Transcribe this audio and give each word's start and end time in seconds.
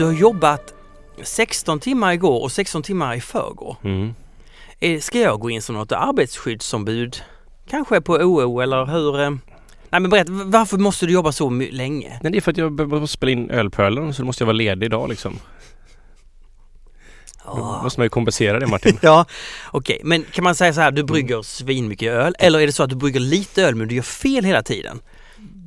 Du, 0.00 0.04
har 0.06 0.12
jobbat 0.12 0.74
16 1.22 1.80
timmar 1.80 2.12
igår 2.12 2.42
och 2.42 2.52
16 2.52 2.82
timmar 2.82 3.14
i 3.14 3.20
förrgår. 3.20 3.76
Mm. 3.84 4.14
Eh, 4.78 5.00
Ska 5.00 5.18
jag 5.18 5.40
gå 5.40 5.50
in 5.50 5.62
som 5.62 5.74
något 5.74 5.92
arbetsskyddsombud? 5.92 7.22
Kanske 7.70 8.00
på 8.00 8.12
OO 8.12 8.60
eller 8.60 8.86
hur? 8.86 9.20
eh? 9.20 9.30
Nej 9.90 10.00
men 10.00 10.10
berätta, 10.10 10.32
varför 10.32 10.78
måste 10.78 11.06
du 11.06 11.12
jobba 11.12 11.32
så 11.32 11.50
länge? 11.50 12.18
Nej, 12.22 12.32
det 12.32 12.38
är 12.38 12.40
för 12.40 12.50
att 12.50 12.56
jag 12.56 12.72
be- 12.72 12.86
måste 12.86 13.16
spela 13.16 13.32
in 13.32 13.50
ölpölen 13.50 14.14
så 14.14 14.22
då 14.22 14.26
måste 14.26 14.42
jag 14.42 14.46
vara 14.46 14.56
ledig 14.56 14.86
idag 14.86 15.08
liksom. 15.08 15.38
Då 17.46 17.80
måste 17.82 18.00
man 18.00 18.04
ju 18.04 18.10
kompensera 18.10 18.58
det 18.60 18.66
Martin. 18.66 18.98
Ja, 19.02 19.24
okej. 19.70 20.00
Men 20.04 20.22
kan 20.32 20.44
man 20.44 20.54
säga 20.54 20.72
så 20.72 20.80
här, 20.80 20.90
du 20.90 21.02
brygger 21.04 21.42
svinmycket 21.42 22.12
öl? 22.12 22.34
Eller 22.38 22.60
är 22.60 22.66
det 22.66 22.72
så 22.72 22.82
att 22.82 22.90
du 22.90 22.96
brygger 22.96 23.20
lite 23.20 23.62
öl 23.64 23.74
men 23.74 23.88
du 23.88 23.94
gör 23.94 24.02
fel 24.02 24.44
hela 24.44 24.62
tiden? 24.62 25.00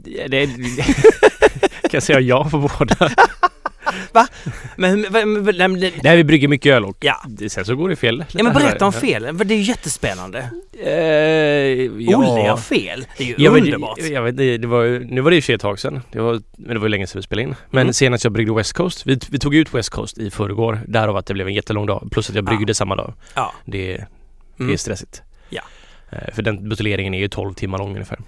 Det, 0.04 0.28
det, 0.28 0.48
kan 1.82 1.90
jag 1.92 2.04
säga 2.04 2.20
ja 2.20 2.50
på 2.50 2.58
båda? 2.80 2.96
Hur- 4.14 4.52
men, 4.82 5.02
men, 5.12 5.34
men, 5.34 5.56
men, 5.58 5.92
Nej, 6.04 6.18
vi 6.18 6.24
brygger 6.24 6.48
mycket 6.48 6.72
öl 6.74 6.86
och 6.86 6.98
Ja. 7.00 7.22
sen 7.48 7.66
så 7.66 7.76
går 7.76 7.90
det 7.90 7.96
fel. 7.96 8.26
ja 8.32 8.44
men 8.44 8.54
berätta 8.54 8.86
om 8.86 8.94
felen, 8.94 9.38
för 9.38 9.46
det 9.46 9.54
är 9.54 9.58
ju 9.58 9.64
jättespännande. 9.64 10.50
Eh, 10.84 10.92
ja. 10.92 12.18
Olle 12.18 12.46
gör 12.46 12.58
fel, 12.58 13.06
det 13.18 13.24
är 13.34 13.40
ju 13.40 13.48
underbart. 13.48 13.98
Det, 14.02 14.08
jag 14.08 14.22
vet, 14.22 14.38
det, 14.38 14.58
det 14.58 14.68
var, 14.68 14.84
ju- 14.84 15.06
nu 15.06 15.22
var 15.22 15.32
det 15.32 15.42
sig 15.42 15.56
ett 15.56 15.62
tag 15.62 15.80
sedan. 15.80 16.02
Det 16.12 16.20
var, 16.20 16.42
men 16.58 16.68
det 16.76 16.80
var 16.80 16.86
ju 16.86 16.90
länge 16.90 17.08
sedan 17.08 17.20
vi 17.20 17.24
spelade 17.24 17.44
in. 17.50 17.56
Men 17.70 17.82
Mm. 17.82 17.94
senast 17.94 18.24
jag 18.24 18.34
bryggde 18.34 18.54
West 18.54 18.74
Coast. 18.74 19.06
Vi, 19.08 19.20
vi 19.30 19.40
tog 19.40 19.56
ut 19.56 19.74
West 19.74 19.90
Coast 19.90 20.18
i 20.18 20.32
förrgår. 20.32 20.80
Därav 20.88 21.18
att 21.18 21.26
det 21.26 21.34
blev 21.34 21.48
en 21.48 21.54
jättelång 21.54 21.86
dag. 21.86 22.08
Plus 22.12 22.30
att 22.30 22.36
jag 22.36 22.44
bryggde 22.46 22.70
Ja. 22.70 22.74
samma 22.74 22.96
dag. 22.96 23.14
Ja. 23.36 23.54
Det, 23.66 23.88
det 23.88 24.06
Mm. 24.60 24.74
är 24.74 24.78
stressigt. 24.78 25.22
Ja. 25.50 25.62
Eh, 26.12 26.34
För 26.34 26.42
den 26.42 26.70
buteljeringen 26.70 27.14
är 27.14 27.20
ju 27.20 27.28
12 27.28 27.54
timmar 27.54 27.78
lång 27.78 27.92
ungefär. 27.94 28.20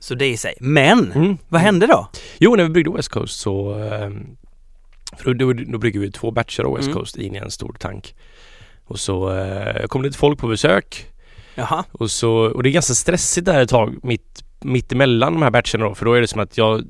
Så 0.00 0.14
det 0.14 0.26
i 0.26 0.36
sig. 0.36 0.54
Men, 0.60 1.12
Mm. 1.12 1.38
vad 1.48 1.60
hände 1.60 1.86
då? 1.86 2.08
Jo, 2.38 2.56
när 2.56 2.64
vi 2.64 2.70
bryggde 2.70 2.90
West 2.90 3.08
Coast 3.08 3.40
så... 3.40 3.74
För 5.18 5.34
då, 5.34 5.52
då, 5.52 5.78
brygger 5.78 6.00
vi 6.00 6.12
två 6.12 6.30
batcher 6.30 6.62
av 6.62 6.76
West 6.76 6.88
Mm. 6.88 6.98
Coast 6.98 7.16
in 7.16 7.34
i 7.34 7.38
en 7.38 7.50
stor 7.50 7.76
tank. 7.78 8.14
Och 8.84 9.00
så 9.00 9.34
eh, 9.34 9.86
kom 9.86 10.02
det 10.02 10.08
lite 10.08 10.18
folk 10.18 10.38
på 10.38 10.48
besök. 10.48 11.06
Jaha. 11.54 11.84
Och, 11.92 12.10
så, 12.10 12.32
och 12.32 12.62
det 12.62 12.68
är 12.68 12.72
ganska 12.72 12.94
stressigt 12.94 13.44
där 13.44 13.60
ett 13.60 13.68
tag 13.68 13.96
mitt, 14.02 14.44
mitt 14.60 14.92
emellan 14.92 15.32
de 15.32 15.42
här 15.42 15.50
batcherna 15.50 15.88
då. 15.88 15.94
För 15.94 16.04
då 16.04 16.12
är 16.12 16.20
det 16.20 16.26
som 16.26 16.40
att 16.40 16.58
jag 16.58 16.84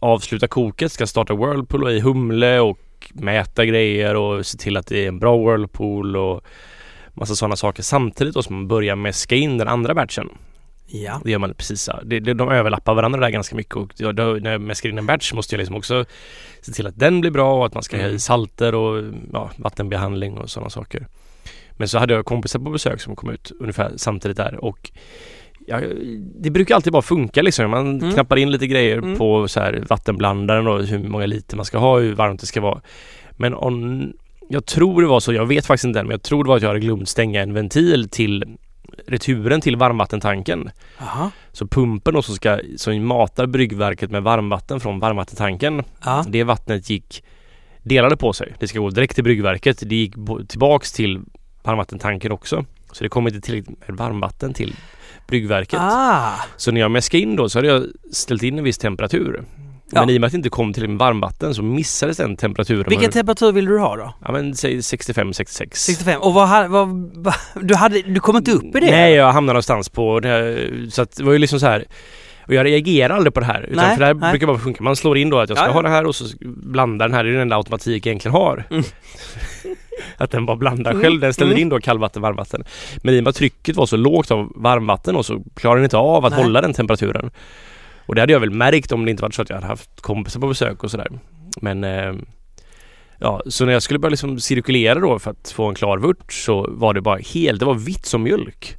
avslutar 0.00 0.46
koket, 0.46 0.92
ska 0.92 1.06
starta 1.06 1.34
Whirlpool 1.34 1.84
och 1.84 1.92
i 1.92 2.00
humle 2.00 2.60
och 2.60 2.78
mäta 3.12 3.64
grejer 3.64 4.14
och 4.14 4.46
se 4.46 4.58
till 4.58 4.76
att 4.76 4.86
det 4.86 5.04
är 5.04 5.08
en 5.08 5.18
bra 5.18 5.36
Whirlpool 5.36 6.16
och 6.16 6.44
massa 7.14 7.34
sådana 7.34 7.56
saker 7.56 7.82
samtidigt 7.82 8.34
då 8.34 8.42
som 8.42 8.56
man 8.56 8.68
börjar 8.68 8.96
mäska 8.96 9.34
in 9.34 9.58
den 9.58 9.68
andra 9.68 9.94
batchen. 9.94 10.28
Ja. 10.86 11.20
Det 11.24 11.30
gör 11.30 11.38
man 11.38 11.54
precis 11.54 11.82
så. 11.82 12.00
Det, 12.04 12.20
det, 12.20 12.34
de 12.34 12.48
överlappar 12.48 12.94
varandra 12.94 13.20
där 13.20 13.30
ganska 13.30 13.56
mycket 13.56 13.76
och 13.76 13.92
jag, 13.96 14.16
då, 14.16 14.24
när 14.24 14.52
jag 14.52 14.60
mäskar 14.60 14.88
in 14.88 14.98
en 14.98 15.06
batch 15.06 15.32
måste 15.32 15.54
jag 15.54 15.58
liksom 15.58 15.76
också 15.76 16.04
se 16.64 16.72
till 16.72 16.86
att 16.86 16.98
den 16.98 17.20
blir 17.20 17.30
bra 17.30 17.58
och 17.58 17.66
att 17.66 17.74
man 17.74 17.82
ska 17.82 17.96
ha 17.96 18.02
Mm. 18.04 18.16
i 18.16 18.18
salter 18.18 18.74
och 18.74 19.04
ja, 19.32 19.50
vattenbehandling 19.56 20.38
och 20.38 20.50
sådana 20.50 20.70
saker. 20.70 21.06
Men 21.72 21.88
så 21.88 21.98
hade 21.98 22.14
jag 22.14 22.24
kompisar 22.24 22.58
på 22.60 22.70
besök 22.70 23.00
som 23.00 23.16
kom 23.16 23.30
ut 23.30 23.52
ungefär 23.60 23.92
samtidigt 23.96 24.36
där 24.36 24.64
och 24.64 24.90
ja, 25.66 25.80
det 26.40 26.50
brukar 26.50 26.74
alltid 26.74 26.92
bara 26.92 27.02
funka 27.02 27.42
liksom. 27.42 27.70
Man 27.70 27.98
Mm. 28.00 28.12
knappar 28.12 28.36
in 28.36 28.50
lite 28.50 28.66
grejer 28.66 28.98
Mm. 28.98 29.16
på 29.18 29.48
så 29.48 29.60
här 29.60 29.84
vattenblandaren 29.88 30.66
och 30.66 30.84
hur 30.84 31.08
många 31.08 31.26
liter 31.26 31.56
man 31.56 31.64
ska 31.64 31.78
ha, 31.78 31.98
hur 31.98 32.14
varmt 32.14 32.40
det 32.40 32.46
ska 32.46 32.60
vara. 32.60 32.80
Men 33.30 33.54
om, 33.54 34.12
jag 34.48 34.66
tror 34.66 35.02
det 35.02 35.08
var 35.08 35.20
så, 35.20 35.32
jag 35.32 35.46
vet 35.46 35.66
faktiskt 35.66 35.84
inte 35.84 36.00
än, 36.00 36.06
men 36.06 36.14
jag 36.14 36.22
tror 36.22 36.44
det 36.44 36.48
var 36.48 36.56
att 36.56 36.62
jag 36.62 36.68
hade 36.68 36.80
glömt 36.80 37.08
stänga 37.08 37.42
en 37.42 37.52
ventil 37.54 38.08
till 38.10 38.44
returen 39.06 39.60
till 39.60 39.76
varmvattentanken. 39.76 40.70
Jaha. 40.98 41.30
Så 41.52 41.66
pumpen 41.66 42.22
som, 42.22 42.34
ska, 42.34 42.60
som 42.76 43.06
matar 43.06 43.46
bryggverket 43.46 44.10
med 44.10 44.22
varmvatten 44.22 44.80
från 44.80 45.00
varmvattentanken. 45.00 45.82
Ja. 46.04 46.24
Det 46.28 46.44
vattnet 46.44 46.90
gick 46.90 47.24
delade 47.82 48.16
på 48.16 48.32
sig. 48.32 48.54
Det 48.58 48.68
ska 48.68 48.78
gå 48.78 48.90
direkt 48.90 49.14
till 49.14 49.24
bryggverket. 49.24 49.82
Det 49.86 49.96
gick 49.96 50.14
tillbaks 50.48 50.92
till 50.92 51.20
varmvattentanken 51.62 52.32
också. 52.32 52.64
Så 52.92 53.04
det 53.04 53.08
kom 53.08 53.26
inte 53.26 53.40
tillräckligt 53.40 53.88
med 53.88 53.96
varmvatten 53.96 54.54
till 54.54 54.76
bryggverket. 55.26 55.80
Ah. 55.82 56.32
Så 56.56 56.70
när 56.70 56.80
jag 56.80 56.90
mäskade 56.90 57.22
in 57.22 57.36
då 57.36 57.48
så 57.48 57.58
hade 57.58 57.68
jag 57.68 57.86
ställt 58.12 58.42
in 58.42 58.58
en 58.58 58.64
viss 58.64 58.78
temperatur. 58.78 59.44
Men 60.00 60.10
i 60.10 60.16
och 60.16 60.20
med 60.20 60.26
att 60.26 60.32
det 60.32 60.36
inte 60.36 60.48
kom 60.48 60.72
till 60.72 60.88
med 60.88 60.98
varmvatten 60.98 61.54
så 61.54 61.62
missades 61.62 62.16
den 62.16 62.36
temperaturen. 62.36 62.84
Vilken 62.88 63.10
temperatur 63.10 63.52
vill 63.52 63.64
du 63.64 63.78
ha 63.78 63.96
då? 63.96 64.14
Ja 64.24 64.32
men 64.32 64.54
säg 64.54 64.78
65-66. 64.78 65.68
65. 65.72 66.20
Och 66.20 66.34
vad, 66.34 66.70
vad, 66.70 66.88
vad 67.14 67.34
du, 67.62 67.74
hade, 67.74 68.02
du 68.02 68.20
kom 68.20 68.36
inte 68.36 68.52
upp 68.52 68.76
i 68.76 68.80
det? 68.80 68.90
Nej, 68.90 69.14
jag 69.14 69.32
hamnade 69.32 69.52
någonstans 69.52 69.88
på 69.88 70.20
det 70.20 70.28
här, 70.28 70.70
så 70.90 71.02
att 71.02 71.16
det 71.16 71.24
var 71.24 71.32
ju 71.32 71.38
liksom 71.38 71.60
så 71.60 71.66
här 71.66 71.84
och 72.46 72.54
jag 72.54 72.66
reagerar 72.66 73.16
aldrig 73.16 73.34
på 73.34 73.40
det 73.40 73.46
här. 73.46 73.62
Utan 73.62 73.84
Nej, 73.84 73.94
för 73.94 74.00
det 74.00 74.06
här 74.06 74.14
nej. 74.14 74.30
brukar 74.30 74.46
bara 74.46 74.58
funka. 74.58 74.82
Man 74.82 74.96
slår 74.96 75.18
in 75.18 75.30
då 75.30 75.38
att 75.38 75.48
jag 75.48 75.58
ska 75.58 75.66
Ja, 75.66 75.70
ja. 75.70 75.74
ha 75.74 75.82
det 75.82 75.88
här 75.88 76.06
och 76.06 76.16
så 76.16 76.24
blandar 76.40 77.08
den 77.08 77.14
här. 77.14 77.24
Det 77.24 77.30
är 77.30 77.32
den 77.32 77.40
enda 77.40 77.56
automatik 77.56 78.06
jag 78.06 78.10
egentligen 78.10 78.34
har. 78.34 78.64
Mm. 78.70 78.84
att 80.16 80.30
den 80.30 80.46
bara 80.46 80.56
blandar 80.56 80.90
Mm, 80.90 81.02
själv. 81.02 81.20
Den 81.20 81.34
ställer 81.34 81.52
mm. 81.52 81.62
in 81.62 81.68
då 81.68 81.80
kallvatten, 81.80 82.22
varmvatten. 82.22 82.64
Men 83.02 83.14
i 83.14 83.18
och 83.18 83.24
med 83.24 83.30
att 83.30 83.36
trycket 83.36 83.76
var 83.76 83.86
så 83.86 83.96
lågt 83.96 84.30
av 84.30 84.52
varmvatten 84.56 85.16
och 85.16 85.26
så 85.26 85.42
klarar 85.54 85.76
den 85.76 85.84
inte 85.84 85.96
av 85.96 86.24
att 86.24 86.32
Nej. 86.32 86.42
hålla 86.42 86.60
den 86.60 86.72
temperaturen. 86.72 87.30
Och 88.06 88.14
det 88.14 88.20
hade 88.20 88.32
jag 88.32 88.40
väl 88.40 88.50
märkt 88.50 88.92
om 88.92 89.04
det 89.04 89.10
inte 89.10 89.22
varit 89.22 89.34
så 89.34 89.42
att 89.42 89.48
jag 89.48 89.56
hade 89.56 89.66
haft 89.66 90.00
kompisar 90.00 90.40
på 90.40 90.48
besök 90.48 90.84
och 90.84 90.90
sådär. 90.90 91.08
Men 91.60 91.84
eh, 91.84 92.14
Ja, 93.18 93.42
så 93.46 93.64
när 93.64 93.72
jag 93.72 93.82
skulle 93.82 93.98
börja 93.98 94.10
liksom 94.10 94.40
cirkulera 94.40 95.00
då 95.00 95.18
för 95.18 95.30
att 95.30 95.50
få 95.50 95.68
en 95.68 95.74
klar 95.74 95.98
vört 95.98 96.32
så 96.32 96.66
var 96.70 96.94
det 96.94 97.00
bara 97.00 97.18
helt, 97.18 97.60
det 97.60 97.66
var 97.66 97.74
vitt 97.74 98.06
som 98.06 98.22
mjölk. 98.22 98.76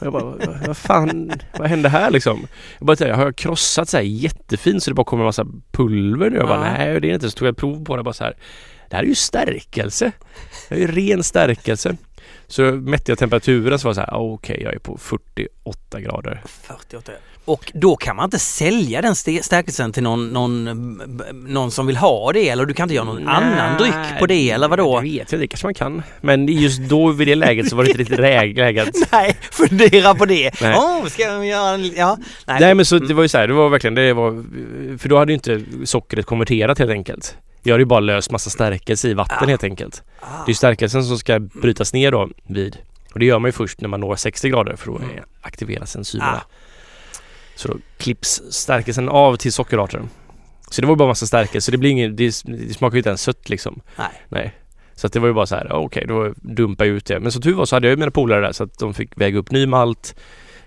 Och 0.00 0.06
jag 0.06 0.12
bara, 0.12 0.24
vad, 0.24 0.66
vad 0.66 0.76
fan, 0.76 1.32
vad 1.58 1.68
hände 1.68 1.88
här 1.88 2.10
liksom? 2.10 2.46
Jag 2.78 2.86
bara 2.86 2.96
tänkte, 2.96 3.16
har 3.16 3.24
jag 3.24 3.36
krossat 3.36 3.88
så 3.88 3.96
här 3.96 4.04
jättefint 4.04 4.82
så 4.82 4.90
det 4.90 4.94
bara 4.94 5.04
kommer 5.04 5.22
en 5.22 5.26
massa 5.26 5.46
pulver 5.72 6.30
nu? 6.30 6.36
Jag 6.36 6.48
bara, 6.48 6.60
nej 6.60 7.00
det 7.00 7.10
är 7.10 7.14
inte. 7.14 7.30
Så 7.30 7.38
tog 7.38 7.48
jag 7.48 7.52
ett 7.52 7.58
prov 7.58 7.84
på 7.84 7.96
det 7.96 8.02
bara 8.02 8.14
så 8.14 8.24
här. 8.24 8.36
Det 8.90 8.96
här 8.96 9.02
är 9.02 9.06
ju 9.08 9.14
stärkelse. 9.14 10.12
Det 10.68 10.74
är 10.74 10.78
ju 10.78 10.86
ren 10.86 11.22
stärkelse. 11.22 11.96
Så 12.46 12.62
mätte 12.62 13.10
jag 13.10 13.18
temperaturen 13.18 13.78
så 13.78 13.88
var 13.88 13.90
det 13.90 13.94
så 13.94 14.00
här, 14.00 14.14
ah, 14.14 14.32
okej 14.32 14.62
jag 14.62 14.74
är 14.74 14.78
på 14.78 14.98
48 14.98 16.00
grader. 16.00 16.42
48. 16.44 17.12
Och 17.48 17.72
då 17.74 17.96
kan 17.96 18.16
man 18.16 18.24
inte 18.24 18.38
sälja 18.38 19.02
den 19.02 19.12
st- 19.12 19.42
stärkelsen 19.42 19.92
till 19.92 20.02
någon, 20.02 20.28
någon, 20.28 20.64
någon 21.46 21.70
som 21.70 21.86
vill 21.86 21.96
ha 21.96 22.32
det 22.32 22.48
eller 22.48 22.66
du 22.66 22.74
kan 22.74 22.84
inte 22.84 22.94
göra 22.94 23.04
någon 23.04 23.28
annan 23.28 23.78
dryck 23.78 24.18
på 24.18 24.26
det 24.26 24.50
eller 24.50 24.68
vadå? 24.68 24.96
Det 25.00 25.02
vet 25.08 25.32
jag, 25.32 25.40
det 25.40 25.46
kanske 25.46 25.66
man 25.66 25.74
kan. 25.74 26.02
Men 26.20 26.48
just 26.48 26.80
då 26.80 27.10
vid 27.10 27.28
det 27.28 27.34
läget 27.34 27.68
så 27.68 27.76
var 27.76 27.84
det 27.84 27.90
inte 27.90 28.00
riktigt 28.00 28.18
läge- 28.58 28.82
att 28.82 29.12
Nej, 29.12 29.36
fundera 29.52 30.14
på 30.14 30.24
det. 30.24 30.60
Nej. 30.62 30.74
Åh, 30.78 31.06
ska 31.06 31.22
jag 31.22 31.46
göra 31.46 31.74
en... 31.74 31.84
Ja. 31.96 32.18
Nej. 32.46 32.60
Nej 32.60 32.74
men 32.74 32.84
så 32.84 32.98
det 32.98 33.14
var 33.14 33.22
ju 33.22 33.28
så 33.28 33.38
här, 33.38 33.48
det 33.48 33.54
var 33.54 33.68
verkligen 33.68 33.94
det 33.94 34.12
var 34.12 34.44
För 34.98 35.08
då 35.08 35.18
hade 35.18 35.32
ju 35.32 35.34
inte 35.34 35.60
sockret 35.84 36.26
konverterat 36.26 36.78
helt 36.78 36.90
enkelt 36.90 37.36
Jag 37.62 37.72
hade 37.74 37.82
ju 37.82 37.86
bara 37.86 38.00
löst 38.00 38.30
massa 38.30 38.50
stärkelse 38.50 39.08
i 39.08 39.14
vatten 39.14 39.38
Ah. 39.40 39.46
helt 39.46 39.64
enkelt 39.64 40.02
Ah. 40.20 40.26
Det 40.46 40.52
är 40.52 40.54
stärkelsen 40.54 41.04
som 41.04 41.18
ska 41.18 41.38
brytas 41.40 41.92
ner 41.92 42.10
då 42.12 42.28
vid 42.48 42.76
Och 43.12 43.18
det 43.18 43.24
gör 43.26 43.38
man 43.38 43.48
ju 43.48 43.52
först 43.52 43.80
när 43.80 43.88
man 43.88 44.00
når 44.00 44.16
60 44.16 44.48
grader 44.48 44.76
för 44.76 44.86
då 44.86 44.96
Mm. 44.98 45.10
aktiveras 45.42 45.96
enzymerna 45.96 46.32
Ah. 46.36 46.54
Så 47.58 47.68
då 47.68 47.74
klipps 47.96 48.42
stärkelsen 48.50 49.08
av 49.08 49.36
till 49.36 49.52
sockerarten 49.52 50.08
Så 50.70 50.80
det 50.80 50.86
var 50.88 50.96
bara 50.96 51.08
massa 51.08 51.26
stärkelse, 51.26 51.64
så 51.66 51.70
det 51.70 51.78
blir 51.78 51.90
ingen, 51.90 52.16
det, 52.16 52.24
det 52.44 52.74
smakar 52.74 52.94
ju 52.94 52.98
inte 52.98 53.08
ens 53.10 53.22
sött 53.22 53.48
liksom 53.48 53.80
Nej. 53.98 54.08
Nej 54.28 54.54
Så 54.94 55.06
att 55.06 55.12
det 55.12 55.20
var 55.20 55.28
ju 55.28 55.34
bara 55.34 55.46
så 55.46 55.54
här, 55.54 55.72
okej 55.72 56.04
då 56.08 56.34
dumpar 56.36 56.84
jag 56.84 56.94
ut 56.96 57.06
det 57.06 57.20
Men 57.20 57.32
som 57.32 57.42
tur 57.42 57.54
var 57.54 57.64
så 57.66 57.76
hade 57.76 57.86
jag 57.86 57.92
ju 57.92 57.96
mina 57.96 58.10
polare 58.10 58.40
där 58.40 58.52
så 58.52 58.64
att 58.64 58.78
de 58.78 58.94
fick 58.94 59.20
väga 59.20 59.38
upp 59.38 59.50
ny 59.50 59.66
malt 59.66 60.14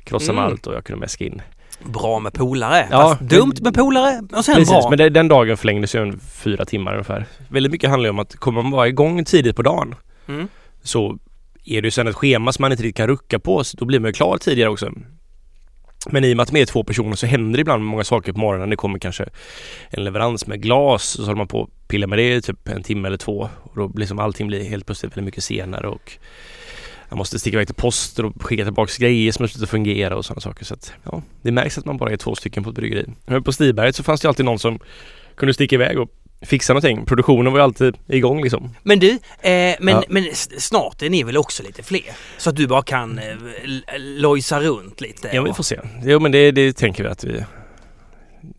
Krossa 0.03 0.31
Mm. 0.31 0.43
malt 0.43 0.67
och 0.67 0.73
jag 0.73 0.83
kunde 0.83 0.99
mäska 0.99 1.25
in 1.25 1.41
Bra 1.83 2.19
med 2.19 2.33
polare. 2.33 2.87
Ja, 2.91 3.01
Fast 3.09 3.21
dumt 3.21 3.53
med 3.61 3.73
polare 3.73 4.21
och 4.35 4.45
sen 4.45 4.55
Precis, 4.55 4.69
bra. 4.71 4.89
men 4.89 4.97
det, 4.97 5.09
den 5.09 5.27
dagen 5.27 5.57
förlängdes 5.57 5.95
ju 5.95 6.01
en 6.01 6.19
fyra 6.19 6.65
timmar 6.65 6.91
ungefär. 6.91 7.25
Väldigt 7.49 7.71
mycket 7.71 7.89
handlar 7.89 8.07
ju 8.07 8.09
om 8.11 8.19
att 8.19 8.35
kommer 8.35 8.61
man 8.61 8.71
vara 8.71 8.87
igång 8.87 9.25
tidigt 9.25 9.55
på 9.55 9.61
dagen 9.61 9.95
Mm. 10.27 10.47
så 10.83 11.17
är 11.65 11.81
det 11.81 11.87
ju 11.87 11.91
sen 11.91 12.07
ett 12.07 12.15
schema 12.15 12.51
som 12.53 12.63
man 12.63 12.71
inte 12.71 12.83
riktigt 12.83 12.97
kan 12.97 13.07
rucka 13.07 13.39
på 13.39 13.63
så 13.63 13.77
då 13.77 13.85
blir 13.85 13.99
man 13.99 14.09
ju 14.09 14.13
klar 14.13 14.37
tidigare 14.37 14.69
också. 14.69 14.91
Men 16.09 16.23
i 16.23 16.33
och 16.33 16.37
med 16.37 16.43
att 16.43 16.51
man 16.51 16.61
är 16.61 16.65
två 16.65 16.83
personer 16.83 17.15
så 17.15 17.25
händer 17.25 17.57
det 17.57 17.61
ibland 17.61 17.83
många 17.83 18.03
saker 18.03 18.33
på 18.33 18.39
morgonen. 18.39 18.69
Det 18.69 18.75
kommer 18.75 18.99
kanske 18.99 19.25
en 19.89 20.03
leverans 20.03 20.47
med 20.47 20.61
glas 20.61 21.15
och 21.15 21.21
så 21.21 21.25
håller 21.25 21.37
man 21.37 21.47
på 21.47 21.63
att 21.63 21.87
pilla 21.87 22.07
med 22.07 22.19
det 22.19 22.35
i 22.35 22.41
typ 22.41 22.67
en 22.67 22.83
timme 22.83 23.07
eller 23.07 23.17
två. 23.17 23.49
Och 23.63 23.75
då 23.75 23.87
blir 23.87 23.99
liksom 23.99 24.19
allting 24.19 24.47
blir 24.47 24.63
helt 24.63 24.85
plötsligt 24.85 25.11
väldigt 25.11 25.25
mycket 25.25 25.43
senare 25.43 25.87
och 25.87 26.17
jag 27.09 27.17
måste 27.17 27.39
sticka 27.39 27.55
iväg 27.55 27.67
till 27.67 27.75
posten 27.75 28.25
och 28.25 28.43
skicka 28.43 28.63
tillbaka 28.63 28.91
grejer 28.97 29.31
som 29.31 29.47
slutar 29.47 29.67
fungera 29.67 30.17
och 30.17 30.25
sådana 30.25 30.41
saker. 30.41 30.65
Så 30.65 30.73
att, 30.73 30.93
ja, 31.03 31.21
det 31.41 31.51
märks 31.51 31.77
att 31.77 31.85
man 31.85 31.97
bara 31.97 32.11
är 32.11 32.17
två 32.17 32.35
stycken 32.35 32.63
på 32.63 32.69
ett 32.69 32.75
bryggeri. 32.75 33.05
Men 33.25 33.43
på 33.43 33.51
Stiberget 33.51 33.95
så 33.95 34.03
fanns 34.03 34.21
det 34.21 34.27
alltid 34.27 34.45
någon 34.45 34.59
som 34.59 34.79
kunde 35.35 35.53
sticka 35.53 35.75
iväg 35.75 35.99
och 35.99 36.09
fixa 36.45 36.73
någonting. 36.73 37.05
Produktionen 37.05 37.53
var 37.53 37.59
ju 37.59 37.63
alltid 37.63 37.97
igång 38.07 38.41
liksom. 38.41 38.75
Men 38.83 38.99
du, 38.99 39.09
eh, 39.09 39.19
men, 39.79 39.87
Ja. 39.87 40.03
men 40.09 40.25
snart 40.57 41.01
är 41.01 41.09
ni 41.09 41.23
väl 41.23 41.37
också 41.37 41.63
lite 41.63 41.83
fler? 41.83 42.01
Så 42.37 42.49
att 42.49 42.55
du 42.55 42.67
bara 42.67 42.81
kan 42.81 43.19
eh, 43.19 43.23
lojsa 43.97 44.59
runt 44.61 45.01
lite? 45.01 45.29
Ja, 45.33 45.41
vi 45.41 45.53
får 45.53 45.63
se. 45.63 45.79
Jo, 46.03 46.19
men 46.19 46.31
det, 46.31 46.51
det 46.51 46.73
tänker 46.73 47.03
vi 47.03 47.09
att 47.09 47.23
vi... 47.23 47.43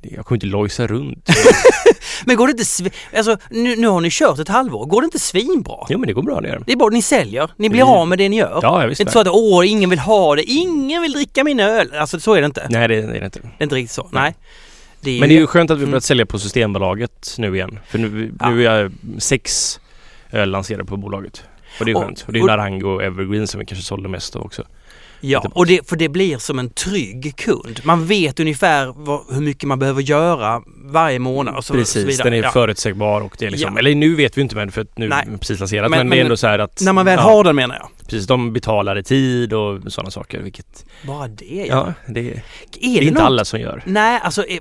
Jag 0.02 0.26
kommer 0.26 0.36
inte 0.36 0.46
lojsa 0.46 0.86
runt. 0.86 1.28
Men 2.24 2.36
går 2.36 2.46
det 2.46 2.50
inte... 2.50 2.62
Sv- 2.62 2.90
alltså, 3.16 3.36
nu, 3.50 3.76
nu 3.76 3.86
har 3.88 4.00
ni 4.00 4.08
kört 4.10 4.38
ett 4.38 4.48
halvår. 4.48 4.86
Går 4.86 5.00
det 5.00 5.04
inte 5.04 5.18
svinbra? 5.18 5.86
jo, 5.88 5.98
men 5.98 6.06
det 6.06 6.12
går 6.12 6.22
bra 6.22 6.40
det 6.40 6.48
gör 6.48 6.58
det. 6.58 6.64
Det 6.66 6.72
är 6.72 6.76
bara 6.76 6.90
ni 6.90 7.02
säljer. 7.02 7.50
Ni 7.56 7.68
blir 7.68 7.80
Mm. 7.82 7.92
av 7.94 8.08
med 8.08 8.18
det 8.18 8.28
ni 8.28 8.36
gör. 8.36 8.58
Ja, 8.62 8.74
jag 8.74 8.82
det 8.82 8.88
visst 8.88 9.00
är 9.00 9.02
inte 9.04 9.12
så 9.12 9.18
att 9.20 9.28
åh, 9.28 9.70
ingen 9.70 9.90
vill 9.90 9.98
ha 9.98 10.36
det. 10.36 10.42
Ingen 10.42 11.02
vill 11.02 11.12
dricka 11.12 11.44
min 11.44 11.60
öl. 11.60 11.92
Alltså 11.94 12.20
så 12.20 12.34
är 12.34 12.40
det 12.40 12.46
inte. 12.46 12.66
Nej, 12.70 12.88
det, 12.88 12.94
det 13.02 13.16
är 13.16 13.20
det 13.20 13.24
inte. 13.24 13.38
Det 13.40 13.48
är 13.58 13.62
inte 13.62 13.74
riktigt 13.74 13.94
så. 13.94 14.08
Nej. 14.12 14.34
Det 15.04 15.20
Men 15.20 15.28
det 15.28 15.34
är 15.34 15.38
ju 15.40 15.46
skönt 15.46 15.70
att 15.70 15.78
vi 15.78 15.82
Mm. 15.82 15.90
börjat 15.90 16.04
sälja 16.04 16.26
på 16.26 16.38
Systembolaget 16.38 17.34
nu 17.38 17.54
igen. 17.54 17.78
För 17.88 17.98
nu, 17.98 18.32
Ja. 18.40 18.50
nu 18.50 18.66
är 18.66 18.90
sex 19.18 19.80
öl 20.30 20.50
lanserade 20.50 20.84
på 20.84 20.96
bolaget. 20.96 21.42
Och 21.80 21.84
det 21.86 21.90
är 21.92 21.96
Och- 21.96 22.02
skönt. 22.02 22.24
Och 22.26 22.32
det 22.32 22.38
är 22.38 22.42
och- 22.42 22.46
Narango 22.46 22.88
och 22.88 23.02
Evergreen 23.02 23.46
som 23.46 23.60
vi 23.60 23.66
kanske 23.66 23.84
sålde 23.84 24.08
mest 24.08 24.36
av 24.36 24.42
också. 24.42 24.62
ja, 25.20 25.50
och 25.54 25.66
det, 25.66 25.88
för 25.88 25.96
det 25.96 26.08
blir 26.08 26.38
som 26.38 26.58
en 26.58 26.70
trygg 26.70 27.36
kund. 27.36 27.80
Man 27.84 28.06
vet 28.06 28.40
ungefär 28.40 28.92
vad, 28.96 29.20
hur 29.34 29.40
mycket 29.40 29.68
man 29.68 29.78
behöver 29.78 30.02
göra 30.02 30.62
varje 30.84 31.18
månad 31.18 31.56
och 31.56 31.64
så, 31.64 31.72
så 31.72 31.78
Precis, 31.78 32.04
vidare. 32.08 32.30
den 32.30 32.38
är 32.38 32.42
Ja. 32.42 32.50
förutsägbar 32.50 33.20
och 33.20 33.36
det 33.38 33.46
är 33.46 33.50
liksom, 33.50 33.72
Ja. 33.72 33.78
eller 33.78 33.94
nu 33.94 34.14
vet 34.14 34.38
vi 34.38 34.42
inte 34.42 34.56
men 34.56 34.72
för 34.72 34.80
att 34.80 34.98
nu 34.98 35.08
Nej. 35.08 35.24
är 35.26 35.30
det 35.30 35.38
precis 35.38 35.58
lanserat. 35.60 35.90
Men- 35.90 35.98
Men, 35.98 36.10
det 36.10 36.16
är 36.16 36.18
men- 36.18 36.26
ändå 36.26 36.36
så 36.36 36.46
här 36.46 36.58
att 36.58 36.80
När 36.80 36.92
man 36.92 37.04
väl 37.04 37.16
ja, 37.18 37.22
har 37.22 37.44
den 37.44 37.56
menar 37.56 37.74
jag. 37.74 37.88
Precis, 38.06 38.26
de 38.26 38.52
betalar 38.52 38.98
i 38.98 39.02
tid 39.02 39.52
och 39.52 39.92
sådana 39.92 40.10
saker. 40.10 40.40
Vilket, 40.40 40.84
Bara 41.06 41.28
det 41.28 41.44
ja. 41.44 41.64
ja, 41.68 41.92
det, 42.06 42.20
är, 42.20 42.24
Är 42.24 42.42
det 42.72 42.86
är 42.86 43.02
inte 43.02 43.14
något- 43.14 43.22
alla 43.22 43.44
som 43.44 43.60
gör. 43.60 43.82
Nej, 43.86 44.20
alltså 44.24 44.44
eh, 44.44 44.58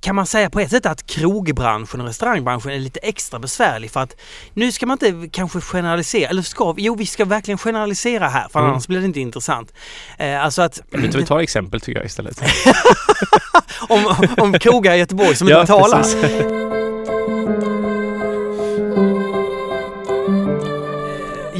kan 0.00 0.14
man 0.16 0.26
säga 0.26 0.50
på 0.50 0.60
ett 0.60 0.70
sätt 0.70 0.86
att 0.86 1.06
krogbranschen 1.06 2.00
och 2.00 2.06
restaurangbranschen 2.06 2.70
är 2.72 2.78
lite 2.78 3.00
extra 3.00 3.38
besvärlig 3.38 3.90
för 3.90 4.00
att 4.00 4.16
nu 4.54 4.72
ska 4.72 4.86
man 4.86 4.98
inte 5.02 5.28
kanske 5.32 5.60
generalisera, 5.60 6.28
eller 6.30 6.42
ska 6.42 6.72
vi? 6.72 6.82
Jo, 6.82 6.94
vi 6.94 7.06
ska 7.06 7.24
verkligen 7.24 7.58
generalisera 7.58 8.28
här 8.28 8.48
för 8.52 8.58
Mm. 8.60 8.70
annars 8.70 8.86
blir 8.86 8.98
det 9.00 9.04
inte 9.06 9.20
intressant. 9.20 9.72
Eh, 10.18 10.44
alltså 10.44 10.62
att 10.62 10.80
vi 10.90 11.08
tar 11.26 11.38
exempel 11.40 11.80
tycker 11.80 11.98
jag 12.00 12.06
istället. 12.06 12.42
om, 13.88 14.26
om 14.36 14.52
krogar 14.58 14.94
i 14.94 14.98
Göteborg 14.98 15.36
som 15.36 15.48
inte 15.48 15.57
betalar. 15.60 15.98
precis. 15.98 16.46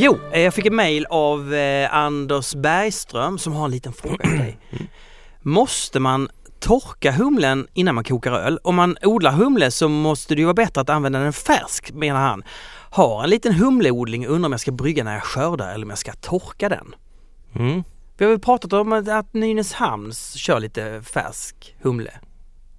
Jo, 0.01 0.19
eh, 0.33 0.43
jag 0.43 0.55
fick 0.55 0.67
ett 0.67 0.73
mejl 0.73 1.07
av 1.11 1.55
eh, 1.55 1.95
Anders 1.95 2.55
Bergström 2.55 3.39
som 3.39 3.53
har 3.53 3.65
en 3.65 3.71
liten 3.71 3.93
fråga 3.93 4.17
till 4.17 4.39
dig. 4.39 4.59
Måste 5.41 6.01
man 6.01 6.29
torka 6.61 7.13
humlen 7.13 7.67
innan 7.75 7.95
man 7.95 8.05
kokar 8.05 8.33
öl? 8.33 8.59
Om 8.63 8.75
man 8.75 8.97
odlar 9.03 9.33
humle 9.33 9.71
så 9.71 9.89
måste 9.89 10.35
det 10.35 10.39
ju 10.39 10.45
vara 10.45 10.55
bättre 10.55 10.81
att 10.81 10.91
använda 10.91 11.19
den 11.19 11.33
färsk 11.33 11.93
menar 11.93 12.21
han. 12.21 12.43
Har 12.91 13.25
en 13.25 13.31
liten 13.31 13.55
humleodling 13.55 14.29
och 14.29 14.35
undrar 14.35 14.47
om 14.47 14.53
jag 14.53 14.61
ska 14.61 14.73
brygga 14.73 15.05
när 15.05 15.15
jag 15.15 15.23
skördar 15.23 15.75
eller 15.75 15.87
om 15.87 15.91
jag 15.91 15.99
ska 15.99 16.13
torka 16.13 16.69
den. 16.69 16.95
Mm. 17.55 17.85
Vi 18.19 18.25
har 18.25 18.31
väl 18.31 18.41
pratat 18.41 18.73
om 18.73 18.93
att 18.93 19.09
att 19.09 19.35
Nynäshamn 19.35 20.13
kör 20.35 20.61
lite 20.61 21.03
färsk 21.03 21.77
humle. 21.83 22.13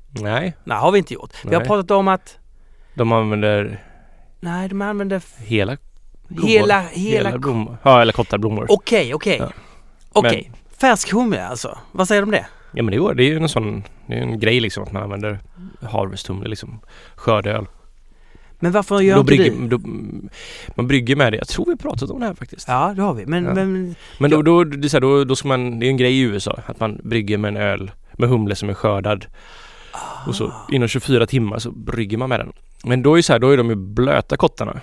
Nej, 0.10 0.56
Nej, 0.64 0.78
har 0.78 0.92
vi 0.92 0.98
inte 0.98 1.14
gjort. 1.14 1.34
Vi 1.46 1.54
har 1.54 1.60
Nej. 1.62 1.68
pratat 1.68 1.92
om 1.92 2.08
att 2.08 2.38
de 2.94 3.12
använder 3.12 3.84
nej, 4.40 4.70
de 4.70 4.82
använder 4.82 5.22
hela 5.38 5.78
blommor. 6.28 6.50
hela, 6.50 6.82
hela... 6.82 7.38
blommor. 7.38 7.78
Ja, 7.84 8.02
eller 8.02 8.14
kottar 8.14 8.72
Okej, 8.72 9.14
okej. 9.14 9.38
Ja. 9.40 9.52
Okej. 10.10 10.52
Färsk 10.82 11.12
humle 11.14 11.48
alltså. 11.48 11.78
Vad 11.92 12.08
säger 12.08 12.22
du 12.22 12.26
om 12.26 12.32
det? 12.32 12.46
Ja 12.72 12.84
men 12.84 12.92
det 12.92 12.98
går. 12.98 13.14
Det 13.14 13.24
är 13.24 13.28
ju 13.28 13.38
en 13.38 13.50
sån, 13.50 13.84
det 14.08 14.14
är 14.14 14.22
en 14.22 14.40
grej 14.40 14.60
liksom 14.60 14.84
att 14.84 14.92
man 14.92 15.04
använder 15.04 15.40
harvesthumle 15.82 16.50
liksom. 16.50 16.80
Skördeöl. 17.16 17.66
Men 18.60 18.72
varför 18.72 19.00
gör 19.00 19.16
Då 19.16 19.22
inte 19.22 19.36
brygger, 19.36 19.52
du? 19.52 19.68
då, 19.68 19.80
man 20.76 20.88
brygger 20.88 21.16
med 21.16 21.34
det. 21.34 21.38
Jag 21.38 21.48
tror 21.48 21.66
vi 21.66 21.72
har 21.72 21.78
pratat 21.78 22.10
om 22.10 22.20
det 22.20 22.26
här 22.26 22.34
faktiskt. 22.34 22.68
Ja, 22.68 22.94
det 22.96 23.02
har 23.02 23.14
vi. 23.14 23.26
Men, 23.26 23.46
Ja. 23.46 23.54
men 23.54 23.96
Men 24.18 24.32
då, 24.32 24.42
då, 24.42 24.64
det 24.64 24.88
är 24.88 24.90
så 24.90 24.98
här, 24.98 25.02
då, 25.02 25.24
då 25.24 25.36
ska 25.36 25.48
man, 25.48 25.80
det 25.80 25.86
är 25.86 25.90
en 25.90 25.98
grej 25.98 26.14
i 26.14 26.22
USA 26.22 26.60
att 26.66 26.80
man 26.80 27.00
brygger 27.04 27.38
med 27.38 27.50
en 27.50 27.58
öl 27.58 27.92
med 28.14 28.30
humle 28.30 28.56
som 28.56 28.70
är 28.70 28.74
skördad. 28.74 29.26
Och 30.28 30.36
så 30.36 30.54
inom 30.72 30.88
24 30.88 31.26
timmar 31.26 31.60
så 31.60 31.72
brygger 31.72 32.18
man 32.18 32.30
med 32.30 32.40
den. 32.40 32.54
Men 32.84 33.04
då 33.04 33.14
är 33.14 33.18
det 33.18 33.24
så 33.24 33.34
här, 33.34 33.40
då 33.40 33.50
är 33.50 33.58
de 33.58 33.70
ju 33.70 33.76
blöta 33.76 34.38
kottarna. 34.38 34.82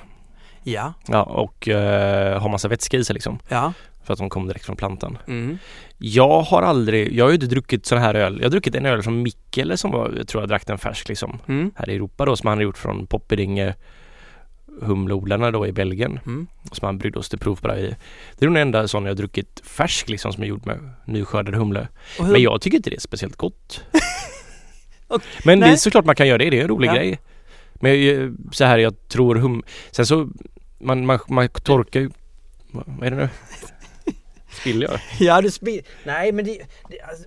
ja, 0.62 0.94
Ja, 1.08 1.22
och 1.22 1.68
eh, 1.68 2.40
har 2.42 2.48
massa 2.48 2.68
vätska 2.68 2.96
i 2.96 3.04
sig 3.04 3.14
liksom. 3.14 3.38
ja. 3.48 3.72
För 4.04 4.12
att 4.12 4.18
de 4.18 4.28
kommer 4.28 4.46
direkt 4.48 4.66
från 4.66 4.76
plantan. 4.76 5.18
Mm. 5.26 5.58
Jag 5.98 6.42
har 6.42 6.62
aldrig, 6.62 7.12
jag 7.12 7.24
har 7.24 7.30
ju 7.30 7.34
inte 7.34 7.46
druckit 7.46 7.86
sån 7.86 7.98
här 7.98 8.14
öl. 8.14 8.36
Jag 8.38 8.44
har 8.44 8.50
druckit 8.50 8.74
en 8.74 8.86
öl 8.86 9.02
från 9.02 9.22
Mikkel 9.22 9.78
som 9.78 9.90
var, 9.90 10.14
jag 10.16 10.28
tror 10.28 10.42
jag 10.42 10.48
drack 10.48 10.66
den 10.66 10.78
färsk 10.78 11.08
liksom. 11.08 11.38
Mm. 11.46 11.70
Här 11.76 11.90
i 11.90 11.94
Europa 11.94 12.24
då 12.24 12.36
som 12.36 12.48
han 12.48 12.58
har 12.58 12.62
gjort 12.62 12.78
från 12.78 13.06
Poppedinge 13.06 13.74
humleodlarna 14.80 15.50
då 15.50 15.66
i 15.66 15.72
Belgien. 15.72 16.20
Mm. 16.26 16.46
Som 16.72 16.86
han 16.86 16.98
bryggde 16.98 17.18
oss 17.18 17.28
till 17.28 17.38
prov 17.38 17.56
på 17.56 17.68
där 17.68 17.76
i. 17.76 17.96
Det 18.38 18.44
är 18.44 18.46
nog 18.46 18.54
den 18.54 18.62
enda 18.62 18.88
sån 18.88 19.02
jag 19.04 19.10
har 19.10 19.16
druckit 19.16 19.60
färsk 19.64 20.08
liksom 20.08 20.32
som 20.32 20.42
är 20.42 20.46
gjord 20.46 20.66
med 20.66 20.90
nyskördad 21.04 21.54
humle. 21.54 21.88
Men 22.20 22.42
jag 22.42 22.60
tycker 22.60 22.76
inte 22.76 22.90
det 22.90 22.96
är 22.96 23.00
speciellt 23.00 23.36
gott. 23.36 23.84
Men 25.44 25.60
det 25.60 25.66
nej. 25.66 25.72
är 25.72 25.76
såklart 25.76 26.04
man 26.04 26.14
kan 26.16 26.28
göra 26.28 26.38
det, 26.38 26.50
det 26.50 26.58
är 26.58 26.62
en 26.62 26.68
rolig 26.68 26.88
Ja. 26.88 26.94
grej. 26.94 27.18
Men 27.74 28.06
jag- 28.06 28.36
så 28.52 28.64
här 28.64 28.78
jag 28.78 29.08
tror 29.08 29.34
hum... 29.36 29.62
Sen 29.90 30.06
så 30.06 30.28
man, 30.78 31.06
man, 31.06 31.18
man 31.28 31.48
torkar 31.48 32.00
ju... 32.00 32.10
Vad 32.72 33.06
är 33.06 33.10
det 33.10 33.16
nu? 33.16 33.28
Spiller 34.60 34.88
jag? 34.90 35.00
Ja, 35.18 35.40
du 35.40 35.50
spel... 35.50 35.80
Nej, 36.04 36.32
men 36.32 36.44
det... 36.44 36.58
det 36.90 37.00
alltså, 37.00 37.24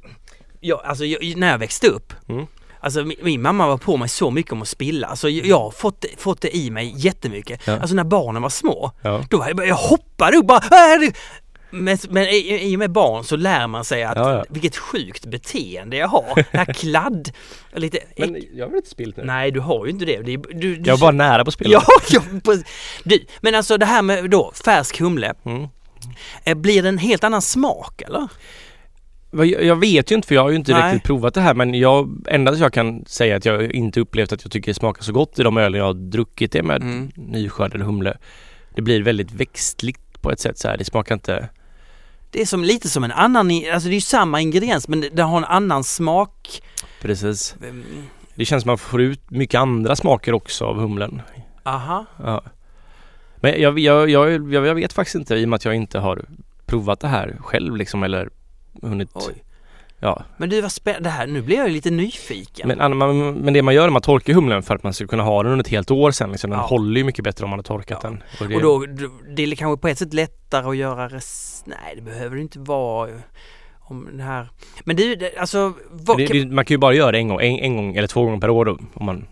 ja, 0.59 0.81
alltså 0.85 1.05
jag, 1.05 1.37
när 1.37 1.51
jag 1.51 1.57
växte 1.57 1.87
upp 1.87 2.13
Mm. 2.29 2.45
Alltså 2.81 3.03
min, 3.05 3.17
min 3.21 3.41
mamma 3.41 3.67
var 3.67 3.77
på 3.77 3.97
mig 3.97 4.09
så 4.09 4.31
mycket 4.31 4.51
om 4.51 4.61
att 4.61 4.67
spilla. 4.67 5.07
Alltså 5.07 5.29
jag, 5.29 5.45
jag 5.45 5.59
har 5.59 5.71
fått, 5.71 6.01
det- 6.01 6.07
fått 6.21 6.41
det 6.41 6.57
i 6.57 6.71
mig 6.71 6.93
jättemycket. 6.97 7.61
Ja. 7.67 7.79
Alltså 7.79 7.95
när 7.95 8.03
barnen 8.03 8.41
var 8.41 8.49
små. 8.49 8.91
Ja. 9.01 9.25
Då 9.29 9.37
var 9.37 9.47
jag, 9.47 9.67
jag 9.67 9.75
hoppade 9.75 10.37
upp 10.37 10.47
bara... 10.47 10.61
Men, 11.71 11.97
men 12.09 12.23
i, 12.23 12.59
i 12.71 12.75
och 12.75 12.79
med 12.79 12.91
barn 12.91 13.23
så 13.23 13.35
lär 13.35 13.67
man 13.67 13.85
sig 13.85 14.03
att 14.03 14.17
Ja, 14.17 14.33
ja. 14.33 14.45
vilket 14.49 14.77
sjukt 14.77 15.25
beteende 15.25 15.97
jag 15.97 16.07
har. 16.07 16.45
Det 16.51 16.57
här 16.57 16.73
kladd... 16.73 17.29
Lite 17.73 17.99
Men 18.17 18.43
jag 18.53 18.65
har 18.65 18.69
väl 18.69 18.77
inte 18.77 18.89
spilt 18.89 19.17
nu? 19.17 19.23
Nej, 19.23 19.51
du 19.51 19.59
har 19.59 19.85
ju 19.85 19.91
inte 19.91 20.05
det. 20.05 20.21
du, 20.21 20.37
du, 20.37 20.81
Jag 20.85 20.97
var 20.97 21.07
bara 21.07 21.11
nära 21.11 21.45
på 21.45 21.51
spilla. 21.51 21.69
Ja, 21.87 22.01
ja 22.09 22.21
precis. 22.43 22.65
Du, 23.03 23.25
men 23.41 23.55
alltså 23.55 23.77
det 23.77 23.85
här 23.85 24.01
med 24.01 24.29
då 24.29 24.51
färsk 24.65 24.99
humle. 24.99 25.33
Mm. 25.45 25.67
eh, 26.43 26.55
Blir 26.55 26.83
det 26.83 26.89
en 26.89 26.97
helt 26.97 27.23
annan 27.23 27.41
smak 27.41 28.01
eller? 28.01 28.27
Jag 29.31 29.47
jag 29.63 29.75
vet 29.75 30.11
ju 30.11 30.15
inte 30.15 30.27
för 30.27 30.35
jag 30.35 30.41
har 30.41 30.49
ju 30.49 30.55
inte 30.55 30.71
Nej. 30.71 30.93
riktigt 30.93 31.07
provat 31.07 31.33
det 31.33 31.41
här 31.41 31.53
men 31.53 31.73
jag, 31.73 32.23
endast 32.27 32.59
jag 32.59 32.73
kan 32.73 33.05
säga 33.05 33.35
att 33.35 33.45
jag 33.45 33.71
inte 33.71 33.99
upplevt 33.99 34.31
att 34.31 34.43
jag 34.43 34.51
tycker 34.51 34.71
det 34.71 34.75
smakar 34.75 35.03
så 35.03 35.11
gott 35.13 35.39
i 35.39 35.43
de 35.43 35.57
öl 35.57 35.75
jag 35.75 35.83
har 35.83 35.93
druckit 35.93 36.51
det 36.51 36.63
med 36.63 36.81
Mm. 36.81 37.11
nyskördad 37.15 37.81
humle. 37.81 38.17
Det 38.75 38.81
blir 38.81 39.03
väldigt 39.03 39.31
växtligt 39.31 40.21
på 40.21 40.31
ett 40.31 40.39
sätt 40.39 40.57
så 40.57 40.67
här. 40.67 40.77
Det 40.77 40.85
smakar 40.85 41.15
inte... 41.15 41.49
Det 42.31 42.41
är 42.41 42.45
som 42.45 42.63
lite 42.63 42.89
som 42.89 43.03
en 43.03 43.11
annan, 43.11 43.47
alltså 43.73 43.89
det 43.89 43.93
är 43.93 43.95
ju 43.95 44.01
samma 44.01 44.41
ingrediens 44.41 44.87
men 44.87 45.01
det, 45.01 45.09
det 45.09 45.23
har 45.23 45.37
en 45.37 45.45
annan 45.45 45.83
smak. 45.83 46.61
Precis. 47.01 47.55
Det 48.35 48.45
känns 48.45 48.63
som 48.63 48.69
man 48.69 48.77
får 48.77 49.01
ut 49.01 49.31
mycket 49.31 49.59
andra 49.59 49.95
smaker 49.95 50.33
också 50.33 50.65
av 50.65 50.79
humlen. 50.79 51.21
Aha. 51.63 52.05
Ja. 52.23 52.43
Men 53.35 53.61
jag, 53.61 53.79
jag, 53.79 54.09
jag, 54.09 54.53
jag, 54.53 54.75
vet 54.75 54.93
faktiskt 54.93 55.15
inte 55.15 55.35
i 55.35 55.45
och 55.45 55.49
med 55.49 55.55
att 55.57 55.65
jag 55.65 55.75
inte 55.75 55.99
har 55.99 56.25
provat 56.65 56.99
det 56.99 57.07
här 57.07 57.37
själv 57.41 57.75
liksom 57.75 58.03
eller 58.03 58.29
hunnit... 58.81 59.09
Oj. 59.13 59.43
Ja. 59.99 60.23
Men 60.37 60.49
du 60.49 60.61
vad 60.61 60.71
spännande, 60.71 61.09
det 61.09 61.13
här, 61.13 61.27
nu 61.27 61.41
blir 61.41 61.57
jag 61.57 61.67
ju 61.67 61.73
lite 61.73 61.91
nyfiken. 61.91 62.67
Men, 62.67 62.97
man, 62.97 63.33
men 63.33 63.53
det 63.53 63.61
man 63.61 63.73
gör 63.73 63.83
är 63.83 63.87
att 63.87 63.93
man 63.93 64.01
torkar 64.01 64.33
humlen 64.33 64.63
för 64.63 64.75
att 64.75 64.83
man 64.83 64.93
ska 64.93 65.07
kunna 65.07 65.23
ha 65.23 65.43
den 65.43 65.51
under 65.51 65.63
ett 65.65 65.71
helt 65.71 65.91
år 65.91 66.11
sen. 66.11 66.31
Liksom. 66.31 66.49
Den 66.49 66.59
Ja. 66.59 66.65
håller 66.65 66.97
ju 66.97 67.03
mycket 67.03 67.23
bättre 67.23 67.43
om 67.43 67.49
man 67.49 67.59
har 67.59 67.63
torkat 67.63 67.99
Ja. 68.03 68.09
den. 68.09 68.23
Och 68.39 68.47
det, 68.47 68.55
Och 68.55 68.61
då, 68.61 68.85
det 69.35 69.43
är 69.43 69.55
kanske 69.55 69.81
på 69.81 69.87
ett 69.87 69.97
sätt 69.97 70.13
lättare 70.13 70.69
att 70.69 70.77
göra 70.77 71.09
Nej 71.65 71.93
det 71.95 72.01
behöver 72.01 72.35
det 72.35 72.41
inte 72.41 72.59
vara. 72.59 73.09
Om 73.79 74.05
den 74.11 74.19
här... 74.19 74.49
Men 74.83 74.95
du, 74.95 75.15
det- 75.15 75.37
alltså... 75.37 75.73
Vad, 75.89 76.17
det, 76.17 76.25
det, 76.25 76.45
man 76.45 76.65
kan 76.65 76.73
ju 76.73 76.77
bara 76.77 76.93
göra 76.93 77.11
det 77.11 77.17
en 77.17 77.27
gång, 77.27 77.41
en, 77.41 77.59
en 77.59 77.75
gång 77.75 77.95
eller 77.95 78.07
två 78.07 78.23
gånger 78.23 78.39
per 78.39 78.49
år 78.49 78.65
då, 78.65 78.77
om 78.93 79.05
man 79.05 79.27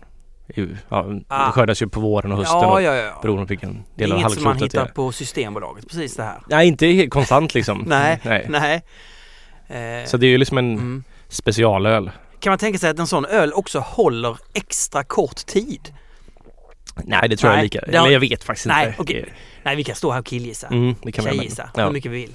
ja, 0.88 1.04
Ah. 1.28 1.46
Det 1.46 1.52
skördas 1.52 1.82
ju 1.82 1.88
på 1.88 2.00
våren 2.00 2.32
och 2.32 2.38
hösten 2.38 2.58
ja, 2.58 2.80
ja, 2.80 2.94
ja. 2.94 3.18
beroende 3.22 3.44
på 3.44 3.48
vilken 3.48 3.84
Det 3.94 4.04
är 4.04 4.08
del 4.08 4.12
av 4.12 4.18
inget 4.18 4.32
som 4.32 4.42
man 4.44 4.50
halvklotet 4.50 4.72
det 4.72 4.78
hittar 4.78 4.90
är. 4.90 4.94
på 4.94 5.12
Systembolaget, 5.12 5.88
precis 5.88 6.16
det 6.16 6.22
här. 6.22 6.42
Nej, 6.46 6.68
inte 6.68 7.06
konstant 7.06 7.54
liksom. 7.54 7.84
Nej, 7.86 8.20
Nej. 8.24 8.46
nej. 8.48 10.06
Så 10.06 10.16
det 10.16 10.26
är 10.26 10.30
ju 10.30 10.38
liksom 10.38 10.58
en 10.58 10.72
mm. 10.72 11.04
specialöl. 11.28 12.10
Kan 12.40 12.50
man 12.50 12.58
tänka 12.58 12.78
sig 12.78 12.90
att 12.90 12.98
en 12.98 13.06
sån 13.06 13.24
öl 13.24 13.52
också 13.52 13.78
håller 13.78 14.36
extra 14.54 15.04
kort 15.04 15.46
tid? 15.46 15.94
Nej, 17.04 17.28
det 17.28 17.36
tror 17.36 17.50
jag 17.52 17.56
Nej, 17.56 17.60
är 17.60 17.64
lika. 17.64 17.80
har- 17.80 18.04
Eller 18.06 18.10
jag 18.12 18.20
vet 18.20 18.44
faktiskt 18.44 18.66
Nej, 18.66 18.86
inte. 18.86 19.02
okej. 19.02 19.32
Nej, 19.62 19.76
vi 19.76 19.84
kan 19.84 19.94
stå 19.96 20.10
här 20.10 20.20
och 20.20 20.26
killgissa. 20.26 20.66
Mm, 20.66 20.94
Tjejgissa, 21.12 21.70
ja. 21.74 21.84
hur 21.84 21.92
mycket 21.92 22.10
vi 22.12 22.16
vill. 22.20 22.34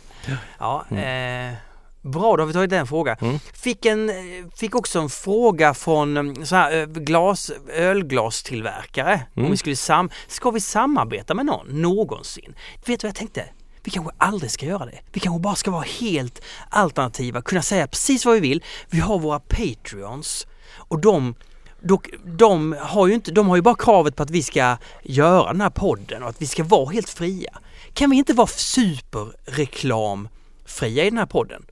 Ja, 0.60 0.86
eh, 0.92 1.54
bra, 2.02 2.36
då 2.38 2.42
har 2.42 2.46
vi 2.46 2.54
tagit 2.54 2.70
den 2.70 2.88
frågan. 2.88 3.18
Mm. 3.22 3.40
Fick, 3.54 3.86
en, 3.86 4.10
eh, 4.10 4.16
fick 4.56 4.76
också 4.76 5.00
en 5.00 5.10
fråga 5.10 5.74
från 5.74 6.18
eh, 6.38 6.44
så 6.44 6.56
här, 6.56 6.78
eh, 6.82 6.86
glas, 6.86 7.52
ölglastillverkare. 7.74 9.22
Om 9.34 9.40
Mm. 9.42 9.52
vi 9.52 9.58
skulle 9.58 9.76
sam, 9.76 10.10
ska 10.28 10.52
vi 10.52 10.60
samarbeta 10.60 11.34
med 11.34 11.46
någon 11.46 11.82
någonsin? 11.82 12.56
Vet 12.76 13.00
du 13.00 13.08
vad 13.08 13.10
jag 13.10 13.16
tänkte? 13.16 13.46
Vi 13.84 13.92
kanske 13.92 14.14
aldrig 14.18 14.52
ska 14.52 14.66
göra 14.66 14.86
det. 14.86 15.00
Vi 15.12 15.20
kanske 15.20 15.40
bara 15.40 15.56
ska 15.56 15.72
vara 15.72 15.86
helt 16.02 16.42
alternativa, 16.70 17.42
kunna 17.42 17.62
säga 17.62 17.88
precis 17.88 18.26
vad 18.26 18.34
vi 18.36 18.40
vill. 18.42 18.64
Vi 18.90 19.00
har 19.00 19.20
våra 19.20 19.40
Patreons 19.40 20.48
och 20.76 21.00
de 21.02 21.36
de, 21.84 22.00
de, 22.26 22.76
har 22.80 23.08
ju 23.08 23.14
inte, 23.14 23.32
de 23.32 23.48
har 23.48 23.56
ju 23.56 23.62
bara 23.62 23.76
kravet 23.76 24.16
på 24.16 24.24
att 24.24 24.30
vi 24.30 24.44
ska 24.44 24.78
göra 25.04 25.52
den 25.52 25.62
här 25.62 25.70
podden 25.70 26.24
och 26.24 26.30
att 26.30 26.42
vi 26.42 26.48
ska 26.48 26.64
vara 26.64 26.92
helt 26.92 27.10
fria. 27.10 27.52
Kan 27.94 28.10
vi 28.10 28.18
inte 28.18 28.34
vara 28.34 28.48
superreklamfria 28.48 31.04
i 31.04 31.10
den 31.10 31.18
här 31.18 31.26
podden? 31.26 31.66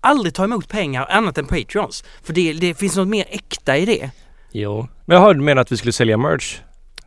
Aldrig 0.00 0.34
ta 0.34 0.44
emot 0.44 0.68
pengar 0.68 1.06
annat 1.10 1.38
än 1.38 1.46
Patreons. 1.46 2.04
För 2.22 2.32
det, 2.32 2.52
det 2.52 2.74
finns 2.74 2.96
något 2.96 3.08
mer 3.08 3.26
äkta 3.30 3.76
i 3.76 3.84
det. 3.84 4.10
Jo. 4.52 4.88
Men 5.04 5.14
jag 5.14 5.22
hörde 5.22 5.40
menar 5.40 5.62
att 5.62 5.72
vi 5.72 5.76
skulle 5.76 5.92
sälja 5.92 6.16
merch 6.16 6.60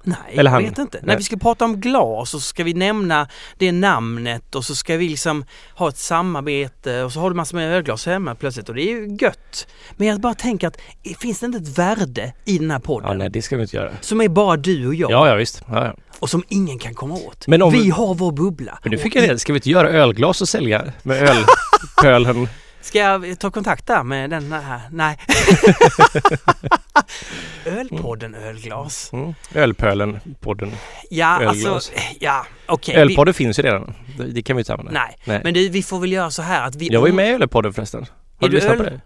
Nej, 0.03 0.17
Eller 0.31 0.51
jag 0.51 0.60
vet 0.62 0.77
inte. 0.77 0.98
Nej. 0.98 1.08
När 1.08 1.17
vi 1.17 1.24
ska 1.24 1.38
prata 1.38 1.65
om 1.65 1.79
glas 1.81 2.34
och 2.34 2.41
så 2.41 2.48
ska 2.48 2.63
vi 2.63 2.74
nämna 2.74 3.27
det 3.58 3.72
namnet 3.72 4.55
och 4.55 4.65
så 4.65 4.75
ska 4.75 4.98
vi 4.98 5.10
liksom 5.10 5.46
ha 5.75 5.89
ett 5.89 5.98
samarbete 5.98 7.03
och 7.03 7.12
så 7.12 7.20
har 7.20 7.29
du 7.29 7.36
massor 7.36 7.58
med 7.58 7.74
ölglas 7.75 8.05
hemma 8.05 8.36
plötsligt 8.36 8.70
och 8.70 8.75
det 8.75 8.81
är 8.81 8.91
ju 8.91 9.17
gött. 9.22 9.67
Men 9.98 10.08
jag 10.08 10.20
bara 10.22 10.34
tänker 10.34 10.67
att 10.67 10.77
finns 11.20 11.39
det 11.39 11.46
inte 11.46 11.58
ett 11.58 11.77
värde 11.77 12.34
i 12.46 12.58
den 12.58 12.72
här 12.72 12.79
podden? 12.79 13.10
Ja, 13.10 13.13
nej 13.17 13.29
det 13.29 13.41
ska 13.41 13.55
vi 13.55 13.62
inte 13.62 13.75
göra. 13.77 13.91
Som 14.01 14.22
är 14.22 14.27
bara 14.29 14.58
du 14.58 14.88
och 14.88 14.96
jag 14.96 15.12
Ja, 15.12 15.27
ja 15.27 15.36
visst. 15.36 15.63
Ja, 15.67 15.86
ja. 15.86 15.96
och 16.20 16.29
som 16.29 16.43
ingen 16.50 16.79
kan 16.79 16.93
komma 16.93 17.13
åt. 17.15 17.48
Men 17.48 17.62
om- 17.62 17.74
Vi 17.74 17.89
har 17.89 18.13
vår 18.15 18.31
bubbla. 18.31 18.79
Men 18.84 18.91
nu 18.91 18.98
fick 18.98 19.15
jag 19.15 19.29
det. 19.29 19.39
Ska 19.39 19.53
vi 19.53 19.58
inte 19.58 19.70
göra 19.70 19.89
ölglas 19.89 20.41
och 20.41 20.50
sälja 20.50 20.84
med 21.03 21.29
ölpölen? 21.29 22.48
Ska 22.82 23.00
jag 23.00 23.40
ta 23.40 23.52
kontakt 23.52 23.88
där 23.88 24.04
med 24.04 24.30
den 24.30 24.52
här? 24.52 24.82
Nej. 24.92 25.18
Ölpodden 27.66 28.36
Ölglas. 28.36 29.14
Mm. 29.14 29.34
Ölpölen, 29.56 30.20
podden. 30.40 30.72
Ja, 31.10 31.42
Ölglas. 31.42 31.66
alltså, 31.74 31.92
ja, 32.20 32.46
okej. 32.66 32.96
vi- 32.96 33.02
Ölpodden 33.02 33.34
finns 33.34 33.60
ju 33.60 33.64
redan. 33.64 33.94
Det, 34.18 34.24
det 34.28 34.42
kan 34.42 34.56
vi 34.56 34.62
inte 34.62 34.74
använda. 34.74 34.92
Nej, 34.92 35.18
Nej. 35.26 35.42
men 35.44 35.54
du, 35.54 35.70
vi 35.70 35.84
får 35.84 36.00
väl 36.00 36.12
göra 36.12 36.32
så 36.32 36.42
här 36.42 36.68
att 36.68 36.76
vi... 36.76 36.88
Jag 36.88 37.00
var 37.02 37.08
ju 37.08 37.14
med 37.14 37.30
i 37.30 37.34
Ölpodden 37.34 37.74
förresten. 37.74 38.06
Har 38.40 38.48
Är 38.48 38.50
du 38.52 38.56
lyssnat 38.56 38.72
öl- 38.74 38.78
på 38.78 38.84
det? 38.84 39.02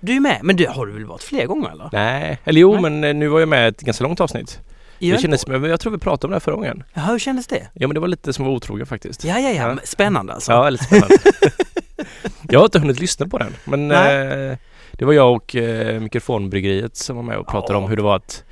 Du 0.00 0.16
är 0.16 0.20
med, 0.20 0.40
men 0.42 0.56
du, 0.56 0.66
har 0.66 0.86
du 0.86 0.92
väl 0.92 1.04
varit 1.04 1.22
fler 1.22 1.46
gånger 1.46 1.70
eller? 1.70 1.88
Nej, 1.92 2.38
eller 2.44 2.60
jo 2.60 2.72
Nej. 2.72 2.82
men 2.82 3.04
eh, 3.04 3.14
nu 3.14 3.28
var 3.28 3.40
jag 3.40 3.48
med 3.48 3.68
ett 3.68 3.80
ganska 3.80 4.04
långt 4.04 4.20
avsnitt. 4.20 4.60
Det 5.00 5.20
kändes, 5.20 5.46
men 5.46 5.64
jag 5.64 5.80
tror 5.80 5.92
vi 5.92 5.98
pratade 5.98 6.26
om 6.26 6.30
det 6.30 6.34
här 6.34 6.40
förra 6.40 6.54
gången. 6.54 6.82
Jaha, 6.94 7.10
hur 7.12 7.18
kändes 7.18 7.46
det? 7.46 7.68
Ja 7.74 7.88
men 7.88 7.94
det 7.94 8.00
var 8.00 8.08
lite 8.08 8.32
som 8.32 8.44
var 8.44 8.52
otrogen 8.52 8.86
faktiskt. 8.86 9.24
Ja, 9.24 9.38
ja, 9.38 9.50
ja, 9.50 9.68
Ja. 9.70 9.78
spännande 9.84 10.32
alltså. 10.32 10.52
Ja, 10.52 10.70
lite 10.70 10.84
spännande. 10.84 11.16
jag 12.50 12.60
har 12.60 12.64
inte 12.64 12.78
hunnit 12.78 13.00
lyssna 13.00 13.26
på 13.28 13.38
den 13.38 13.54
men 13.64 13.90
eh, 13.90 14.56
det 14.92 15.04
var 15.04 15.12
jag 15.12 15.32
och 15.36 15.56
eh, 15.56 16.00
Mikrofonbryggeriet 16.00 16.96
som 16.96 17.16
var 17.16 17.22
med 17.22 17.38
och 17.38 17.46
pratade 17.48 17.72
Ja. 17.72 17.78
om 17.84 17.88
hur 17.90 17.96
det 17.96 18.02
var 18.02 18.16
att 18.16 18.44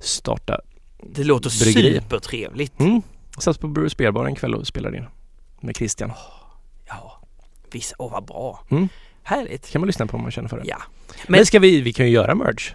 starta. 0.00 0.60
Det 1.02 1.24
låter 1.24 1.64
Bryggeri. 1.64 1.94
supertrevligt. 1.94 2.80
Mm. 2.80 3.02
Satt 3.38 3.60
på 3.60 3.68
Brewers 3.68 3.96
Beer 3.96 4.10
Bar 4.10 4.26
en 4.26 4.34
kväll 4.34 4.54
och 4.54 4.66
spelade 4.66 4.96
in 4.96 5.04
med 5.60 5.76
Christian. 5.76 6.12
Ja, 6.88 7.20
visst, 7.72 7.94
åh 7.98 8.12
vad 8.12 8.24
bra. 8.24 8.64
Mm. 8.70 8.88
Härligt. 9.22 9.70
kan 9.70 9.80
man 9.80 9.86
lyssna 9.86 10.06
på 10.06 10.16
om 10.16 10.22
man 10.22 10.30
känner 10.32 10.48
för 10.48 10.56
det. 10.56 10.62
Ja, 10.66 10.76
Men, 11.08 11.32
Men- 11.38 11.46
ska 11.46 11.58
vi, 11.58 11.80
vi 11.80 11.92
kan 11.92 12.06
ju 12.06 12.12
göra 12.12 12.34
merch. 12.34 12.72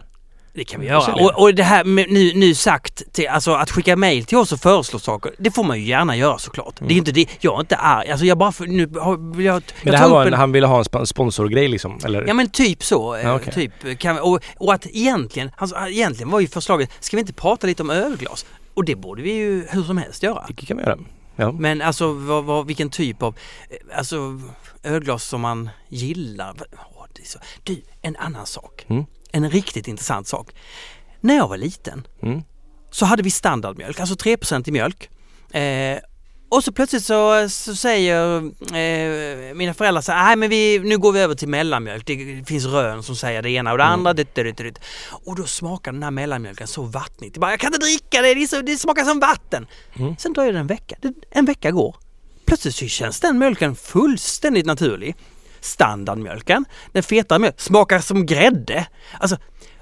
Det 0.60 0.66
kan 0.66 0.82
vi 0.82 0.88
Så 0.88 0.92
göra. 0.94 1.14
Och, 1.14 1.42
och 1.42 1.56
det 1.56 1.64
här 1.64 1.84
med, 1.84 2.06
nu, 2.10 2.34
nu 2.36 2.56
sagt, 2.56 3.14
till, 3.14 3.28
alltså 3.28 3.52
att 3.54 3.72
skicka 3.72 3.96
mail 3.96 4.26
till 4.26 4.38
oss 4.38 4.52
och 4.52 4.60
föreslå 4.60 5.00
saker, 5.00 5.32
det 5.38 5.52
får 5.52 5.64
man 5.64 5.80
ju 5.80 5.86
gärna 5.86 6.16
göra 6.16 6.38
såklart. 6.38 6.76
Det 6.80 6.84
är 6.86 6.86
Mm. 6.86 6.98
inte 6.98 7.12
det, 7.12 7.26
jag 7.40 7.56
är 7.56 7.60
inte 7.60 7.76
arg. 7.76 8.12
Alltså 8.12 8.26
jag 8.26 8.38
bara, 8.38 8.52
för, 8.52 8.66
nu 8.68 8.88
har, 9.00 9.36
vill 9.36 9.46
jag, 9.46 9.64
Men 9.84 9.92
det 9.92 9.98
här 9.98 10.10
var 10.10 10.22
en, 10.22 10.28
en, 10.28 10.40
han 10.40 10.52
ville 10.52 10.68
ha 10.68 10.78
en 10.78 10.84
sp- 10.84 11.06
sponsorgrej 11.06 11.68
liksom, 11.68 12.00
eller? 12.06 12.26
Ja 12.28 12.34
men 12.34 12.50
typ 12.50 12.84
så. 12.84 13.16
eh, 13.16 13.22
Ja, 13.24 13.36
okej. 13.36 13.54
typ, 13.54 14.00
kan, 14.00 14.20
och, 14.20 14.40
och 14.58 14.74
att 14.74 14.86
egentligen, 14.88 15.52
alltså, 15.58 15.76
egentligen 15.88 16.30
var 16.30 16.40
ju 16.40 16.48
förslaget, 16.48 16.90
ska 17.00 17.18
vi 17.18 17.22
inte 17.22 17.34
prata 17.34 17.68
lite 17.68 17.84
om 17.84 17.90
ölglas? 17.90 18.46
Och 18.74 18.86
det 18.86 18.96
borde 18.96 19.22
vi 19.22 19.32
ju 19.32 19.66
hur 19.70 19.84
som 19.84 19.98
helst 19.98 20.24
göra. 20.24 20.46
Det 20.56 20.66
kan 20.66 20.78
vi 20.78 20.84
göra. 20.84 20.98
Ja. 21.36 21.52
Men 21.52 21.82
alltså 21.82 22.14
vad, 22.14 22.44
vad, 22.44 22.68
vilken 22.68 22.90
typ 22.90 23.24
av, 23.24 23.36
eh, 23.70 23.98
alltså 23.98 24.42
ölglas 24.84 25.24
som 25.24 25.42
man 25.42 25.70
gillar. 25.90 26.54
Åh, 26.96 27.06
det 27.16 27.22
är 27.22 27.26
så. 27.26 27.40
Du, 27.64 27.82
en 28.02 28.16
annan 28.16 28.46
sak. 28.46 28.86
Mm. 28.90 29.06
En 29.32 29.50
riktigt 29.50 29.88
intressant 29.88 30.28
sak. 30.28 30.50
När 31.22 31.36
jag 31.36 31.48
var 31.48 31.58
liten 31.58 32.08
Mm. 32.22 32.42
så 32.92 33.06
hade 33.06 33.24
vi 33.24 33.32
standardmjölk, 33.32 34.00
alltså 34.00 34.16
3% 34.16 34.68
i 34.70 34.72
mjölk. 34.72 35.10
Eh, 35.52 35.98
och 36.52 36.64
så 36.64 36.72
plötsligt 36.72 37.04
så, 37.06 37.50
så 37.50 37.76
säger 37.76 38.38
eh, 38.76 39.54
mina 39.56 39.74
föräldrar 39.74 40.02
så 40.02 40.12
här, 40.12 40.26
nej 40.26 40.36
men 40.36 40.50
vi, 40.50 40.80
nu 40.80 40.98
går 40.98 41.12
vi 41.12 41.20
över 41.20 41.36
till 41.36 41.48
mellanmjölk. 41.48 42.08
Det 42.08 42.44
finns 42.48 42.66
rön 42.66 43.04
som 43.04 43.16
säger 43.16 43.42
det 43.42 43.50
ena 43.50 43.72
och 43.72 43.78
det 43.78 43.84
Mm. 43.84 43.94
andra. 43.94 44.14
Det, 44.14 44.36
det, 44.36 44.44
det, 44.44 44.52
det. 44.64 44.80
Och 45.26 45.36
då 45.36 45.44
smakar 45.46 45.92
den 45.92 46.04
här 46.04 46.12
mellanmjölken 46.12 46.68
så 46.68 46.82
vattnigt. 46.84 47.36
Jag, 47.36 47.42
bara, 47.42 47.52
jag 47.52 47.60
kan 47.60 47.74
inte 47.74 47.86
dricka 47.86 48.22
det, 48.22 48.34
det, 48.34 48.48
så, 48.48 48.62
det 48.62 48.78
smakar 48.78 49.06
som 49.06 49.20
vatten. 49.20 49.68
Mm. 49.96 50.16
Sen 50.18 50.34
dröjer 50.34 50.54
det 50.54 50.60
en 50.60 50.68
vecka. 50.68 50.96
En 51.32 51.46
vecka 51.46 51.72
går. 51.72 51.96
Plötsligt 52.46 52.76
så 52.76 52.88
känns 52.88 53.20
den 53.20 53.38
mjölken 53.40 53.76
fullständigt 53.76 54.66
naturlig. 54.66 55.16
Standardmjölken, 55.62 56.66
den 56.92 57.04
fetare 57.04 57.40
mjölken, 57.40 57.60
smakar 57.60 58.00
som 58.00 58.26
grädde. 58.26 58.88
Alltså, 59.20 59.38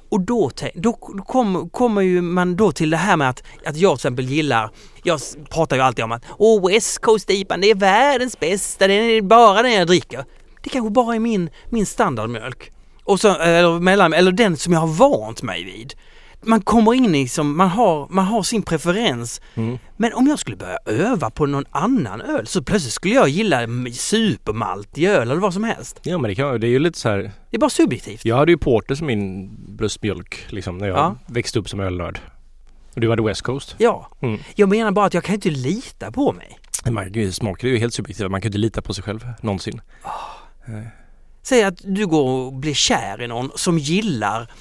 och 0.10 0.22
då, 0.22 0.52
då 0.76 0.94
kommer, 0.94 1.70
kommer 1.70 2.02
ju 2.02 2.22
man 2.22 2.56
då 2.56 2.72
till 2.72 2.90
det 2.90 2.98
här 2.98 3.18
med 3.18 3.30
att, 3.30 3.44
att 3.66 3.78
jag 3.78 3.92
till 3.92 4.08
exempel 4.08 4.26
gillar, 4.26 4.72
jag 5.04 5.20
pratar 5.50 5.76
ju 5.76 5.82
alltid 5.82 6.06
om 6.06 6.12
att 6.12 6.24
Åh, 6.38 6.68
West 6.68 7.02
Coast 7.02 7.30
IPA, 7.30 7.58
det 7.58 7.70
är 7.70 7.76
världens 7.76 8.40
bästa, 8.40 8.88
det 8.88 8.94
är 8.94 9.22
bara 9.22 9.62
den 9.62 9.74
jag 9.74 9.88
dricker. 9.88 10.26
Det 10.64 10.70
kanske 10.70 10.90
bara 10.90 11.16
är 11.16 11.20
min, 11.20 11.50
min 11.70 11.86
standardmjölk. 11.86 12.72
Och 13.04 13.20
så, 13.20 13.36
eller, 13.36 13.80
mellan, 13.80 14.14
eller 14.14 14.32
den 14.32 14.58
som 14.58 14.74
jag 14.74 14.80
har 14.80 14.88
vant 14.88 15.44
mig 15.44 15.64
vid. 15.64 15.94
Man 16.42 16.62
kommer 16.62 16.94
in 16.94 17.16
i, 17.16 17.28
som, 17.28 17.58
man, 17.58 17.70
har, 17.70 18.08
man 18.10 18.26
har 18.26 18.44
sin 18.44 18.62
preferens. 18.64 19.42
Mm. 19.56 19.78
Men 19.98 20.14
om 20.14 20.28
jag 20.28 20.40
skulle 20.40 20.58
börja 20.58 20.78
öva 20.86 21.30
på 21.30 21.46
någon 21.46 21.66
annan 21.72 22.22
öl 22.22 22.48
så 22.48 22.64
plötsligt 22.64 22.94
skulle 22.94 23.14
jag 23.14 23.30
gilla 23.30 23.68
supermaltig 23.94 25.06
öl 25.08 25.32
eller 25.32 25.42
vad 25.42 25.54
som 25.54 25.64
helst. 25.64 26.00
Ja 26.04 26.18
men 26.18 26.30
det, 26.30 26.36
kan, 26.36 26.60
det 26.60 26.68
är 26.68 26.70
ju 26.70 26.80
lite 26.80 27.00
så 27.00 27.10
här. 27.10 27.18
Det 27.50 27.58
är 27.58 27.60
bara 27.60 27.70
subjektivt. 27.70 28.26
Jag 28.26 28.38
hade 28.38 28.52
ju 28.52 28.58
porter 28.58 28.96
som 28.96 29.08
min 29.08 29.50
bröstmjölk 29.78 30.46
liksom 30.50 30.78
när 30.78 30.88
jag 30.88 30.98
Ja. 30.98 31.16
växte 31.26 31.60
upp 31.60 31.70
som 31.70 31.80
ölnörd. 31.80 32.20
Och 32.94 33.02
du 33.02 33.10
hade 33.10 33.24
West 33.24 33.42
Coast. 33.42 33.76
Ja. 33.78 34.10
Mm. 34.22 34.40
Jag 34.56 34.70
menar 34.70 34.92
bara 34.92 35.06
att 35.06 35.14
jag 35.14 35.24
kan 35.24 35.36
inte 35.36 35.50
lita 35.50 36.12
på 36.12 36.32
mig. 36.34 36.60
Man, 36.90 37.12
gud, 37.12 37.36
smaker 37.36 37.68
är 37.68 37.72
ju 37.72 37.78
helt 37.78 37.94
subjektiva. 37.94 38.30
Man 38.30 38.42
kan 38.42 38.50
inte 38.50 38.58
lita 38.58 38.82
på 38.82 38.94
sig 38.94 39.04
själv 39.04 39.28
någonsin. 39.42 39.82
Säg 41.44 41.64
att 41.64 41.78
du 41.84 42.08
går 42.08 42.30
och 42.30 42.54
blir 42.54 42.74
kär 42.74 43.22
i 43.22 43.28
någon 43.28 43.52
som 43.56 43.78
gillar 43.78 44.52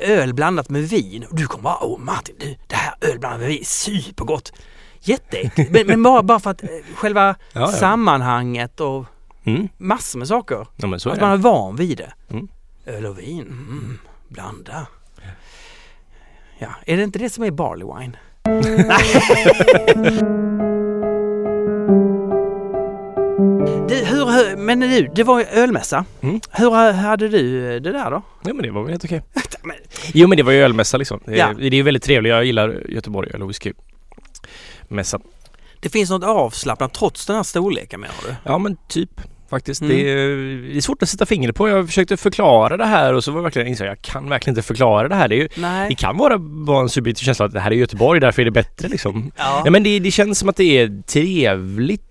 öl 0.00 0.34
blandat 0.34 0.68
med 0.68 0.82
vin 0.88 1.26
du 1.30 1.46
kommer 1.46 1.62
bara 1.62 1.78
Åh 1.84 1.98
Martin, 1.98 2.34
du, 2.38 2.56
det 2.66 2.76
här 2.76 2.94
öl 3.00 3.18
blandat 3.18 3.40
med 3.40 3.48
vin, 3.48 3.64
supergott! 3.64 4.52
Jätteäckligt! 5.00 5.70
men, 5.70 5.86
men 5.86 6.02
bara, 6.02 6.22
bara 6.22 6.40
för 6.40 6.50
att 6.50 6.62
eh, 6.62 6.68
själva 6.94 7.34
Ja, 7.52 7.60
ja. 7.60 7.66
sammanhanget 7.68 8.80
och 8.80 9.04
Mm. 9.44 9.68
massor 9.76 10.18
med 10.18 10.28
saker. 10.28 10.66
Ja 10.76 10.86
men 10.86 11.00
så 11.00 11.08
är 11.08 11.12
att 11.14 11.20
man 11.20 11.32
är 11.32 11.36
van 11.36 11.76
vid 11.76 11.98
det. 11.98 12.12
Mm. 12.30 12.48
Öl 12.86 13.06
och 13.06 13.18
vin, 13.18 13.40
mm, 13.40 13.98
blanda. 14.28 14.86
Ja, 16.58 16.68
är 16.86 16.96
det 16.96 17.02
inte 17.02 17.18
det 17.18 17.30
som 17.30 17.44
är 17.44 17.50
barley 17.50 17.86
wine? 17.98 18.16
Du, 23.88 23.94
hur, 23.94 24.56
men 24.56 24.80
du, 24.80 25.08
det 25.14 25.24
var 25.24 25.38
ju 25.38 25.44
ölmässa. 25.44 26.04
Mm. 26.20 26.40
Hur 26.50 26.70
ha- 26.70 26.92
hade 26.92 27.28
du 27.28 27.60
det 27.80 27.92
där 27.92 28.10
då? 28.10 28.22
Ja 28.44 28.54
men 28.54 28.62
det 28.62 28.70
var 28.70 28.82
väl 28.82 28.90
helt 28.90 29.04
okej. 29.04 29.22
Jo 30.14 30.28
men 30.28 30.36
det 30.36 30.42
var 30.42 30.52
ju 30.52 30.58
ölmässa 30.62 30.96
liksom. 30.96 31.20
Det, 31.24 31.36
Ja. 31.36 31.52
det 31.58 31.66
är 31.66 31.70
ju 31.74 31.82
väldigt 31.82 32.02
trevligt. 32.02 32.30
Jag 32.30 32.44
gillar 32.44 32.82
Göteborg 32.88 33.30
öl 33.34 33.42
och 33.42 33.48
whisky. 33.48 33.72
Mässa. 34.88 35.20
det 35.80 35.88
finns 35.88 36.10
något 36.10 36.24
avslappnat 36.24 36.94
trots 36.94 37.26
den 37.26 37.36
här 37.36 37.42
storleken 37.42 38.00
menar 38.00 38.14
du? 38.28 38.34
Ja 38.44 38.58
men 38.58 38.76
typ. 38.88 39.10
Faktiskt. 39.50 39.80
Mm. 39.82 39.96
Det, 39.96 40.10
är, 40.12 40.26
det 40.72 40.76
är 40.76 40.80
svårt 40.80 41.02
att 41.02 41.08
sätta 41.08 41.26
fingret 41.26 41.56
på. 41.56 41.68
Jag 41.68 41.86
försökte 41.86 42.16
förklara 42.16 42.76
det 42.76 42.84
här 42.86 43.14
och 43.14 43.24
så 43.24 43.30
var 43.30 43.38
jag 43.38 43.42
verkligen 43.42 43.68
insåg 43.68 43.86
jag 43.86 44.02
kan 44.02 44.28
verkligen 44.28 44.52
inte 44.56 44.66
förklara 44.66 45.08
det 45.08 45.14
här. 45.14 45.28
Det, 45.28 45.34
är 45.34 45.38
ju, 45.38 45.48
det 45.88 45.94
kan 45.94 46.16
vara 46.16 46.38
bara 46.38 46.80
en 46.80 46.88
subjektiv 46.88 47.24
känsla 47.24 47.44
att 47.46 47.52
det 47.52 47.60
här 47.60 47.70
är 47.70 47.74
Göteborg, 47.74 48.20
därför 48.20 48.42
är 48.42 48.44
det 48.46 48.50
bättre 48.50 48.88
liksom. 48.88 49.32
Ja. 49.36 49.62
Ja, 49.64 49.70
men 49.70 49.82
det, 49.82 49.98
det 49.98 50.10
känns 50.10 50.38
som 50.38 50.48
att 50.48 50.56
det 50.56 50.78
är 50.78 51.02
trevligt 51.02 52.02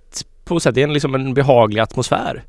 på 0.54 0.60
sätt. 0.60 0.76
Det 0.76 0.82
är 0.82 0.88
en, 0.88 0.94
liksom 0.94 1.16
en 1.16 1.34
behaglig 1.34 1.82
atmosfär. 1.82 2.44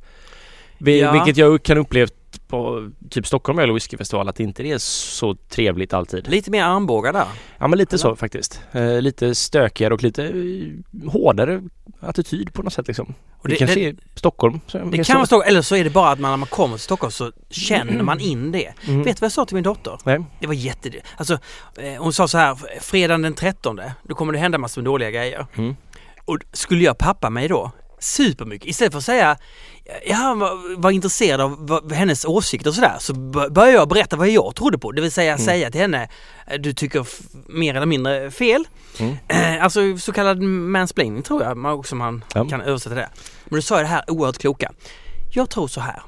Vi, 0.78 1.00
Ja. 1.00 1.12
Vilket 1.12 1.36
jag 1.36 1.62
kan 1.62 1.78
upplevt 1.78 2.14
på 2.48 2.90
typ 3.10 3.26
Stockholm 3.26 3.58
och 3.58 3.76
Whiskyfestival 3.76 4.28
att 4.28 4.36
det 4.36 4.42
inte 4.42 4.62
är 4.62 4.78
så 4.78 5.34
trevligt 5.34 5.92
alltid. 5.94 6.28
Lite 6.28 6.50
mer 6.50 6.64
armbågar 6.64 7.12
där. 7.12 7.24
Ja 7.58 7.68
men 7.68 7.78
lite 7.78 7.96
Eller? 7.96 7.98
så 8.02 8.16
faktiskt. 8.16 8.60
Eh, 8.72 9.00
lite 9.00 9.34
stökigare 9.34 9.94
och 9.94 10.02
lite 10.02 10.24
eh, 10.24 11.10
hårdare 11.10 11.62
attityd 12.00 12.52
på 12.52 12.62
något 12.62 12.72
sätt 12.72 12.86
liksom. 12.86 13.14
Och 13.38 13.48
det, 13.48 13.54
det- 13.54 13.58
kanske 13.58 13.80
det- 13.80 13.86
är 13.86 13.96
Stockholm. 14.14 14.60
Så 14.66 14.78
Det 14.78 15.04
kan 15.04 15.16
vara 15.16 15.26
så, 15.26 15.42
eller 15.42 15.62
så 15.62 15.76
är 15.76 15.84
det 15.84 15.90
bara 15.90 16.10
att 16.10 16.18
man, 16.20 16.30
när 16.30 16.36
man 16.36 16.48
kommer 16.48 16.76
till 16.76 16.84
Stockholm 16.84 17.10
så 17.12 17.32
känner 17.50 18.02
man 18.02 18.20
in 18.20 18.52
det. 18.52 18.72
Mm. 18.88 19.02
Vet 19.02 19.16
du 19.16 19.20
vad 19.20 19.24
jag 19.26 19.32
sa 19.32 19.44
till 19.44 19.54
min 19.54 19.64
dotter? 19.64 19.98
Nej. 20.04 20.24
Det 20.40 20.46
var 20.46 20.54
jätte... 20.54 20.90
Alltså, 21.16 21.38
eh, 21.78 22.02
hon 22.02 22.12
sa 22.12 22.28
så 22.28 22.38
här, 22.38 22.56
fredagen 22.80 23.22
den 23.22 23.34
13, 23.34 23.80
då 24.02 24.14
kommer 24.14 24.32
det 24.32 24.38
hända 24.38 24.58
massor 24.58 24.82
med 24.82 24.84
dåliga 24.86 25.10
grejer. 25.10 25.46
Mm. 25.56 25.76
Och 26.24 26.38
skulle 26.52 26.84
jag 26.84 26.98
pappa 26.98 27.30
mig 27.30 27.48
då 27.48 27.70
supermycket, 28.00 28.68
istället 28.68 28.92
för 28.92 28.98
att 28.98 29.04
säga 29.04 29.36
jag 30.06 30.36
var, 30.36 30.76
var 30.80 30.90
intresserad 30.90 31.40
av 31.40 31.92
hennes 31.92 32.24
åsikter 32.24 32.70
och 32.70 32.74
sådär, 32.74 32.96
så 32.98 33.14
började 33.14 33.70
jag 33.72 33.88
berätta 33.88 34.16
vad 34.16 34.28
jag 34.28 34.54
trodde 34.56 34.78
på. 34.78 34.92
Det 34.92 35.02
vill 35.02 35.12
säga 35.12 35.32
Mm. 35.32 35.44
säga 35.44 35.70
till 35.70 35.80
henne, 35.80 36.08
eh, 36.46 36.60
du 36.60 36.72
tycker 36.72 37.06
mer 37.48 37.74
eller 37.74 37.86
mindre 37.86 38.30
fel. 38.30 38.64
Mm. 38.98 39.16
Eh, 39.28 39.64
Alltså 39.64 39.98
så 39.98 40.12
kallad 40.12 40.42
mansplaining 40.42 41.22
tror 41.22 41.42
jag 41.42 41.78
också 41.78 41.96
man 41.96 42.24
Ja. 42.34 42.44
kan 42.48 42.60
översätta 42.60 42.94
det. 42.94 43.08
Men 43.44 43.56
du 43.56 43.62
sa 43.62 43.74
jag 43.74 43.84
det 43.84 43.88
här 43.88 44.10
oerhört 44.10 44.38
kloka. 44.38 44.72
Jag 45.34 45.50
tror 45.50 45.68
så 45.68 45.80
här, 45.80 46.02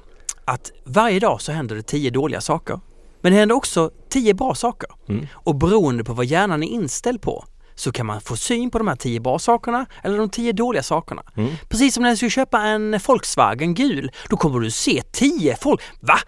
att 0.44 0.70
varje 0.84 1.20
dag 1.20 1.40
så 1.40 1.52
händer 1.52 1.76
det 1.76 1.82
tio 1.82 2.10
dåliga 2.10 2.40
saker. 2.40 2.80
Men 3.20 3.32
det 3.32 3.38
händer 3.38 3.54
också 3.56 3.90
tio 4.10 4.34
bra 4.34 4.54
saker. 4.54 4.88
Mm. 5.08 5.26
Och 5.32 5.54
beroende 5.54 6.04
på 6.04 6.12
vad 6.12 6.24
hjärnan 6.26 6.62
är 6.62 6.68
inställd 6.68 7.22
på 7.22 7.44
så 7.74 7.92
kan 7.92 8.06
man 8.06 8.20
få 8.20 8.36
syn 8.36 8.70
på 8.70 8.78
de 8.78 8.88
här 8.88 8.96
tio 8.96 9.20
bra 9.20 9.38
sakerna 9.38 9.86
eller 10.02 10.18
de 10.18 10.28
tio 10.30 10.52
dåliga 10.52 10.82
sakerna. 10.82 11.22
Mm. 11.36 11.50
Precis 11.68 11.94
som 11.94 12.02
när 12.02 12.10
du 12.10 12.16
ska 12.16 12.28
köpa 12.28 12.60
en 12.60 13.00
Volkswagen 13.06 13.74
gul, 13.74 14.10
då 14.28 14.36
kommer 14.36 14.60
du 14.60 14.70
se 14.70 15.02
tio 15.12 15.56
folk. 15.56 15.80
Va? 16.00 16.18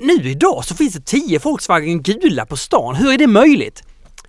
Nu 0.00 0.30
idag 0.30 0.64
så 0.64 0.74
finns 0.74 0.94
det 0.94 1.06
tio 1.06 1.38
Volkswagen 1.38 2.02
gula 2.02 2.46
på 2.46 2.56
stan, 2.56 2.94
hur 2.94 3.12
är 3.12 3.18
det 3.18 3.26
möjligt? 3.26 3.82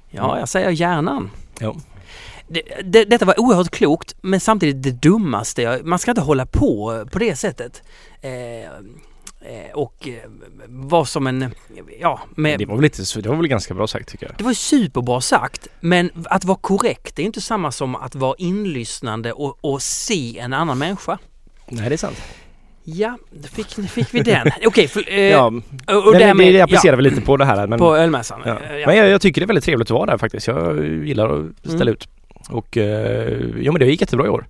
Ja, 0.09 0.39
jag 0.39 0.49
säger 0.49 0.69
hjärnan. 0.69 1.31
Ja. 1.59 1.75
Det, 2.47 2.61
det, 2.83 3.05
detta 3.05 3.25
var 3.25 3.39
oerhört 3.39 3.69
klokt 3.69 4.15
men 4.21 4.39
samtidigt 4.39 4.83
det 4.83 4.91
dummaste. 4.91 5.81
Man 5.83 5.99
ska 5.99 6.11
inte 6.11 6.21
hålla 6.21 6.45
på 6.45 7.05
på 7.11 7.19
det 7.19 7.35
sättet. 7.35 7.83
Eh, 8.21 8.29
och 9.73 10.07
eh, 10.07 10.13
vara 10.67 11.05
som 11.05 11.27
en, 11.27 11.53
ja, 11.99 12.19
med, 12.35 12.59
Det 12.59 12.65
var 12.65 12.75
väl 12.75 12.83
lite, 12.83 13.21
det 13.21 13.29
var 13.29 13.35
väl 13.35 13.47
ganska 13.47 13.73
bra 13.73 13.87
sagt 13.87 14.09
tycker 14.09 14.25
jag. 14.25 14.35
Det 14.37 14.43
var 14.43 14.53
superbra 14.53 15.21
sagt, 15.21 15.67
men 15.79 16.09
att 16.25 16.45
vara 16.45 16.57
korrekt 16.61 17.19
är 17.19 17.23
inte 17.23 17.41
samma 17.41 17.71
som 17.71 17.95
att 17.95 18.15
vara 18.15 18.35
inlyssnande 18.37 19.31
och, 19.33 19.57
och 19.61 19.81
se 19.81 20.39
en 20.39 20.53
annan 20.53 20.77
människa. 20.77 21.17
Nej, 21.67 21.89
det 21.89 21.95
är 21.95 21.97
sant. 21.97 22.21
Ja, 22.83 23.17
då 23.31 23.47
fick, 23.47 23.89
fick 23.89 24.13
vi 24.13 24.19
den. 24.19 24.47
Okej, 24.65 24.87
för, 24.87 25.09
eh, 25.09 25.21
ja, 25.21 25.45
och, 25.45 26.13
det, 26.13 26.19
därmed, 26.19 26.53
det 26.53 26.61
applicerar 26.61 26.95
väl 26.95 27.03
lite 27.03 27.21
på 27.21 27.37
det 27.37 27.45
här. 27.45 27.67
Men, 27.67 27.79
på 27.79 27.95
ölmässan. 27.95 28.41
ja. 28.45 28.59
Eh, 28.59 28.77
ja. 28.77 28.87
men 28.87 28.97
jag, 28.97 29.09
jag 29.09 29.21
tycker 29.21 29.41
det 29.41 29.45
är 29.45 29.47
väldigt 29.47 29.63
trevligt 29.65 29.87
att 29.87 29.91
vara 29.91 30.05
där 30.05 30.17
faktiskt. 30.17 30.47
Jag 30.47 30.85
gillar 31.05 31.39
att 31.39 31.45
ställa 31.63 31.81
Mm. 31.81 31.93
ut. 31.93 32.07
Och 32.49 32.77
eh, 32.77 33.39
ja 33.61 33.71
men 33.71 33.79
det 33.79 33.85
gick 33.85 34.01
jättebra 34.01 34.25
i 34.25 34.29
år. 34.29 34.47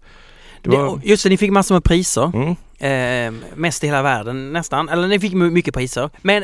Det 0.66 0.72
Det, 0.72 0.78
var, 0.78 0.88
och 0.90 1.00
just 1.04 1.24
det, 1.24 1.30
ni 1.30 1.38
fick 1.38 1.52
massor 1.52 1.76
med 1.76 1.84
priser. 1.84 2.32
mm, 2.36 2.56
Eh, 2.80 3.34
mest 3.56 3.84
i 3.84 3.88
hela 3.88 4.02
världen 4.02 4.54
nästan. 4.54 4.90
Eller 4.90 5.08
ni 5.08 5.20
fick 5.20 5.34
my- 5.34 5.50
mycket 5.50 5.74
priser. 5.74 6.10
Men 6.22 6.44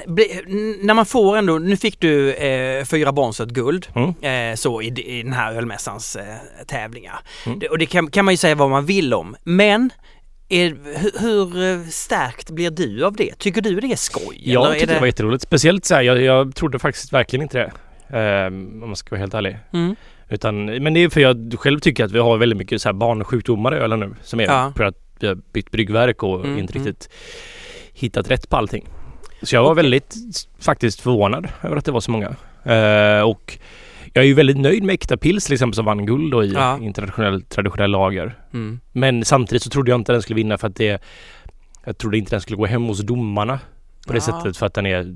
när 0.81 0.93
man 0.93 1.05
får 1.05 1.37
ändå, 1.37 1.57
nu 1.59 1.77
fick 1.77 1.99
du 1.99 2.33
eh, 2.33 2.85
fyra 2.85 3.11
Bonset 3.11 3.49
guld. 3.49 3.87
mm, 3.95 4.13
Eh, 4.51 4.55
så 4.55 4.81
i, 4.81 4.87
i 4.87 5.23
den 5.23 5.33
här 5.33 5.53
ölmässans 5.53 6.15
eh, 6.15 6.23
tävlingar. 6.67 7.19
Mm. 7.45 7.59
Det, 7.59 7.67
och 7.69 7.77
det 7.77 7.85
kan, 7.85 8.11
kan 8.11 8.25
man 8.25 8.33
ju 8.33 8.37
säga 8.37 8.55
vad 8.55 8.69
man 8.69 8.85
vill 8.85 9.13
om. 9.13 9.35
Men 9.43 9.89
är, 10.49 10.69
hur, 10.99 11.19
hur 11.19 11.63
eh, 11.81 11.87
stärkt 11.87 12.49
blir 12.51 12.71
du 12.71 13.05
av 13.05 13.13
det? 13.15 13.35
Tycker 13.39 13.61
du 13.61 13.79
det 13.79 13.91
är 13.91 13.95
skoj? 13.95 14.41
Jag 14.43 14.65
eller 14.65 14.79
tyckte 14.79 14.93
det 14.93 14.99
var 14.99 15.07
jätteroligt. 15.07 15.43
Speciellt 15.43 15.85
så 15.85 15.95
här, 15.95 16.01
jag, 16.01 16.21
jag 16.21 16.55
trodde 16.55 16.79
faktiskt 16.79 17.13
verkligen 17.13 17.43
inte 17.43 17.57
det. 17.57 17.71
Eh, 18.19 18.47
om 18.47 18.79
man 18.79 18.95
ska 18.95 19.09
vara 19.09 19.19
helt 19.19 19.33
ärlig. 19.33 19.57
Mm. 19.73 19.95
Utan, 20.31 20.65
men 20.65 20.93
det 20.93 20.99
är 21.03 21.09
för 21.09 21.21
jag 21.21 21.53
själv 21.59 21.79
tycker 21.79 22.05
att 22.05 22.11
vi 22.11 22.19
har 22.19 22.37
väldigt 22.37 22.57
mycket 22.57 22.81
så 22.81 22.89
här 22.89 22.93
barnsjukdomar 22.93 23.75
i 23.75 23.77
ölen 23.77 23.99
nu. 23.99 24.15
Som 24.23 24.39
är 24.39 24.43
Ja. 24.43 24.73
för 24.77 24.83
att 24.83 24.95
vi 25.19 25.27
har 25.27 25.35
bytt 25.53 25.71
bryggverk 25.71 26.23
och 26.23 26.45
Mm, 26.45 26.57
inte 26.59 26.73
mm. 26.73 26.85
riktigt 26.87 27.09
hittat 27.93 28.31
rätt 28.31 28.49
på 28.49 28.57
allting. 28.57 28.87
Så 29.43 29.55
jag 29.55 29.63
var 29.63 29.71
Okej. 29.71 29.83
väldigt 29.83 30.15
faktiskt 30.59 31.01
förvånad 31.01 31.47
över 31.63 31.75
att 31.77 31.85
det 31.85 31.91
var 31.91 31.99
så 32.01 32.11
många. 32.11 32.27
Eh, 32.63 33.21
och 33.21 33.57
jag 34.13 34.23
är 34.23 34.27
ju 34.27 34.33
väldigt 34.33 34.57
nöjd 34.57 34.83
med 34.83 34.93
Äkta 34.93 35.17
Pils 35.17 35.45
till 35.45 35.53
exempel 35.53 35.75
som 35.75 35.85
vann 35.85 36.05
guld 36.05 36.31
då 36.31 36.43
i 36.43 36.51
Ja. 36.53 36.79
internationell 36.81 37.41
traditionell 37.41 37.91
lager. 37.91 38.37
Mm. 38.53 38.79
Men 38.91 39.25
samtidigt 39.25 39.63
så 39.63 39.69
trodde 39.69 39.91
jag 39.91 39.99
inte 39.99 40.11
den 40.11 40.21
skulle 40.21 40.35
vinna 40.35 40.57
för 40.57 40.67
att 40.67 40.75
det 40.75 41.01
Jag 41.85 41.97
trodde 41.97 42.17
inte 42.17 42.31
den 42.31 42.41
skulle 42.41 42.57
gå 42.57 42.65
hem 42.65 42.83
hos 42.83 42.99
domarna 42.99 43.59
på 44.07 44.13
det 44.13 44.17
Ja. 44.27 44.39
sättet 44.41 44.57
för 44.57 44.65
att 44.65 44.73
den 44.73 44.85
är 44.85 45.15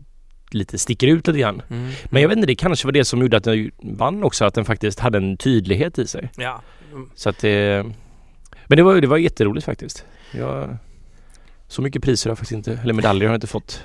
lite 0.49 0.77
sticker 0.77 1.07
ut 1.07 1.27
lite 1.27 1.39
grann. 1.39 1.61
Mm. 1.69 1.91
Men 2.05 2.21
jag 2.21 2.29
vet 2.29 2.35
inte, 2.35 2.47
det 2.47 2.55
kanske 2.55 2.87
var 2.87 2.91
det 2.91 3.05
som 3.05 3.21
gjorde 3.21 3.37
att 3.37 3.43
den 3.43 3.71
vann 3.81 4.23
också, 4.23 4.45
att 4.45 4.53
den 4.53 4.65
faktiskt 4.65 4.99
hade 4.99 5.17
en 5.17 5.37
tydlighet 5.37 5.99
i 5.99 6.07
sig. 6.07 6.29
Ja. 6.37 6.61
Mm. 6.91 7.09
Så 7.15 7.29
att 7.29 7.37
det... 7.39 7.85
Men 8.67 8.77
det 8.77 8.83
var, 8.83 8.95
det 9.01 9.07
var 9.07 9.17
jätteroligt 9.17 9.65
faktiskt. 9.65 10.05
Jag, 10.31 10.77
så 11.67 11.81
mycket 11.81 12.03
priser 12.03 12.29
har 12.29 12.31
jag 12.31 12.37
faktiskt 12.37 12.57
inte, 12.57 12.79
eller 12.83 12.93
medaljer 12.93 13.27
har 13.27 13.33
jag 13.33 13.37
inte 13.37 13.47
fått. 13.47 13.83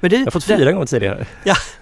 Men 0.00 0.10
du, 0.10 0.16
Jag 0.16 0.24
har 0.26 0.30
fått 0.30 0.46
det- 0.46 0.56
fyra 0.58 0.72
gånger 0.72 0.86
tidigare. 0.86 1.26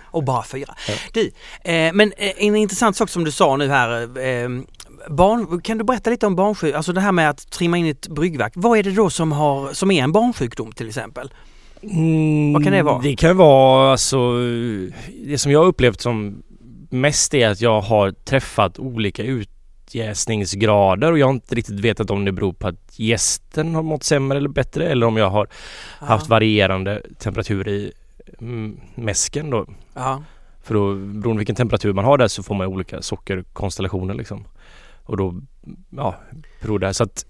Och 0.05 0.25
bara 0.25 0.43
fyra. 0.45 0.75
Ja. 0.88 0.95
Du, 1.12 1.31
eh, 1.73 1.93
men 1.93 2.12
eh, 2.17 2.33
en 2.37 2.57
intressant 2.57 2.97
sak 2.97 3.09
som 3.09 3.25
du 3.25 3.31
sa 3.31 3.57
nu 3.57 3.69
här. 3.69 4.19
Eh, 4.19 4.49
barn, 5.08 5.61
kan 5.61 5.78
du 5.78 5.85
berätta 5.85 6.11
lite 6.11 6.26
om 6.26 6.37
barnsjukdom? 6.37 6.76
Alltså 6.76 6.93
det 6.93 7.00
här 7.00 7.13
med 7.13 7.30
att 7.30 7.50
trimma 7.50 7.76
in 7.78 7.87
ett 7.87 8.08
bryggverk. 8.08 8.52
Vad 8.56 8.78
är 8.78 8.82
det 8.82 8.91
då 8.91 9.11
som, 9.11 9.32
har, 9.32 9.73
som 9.73 9.91
är 9.91 10.02
en 10.04 10.13
barnsjukdom 10.13 10.73
till 10.73 10.89
exempel? 10.89 11.32
Mm, 11.82 12.52
Vad 12.52 12.64
kan 12.64 12.73
det 12.73 12.82
vara? 12.82 13.02
Det 13.02 13.16
kan 13.16 13.36
vara 13.36 13.90
alltså, 13.92 14.36
det 15.26 15.38
som 15.38 15.52
jag 15.52 15.66
upplevt 15.66 16.00
som 16.00 16.42
mest 16.90 17.34
är 17.34 17.49
att 17.49 17.60
jag 17.60 17.80
har 17.80 18.10
träffat 18.10 18.78
olika 18.78 19.23
utjäsningsgrader 19.23 21.12
och 21.12 21.18
jag 21.18 21.26
har 21.26 21.32
inte 21.32 21.54
riktigt 21.54 21.80
vetat 21.80 22.10
om 22.10 22.25
det 22.25 22.32
beror 22.32 22.52
på 22.52 22.68
att 22.68 22.99
gästen 22.99 23.75
har 23.75 23.82
mått 23.82 24.04
sämre 24.04 24.38
eller 24.38 24.49
bättre 24.49 24.88
eller 24.88 25.06
om 25.06 25.16
jag 25.16 25.30
har 25.30 25.49
haft 25.99 26.28
varierande 26.28 27.02
temperatur 27.18 27.68
i 27.68 27.92
mm, 28.40 28.80
mäsken 28.95 29.50
då. 29.50 29.66
Ja. 29.95 30.23
För 30.62 30.75
då 30.75 30.95
beroende 30.95 31.23
på 31.23 31.34
vilken 31.38 31.56
temperatur 31.56 31.92
man 31.92 32.04
har 32.04 32.18
där 32.18 32.28
så 32.28 32.42
får 32.42 32.54
man 32.54 32.66
olika 32.66 33.02
sockerkonstellationer 33.02 34.14
liksom. 34.14 34.45
Och 35.04 35.16
då, 35.16 35.34
ja, 35.90 36.14
beror 36.62 36.78
det. 36.78 36.95
Så 36.95 37.04
att, 37.04 37.26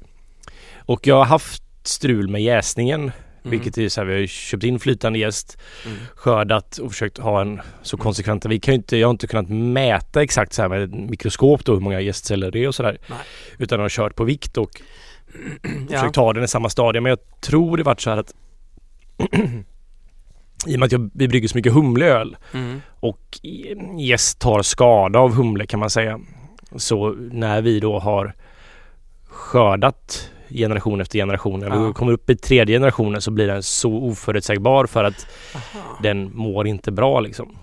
och 0.78 1.06
jag 1.06 1.16
har 1.16 1.24
haft 1.24 1.62
strul 1.82 2.28
med 2.28 2.42
jäsningen. 2.42 3.12
Mm. 3.44 3.50
Vilket 3.50 3.78
är 3.78 3.88
så 3.88 4.00
här, 4.00 4.06
vi 4.06 4.12
har 4.12 4.20
ju 4.20 4.26
köpt 4.26 4.64
in 4.64 4.78
flytande 4.80 5.18
jäst, 5.18 5.58
Mm. 5.86 5.98
skördat 6.14 6.78
och 6.78 6.90
försökt 6.92 7.18
ha 7.18 7.40
en 7.40 7.60
så 7.82 7.96
konsekvent. 7.96 8.44
Vi 8.46 8.60
kan 8.60 8.74
ju 8.74 8.76
inte, 8.76 8.96
jag 8.96 9.08
har 9.08 9.10
inte 9.10 9.26
kunnat 9.26 9.48
mäta 9.48 10.22
exakt 10.22 10.52
så 10.52 10.62
här 10.62 10.68
med 10.68 10.92
mikroskop 11.10 11.64
då 11.64 11.72
hur 11.72 11.80
många 11.80 12.00
jästceller 12.00 12.50
det 12.50 12.64
är 12.64 12.68
och 12.68 12.74
sådär. 12.74 12.98
Utan 13.58 13.80
har 13.80 13.88
kört 13.88 14.16
på 14.16 14.24
vikt 14.24 14.56
och 14.56 14.70
Ja. 15.90 15.98
försökt 15.98 16.14
ta 16.14 16.32
den 16.32 16.44
i 16.44 16.48
samma 16.48 16.68
stadie. 16.68 17.00
Men 17.00 17.10
jag 17.10 17.40
tror 17.40 17.76
det 17.76 17.82
vart 17.82 18.00
så 18.00 18.10
här 18.10 18.16
att 18.16 18.34
i 20.66 20.74
och 20.74 20.78
med 20.80 20.86
att 20.86 20.92
jag, 20.92 21.10
vi 21.14 21.28
brygger 21.28 21.48
så 21.48 21.58
mycket 21.58 21.72
humleöl 21.72 22.36
Mm. 22.54 22.80
och 23.00 23.38
gäst 23.98 24.38
tar 24.38 24.62
skada 24.62 25.18
av 25.18 25.34
humle 25.34 25.66
kan 25.66 25.80
man 25.80 25.90
säga. 25.90 26.20
Så 26.76 27.10
när 27.32 27.62
vi 27.62 27.80
då 27.80 27.98
har 27.98 28.34
skördat 29.24 30.30
generation 30.52 31.00
efter 31.00 31.18
generation, 31.18 31.60
när 31.60 31.68
Ja. 31.68 31.86
vi 31.86 31.92
kommer 31.92 32.12
upp 32.12 32.30
i 32.30 32.36
tredje 32.36 32.74
generationen 32.76 33.20
så 33.20 33.30
blir 33.30 33.46
den 33.46 33.62
så 33.62 33.92
oförutsägbar 33.92 34.86
för 34.86 35.04
att 35.04 35.26
Aha. 35.54 35.98
den 36.02 36.36
mår 36.36 36.66
inte 36.66 36.92
bra 36.92 37.20
liksom. 37.20 37.56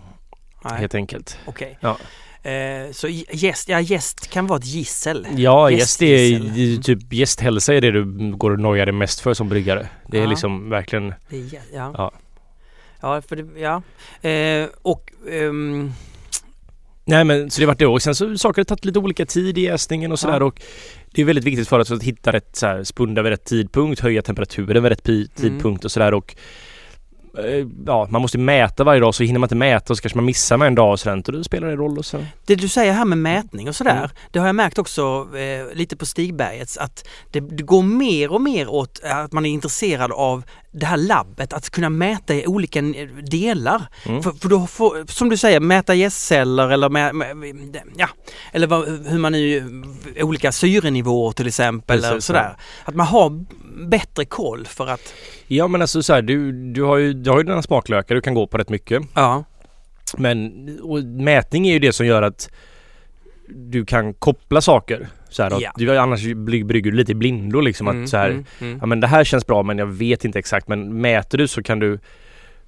Nej, 0.64 0.80
Helt 0.80 0.96
enkelt. 0.96 1.40
okej. 1.46 1.78
Ja. 1.82 1.98
Eh, 2.50 2.92
så 2.92 3.08
gäst, 3.32 3.70
ja 3.70 3.80
gäst 3.82 4.28
kan 4.30 4.48
vara 4.48 4.60
ett 4.60 4.66
gissel. 4.66 5.28
Ja, 5.36 5.72
gäst 5.72 6.02
är 6.02 6.08
är 6.08 6.82
typ 6.82 7.14
gästhälsa 7.14 7.74
är 7.74 7.82
det 7.82 7.92
du 7.92 8.32
går 8.36 8.52
och 8.52 8.60
nojar 8.60 8.86
dig 8.86 8.94
mest 8.96 9.20
för 9.20 9.34
som 9.34 9.50
bryggare. 9.50 9.88
Det 10.08 10.18
är 10.18 10.22
Ja. 10.24 10.30
liksom 10.30 10.70
verkligen 10.70 11.14
Det 11.30 11.38
är, 11.38 11.46
ja. 11.74 11.94
Ja. 11.98 12.12
Ja, 13.02 13.22
för 13.22 13.36
det, 13.36 13.60
ja. 13.62 13.82
Eh, 14.30 14.68
och 14.82 15.12
ehm, 15.32 15.92
Nej 17.06 17.24
men 17.24 17.50
så 17.52 17.62
det 17.62 17.68
vart 17.68 17.80
det 17.80 17.86
och 17.88 18.02
sen 18.02 18.16
så 18.16 18.38
saker 18.38 18.62
har 18.62 18.66
tagit 18.66 18.86
lite 18.86 19.00
olika 19.00 19.26
tid 19.26 19.58
i 19.58 19.62
jäsningen 19.62 20.12
och 20.12 20.20
sådär 20.20 20.40
Ja. 20.40 20.46
och 20.46 20.62
det 21.12 21.22
är 21.22 21.26
väldigt 21.26 21.46
viktigt 21.46 21.68
för 21.68 21.80
oss 21.80 21.92
att 21.92 22.04
hitta 22.04 22.32
rätt 22.32 22.56
så 22.56 22.66
här, 22.68 22.84
spunda 22.84 23.22
vid 23.22 23.30
rätt 23.30 23.46
tidpunkt, 23.46 24.00
höja 24.02 24.22
temperaturen 24.22 24.84
vid 24.84 24.90
rätt 24.92 25.08
Mm. 25.10 25.28
tidpunkt 25.36 25.86
och 25.86 25.92
sådär 25.92 26.14
och 26.14 26.36
eh, 27.38 27.68
Ja, 27.86 28.08
man 28.12 28.22
måste 28.22 28.38
mäta 28.38 28.84
varje 28.84 29.02
dag 29.02 29.16
så 29.16 29.24
hinner 29.24 29.40
man 29.40 29.48
inte 29.48 29.56
mäta 29.56 29.94
och 29.94 29.98
så 29.98 30.02
kanske 30.02 30.18
man 30.18 30.26
missar 30.26 30.58
med 30.58 30.68
en 30.68 30.76
dag 30.76 30.92
och 30.92 31.00
sådär 31.00 31.18
och 31.28 31.34
då 31.34 31.44
spelar 31.44 31.68
det 31.68 31.76
roll 31.76 31.98
och 31.98 32.06
så. 32.06 32.26
Det 32.46 32.56
du 32.56 32.68
säger 32.68 32.94
här 32.94 33.06
med 33.06 33.18
mätning 33.18 33.68
och 33.70 33.76
sådär, 33.76 33.98
Mm. 33.98 34.10
det 34.32 34.40
har 34.40 34.46
jag 34.46 34.56
märkt 34.56 34.78
också 34.78 35.28
eh, 35.38 35.76
lite 35.78 35.98
på 35.98 36.06
Stigbergets 36.06 36.78
att 36.78 37.08
det, 37.32 37.40
det 37.40 37.64
går 37.64 37.84
mer 37.84 38.32
och 38.32 38.42
mer 38.42 38.68
åt 38.68 39.00
att 39.04 39.32
man 39.32 39.46
är 39.46 39.50
intresserad 39.50 40.12
av 40.12 40.44
det 40.72 40.86
här 40.86 40.98
labbet, 40.98 41.54
att 41.54 41.70
kunna 41.70 41.90
mäta 41.90 42.36
i 42.36 42.48
olika 42.48 42.82
delar. 43.24 43.84
Mm. 44.06 44.24
För, 44.24 44.32
för 44.32 44.50
då 44.50 44.68
får, 44.68 45.12
som 45.12 45.30
du 45.30 45.38
säger, 45.38 45.60
mäta 45.60 45.94
gästceller 45.96 46.70
eller 46.70 46.90
mä, 46.90 47.14
mä, 47.14 47.26
ja, 47.98 48.10
eller 48.52 48.68
vad, 48.68 48.88
hur 49.08 49.18
man 49.20 49.32
nu, 49.32 49.64
olika 50.22 50.52
syrenivåer 50.52 51.32
till 51.32 51.48
exempel 51.48 51.98
Precis, 51.98 52.12
eller 52.12 52.20
sådär. 52.20 52.56
Att 52.86 52.96
man 52.96 53.08
har 53.08 53.46
bättre 53.88 54.26
koll 54.26 54.66
för 54.66 54.88
att, 54.88 55.14
Ja 55.48 55.68
men 55.68 55.82
alltså 55.82 56.04
så 56.04 56.14
här, 56.14 56.22
du, 56.22 56.52
du 56.74 56.84
har 56.84 56.98
ju, 56.98 57.14
du 57.14 57.30
har 57.30 57.38
ju 57.38 57.44
dina 57.44 57.62
smaklökar 57.62 58.16
du 58.16 58.22
kan 58.22 58.34
gå 58.34 58.48
på 58.48 58.58
rätt 58.58 58.70
mycket. 58.70 59.04
ja, 59.16 59.44
Men 60.18 60.66
mätning 61.24 61.68
är 61.68 61.74
ju 61.74 61.80
det 61.80 61.94
som 61.94 62.06
gör 62.06 62.22
att 62.22 62.50
du 63.50 63.86
kan 63.86 64.14
koppla 64.14 64.62
saker. 64.62 65.08
Så 65.30 65.44
här, 65.44 65.58
Ja. 65.62 65.72
du, 65.76 65.98
annars 65.98 66.34
brygger 66.34 66.92
du 66.92 66.98
lite 66.98 67.12
i 67.12 67.16
blindo 67.16 67.60
liksom 67.62 67.88
Mm, 67.88 68.04
att 68.04 68.10
så 68.10 68.18
här, 68.18 68.30
mm, 68.30 68.46
mm. 68.62 68.78
ja 68.82 68.86
men 68.86 69.00
det 69.00 69.08
här 69.08 69.24
känns 69.24 69.48
bra 69.48 69.64
men 69.64 69.78
jag 69.78 69.86
vet 69.88 70.26
inte 70.26 70.40
exakt 70.40 70.68
men 70.68 71.02
mäter 71.02 71.38
du 71.38 71.48
så 71.48 71.64
kan 71.64 71.80
du 71.80 72.00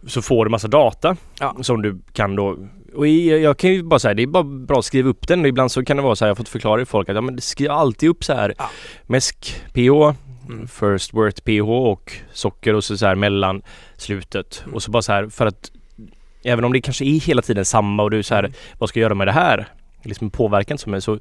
så 0.08 0.22
får 0.22 0.46
du 0.46 0.52
massa 0.52 0.68
data 0.68 1.16
Ja. 1.40 1.56
som 1.62 1.82
du 1.82 2.00
kan 2.14 2.36
då 2.36 2.58
och 2.96 3.08
jag 3.08 3.58
kan 3.58 3.70
ju 3.74 3.84
bara 3.84 4.00
säga 4.00 4.14
det 4.14 4.24
är 4.24 4.28
bara 4.28 4.44
bra 4.44 4.80
att 4.80 4.86
skriva 4.86 5.10
upp 5.10 5.28
den. 5.28 5.46
Ibland 5.46 5.72
så 5.72 5.86
kan 5.86 5.98
det 5.98 6.04
vara 6.04 6.16
så 6.16 6.26
här, 6.26 6.28
jag 6.30 6.36
har 6.36 6.38
fått 6.38 6.50
förklara 6.50 6.80
för 6.80 6.86
folk 6.86 7.10
att 7.10 7.16
ja, 7.16 7.22
men 7.22 7.42
skriv 7.42 7.72
alltid 7.72 8.10
upp 8.10 8.24
så 8.24 8.34
här 8.34 8.54
Ja. 8.58 8.70
mäsk 9.08 9.62
PH, 9.74 10.16
Mm. 10.50 10.68
first 10.68 11.14
wort 11.14 11.44
PH 11.44 11.70
och 11.70 12.12
socker 12.34 12.74
och 12.74 12.84
så, 12.84 12.98
så 12.98 13.06
här 13.06 13.16
mellan 13.16 13.62
slutet. 13.98 14.62
Mm. 14.64 14.76
Och 14.76 14.84
så 14.84 14.92
bara 14.92 15.02
så 15.02 15.12
här 15.12 15.28
för 15.28 15.46
att 15.46 15.72
även 16.44 16.66
om 16.66 16.74
det 16.74 16.82
kanske 16.82 17.06
är 17.06 17.20
hela 17.20 17.42
tiden 17.42 17.66
samma 17.66 18.04
och 18.04 18.12
du 18.12 18.24
så 18.24 18.36
här, 18.36 18.44
Mm. 18.44 18.54
vad 18.80 18.90
ska 18.90 19.00
jag 19.00 19.06
göra 19.06 19.16
med 19.16 19.28
det 19.28 19.32
här? 19.32 19.68
Liksom 20.04 20.30
påverkan 20.32 20.78
som 20.78 20.94
är 20.94 21.00
så 21.00 21.20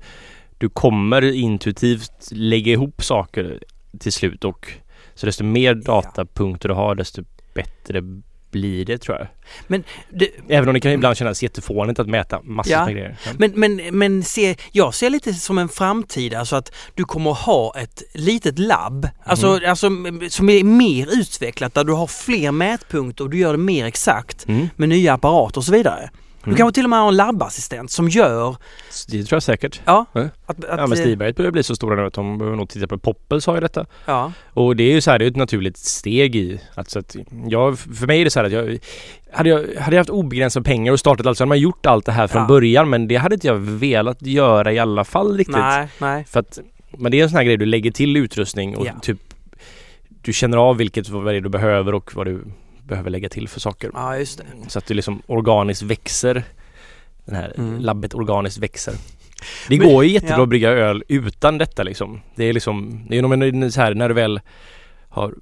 du 0.59 0.69
kommer 0.69 1.23
intuitivt 1.33 2.29
lägga 2.31 2.73
ihop 2.73 3.05
saker 3.05 3.63
till 3.99 4.13
slut 4.13 4.45
och 4.45 4.73
så 5.15 5.27
desto 5.27 5.45
mer 5.45 5.75
datapunkter 5.75 6.69
du 6.69 6.75
har 6.75 6.95
desto 6.95 7.23
bättre 7.55 8.03
blir 8.51 8.85
det 8.85 8.99
tror 8.99 9.19
jag. 9.19 9.27
Men 9.67 9.85
det, 10.11 10.29
Även 10.49 10.69
om 10.69 10.75
det 10.75 10.81
kan 10.81 10.93
ibland 10.93 11.17
kännas 11.17 11.43
jättefånigt 11.43 11.99
att 12.01 12.07
mäta 12.09 12.41
massor 12.43 12.73
Ja. 12.73 12.85
med 12.85 12.95
grejer. 12.95 13.17
Ja. 13.27 13.31
Men, 13.39 13.53
men, 13.55 13.99
men 13.99 14.23
se, 14.23 14.57
jag 14.73 14.95
ser 14.95 15.11
lite 15.11 15.33
som 15.35 15.59
en 15.59 15.69
framtid, 15.69 16.35
alltså 16.35 16.57
att 16.57 16.73
du 16.95 17.05
kommer 17.05 17.31
ha 17.33 17.75
ett 17.79 18.03
litet 18.15 18.59
labb, 18.59 19.09
alltså, 19.25 19.47
Mm. 19.47 19.71
alltså 19.71 19.87
som 20.31 20.49
är 20.49 20.65
mer 20.65 21.09
utvecklat 21.21 21.75
där 21.75 21.85
du 21.85 21.93
har 21.93 22.07
fler 22.07 22.51
mätpunkter 22.53 23.25
och 23.25 23.31
du 23.31 23.39
gör 23.39 23.53
det 23.53 23.59
mer 23.59 23.85
exakt 23.87 24.49
Mm. 24.49 24.69
med 24.77 24.89
nya 24.89 25.13
apparater 25.15 25.59
och 25.59 25.65
så 25.65 25.73
vidare. 25.73 26.11
Du 26.45 26.55
kanske 26.55 26.75
till 26.75 26.85
och 26.85 26.91
med 26.91 26.99
har 26.99 27.09
en 27.09 27.17
labbassistent 27.17 27.91
som 27.91 28.09
gör... 28.09 28.57
Det 29.09 29.25
tror 29.25 29.37
jag 29.37 29.43
säkert. 29.43 29.81
Ja. 29.85 30.07
Ja. 30.13 30.21
Att, 30.47 30.65
att, 30.65 30.79
Ja 30.79 30.87
men 30.87 30.99
Stiberget 30.99 31.37
börjar 31.37 31.51
bli 31.51 31.63
så 31.63 31.77
stora 31.77 31.97
nu 31.97 32.07
att 32.07 32.13
de 32.15 32.39
behöver 32.39 32.57
nog 32.57 32.69
titta 32.69 32.87
på 32.87 32.99
Poppels 32.99 33.47
har 33.47 33.55
ju 33.55 33.61
detta. 33.61 33.87
Ja. 34.07 34.33
Och 34.53 34.77
det 34.77 34.83
är 34.85 34.93
ju 34.93 35.01
så 35.01 35.11
här, 35.11 35.19
det 35.19 35.25
är 35.25 35.31
ett 35.31 35.37
naturligt 35.37 35.77
steg 35.77 36.37
i 36.37 36.61
att, 36.75 36.91
så 36.91 36.99
att 36.99 37.17
jag, 37.49 37.79
för 37.79 38.07
mig 38.07 38.21
är 38.21 38.25
det 38.25 38.31
så 38.31 38.39
här 38.41 38.47
att 38.47 38.53
jag 38.53 38.79
hade 39.33 39.49
jag, 39.49 39.59
hade 39.81 39.97
jag 39.97 40.01
haft 40.01 40.11
obegränsade 40.11 40.65
pengar 40.65 40.93
och 40.93 41.01
startat 41.01 41.27
allt 41.27 41.39
så 41.39 41.43
hade 41.45 41.49
man 41.49 41.59
gjort 41.59 41.87
allt 41.87 42.07
det 42.07 42.13
här 42.13 42.27
från 42.27 42.43
Ja. 42.43 42.49
början 42.49 42.91
men 42.91 43.09
det 43.09 43.17
hade 43.17 43.35
inte 43.35 43.47
jag 43.47 43.57
velat 43.57 44.23
göra 44.23 44.73
i 44.73 44.79
alla 44.79 45.05
fall 45.05 45.37
riktigt. 45.37 45.57
Nej, 45.57 45.89
nej. 45.99 46.25
För 46.25 46.41
att, 46.41 46.59
men 46.99 47.13
det 47.13 47.19
är 47.21 47.23
en 47.23 47.31
sån 47.31 47.37
här 47.37 47.45
grej 47.45 47.57
du 47.57 47.67
lägger 47.67 47.91
till 47.91 48.17
utrustning 48.17 48.77
och 48.77 48.87
Ja. 48.87 48.93
typ 49.03 49.19
du 50.23 50.33
känner 50.33 50.57
av 50.59 50.77
vilket 50.77 51.09
vad 51.09 51.25
det 51.27 51.37
är 51.37 51.41
du 51.41 51.49
behöver 51.49 51.95
och 51.95 52.15
vad 52.15 52.27
du 52.27 52.45
behöver 52.91 53.11
lägga 53.11 53.29
till 53.29 53.49
för 53.49 53.61
saker. 53.61 53.91
Ja, 53.95 54.17
just 54.19 54.39
det. 54.39 54.45
Så 54.71 54.79
att 54.79 54.87
det 54.87 54.95
liksom 54.95 55.23
organiskt 55.27 55.83
växer. 55.83 56.45
Den 57.25 57.35
här 57.35 57.55
Mm. 57.59 57.81
labbet 57.81 58.15
organiskt 58.15 58.59
växer. 58.59 58.95
Det 59.69 59.79
Men- 59.79 59.89
går 59.89 60.05
ju 60.05 60.11
jättebra 60.11 60.37
ja. 60.37 60.43
att 60.43 60.49
brygga 60.49 60.71
öl 60.71 61.05
utan 61.09 61.59
detta 61.59 61.83
liksom. 61.83 62.21
Det 62.35 62.45
är 62.45 62.53
liksom, 62.53 63.07
det 63.11 63.19
är 63.19 63.23
nog 63.53 63.73
så 63.73 63.81
här 63.81 63.95
när 63.95 64.09
du 64.09 64.15
väl 64.15 64.41
har 65.09 65.35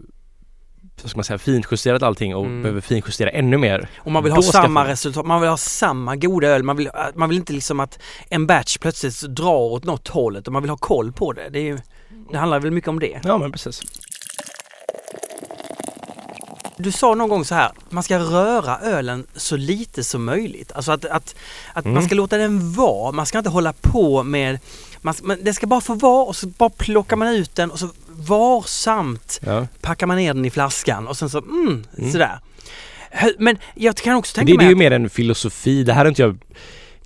vad 1.03 1.11
ska 1.11 1.17
man 1.19 1.25
säga, 1.25 1.39
finjusterat 1.39 2.03
allting 2.03 2.35
och 2.37 2.45
Mm. 2.45 2.63
behöver 2.63 2.81
finjustera 2.81 3.31
ännu 3.31 3.57
mer. 3.59 3.89
Och 3.97 4.13
man 4.13 4.25
vill 4.25 4.33
ha 4.33 4.43
samma 4.43 4.69
man- 4.69 4.87
resultat, 4.87 5.27
man 5.27 5.41
vill 5.41 5.51
ha 5.51 5.57
samma 5.57 6.17
goda 6.17 6.49
öl. 6.49 6.63
Man 6.63 6.77
vill, 6.77 6.91
man 7.15 7.29
vill 7.29 7.39
inte 7.39 7.53
liksom 7.53 7.81
att 7.81 7.99
en 8.29 8.47
batch 8.47 8.79
plötsligt 8.79 9.21
drar 9.21 9.55
åt 9.73 9.85
något 9.85 10.09
hållet 10.09 10.47
och 10.47 10.53
man 10.53 10.63
vill 10.63 10.71
ha 10.71 10.77
koll 10.77 11.13
på 11.13 11.33
det. 11.33 11.49
Det, 11.49 11.59
är 11.59 11.63
ju, 11.63 11.79
det 12.33 12.39
handlar 12.39 12.61
väl 12.61 12.71
mycket 12.71 12.89
om 12.89 12.99
det. 13.01 13.21
Ja 13.25 13.39
men 13.39 13.53
precis. 13.53 13.83
Du 16.79 16.93
sa 16.93 17.15
någon 17.15 17.29
gång 17.29 17.45
så 17.45 17.55
här, 17.55 17.71
man 17.91 18.03
ska 18.03 18.19
röra 18.19 18.79
ölen 18.79 19.27
så 19.37 19.57
lite 19.57 20.05
som 20.05 20.25
möjligt. 20.25 20.73
Alltså 20.73 20.93
att, 20.93 21.05
att, 21.05 21.35
att 21.73 21.85
Mm. 21.85 21.95
man 21.95 22.05
ska 22.05 22.15
låta 22.15 22.37
den 22.39 22.73
vara, 22.73 23.13
man 23.13 23.27
ska 23.27 23.39
inte 23.39 23.51
hålla 23.51 23.73
på 23.73 24.23
med... 24.23 24.59
Man, 25.01 25.15
men 25.23 25.39
det 25.45 25.55
ska 25.55 25.67
bara 25.67 25.81
få 25.81 25.95
vara 25.95 26.25
och 26.25 26.37
så 26.37 26.47
bara 26.47 26.71
plockar 26.71 27.17
man 27.17 27.29
ut 27.29 27.55
den 27.57 27.71
och 27.71 27.79
så 27.79 27.89
varsamt 28.09 29.41
Ja. 29.43 29.67
packar 29.81 30.07
man 30.07 30.17
ner 30.17 30.35
den 30.35 30.45
i 30.45 30.51
flaskan 30.51 31.09
och 31.09 31.17
sen 31.17 31.31
så, 31.31 31.39
mm, 31.39 31.85
Mm. 31.99 32.13
sådär. 32.13 32.39
Men 33.39 33.59
jag 33.75 33.97
kan 33.97 34.15
också 34.17 34.35
tänka 34.35 34.47
det, 34.53 34.59
det 34.59 34.63
är 34.65 34.65
mig 34.65 34.69
ju 34.69 34.75
mer 34.75 34.91
en 34.91 35.11
filosofi. 35.11 35.83
Det 35.85 35.93
här 35.93 36.05
är 36.05 36.09
inte 36.09 36.23
jag 36.23 36.39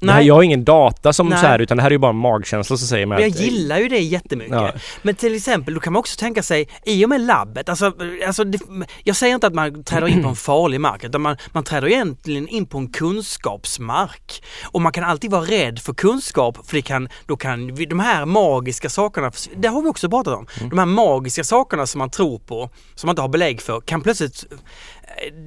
det 0.07 0.13
här, 0.13 0.19
Nej. 0.19 0.27
jag 0.27 0.35
har 0.35 0.43
ingen 0.43 0.65
data 0.65 1.13
som 1.13 1.29
Nej. 1.29 1.39
så 1.39 1.47
här 1.47 1.59
utan 1.59 1.77
det 1.77 1.83
här 1.83 1.91
är 1.91 1.93
ju 1.93 1.99
bara 1.99 2.11
en 2.11 2.17
magkänsla 2.17 2.77
som 2.77 2.87
säger 2.89 3.07
mig 3.07 3.17
men 3.19 3.23
jag 3.23 3.31
att- 3.37 3.41
gillar 3.41 3.79
ju 3.79 3.89
det 3.89 3.99
jättemycket. 3.99 4.55
Ja. 4.55 4.73
Men 5.03 5.15
till 5.15 5.35
exempel, 5.35 5.75
då 5.75 5.81
kan 5.81 5.93
man 5.93 6.01
också 6.01 6.19
tänka 6.19 6.43
sig, 6.43 6.69
i 6.87 7.05
och 7.05 7.09
med 7.09 7.21
labbet, 7.21 7.69
alltså, 7.69 7.93
alltså 8.27 8.45
det, 8.45 8.59
jag 9.05 9.17
säger 9.17 9.35
inte 9.35 9.47
att 9.47 9.55
man 9.55 9.85
träder 9.85 10.07
in 10.09 10.23
på 10.23 10.29
en 10.29 10.37
farlig 10.37 10.81
mark, 10.81 11.05
utan 11.05 11.21
man, 11.21 11.37
man 11.53 11.65
träder 11.65 11.89
egentligen 11.89 12.49
in 12.49 12.67
på 12.67 12.79
en 12.79 12.89
kunskapsmark. 12.89 14.43
Och 14.65 14.81
man 14.81 14.93
kan 14.93 15.05
alltid 15.05 15.31
vara 15.31 15.45
rädd 15.45 15.79
för 15.79 15.95
kunskap, 15.95 16.59
för 16.67 16.77
det 16.77 16.83
kan, 16.83 17.09
då 17.27 17.37
kan 17.37 17.75
de 17.75 18.01
här 18.01 18.25
magiska 18.25 18.89
sakerna, 18.91 19.33
det 19.57 19.69
har 19.69 19.83
vi 19.83 19.89
också 19.89 20.11
pratat 20.11 20.35
om, 20.39 20.47
Mm. 20.57 20.69
de 20.71 20.79
här 20.79 20.87
magiska 20.87 21.45
sakerna 21.45 21.87
som 21.87 21.99
man 21.99 22.11
tror 22.11 22.39
på, 22.39 22.71
som 22.95 23.07
man 23.07 23.13
inte 23.13 23.23
har 23.23 23.29
belägg 23.29 23.61
för, 23.63 23.81
kan 23.81 24.01
plötsligt, 24.01 24.45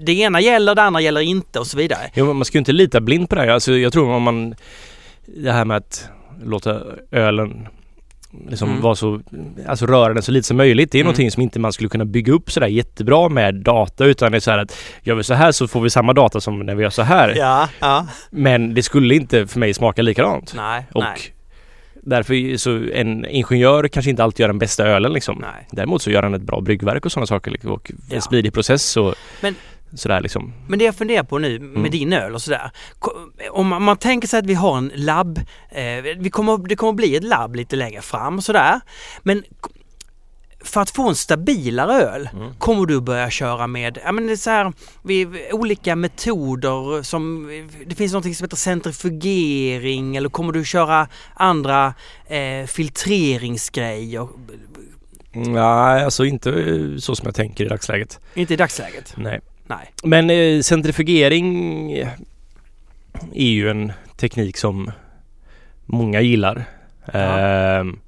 det 0.06 0.14
ena 0.14 0.42
gäller, 0.42 0.76
det 0.76 0.82
andra 0.84 1.02
gäller 1.02 1.22
inte 1.22 1.60
och 1.60 1.68
så 1.68 1.78
vidare. 1.78 2.00
Jo, 2.14 2.34
man 2.34 2.46
ska 2.46 2.58
ju 2.58 2.60
inte 2.60 2.72
lita 2.72 3.02
blind 3.02 3.30
på 3.30 3.36
det 3.36 3.42
här. 3.42 3.48
Alltså, 3.48 3.74
jag 3.74 3.94
tror 3.94 4.10
om 4.12 4.24
man... 4.24 4.56
Det 5.26 5.52
här 5.52 5.66
med 5.66 5.78
att 5.78 6.10
låta 6.44 6.82
ölen 7.12 7.68
liksom 8.50 8.70
Mm. 8.70 8.82
vara 8.82 8.96
så... 8.96 9.22
Alltså 9.68 9.86
röra 9.86 10.14
den 10.14 10.24
så 10.24 10.32
lite 10.32 10.48
som 10.48 10.58
möjligt. 10.58 10.92
Det 10.92 10.98
är 10.98 11.00
Mm. 11.00 11.06
någonting 11.06 11.32
som 11.32 11.42
inte 11.42 11.60
man 11.60 11.74
skulle 11.74 11.90
kunna 11.90 12.06
bygga 12.06 12.34
upp 12.34 12.52
sådär 12.52 12.68
jättebra 12.68 13.30
med 13.30 13.56
data 13.56 14.06
utan 14.06 14.32
det 14.32 14.38
är 14.38 14.40
så 14.40 14.52
här 14.52 14.58
att 14.58 14.78
gör 15.04 15.16
vi 15.16 15.24
så 15.24 15.34
här 15.34 15.52
så 15.52 15.68
får 15.68 15.82
vi 15.82 15.90
samma 15.90 16.14
data 16.14 16.42
som 16.42 16.60
när 16.60 16.76
vi 16.76 16.84
gör 16.84 16.90
så 16.90 17.02
här. 17.02 17.34
Ja, 17.38 17.70
ja. 17.80 18.08
Men 18.30 18.74
det 18.74 18.84
skulle 18.84 19.16
inte 19.16 19.48
för 19.48 19.60
mig 19.60 19.74
smaka 19.74 20.02
likadant. 20.02 20.54
Nej, 20.56 20.86
Och 20.94 21.04
nej, 21.04 21.18
därför 22.06 22.58
så 22.58 22.70
en 22.94 23.26
ingenjör 23.26 23.88
kanske 23.88 24.10
inte 24.12 24.24
alltid 24.24 24.40
gör 24.40 24.48
den 24.48 24.60
bästa 24.60 24.84
ölen 24.88 25.14
liksom. 25.14 25.38
nej. 25.42 25.68
Däremot 25.72 26.02
så 26.02 26.12
gör 26.12 26.24
han 26.24 26.34
ett 26.34 26.42
bra 26.42 26.62
bryggverk 26.62 27.06
och 27.06 27.12
sådana 27.12 27.28
saker 27.28 27.52
liksom, 27.52 27.72
och 27.72 27.92
Ja. 28.10 28.16
en 28.16 28.22
smidig 28.22 28.54
process 28.54 28.98
och 28.98 29.16
Men- 29.42 29.56
sådär 29.94 30.22
liksom. 30.22 30.54
Men 30.68 30.80
det 30.80 30.86
jag 30.86 30.96
funderar 30.96 31.24
på 31.24 31.38
nu 31.40 31.60
med 31.60 31.78
Mm. 31.78 31.92
din 31.92 32.14
öl 32.14 32.34
och 32.34 32.42
sådär. 32.42 32.72
Om 33.52 33.68
man, 33.68 33.82
man 33.82 33.98
tänker 33.98 34.28
sig 34.28 34.40
att 34.40 34.46
vi 34.46 34.54
har 34.54 34.78
en 34.78 34.92
labb, 34.96 35.38
eh, 35.72 35.84
vi 36.18 36.30
kommer, 36.30 36.68
det 36.68 36.76
kommer 36.76 36.94
bli 36.94 37.16
ett 37.16 37.24
labb 37.24 37.56
lite 37.56 37.76
längre 37.76 38.02
fram 38.02 38.38
och 38.38 38.44
sådär. 38.44 38.80
Men 39.24 39.44
för 40.68 40.82
att 40.82 40.90
få 40.90 41.10
en 41.10 41.16
stabilare 41.16 41.94
öl 41.94 42.30
Mm. 42.34 42.54
kommer 42.60 42.86
du 42.86 43.02
börja 43.02 43.30
köra 43.30 43.68
med, 43.68 43.98
ja 44.06 44.12
men 44.12 44.28
det 44.28 44.32
är 44.34 44.38
så 44.38 44.50
här, 44.50 44.74
vi, 45.04 45.28
olika 45.52 45.96
metoder 45.96 47.04
som, 47.04 47.48
det 47.86 47.96
finns 47.96 48.14
något 48.14 48.24
som 48.36 48.44
heter 48.46 48.58
centrifugering 48.58 50.16
eller 50.16 50.30
kommer 50.30 50.54
du 50.54 50.66
köra 50.66 51.08
andra 51.34 51.94
eh, 52.28 52.66
filtreringsgrejer? 52.68 54.28
Nej, 55.32 56.04
alltså 56.04 56.26
inte 56.26 56.52
så 57.00 57.16
som 57.16 57.26
jag 57.26 57.36
tänker 57.36 57.66
i 57.66 57.68
dagsläget. 57.68 58.20
Inte 58.34 58.54
i 58.54 58.58
dagsläget. 58.58 59.14
Nej. 59.18 59.40
Nej. 59.68 59.92
Men 60.04 60.30
eh, 60.30 60.62
centrifugering 60.62 61.92
är 63.34 63.50
ju 63.50 63.70
en 63.70 63.92
teknik 64.18 64.58
som 64.58 64.92
många 65.86 66.22
gillar. 66.22 66.66
Ja. 67.14 67.20
Ehm, 67.20 68.00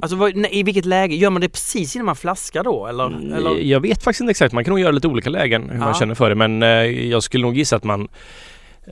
Alltså 0.00 0.16
vad, 0.16 0.46
i 0.50 0.62
vilket 0.62 0.84
läge? 0.84 1.14
Gör 1.14 1.30
man 1.30 1.40
det 1.40 1.48
precis 1.48 1.96
innan 1.96 2.06
man 2.06 2.16
flaskar 2.16 2.64
då 2.64 2.86
eller? 2.86 3.06
eller? 3.06 3.50
Mm, 3.50 3.68
Jag 3.68 3.80
vet 3.80 4.02
faktiskt 4.02 4.20
inte 4.20 4.30
exakt. 4.30 4.52
Man 4.54 4.64
kan 4.64 4.70
nog 4.72 4.80
göra 4.80 4.90
lite 4.92 5.08
olika 5.08 5.30
lägen 5.30 5.62
hur 5.70 5.78
Ja. 5.78 5.84
man 5.84 5.94
känner 5.94 6.14
för 6.14 6.28
det. 6.28 6.34
Men 6.34 6.62
eh, 6.62 6.68
jag 7.08 7.22
skulle 7.22 7.42
nog 7.44 7.56
gissa 7.56 7.76
att 7.76 7.84
man 7.84 8.08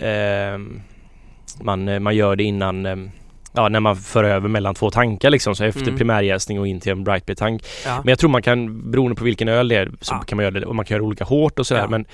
ehm, 0.01 0.81
man, 1.61 1.89
eh, 1.89 1.99
man 2.01 2.17
gör 2.17 2.37
det 2.37 2.43
innan 2.45 2.87
ehm, 2.87 3.11
Ja, 3.53 3.69
när 3.69 3.81
man 3.81 3.97
för 3.97 4.25
över 4.25 4.49
mellan 4.49 4.75
två 4.75 4.91
tankar 4.91 5.31
liksom. 5.31 5.55
Så 5.55 5.65
efter 5.65 5.83
Mm. 5.83 5.97
primärjäsning 5.97 6.61
och 6.61 6.67
in 6.67 6.81
till 6.81 6.93
en 6.93 7.05
bright 7.05 7.27
beer 7.27 7.37
tank. 7.37 7.63
Ja. 7.87 7.97
Men 8.05 8.09
jag 8.09 8.19
tror 8.19 8.31
man 8.31 8.43
kan, 8.43 8.91
beroende 8.91 9.15
på 9.17 9.25
vilken 9.25 9.49
öl 9.49 9.69
det 9.69 9.77
är, 9.77 9.91
så 10.01 10.15
Ja. 10.15 10.19
kan 10.19 10.37
man 10.37 10.43
göra 10.45 10.61
det 10.61 10.67
och 10.67 10.77
man 10.77 10.85
kan 10.85 10.95
göra 10.95 11.05
olika 11.05 11.25
hårt 11.25 11.59
och 11.59 11.67
sådär. 11.67 11.81
Ja. 11.81 11.89
Men 11.89 12.05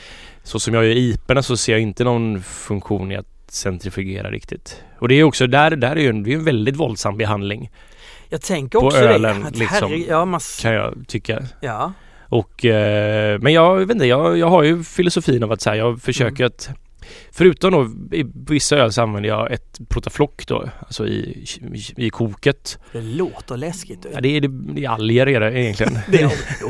så 0.43 0.61
som 0.61 0.75
jag 0.75 0.85
gör 0.85 0.97
iporna 0.97 1.43
så 1.43 1.57
ser 1.57 1.73
jag 1.73 1.81
inte 1.81 2.05
någon 2.05 2.43
funktion 2.43 3.13
i 3.13 3.17
att 3.17 3.27
centrifugera 3.49 4.31
riktigt. 4.31 4.83
Och 4.99 5.09
det 5.09 5.15
är 5.15 5.25
också 5.25 5.47
där, 5.47 5.71
där 5.71 5.97
är 5.97 6.01
ju 6.01 6.09
en, 6.09 6.23
det 6.23 6.33
är 6.33 6.37
en 6.37 6.45
väldigt 6.45 6.77
våldsam 6.77 7.17
behandling 7.17 7.71
Jag 8.35 8.41
tänker 8.43 8.79
på 8.81 8.87
också 8.87 8.99
ölen, 8.99 9.41
det. 9.41 9.47
Att 9.49 9.57
liksom. 9.57 9.91
herre- 9.93 10.05
ja, 10.09 10.25
man, 10.25 10.41
kan 10.63 10.73
jag 10.73 10.95
tycka. 11.09 11.43
ja. 11.61 11.93
Och, 12.29 12.65
eh, 12.65 13.39
men 13.41 13.53
jag 13.53 13.77
vet 13.77 13.91
inte, 13.91 14.07
jag, 14.07 14.39
jag 14.39 14.47
har 14.47 14.63
ju 14.63 14.85
filosofin 14.85 15.43
av 15.43 15.53
att 15.53 15.61
säga 15.61 15.77
jag 15.77 16.03
försöker 16.03 16.45
att 16.45 16.71
Förutom 17.33 17.73
då 17.73 18.17
i 18.17 18.25
vissa 18.49 18.77
öl 18.77 18.93
så 18.93 19.03
använder 19.03 19.29
jag 19.29 19.53
ett 19.53 19.79
protaflock 19.89 20.47
då, 20.47 20.69
alltså 20.81 21.07
i, 21.07 21.45
i, 21.97 22.07
i 22.07 22.11
koket. 22.11 22.79
Det 22.93 23.01
låter 23.01 23.57
läskigt. 23.57 24.07
Ja, 24.15 24.21
det, 24.21 24.29
är, 24.37 24.41
det, 24.41 24.49
det 24.49 24.85
är 24.85 24.89
alger 24.89 25.27
är 25.27 25.41
det 25.41 25.61
egentligen. 25.61 25.95
det, 26.09 26.19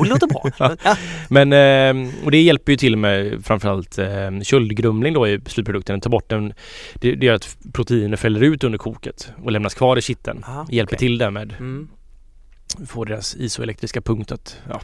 det 0.01 0.09
låter 0.09 0.27
bra. 0.27 0.51
Ja. 0.83 0.95
Men, 1.29 1.53
eh, 1.53 2.11
och 2.25 2.31
det 2.31 2.41
hjälper 2.41 2.71
ju 2.71 2.77
till 2.77 2.97
med 2.97 3.45
framförallt 3.45 3.97
eh, 3.97 4.39
köldgrumling 4.43 5.13
då 5.13 5.27
i 5.27 5.41
slutprodukten. 5.45 6.01
Ta 6.01 6.09
bort 6.09 6.29
den, 6.29 6.53
det, 6.93 7.15
det 7.15 7.25
gör 7.25 7.33
att 7.33 7.57
proteiner 7.73 8.17
fäller 8.17 8.41
ut 8.41 8.63
under 8.63 8.77
koket 8.77 9.31
och 9.43 9.51
lämnas 9.51 9.73
kvar 9.73 9.97
i 9.97 10.01
kitteln. 10.01 10.43
Aha, 10.47 10.67
Hjälper 10.69 10.95
okej. 10.95 10.99
till 10.99 11.17
där 11.17 11.31
med 11.31 11.53
Mm. 11.59 11.87
Få 12.87 13.05
deras 13.05 13.35
isoelektriska 13.35 14.01
punkt 14.01 14.31
att, 14.31 14.57
ja. 14.69 14.81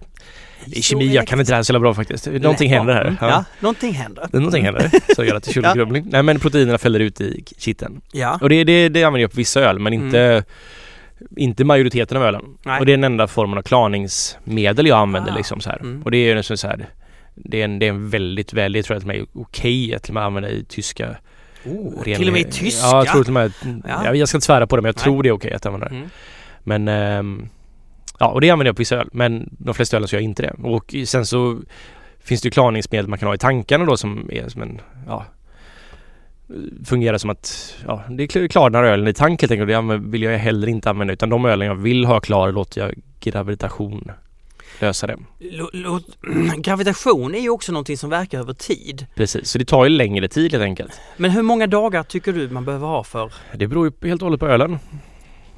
I 0.65 0.75
Så 0.75 0.81
kemi, 0.81 1.13
jag 1.13 1.27
kan 1.27 1.39
inte 1.39 1.51
det 1.51 1.55
här 1.55 1.63
så 1.63 1.79
bra 1.79 1.93
faktiskt. 1.93 2.25
Någonting 2.27 2.69
Nej, 2.69 2.77
händer 2.77 2.93
ja. 2.93 2.99
här. 2.99 3.05
Mm. 3.05 3.17
Ja. 3.21 3.45
någonting 3.59 3.93
händer. 3.93 4.27
Någonting 4.31 4.63
händer. 4.63 4.91
Så 5.15 5.23
gör 5.23 5.33
det 5.33 5.39
till 5.39 5.53
köldgrumling. 5.63 6.07
Nej 6.11 6.23
men 6.23 6.39
proteinerna 6.39 6.77
fäller 6.77 6.99
ut 6.99 7.21
i 7.21 7.43
kitteln. 7.57 8.01
Ja. 8.11 8.37
Och 8.41 8.49
det, 8.49 8.63
det, 8.63 8.89
det 8.89 9.03
använder 9.03 9.21
jag 9.21 9.31
på 9.31 9.37
vissa 9.37 9.61
öl 9.61 9.79
men 9.79 9.93
inte 9.93 10.43
Inte 11.37 11.63
majoriteten 11.63 12.17
av 12.17 12.23
ölen. 12.23 12.41
Mm. 12.41 12.57
Nej. 12.65 12.79
Och 12.79 12.85
det 12.85 12.91
är 12.91 12.97
den 12.97 13.03
enda 13.03 13.27
formen 13.27 13.57
av 13.57 13.61
klarningsmedel 13.61 14.87
jag 14.87 14.99
använder 14.99 15.31
Ah. 15.31 15.35
liksom 15.35 15.59
så 15.61 15.69
här. 15.69 15.79
Mm. 15.79 16.01
Och 16.03 16.11
det 16.11 16.17
är 16.17 16.35
ju 16.35 16.43
så 16.43 16.67
här 16.67 16.89
det 17.35 17.61
är, 17.61 17.65
en, 17.65 17.79
det 17.79 17.85
är 17.85 17.89
en 17.89 18.09
väldigt, 18.09 18.53
väldigt, 18.53 18.85
tror 18.85 18.95
jag 18.95 19.01
till 19.01 19.07
mig, 19.07 19.25
okej 19.33 19.95
att 19.95 20.09
med 20.11 20.23
använda 20.23 20.49
i 20.49 20.63
tyska 20.69 21.15
Oh, 21.65 22.03
ren- 22.03 22.15
till 22.17 22.27
och 22.27 22.33
med 22.33 22.41
i 22.41 22.51
tyska? 22.51 22.87
Ja, 22.87 22.97
jag 22.97 23.07
tror 23.07 23.23
till 23.23 23.29
och 23.29 23.33
med, 23.33 23.51
Ja. 23.87 24.05
jag, 24.05 24.15
jag 24.15 24.27
ska 24.27 24.37
inte 24.37 24.45
svära 24.45 24.67
på 24.67 24.75
det 24.75 24.81
men 24.81 24.89
jag 24.89 24.95
Nej. 24.95 25.03
tror 25.03 25.23
det 25.23 25.29
är 25.29 25.33
okej 25.33 25.53
att 25.53 25.65
använda 25.65 25.89
det. 25.89 25.95
Mm. 25.95 26.09
Men 26.63 26.87
ehm, 26.87 27.49
Ja 28.21 28.27
och 28.27 28.41
det 28.41 28.49
använder 28.49 28.69
jag 28.69 28.75
på 28.75 28.79
vissa 28.81 28.95
öl 28.95 29.09
men 29.11 29.49
de 29.59 29.73
flesta 29.75 29.97
ölen 29.97 30.07
så 30.07 30.15
gör 30.15 30.21
jag 30.21 30.29
inte 30.29 30.41
det. 30.43 30.53
Och 30.63 30.95
sen 31.05 31.25
så 31.25 31.59
Finns 32.19 32.41
det 32.41 32.47
ju 32.47 32.51
klarningsmedel 32.51 33.07
man 33.07 33.19
kan 33.19 33.27
ha 33.27 33.35
i 33.35 33.37
tankarna 33.37 33.85
då 33.85 33.97
som 33.97 34.29
är 34.31 34.49
som 34.49 34.61
en 34.61 34.81
Ja 35.07 35.25
Fungerar 36.85 37.17
som 37.17 37.29
att 37.29 37.75
Ja 37.87 38.03
det 38.09 38.25
kl- 38.27 38.47
klarnar 38.47 38.83
ölen 38.83 39.07
i 39.07 39.13
tank 39.13 39.41
helt 39.41 39.51
enkelt 39.51 39.67
det 39.69 39.97
vill 40.09 40.21
jag 40.21 40.37
heller 40.37 40.67
inte 40.67 40.89
använda 40.89 41.13
utan 41.13 41.29
de 41.29 41.45
ölen 41.45 41.67
jag 41.67 41.75
vill 41.75 42.05
ha 42.05 42.19
klar 42.19 42.51
låter 42.51 42.81
jag 42.81 42.93
gravitation 43.19 44.11
lösa 44.79 45.07
det. 45.07 45.17
Gravitation 46.57 47.35
är 47.35 47.39
ju 47.39 47.49
också 47.49 47.71
någonting 47.71 47.97
som 47.97 48.09
verkar 48.09 48.39
över 48.39 48.53
tid. 48.53 49.05
Precis, 49.15 49.49
så 49.49 49.57
det 49.57 49.65
tar 49.65 49.83
ju 49.85 49.89
längre 49.89 50.27
tid 50.27 50.51
helt 50.51 50.63
enkelt. 50.63 50.99
Men 51.17 51.31
hur 51.31 51.41
många 51.41 51.67
dagar 51.67 52.03
tycker 52.03 52.33
du 52.33 52.49
man 52.49 52.65
behöver 52.65 52.87
ha 52.87 53.03
för? 53.03 53.33
Det 53.55 53.67
beror 53.67 53.85
ju 54.03 54.09
helt 54.09 54.21
och 54.21 54.25
hållet 54.25 54.39
på 54.39 54.47
ölen. 54.47 54.79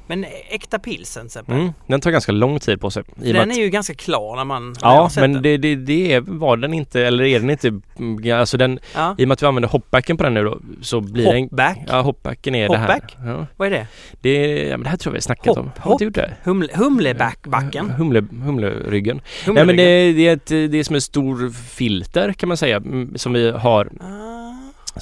Men 0.06 0.24
äkta 0.50 0.78
pilsen 0.78 1.22
till 1.22 1.26
exempel. 1.26 1.54
Mm, 1.54 1.72
den 1.86 2.00
tar 2.00 2.10
ganska 2.10 2.32
lång 2.32 2.60
tid 2.60 2.80
på 2.80 2.90
sig. 2.90 3.02
Den 3.16 3.50
är 3.50 3.54
ju 3.54 3.68
ganska 3.70 3.94
klar 3.94 4.36
när 4.36 4.44
man 4.44 4.74
har 4.80 4.94
Ja, 4.94 5.10
men 5.16 5.32
den. 5.32 5.42
det, 5.42 5.56
det, 5.56 5.74
det 5.76 6.12
är, 6.12 6.20
var 6.20 6.56
den 6.56 6.74
inte, 6.74 7.00
eller 7.06 7.24
är 7.24 7.40
den 7.40 7.50
inte, 7.50 7.68
mm, 7.98 8.38
alltså 8.40 8.56
den, 8.56 8.78
Ja. 8.94 9.14
i 9.18 9.24
och 9.24 9.28
med 9.28 9.32
att 9.32 9.42
vi 9.42 9.46
använder 9.46 9.68
hopbacken 9.68 10.16
på 10.16 10.22
den 10.22 10.34
nu 10.34 10.44
då, 10.44 10.58
så 10.82 11.00
blir 11.00 11.32
den 11.32 11.42
Hopback? 11.42 11.78
Ja, 11.88 12.00
hopbacken 12.00 12.54
är 12.54 12.68
det 12.68 12.76
Hopback? 12.78 13.16
här. 13.18 13.28
Ja, 13.30 13.46
Vad 13.56 13.66
är 13.66 13.70
det? 13.70 13.86
det, 14.20 14.62
ja, 14.68 14.76
men 14.76 14.82
det 14.84 14.88
här 14.90 14.96
tror 14.96 15.10
jag 15.10 15.12
vi 15.14 15.16
har 15.16 15.20
snackat 15.22 15.56
om. 15.56 15.66
Hopp, 15.66 15.78
Har 15.78 15.90
vi 15.90 15.92
inte 15.92 16.04
gjort 16.04 16.14
det? 16.14 16.36
Humle, 16.44 16.68
humlebackbacken? 16.74 17.90
Humle, 17.90 18.24
humleryggen. 18.44 19.16
Nej 19.16 19.24
Humleryggen. 19.46 19.66
men 19.66 19.76
det, 19.76 20.12
det, 20.12 20.28
är 20.28 20.32
ett, 20.32 20.46
det 20.72 20.78
är 20.78 20.84
som 20.84 20.94
en 20.94 21.00
stor 21.02 21.50
filter 21.50 22.32
kan 22.32 22.48
man 22.48 22.56
säga, 22.56 22.76
mm, 22.76 23.18
som 23.18 23.32
vi 23.32 23.50
har, 23.50 23.90
Ah, 24.00 24.33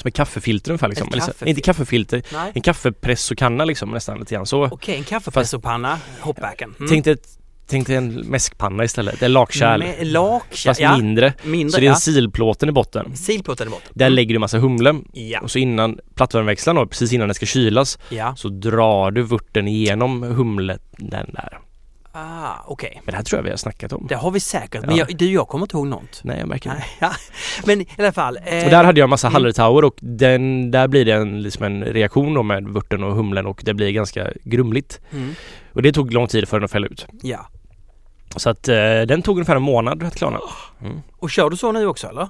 som 0.00 0.08
ett 0.08 0.14
kaffefilter 0.14 0.70
ungefär 0.70 0.88
liksom. 0.88 1.08
Ett 1.08 1.14
Eller 1.42 1.48
inte 1.48 1.60
kaffefilter, 1.60 2.22
nej. 2.32 2.52
en 2.54 2.62
kaffepressokanna 2.62 3.64
liksom 3.64 3.90
nästan 3.90 4.18
lite 4.18 4.34
grann 4.34 4.46
så. 4.46 4.64
Okej, 4.64 4.96
en 4.96 5.04
kaffepressopanna, 5.04 5.98
hopbacken. 6.20 6.74
Mm. 6.78 6.88
Tänk 6.90 7.04
dig 7.04 7.12
ett- 7.12 7.38
Tänk 7.66 7.86
dig 7.86 7.96
en 7.96 8.14
mäskpanna 8.14 8.84
istället, 8.84 9.22
en 9.22 9.32
lakkärl. 9.32 9.84
Lakkärl, 10.02 10.68
Fast 10.70 10.80
ja. 10.80 10.96
mindre. 10.96 11.34
Mindre, 11.42 11.70
Så 11.72 11.76
det 11.80 11.84
är 11.84 11.86
ja. 11.86 11.94
en 11.94 12.00
silplåten 12.00 12.68
i 12.68 12.72
botten. 12.72 13.16
Silplåten 13.16 13.68
i 13.68 13.70
botten. 13.70 13.88
Där 13.94 14.06
Mm. 14.06 14.14
lägger 14.14 14.34
du 14.34 14.38
massa 14.38 14.58
humle 14.58 14.94
Ja, 15.12 15.40
och 15.40 15.50
så 15.50 15.58
innan 15.58 15.98
plattvärmeväxlaren 16.14 16.76
då, 16.76 16.86
precis 16.86 17.12
innan 17.12 17.28
den 17.28 17.34
ska 17.34 17.46
kylas 17.46 17.98
ja. 18.08 18.34
så 18.36 18.48
drar 18.48 19.10
du 19.10 19.22
vurten 19.22 19.68
igenom 19.68 20.22
humlet 20.22 20.82
den 20.98 21.30
där. 21.32 21.58
Ah, 22.14 22.54
okej. 22.66 23.00
Men 23.04 23.12
det 23.12 23.16
här 23.16 23.24
tror 23.24 23.38
jag 23.38 23.44
vi 23.44 23.50
har 23.50 23.56
snackat 23.56 23.92
om. 23.92 24.06
Det 24.08 24.14
har 24.14 24.30
vi 24.30 24.40
säkert, 24.40 24.86
men 24.86 24.96
Ja. 24.96 25.04
jag, 25.08 25.16
du, 25.18 25.32
jag 25.32 25.48
kommer 25.48 25.64
inte 25.64 25.76
ihåg 25.76 25.86
något. 25.86 26.20
Nej 26.24 26.38
jag 26.38 26.48
märker 26.48 26.70
det. 26.70 26.84
Ja. 27.00 27.12
Men 27.66 27.80
i 27.80 27.86
alla 27.98 28.12
fall. 28.12 28.36
Eh, 28.44 28.64
Och 28.64 28.70
där 28.70 28.84
hade 28.84 29.00
jag 29.00 29.06
en 29.06 29.10
massa 29.10 29.26
mm. 29.26 29.34
Hallertauer 29.34 29.84
och 29.84 29.94
den, 30.00 30.70
där 30.70 30.88
blir 30.88 31.04
det 31.04 31.12
en, 31.12 31.42
liksom 31.42 31.64
en 31.64 31.84
reaktion 31.84 32.34
då 32.34 32.42
med 32.42 32.68
vörten 32.68 33.04
och 33.04 33.14
humlen 33.14 33.46
och 33.46 33.62
det 33.64 33.74
blir 33.74 33.90
ganska 33.90 34.30
grumligt. 34.44 35.00
mm, 35.10 35.34
Och 35.72 35.82
det 35.82 35.92
tog 35.92 36.12
lång 36.12 36.26
tid 36.26 36.48
för 36.48 36.56
den 36.60 36.64
att 36.64 36.70
fälla 36.70 36.86
ut. 36.86 37.06
ja. 37.22 37.46
Så 38.36 38.50
att 38.50 38.68
eh, 38.68 38.74
den 39.08 39.22
tog 39.22 39.36
ungefär 39.36 39.56
en 39.56 39.62
månad 39.62 40.02
att 40.02 40.14
klarna. 40.16 40.38
Mm. 40.80 41.00
Och 41.18 41.30
kör 41.30 41.50
du 41.50 41.56
så 41.56 41.72
nu 41.72 41.86
också 41.86 42.08
eller? 42.08 42.28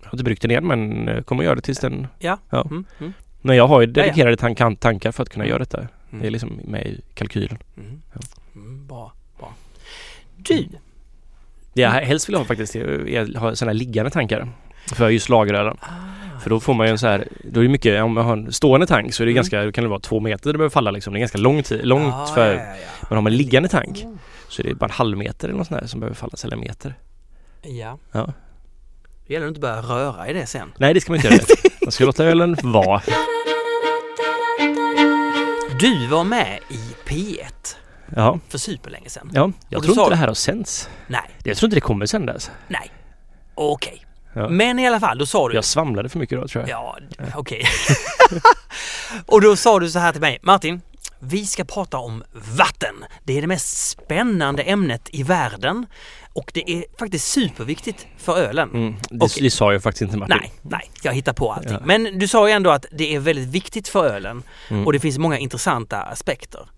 Jag 0.00 0.06
har 0.06 0.12
inte 0.12 0.24
bryggt 0.24 0.42
den 0.42 0.50
igen 0.50 0.66
men 0.66 1.08
eh, 1.08 1.22
kommer 1.22 1.44
göra 1.44 1.54
det 1.54 1.60
tills 1.60 1.78
den... 1.78 2.06
Ja. 2.18 2.38
Ja. 2.50 2.60
Mm, 2.70 2.84
mm, 3.00 3.12
Men 3.42 3.56
jag 3.56 3.66
har 3.68 3.80
ju 3.80 3.86
dedikerade 3.86 4.36
tank- 4.36 4.76
tankar 4.80 5.12
för 5.12 5.22
att 5.22 5.28
kunna 5.28 5.46
göra 5.46 5.58
detta. 5.58 5.78
mm, 5.78 5.88
Det 6.20 6.26
är 6.26 6.30
liksom 6.30 6.60
med 6.64 6.86
i 6.86 7.00
kalkylen. 7.14 7.58
mm. 7.76 8.02
Ja. 8.12 8.20
Bra. 8.88 9.12
Du, 10.42 10.68
Det 11.72 11.80
jag 11.82 11.90
helst 11.90 12.28
vill 12.28 12.36
ha 12.36 12.44
faktiskt 12.44 12.76
är 12.76 13.20
att 13.20 13.36
ha 13.36 13.56
sådana 13.56 13.72
liggande 13.72 14.10
tankar. 14.10 14.48
För 14.94 15.08
just 15.08 15.28
lagerölen. 15.28 15.76
ah, 15.80 15.86
För 16.42 16.50
då 16.50 16.60
får 16.60 16.74
man 16.74 16.86
ju 16.86 16.90
en 16.90 16.98
så 16.98 17.06
här, 17.06 17.28
då 17.44 17.60
är 17.60 17.64
det 17.64 17.70
mycket, 17.70 18.02
om 18.02 18.12
man 18.14 18.24
har 18.24 18.32
en 18.32 18.52
stående 18.52 18.86
tank 18.86 19.14
så 19.14 19.22
är 19.22 19.26
det 19.26 19.30
Mm. 19.30 19.36
ganska, 19.36 19.64
då 19.64 19.72
kan 19.72 19.84
det 19.84 19.90
vara 19.90 20.00
två 20.00 20.20
meter 20.20 20.52
det 20.52 20.58
behöver 20.58 20.70
falla 20.72 20.90
liksom. 20.90 21.12
Det 21.12 21.18
är 21.18 21.20
ganska 21.20 21.38
lång 21.38 21.62
tid, 21.62 21.80
långt 21.86 22.14
ah, 22.14 22.26
för, 22.26 22.54
Ja, 22.54 22.60
ja, 22.60 22.66
ja. 22.76 23.06
men 23.08 23.16
har 23.16 23.22
man 23.22 23.32
en 23.32 23.36
liggande 23.36 23.68
tank 23.68 24.02
Oh, 24.06 24.14
så 24.48 24.62
är 24.62 24.66
det 24.66 24.74
bara 24.74 24.86
en 24.86 24.90
halv 24.90 25.18
meter 25.18 25.48
eller 25.48 25.58
något 25.58 25.66
sånt 25.66 25.80
där 25.80 25.86
som 25.88 26.00
behöver 26.00 26.14
falla, 26.16 26.32
eller 26.44 26.56
en 26.56 26.60
meter. 26.60 26.94
Ja. 27.62 27.98
Ja. 28.12 28.32
Det 29.26 29.32
gäller 29.34 29.46
att 29.46 29.50
inte 29.50 29.60
börja 29.60 29.80
röra 29.82 30.28
i 30.28 30.32
det 30.32 30.46
sen. 30.46 30.72
Nej 30.78 30.94
det 30.94 31.00
ska 31.00 31.12
man 31.12 31.16
inte 31.16 31.28
göra. 31.28 31.42
Man 31.82 31.92
ska 31.92 32.04
låta 32.04 32.24
ölen 32.24 32.56
vara. 32.62 33.02
Du 35.80 36.06
var 36.06 36.24
med 36.24 36.58
i 36.68 37.08
P1 37.08 37.76
Ja, 38.16 38.38
för 38.48 38.58
superlänge 38.58 39.08
sedan. 39.08 39.30
ja. 39.34 39.52
Jag 39.68 39.78
Och 39.78 39.84
tror 39.84 39.94
sa- 39.94 40.00
inte 40.02 40.12
det 40.12 40.16
här 40.16 40.26
har 40.26 40.34
sänts. 40.34 40.88
Nej, 41.06 41.20
Jag 41.44 41.56
tror 41.56 41.66
inte 41.66 41.76
det 41.76 41.80
kommer 41.80 42.06
sändas. 42.06 42.50
nej. 42.68 42.90
Okej. 43.54 44.06
Ja. 44.32 44.48
Men 44.48 44.78
i 44.78 44.86
alla 44.86 45.00
fall, 45.00 45.18
då 45.18 45.26
sa 45.26 45.48
du... 45.48 45.54
Jag 45.54 45.64
svamlade 45.64 46.08
för 46.08 46.18
mycket 46.18 46.40
då 46.40 46.48
tror 46.48 46.62
jag. 46.68 46.70
Ja, 46.70 46.98
okej. 47.34 47.64
och 49.26 49.40
då 49.40 49.56
sa 49.56 49.78
du 49.78 49.90
så 49.90 49.98
här 49.98 50.12
till 50.12 50.20
mig, 50.20 50.38
Martin, 50.42 50.80
vi 51.18 51.46
ska 51.46 51.64
prata 51.64 51.98
om 51.98 52.24
vatten. 52.56 52.94
Det 53.24 53.36
är 53.36 53.40
det 53.40 53.46
mest 53.46 53.88
spännande 53.88 54.62
ämnet 54.62 55.08
i 55.12 55.22
världen 55.22 55.86
och 56.32 56.50
det 56.54 56.70
är 56.70 56.84
faktiskt 56.98 57.28
superviktigt 57.28 58.06
för 58.18 58.36
ölen. 58.38 58.70
Mm, 58.70 58.96
det, 59.10 59.24
Okej. 59.24 59.42
det 59.42 59.50
sa 59.50 59.72
jag 59.72 59.82
faktiskt 59.82 60.02
inte 60.02 60.16
Martin. 60.16 60.36
Nej, 60.40 60.52
nej, 60.62 60.90
jag 61.02 61.12
hittar 61.12 61.32
på 61.32 61.52
allting. 61.52 61.72
Ja. 61.72 61.80
Men 61.84 62.18
du 62.18 62.28
sa 62.28 62.48
ju 62.48 62.52
ändå 62.54 62.70
att 62.70 62.86
det 62.92 63.14
är 63.14 63.20
väldigt 63.20 63.48
viktigt 63.48 63.88
för 63.88 64.06
ölen 64.06 64.42
Mm, 64.68 64.86
och 64.86 64.92
det 64.92 65.00
finns 65.00 65.18
många 65.18 65.38
intressanta 65.38 66.02
aspekter. 66.02 66.68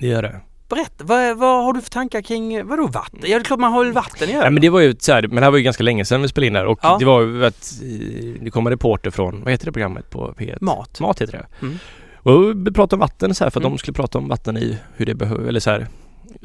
Det 0.00 0.06
gör 0.06 0.22
det. 0.22 0.40
Berätta, 0.68 1.04
vad, 1.04 1.36
vad 1.38 1.64
har 1.64 1.72
du 1.72 1.80
för 1.80 1.90
tankar 1.90 2.22
kring, 2.22 2.66
vadå 2.66 2.86
vatten? 2.86 3.20
Ja, 3.22 3.28
det 3.28 3.34
är 3.42 3.44
klart 3.44 3.60
man 3.60 3.72
har 3.72 3.84
väl 3.84 3.92
vatten 3.92 4.28
i 4.28 4.32
ölen? 4.32 4.40
Nej 4.42 4.50
men 4.50 4.62
det 4.62 4.68
var 4.70 4.80
ju 4.80 4.96
så 4.98 5.12
här, 5.12 5.22
men 5.22 5.36
det 5.36 5.42
här 5.42 5.50
var 5.50 5.58
ju 5.58 5.64
ganska 5.64 5.82
länge 5.82 6.04
sedan 6.04 6.22
vi 6.22 6.28
spelade 6.28 6.46
in 6.46 6.52
där 6.52 6.66
och 6.66 6.78
Ja. 6.82 6.96
det 6.98 7.04
var 7.04 7.22
ju 7.22 7.44
att 7.46 7.72
eh, 7.82 8.42
det 8.42 8.50
kom 8.50 8.66
en 8.66 8.70
reporter 8.72 9.10
från, 9.10 9.40
vad 9.42 9.50
heter 9.52 9.66
det 9.66 9.72
programmet 9.72 10.10
på 10.10 10.34
P1? 10.38 10.58
Mat. 10.60 11.00
Mat 11.00 11.20
heter 11.22 11.32
det. 11.32 11.46
Mm. 11.66 11.78
Och 12.14 12.66
vi 12.66 12.70
pratade 12.72 12.96
om 12.96 13.00
vatten 13.00 13.34
så 13.34 13.44
här 13.44 13.50
för 13.50 13.60
att 13.60 13.64
Mm. 13.64 13.72
de 13.72 13.78
skulle 13.78 13.94
prata 13.94 14.18
om 14.18 14.28
vatten 14.28 14.56
i 14.56 14.78
hur 14.96 15.06
det 15.06 15.14
behöver, 15.14 15.48
eller 15.48 15.60
så 15.60 15.70
här 15.70 15.86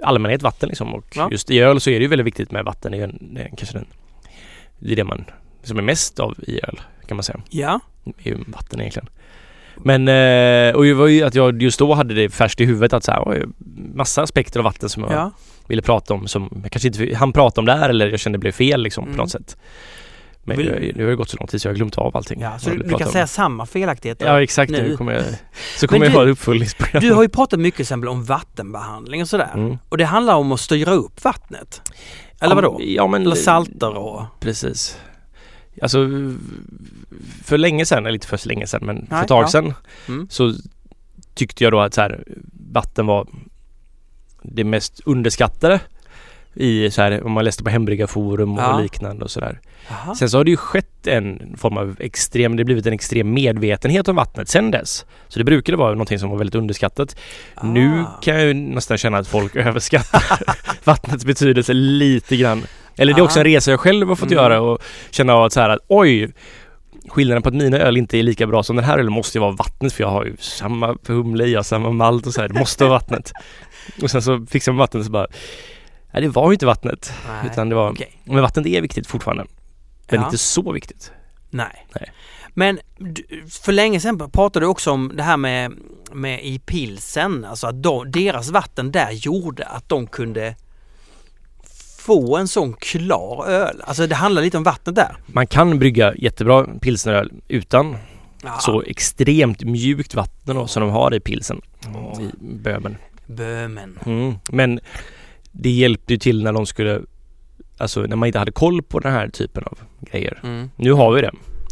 allmänhet 0.03 0.41
vatten 0.43 0.69
liksom 0.69 0.93
och 0.93 1.05
Ja. 1.15 1.27
just 1.31 1.51
i 1.51 1.59
öl 1.59 1.79
så 1.81 1.89
är 1.89 1.93
det 1.99 2.03
ju 2.03 2.07
väldigt 2.07 2.27
viktigt 2.27 2.51
med 2.51 2.65
vatten. 2.65 2.91
Det 2.91 2.97
är, 2.97 3.03
en, 3.03 3.33
det 3.35 3.41
är 3.41 3.47
kanske 3.57 3.77
den, 3.77 3.85
det 4.79 4.91
är 4.91 4.95
det 4.95 5.03
man, 5.03 5.25
som 5.63 5.77
är 5.77 5.81
mest 5.81 6.19
av 6.19 6.35
i 6.47 6.59
öl 6.63 6.79
kan 7.07 7.17
man 7.17 7.23
säga. 7.23 7.41
Ja, 7.49 7.79
är 8.05 8.29
ju 8.29 8.37
vatten 8.47 8.79
egentligen. 8.79 9.09
Men, 9.77 10.07
eh, 10.07 10.75
och 10.75 10.83
det 10.83 10.93
var 10.93 11.07
ju 11.07 11.23
att 11.23 11.35
jag 11.35 11.61
just 11.61 11.79
då 11.79 11.93
hade 11.93 12.13
det 12.13 12.29
färskt 12.29 12.61
i 12.61 12.65
huvudet 12.65 12.93
att 12.93 13.03
så 13.03 13.11
här, 13.11 13.45
massa 13.95 14.21
aspekter 14.21 14.59
av 14.59 14.63
vatten 14.63 14.89
som 14.89 15.03
jag 15.03 15.11
ja. 15.11 15.31
ville 15.67 15.81
prata 15.81 16.13
om 16.13 16.27
som 16.27 16.49
jag 16.63 16.71
kanske 16.71 16.87
inte 16.87 17.15
han 17.15 17.33
prata 17.33 17.61
om 17.61 17.65
där 17.65 17.89
eller 17.89 18.07
jag 18.09 18.19
kände 18.19 18.37
det 18.37 18.41
blev 18.41 18.51
fel 18.51 18.81
liksom 18.81 19.03
Mm. 19.03 19.15
på 19.15 19.21
något 19.21 19.31
sätt. 19.31 19.57
Men 20.47 20.57
Vill- 20.57 20.65
det, 20.65 20.91
det 20.91 21.03
har 21.03 21.09
ju 21.09 21.17
gått 21.17 21.29
så 21.29 21.37
lång 21.37 21.47
tid 21.47 21.61
så 21.61 21.67
jag 21.67 21.71
har 21.73 21.75
glömt 21.75 21.97
av 21.97 22.17
allting. 22.17 22.41
ja 22.41 22.59
så 22.59 22.69
jag 22.69 22.77
du, 22.77 22.83
du 22.83 22.89
kan 22.89 23.07
om. 23.07 23.11
säga 23.13 23.27
samma 23.27 23.65
felaktigheter. 23.65 24.25
Ja 24.27 24.41
exakt, 24.41 24.71
nu. 24.71 24.81
nu 24.89 24.97
kommer 24.97 25.11
jag, 25.13 25.23
så 25.77 25.87
kommer 25.87 26.05
jag 26.05 26.13
du- 26.13 26.17
ha 26.17 26.23
ett 26.23 26.29
uppföljningsprogram. 26.31 27.01
Du 27.01 27.13
har 27.13 27.23
ju 27.23 27.29
pratat 27.29 27.59
mycket 27.59 27.79
exempel 27.79 28.09
om 28.09 28.23
vattenbehandling 28.23 29.21
och 29.21 29.27
sådär. 29.27 29.51
Mm. 29.53 29.77
Och 29.89 29.97
det 29.97 30.05
handlar 30.05 30.35
om 30.35 30.51
att 30.51 30.59
styra 30.59 30.91
upp 30.91 31.23
vattnet. 31.23 31.81
Eller 32.41 32.55
vadå? 32.55 32.79
Ja 32.83 33.07
men 33.07 33.21
Eller 33.21 33.35
salter 33.35 33.97
och... 33.97 34.21
Precis. 34.39 34.97
Alltså 35.81 36.07
för 37.43 37.57
länge 37.57 37.85
sedan, 37.85 38.05
eller 38.05 38.13
inte 38.13 38.27
för 38.27 38.37
så 38.37 38.49
länge 38.49 38.67
sedan 38.67 38.81
men 38.85 38.97
för 39.07 39.13
Nej, 39.15 39.21
ett 39.21 39.27
tag 39.27 39.43
ja. 39.43 39.47
sedan 39.47 39.73
Mm. 40.07 40.27
så 40.29 40.53
tyckte 41.33 41.63
jag 41.63 41.73
då 41.73 41.79
att 41.79 41.93
så 41.93 42.01
här, 42.01 42.23
vatten 42.71 43.05
var 43.05 43.27
det 44.43 44.63
mest 44.63 44.99
underskattade 45.05 45.79
i 46.53 46.91
så 46.91 47.01
här, 47.01 47.23
om 47.23 47.31
man 47.31 47.43
läste 47.43 47.63
på 47.63 47.69
hembryggarforum 47.69 48.53
och 48.57 48.63
Ja. 48.63 48.79
liknande 48.79 49.23
och 49.25 49.31
sådär. 49.31 49.59
Sen 50.19 50.29
så 50.29 50.37
har 50.37 50.43
det 50.43 50.51
ju 50.51 50.57
skett 50.57 51.07
en 51.07 51.55
form 51.57 51.77
av 51.77 51.95
extrem, 51.99 52.55
det 52.55 52.61
har 52.61 52.65
blivit 52.65 52.85
en 52.85 52.93
extrem 52.93 53.33
medvetenhet 53.33 54.07
om 54.07 54.15
vattnet 54.15 54.49
sen 54.49 54.71
dess. 54.71 55.05
Så 55.27 55.39
det 55.39 55.45
brukade 55.45 55.77
vara 55.77 55.91
någonting 55.91 56.19
som 56.19 56.29
var 56.29 56.37
väldigt 56.37 56.55
underskattat. 56.55 57.15
Nu 57.63 57.99
Ah. 58.07 58.19
kan 58.21 58.35
jag 58.35 58.45
ju 58.45 58.53
nästan 58.53 58.97
känna 58.97 59.17
att 59.17 59.27
folk 59.27 59.55
överskattar 59.65 60.39
vattnets 60.83 61.25
betydelse 61.25 61.73
lite 61.73 62.37
grann. 62.37 62.63
Eller 62.97 63.13
det 63.13 63.19
är 63.19 63.23
också 63.23 63.39
en 63.39 63.45
resa 63.45 63.71
jag 63.71 63.79
själv 63.79 64.07
har 64.07 64.15
fått 64.15 64.31
Mm. 64.31 64.43
göra 64.43 64.61
och 64.61 64.81
känna 65.11 65.33
av 65.33 65.43
att 65.43 65.53
så 65.53 65.59
här 65.59 65.69
att 65.69 65.79
oj 65.87 66.33
Skillnaden 67.09 67.43
på 67.43 67.49
att 67.49 67.55
mina 67.55 67.77
öl 67.77 67.97
inte 67.97 68.17
är 68.17 68.23
lika 68.23 68.47
bra 68.47 68.63
som 68.63 68.75
den 68.75 68.85
här 68.85 68.97
ölen 68.97 69.11
måste 69.13 69.37
ju 69.37 69.39
vara 69.39 69.51
vattnet 69.51 69.93
för 69.93 70.03
jag 70.03 70.11
har 70.11 70.25
ju 70.25 70.37
samma 70.39 70.97
humle 71.07 71.45
i, 71.45 71.51
jag 71.51 71.59
har 71.59 71.63
samma 71.63 71.91
malt 71.91 72.27
och 72.27 72.33
så 72.33 72.41
här. 72.41 72.47
Det 72.47 72.59
måste 72.59 72.83
vara 72.83 72.93
vattnet. 72.93 73.31
Och 74.01 74.11
sen 74.11 74.21
så 74.21 74.45
fixar 74.49 74.71
man 74.71 74.79
vattnet 74.79 74.99
och 74.99 75.05
så 75.05 75.11
bara 75.11 75.27
Nej 76.13 76.21
det 76.23 76.29
var 76.29 76.49
ju 76.49 76.53
inte 76.53 76.65
vattnet. 76.65 77.13
Nej. 77.27 77.51
Utan 77.51 77.69
det 77.69 77.75
var 77.75 77.91
Okej. 77.91 78.21
Men 78.23 78.41
vattnet 78.41 78.65
är 78.65 78.81
viktigt 78.81 79.07
fortfarande. 79.07 79.45
Men 80.09 80.19
Ja. 80.19 80.25
inte 80.25 80.37
så 80.37 80.71
viktigt. 80.71 81.11
Nej. 81.49 81.87
Nej. 81.95 82.11
Men 82.53 82.79
för 83.63 83.71
länge 83.71 83.99
sedan 83.99 84.29
pratade 84.31 84.65
du 84.65 84.69
också 84.69 84.91
om 84.91 85.11
det 85.15 85.23
här 85.23 85.37
med, 85.37 85.71
med 86.13 86.45
i 86.45 86.59
pilsen, 86.59 87.45
alltså 87.45 87.67
att 87.67 87.83
de, 87.83 88.11
deras 88.11 88.49
vatten 88.49 88.91
där 88.91 89.11
gjorde 89.11 89.65
att 89.65 89.89
de 89.89 90.07
kunde 90.07 90.55
få 92.05 92.37
en 92.37 92.47
sån 92.47 92.73
klar 92.73 93.45
öl. 93.47 93.81
Alltså 93.83 94.07
det 94.07 94.15
handlar 94.15 94.41
lite 94.41 94.57
om 94.57 94.63
vattnet 94.63 94.95
där. 94.95 95.17
Man 95.27 95.47
kan 95.47 95.79
brygga 95.79 96.15
jättebra 96.15 96.67
pilsneröl 96.81 97.31
utan 97.47 97.97
Ja. 98.43 98.57
så 98.59 98.81
extremt 98.81 99.63
mjukt 99.63 100.15
vatten 100.15 100.55
då, 100.55 100.67
som 100.67 100.81
de 100.81 100.89
har 100.89 101.13
i 101.13 101.19
pilsen. 101.19 101.61
Åh. 101.95 102.21
I 102.21 102.29
Böhmen. 102.39 102.97
Böhmen. 103.25 103.99
Mm. 104.05 104.33
Men 104.49 104.79
det 105.51 105.69
hjälpte 105.69 106.13
ju 106.13 106.17
till 106.19 106.43
när 106.43 106.53
de 106.53 106.65
skulle 106.65 107.01
Alltså 107.77 108.01
när 108.01 108.15
man 108.15 108.27
inte 108.27 108.39
hade 108.39 108.51
koll 108.51 108.81
på 108.83 108.99
den 108.99 109.11
här 109.11 109.27
typen 109.29 109.63
av 109.63 109.77
grejer. 110.11 110.39
Mm. 110.43 110.69
Nu 110.75 110.91
har 110.91 111.11
vi 111.13 111.21
det. 111.21 111.31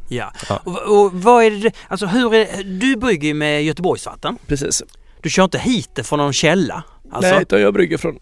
Ja. 0.09 0.33
Ja. 0.49 0.61
Och, 0.63 1.03
och 1.03 1.13
vad 1.13 1.43
är 1.43 1.51
det, 1.51 1.71
alltså 1.87 2.05
hur 2.05 2.33
är 2.33 2.63
du 2.63 2.95
brygger 2.95 3.27
ju 3.27 3.33
med 3.33 3.63
Göteborgsvatten. 3.63 4.37
Precis. 4.47 4.83
Du 5.21 5.29
kör 5.29 5.43
inte 5.43 5.59
hit 5.59 5.89
det 5.95 6.03
från 6.03 6.19
någon 6.19 6.33
källa. 6.33 6.83
Alltså, 7.11 7.31
Nej, 7.31 7.41
utan 7.41 7.61
jag 7.61 7.73
brygger 7.73 7.97
från 7.97 8.19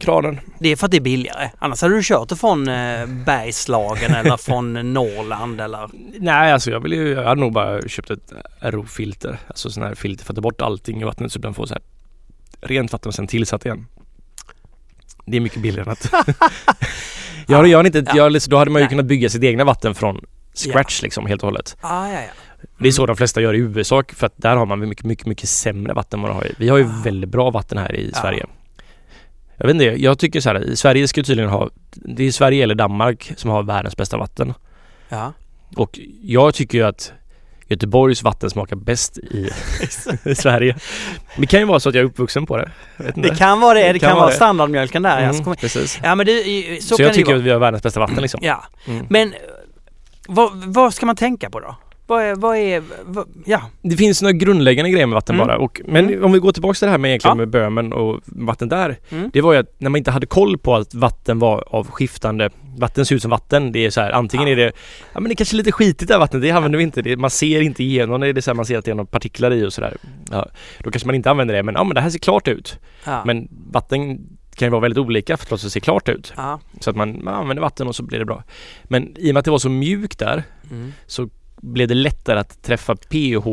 kranen. 0.00 0.40
Det 0.58 0.68
är 0.72 0.76
för 0.76 0.84
att 0.86 0.90
det 0.90 0.96
är 0.96 1.00
billigare. 1.00 1.50
Annars 1.58 1.82
hade 1.82 1.94
du 1.94 2.02
kört 2.02 2.28
det 2.28 2.36
från 2.36 2.68
eh, 2.68 3.06
Bergslagen 3.06 4.14
eller 4.14 4.36
från 4.36 4.92
Norrland 4.92 5.60
eller... 5.60 5.88
Nej, 6.20 6.52
alltså 6.52 6.70
jag 6.70 6.80
vill 6.80 6.92
ju, 6.92 7.08
jag 7.08 7.24
hade 7.24 7.40
nog 7.40 7.52
bara 7.52 7.82
köpt 7.88 8.10
ett 8.10 8.32
RO-filter. 8.60 9.38
Alltså 9.48 9.70
sån 9.70 9.82
här 9.82 9.94
filter 9.94 10.24
för 10.24 10.32
att 10.32 10.36
ta 10.36 10.40
bort 10.42 10.60
allting 10.62 11.00
i 11.00 11.04
vattnet 11.04 11.32
så 11.32 11.38
den 11.38 11.54
får 11.54 11.66
så 11.66 11.74
här 11.74 11.82
rent 12.60 12.92
vatten 12.92 13.08
och 13.08 13.14
sen 13.14 13.26
tillsatt 13.26 13.64
igen. 13.66 13.86
Det 15.26 15.36
är 15.36 15.40
mycket 15.40 15.62
billigare 15.62 15.86
än 15.90 15.92
att... 15.92 16.12
jag, 17.48 17.66
jag 17.68 17.86
inte, 17.86 17.98
Ja. 18.06 18.12
jag, 18.16 18.32
liksom- 18.32 18.50
då 18.50 18.56
hade 18.56 18.70
man 18.70 18.80
ju 18.80 18.84
Nej. 18.84 18.90
kunnat 18.90 19.06
bygga 19.06 19.28
sitt 19.28 19.42
egna 19.44 19.64
vatten 19.64 19.94
från 19.94 20.24
scratch 20.54 21.02
liksom 21.02 21.26
helt 21.26 21.42
och 21.42 21.46
hållet. 21.46 21.76
Ah, 21.80 22.08
ja, 22.08 22.12
ja. 22.20 22.28
Det 22.78 22.88
är 22.88 22.92
så 22.92 23.06
de 23.06 23.16
flesta 23.16 23.40
gör 23.40 23.54
i 23.54 23.58
USA 23.58 24.02
för 24.12 24.26
att 24.26 24.34
där 24.36 24.56
har 24.56 24.66
man 24.66 24.88
mycket, 24.88 25.04
mycket, 25.04 25.26
mycket 25.26 25.48
sämre 25.48 25.92
vatten 25.94 26.18
än 26.20 26.22
vad 26.22 26.30
de 26.30 26.34
har. 26.34 26.48
Vi 26.58 26.68
har 26.68 26.78
ju 26.78 26.84
Ah. 26.84 27.00
väldigt 27.04 27.30
bra 27.30 27.50
vatten 27.50 27.78
här 27.78 27.96
i 27.96 28.10
Ja. 28.14 28.20
Sverige. 28.20 28.46
Jag 29.56 29.66
vet 29.66 29.74
inte, 29.74 29.84
jag 29.84 30.18
tycker 30.18 30.40
så 30.40 30.48
här, 30.50 30.74
Sverige 30.74 31.08
ska 31.08 31.22
tydligen 31.22 31.50
ha, 31.50 31.70
det 31.94 32.24
är 32.26 32.30
Sverige 32.32 32.62
eller 32.62 32.74
Danmark 32.74 33.32
som 33.36 33.50
har 33.50 33.62
världens 33.62 33.96
bästa 33.96 34.16
vatten. 34.16 34.54
Ja. 35.08 35.32
Och 35.76 35.98
jag 36.22 36.54
tycker 36.54 36.78
ju 36.78 36.84
att 36.84 37.12
Göteborgs 37.68 38.22
vatten 38.22 38.50
smakar 38.50 38.76
bäst 38.76 39.18
i, 39.18 39.50
i 40.24 40.34
Sverige. 40.34 40.76
Det 41.36 41.46
kan 41.46 41.60
ju 41.60 41.66
vara 41.66 41.80
så 41.80 41.88
att 41.88 41.94
jag 41.94 42.02
är 42.02 42.06
uppvuxen 42.06 42.46
på 42.46 42.56
det. 42.56 42.70
Det 43.14 43.38
kan 43.38 43.60
vara 43.60 43.78
det, 43.78 43.92
det 43.92 43.98
kan, 43.98 44.08
kan 44.10 44.18
vara 44.18 44.28
det. 44.30 44.34
standardmjölken 44.36 45.02
där. 45.02 45.22
Mm, 45.22 45.44
kommer- 45.44 45.56
precis. 45.56 46.00
Ja 46.02 46.14
men 46.14 46.26
det, 46.26 46.42
så, 46.82 46.88
Så, 46.88 46.96
kan 46.96 47.04
jag 47.04 47.12
det 47.12 47.16
tycker 47.16 47.34
att 47.36 47.42
vi 47.42 47.50
har 47.50 47.58
världens 47.58 47.82
bästa 47.82 48.00
vatten 48.00 48.22
liksom. 48.22 48.40
Ja, 48.42 48.64
Mm. 48.86 49.06
men 49.10 49.28
eh, 49.32 49.38
vad, 50.28 50.50
vad 50.54 50.94
ska 50.94 51.06
man 51.06 51.16
tänka 51.16 51.50
på 51.50 51.60
då? 51.60 51.76
Vad 52.06 52.22
är, 52.22 52.34
vad 52.34 52.56
är, 52.56 52.82
vad, 53.04 53.26
ja. 53.46 53.62
Det 53.82 53.96
finns 53.96 54.22
några 54.22 54.32
grundläggande 54.32 54.90
grejer 54.90 55.06
med 55.06 55.14
vatten 55.14 55.34
Mm. 55.36 55.46
bara. 55.46 55.58
Och, 55.58 55.80
men 55.84 56.08
Mm. 56.08 56.24
om 56.24 56.32
vi 56.32 56.38
går 56.38 56.52
tillbaka 56.52 56.74
till 56.74 56.86
det 56.86 56.90
här 56.90 56.98
med 56.98 57.08
egentligen 57.08 57.36
Ja. 57.36 57.38
med 57.38 57.48
Böhmen 57.48 57.92
och 57.92 58.20
vatten 58.26 58.68
där. 58.68 58.96
Mm. 59.10 59.30
Det 59.32 59.40
var 59.40 59.52
ju 59.52 59.58
att 59.58 59.74
när 59.80 59.90
man 59.90 59.98
inte 59.98 60.10
hade 60.10 60.26
koll 60.26 60.58
på 60.58 60.74
att 60.74 60.94
vatten 60.94 61.38
var 61.38 61.64
av 61.74 61.90
skiftande 61.90 62.50
Vatten 62.78 63.06
ser 63.06 63.14
ut 63.14 63.22
som 63.22 63.30
vatten. 63.30 63.72
Det 63.72 63.86
är 63.86 63.90
så 63.90 64.00
här, 64.00 64.10
antingen 64.10 64.46
Ja. 64.46 64.52
är 64.52 64.56
det 64.56 64.72
Ja 65.12 65.20
men 65.20 65.24
det 65.24 65.32
är 65.32 65.34
kanske 65.36 65.54
är 65.54 65.58
lite 65.58 65.72
skitigt 65.72 66.08
det 66.08 66.14
här 66.14 66.18
vattnet. 66.18 66.42
Det 66.42 66.50
använder 66.50 66.76
vi 66.78 66.82
inte. 66.84 67.02
Det, 67.02 67.16
man 67.16 67.30
ser 67.30 67.60
inte 67.60 67.84
igenom 67.84 68.20
det. 68.20 68.32
Det 68.32 68.40
är 68.40 68.42
så 68.42 68.50
här, 68.50 68.54
man 68.56 68.66
ser 68.66 68.78
att 68.78 68.84
det 68.84 68.90
är 68.90 68.94
några 68.94 69.06
partiklar 69.06 69.52
i 69.52 69.64
och 69.66 69.72
sådär. 69.72 69.96
Ja, 70.30 70.48
då 70.84 70.90
kanske 70.90 71.06
man 71.06 71.14
inte 71.14 71.30
använder 71.30 71.54
det. 71.54 71.62
Men 71.62 71.74
ja 71.74 71.84
men 71.84 71.94
det 71.94 72.00
här 72.00 72.10
ser 72.10 72.18
klart 72.18 72.48
ut. 72.48 72.78
Men 73.26 73.48
vatten 73.70 74.18
kan 74.54 74.66
ju 74.66 74.70
vara 74.70 74.80
väldigt 74.80 74.98
olika 74.98 75.36
för 75.36 75.54
att 75.54 75.62
det 75.62 75.70
ser 75.70 75.80
klart 75.80 76.08
ut. 76.08 76.32
Så 76.80 76.90
att 76.90 76.96
man, 76.96 77.24
man 77.24 77.34
använder 77.34 77.60
vatten 77.62 77.86
och 77.88 77.96
så 77.96 78.02
blir 78.02 78.18
det 78.18 78.24
bra. 78.24 78.42
Men 78.84 79.16
i 79.18 79.30
och 79.30 79.34
med 79.34 79.38
att 79.38 79.44
det 79.44 79.50
var 79.50 79.58
så 79.58 79.68
mjukt 79.70 80.18
där 80.18 80.42
Mm. 80.70 80.92
Blev 81.56 81.88
det 81.88 81.94
lättare 81.94 82.38
att 82.40 82.62
träffa 82.62 82.96
pH 82.96 83.46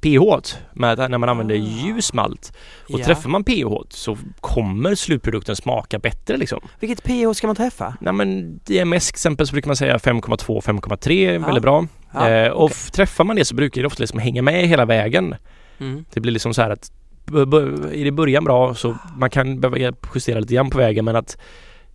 pH 0.00 0.54
med 0.72 0.98
när 1.10 1.18
man 1.18 1.28
använder 1.28 1.54
Ah. 1.54 1.58
ljus 1.58 2.12
malt. 2.12 2.52
Och 2.92 3.00
ja. 3.00 3.04
träffar 3.04 3.30
man 3.30 3.44
pH 3.44 3.72
så 3.88 4.18
kommer 4.40 4.94
slutprodukten 4.94 5.56
smaka 5.56 5.98
bättre 5.98 6.36
liksom. 6.36 6.60
Vilket 6.80 7.02
pH 7.04 7.32
ska 7.34 7.46
man 7.46 7.56
träffa? 7.56 7.96
Nej 8.00 8.12
men 8.12 8.58
DMS 8.64 9.10
exempel 9.10 9.46
så 9.46 9.52
brukar 9.52 9.68
man 9.68 9.76
säga 9.76 9.96
5,2 9.98 10.60
5,3 10.60 11.28
är 11.28 11.32
Ja. 11.32 11.38
väldigt 11.38 11.62
bra. 11.62 11.86
Ja, 12.14 12.28
eh, 12.30 12.50
och 12.50 12.70
f- 12.70 12.90
träffar 12.92 13.24
man 13.24 13.36
det 13.36 13.44
så 13.44 13.54
brukar 13.54 13.80
det 13.82 13.86
ofta 13.86 14.00
liksom 14.02 14.18
hänga 14.18 14.42
med 14.42 14.68
hela 14.68 14.84
vägen. 14.84 15.34
Mm. 15.78 16.04
Det 16.12 16.20
blir 16.20 16.32
liksom 16.32 16.54
så 16.54 16.62
här 16.62 16.70
att 16.70 16.90
är 17.32 17.90
det 17.90 18.06
i 18.06 18.12
början 18.12 18.44
bra 18.44 18.74
så 18.74 18.96
man 19.16 19.30
kan 19.30 19.60
behöva 19.60 19.96
justera 20.14 20.40
lite 20.40 20.54
grann 20.54 20.70
på 20.70 20.78
vägen 20.78 21.04
men 21.04 21.16
att 21.16 21.38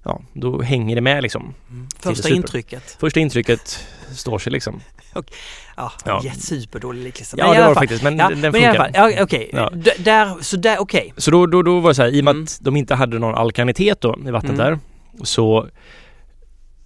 ja, 0.03 0.21
då 0.33 0.61
hänger 0.61 0.95
det 0.95 1.01
med 1.01 1.23
liksom. 1.23 1.53
Första 1.99 2.23
super. 2.23 2.35
intrycket. 2.35 2.97
Första 2.99 3.19
intrycket 3.19 3.85
står 4.11 4.39
sig 4.39 4.51
liksom. 4.51 4.81
Ja, 5.75 5.91
Ja. 6.05 6.21
ja. 6.25 6.31
superdålig 6.33 7.03
liknelse. 7.03 7.35
Ja 7.39 7.45
Men 7.47 7.55
det 7.55 7.61
var 7.61 7.69
det 7.69 7.75
faktiskt 7.75 8.03
men 8.03 8.17
Ja, 8.17 8.29
den 8.29 8.39
men 8.39 8.53
funkar. 8.53 8.91
ja, 8.93 9.23
okej. 9.23 9.49
Ja. 9.53 9.69
D- 9.69 9.91
Där, 9.99 10.41
så 10.41 10.57
där, 10.57 10.81
okej. 10.81 11.13
Så 11.17 11.31
då, 11.31 11.45
då, 11.45 11.61
då 11.61 11.79
var 11.79 11.89
det 11.89 11.95
så 11.95 12.01
här, 12.01 12.09
i 12.09 12.19
och 12.21 12.25
med 12.25 12.31
Mm. 12.31 12.43
att 12.43 12.59
de 12.61 12.75
inte 12.75 12.95
hade 12.95 13.19
någon 13.19 13.35
alkanitet 13.35 14.01
då 14.01 14.17
i 14.27 14.31
vattnet 14.31 14.53
Mm. 14.53 14.65
där 14.65 14.79
så 15.23 15.67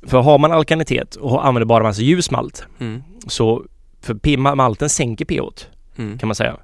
för 0.07 0.21
har 0.21 0.37
man 0.37 0.51
alkanitet 0.51 1.15
och 1.15 1.45
använder 1.47 1.65
bara 1.65 1.83
massa 1.83 2.01
ljus 2.01 2.31
malt 2.31 2.65
Mm. 2.79 3.03
så 3.27 3.63
för 4.01 4.55
malten 4.55 4.89
sänker 4.89 5.25
pH 5.25 5.65
Mm. 5.97 6.17
kan 6.17 6.27
man 6.27 6.35
säga. 6.35 6.57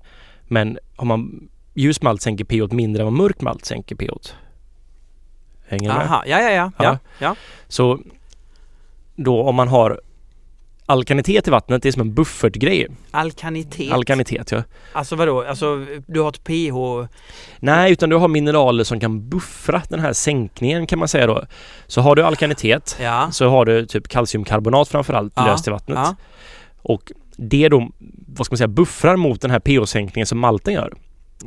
Men 0.44 0.78
har 0.96 1.06
man 1.06 1.50
ljus 1.74 2.02
malt 2.02 2.22
sänker 2.22 2.46
pH 2.46 2.74
mindre 2.74 3.02
än 3.02 3.06
vad 3.06 3.14
mörk 3.14 3.42
malt 3.42 3.66
sänker 3.66 3.96
pH. 3.96 4.34
Hänger 5.69 5.93
med? 5.93 6.05
Aha, 6.05 6.23
ja, 6.25 6.41
ja, 6.41 6.49
ja. 6.49 6.71
Ja. 6.77 6.84
ja. 6.84 6.97
ja. 7.19 7.36
Så 7.67 7.99
då 9.15 9.43
om 9.43 9.55
man 9.55 9.67
har 9.67 9.99
alkanitet 10.86 11.47
i 11.47 11.51
vattnet, 11.51 11.84
det 11.84 11.89
är 11.89 11.91
som 11.91 12.01
en 12.01 12.13
buffertgrej. 12.13 12.88
Alkanitet. 13.12 13.91
Alkanitet 13.91 14.51
ja. 14.51 14.63
alltså 14.93 15.15
vadå? 15.15 15.43
Alltså 15.43 15.86
du 16.08 16.21
har 16.21 16.29
ett 16.29 16.43
pH... 16.43 17.08
Nej, 17.60 17.91
utan 17.91 18.10
du 18.10 18.15
har 18.15 18.27
mineraler 18.27 18.84
som 18.84 18.99
kan 18.99 19.29
buffra 19.29 19.82
den 19.89 19.99
här 19.99 20.13
sänkningen 20.13 20.88
kan 20.88 20.99
man 20.99 21.08
säga 21.08 21.27
då. 21.27 21.43
Så 21.88 22.01
har 22.01 22.15
du 22.15 22.23
alkanitet 22.23 22.97
Ja. 23.01 23.32
så 23.32 23.49
har 23.49 23.65
du 23.65 23.86
typ 23.86 24.08
kalciumkarbonat 24.08 24.88
framförallt 24.88 25.34
Ja, 25.36 25.45
löst 25.45 25.67
i 25.67 25.71
vattnet. 25.71 25.97
Ja. 25.97 26.15
Och 26.82 27.12
det 27.38 27.69
då, 27.69 27.89
vad 28.27 28.45
ska 28.45 28.53
man 28.53 28.58
säga, 28.58 28.67
buffrar 28.67 29.15
mot 29.15 29.41
den 29.41 29.51
här 29.51 29.60
pH-sänkningen 29.60 30.27
som 30.27 30.39
malten 30.39 30.73
gör. 30.73 30.93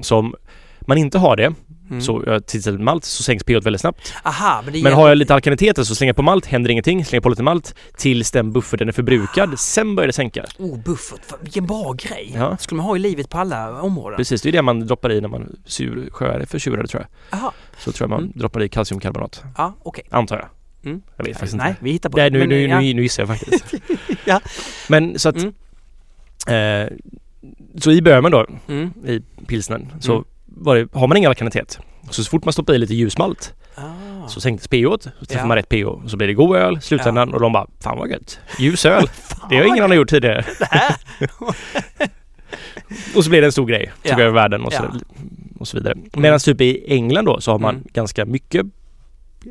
Så 0.00 0.16
om 0.16 0.35
man 0.80 0.98
inte 0.98 1.18
har 1.18 1.37
det, 1.37 1.54
Mm. 1.92 2.00
så 2.02 2.22
jag 2.26 2.46
tillsätter 2.46 2.78
malt 2.78 3.05
så 3.05 3.22
sänks 3.22 3.44
pH 3.44 3.52
väldigt 3.64 3.81
snabbt. 3.81 4.14
Aha, 4.24 4.62
men 4.64 4.72
det 4.72 4.83
Men 4.83 4.92
har 4.92 5.09
jag 5.09 5.18
lite 5.18 5.35
alkaniteter 5.35 5.83
så 5.85 5.94
slänger 5.94 6.09
jag 6.09 6.16
på 6.16 6.22
malt, 6.22 6.46
händer 6.46 6.70
ingenting, 6.70 7.05
slänger 7.05 7.20
på 7.20 7.28
lite 7.28 7.42
malt 7.42 7.74
tills 7.96 8.31
den 8.31 8.52
bufferten 8.52 8.88
är 8.88 8.92
förbrukad. 8.92 9.59
Sen 9.61 9.94
börjar 9.94 10.07
det 10.07 10.12
sänka. 10.12 10.44
Oh, 10.59 10.78
buffert. 10.78 11.20
Vilken 11.40 11.66
bra 11.66 11.92
grej. 11.92 12.33
Ja. 12.35 12.57
skulle 12.57 12.76
man 12.76 12.87
ha 12.87 12.96
i 12.96 12.98
livet 12.98 13.28
på 13.31 13.38
alla 13.38 13.81
områden. 13.83 14.16
Precis, 14.16 14.42
det 14.42 14.48
är 14.48 14.52
det 14.52 14.62
man 14.62 14.87
droppar 14.87 15.12
i 15.12 15.20
när 15.20 15.28
man 15.28 15.57
sur, 15.64 16.11
sjöar 16.11 16.40
är 16.40 16.46
försurade 16.46 16.88
tror 16.88 17.07
jag. 17.31 17.38
Aha. 17.38 17.52
Så 17.78 17.92
tror 17.92 18.05
jag 18.05 18.11
man 18.11 18.20
Mm. 18.24 18.33
droppar 18.38 18.62
i 18.62 18.68
kalciumkarbonat. 18.68 19.42
Ja, 19.57 19.74
okej. 19.83 20.05
Antar 20.11 20.37
jag. 20.37 20.48
Mm. 20.90 21.02
Jag 21.16 21.24
vet 21.24 21.33
faktiskt 21.38 21.57
Nej, 21.57 21.68
inte. 21.70 21.85
vi 21.85 21.90
hittar 21.92 22.11
på 22.11 22.16
Nej, 22.16 22.31
nu, 22.31 22.38
Men, 22.38 22.48
nu, 22.48 22.62
ja. 22.68 22.81
nu, 22.81 22.94
nu 22.94 23.02
gissar 23.02 23.22
jag 23.22 23.28
faktiskt. 23.38 23.74
Ja. 24.24 24.40
Men 24.88 25.18
så 25.18 25.28
att 25.28 25.37
Mm. 25.37 26.87
eh, 26.87 26.92
Så 27.81 27.90
i 27.90 28.02
Böhmen 28.02 28.33
då, 28.33 28.46
Mm. 28.68 28.92
i 29.07 29.20
pilsnern, 29.46 29.88
så 30.00 30.12
Mm. 30.12 30.24
Det, 30.57 30.88
har 30.99 31.07
man 31.07 31.17
ingen 31.17 31.29
alkanitet. 31.29 31.79
Så, 32.11 32.25
så 32.25 32.31
fort 32.31 32.45
man 32.45 32.53
stoppar 32.53 32.75
i 32.75 32.79
lite 32.79 32.95
ljusmalt 32.95 33.55
Ah. 33.75 34.29
så 34.29 34.41
sänktes 34.41 34.69
pH, 34.69 34.85
så 35.19 35.27
träffar 35.27 35.41
Ja. 35.43 35.47
man 35.47 35.57
rätt 35.57 35.69
pH 35.69 35.87
och 35.87 36.11
så 36.11 36.17
blir 36.17 36.29
det 36.29 36.35
god 36.35 36.57
öl 36.57 36.77
i 36.79 36.81
slutändan 36.81 37.35
och 37.35 37.41
de 37.41 37.53
bara 37.53 37.67
Fan 37.81 37.99
vad 37.99 38.11
gött! 38.11 38.38
Ljus 38.59 38.87
öl! 38.87 39.07
det 39.51 39.57
har 39.57 39.65
ingen 39.65 39.85
annan 39.85 39.97
gjort 39.97 40.09
tidigare. 40.11 40.45
och 43.17 43.25
så 43.25 43.31
blir 43.31 43.41
det 43.41 43.47
en 43.47 43.53
stor 43.53 43.67
grej, 43.67 43.93
tog 44.03 44.12
Ja. 44.12 44.23
över 44.23 44.33
världen 44.35 44.65
och 44.65 44.73
så, 44.73 44.83
Ja. 44.83 45.01
och 45.61 45.69
så 45.69 45.77
vidare. 45.77 45.95
Medan 46.17 46.38
typ 46.38 46.61
i 46.61 46.85
England 46.95 47.25
då 47.25 47.41
så 47.41 47.51
har 47.53 47.59
man 47.59 47.75
Mm. 47.75 47.87
ganska 47.93 48.25
mycket 48.25 48.67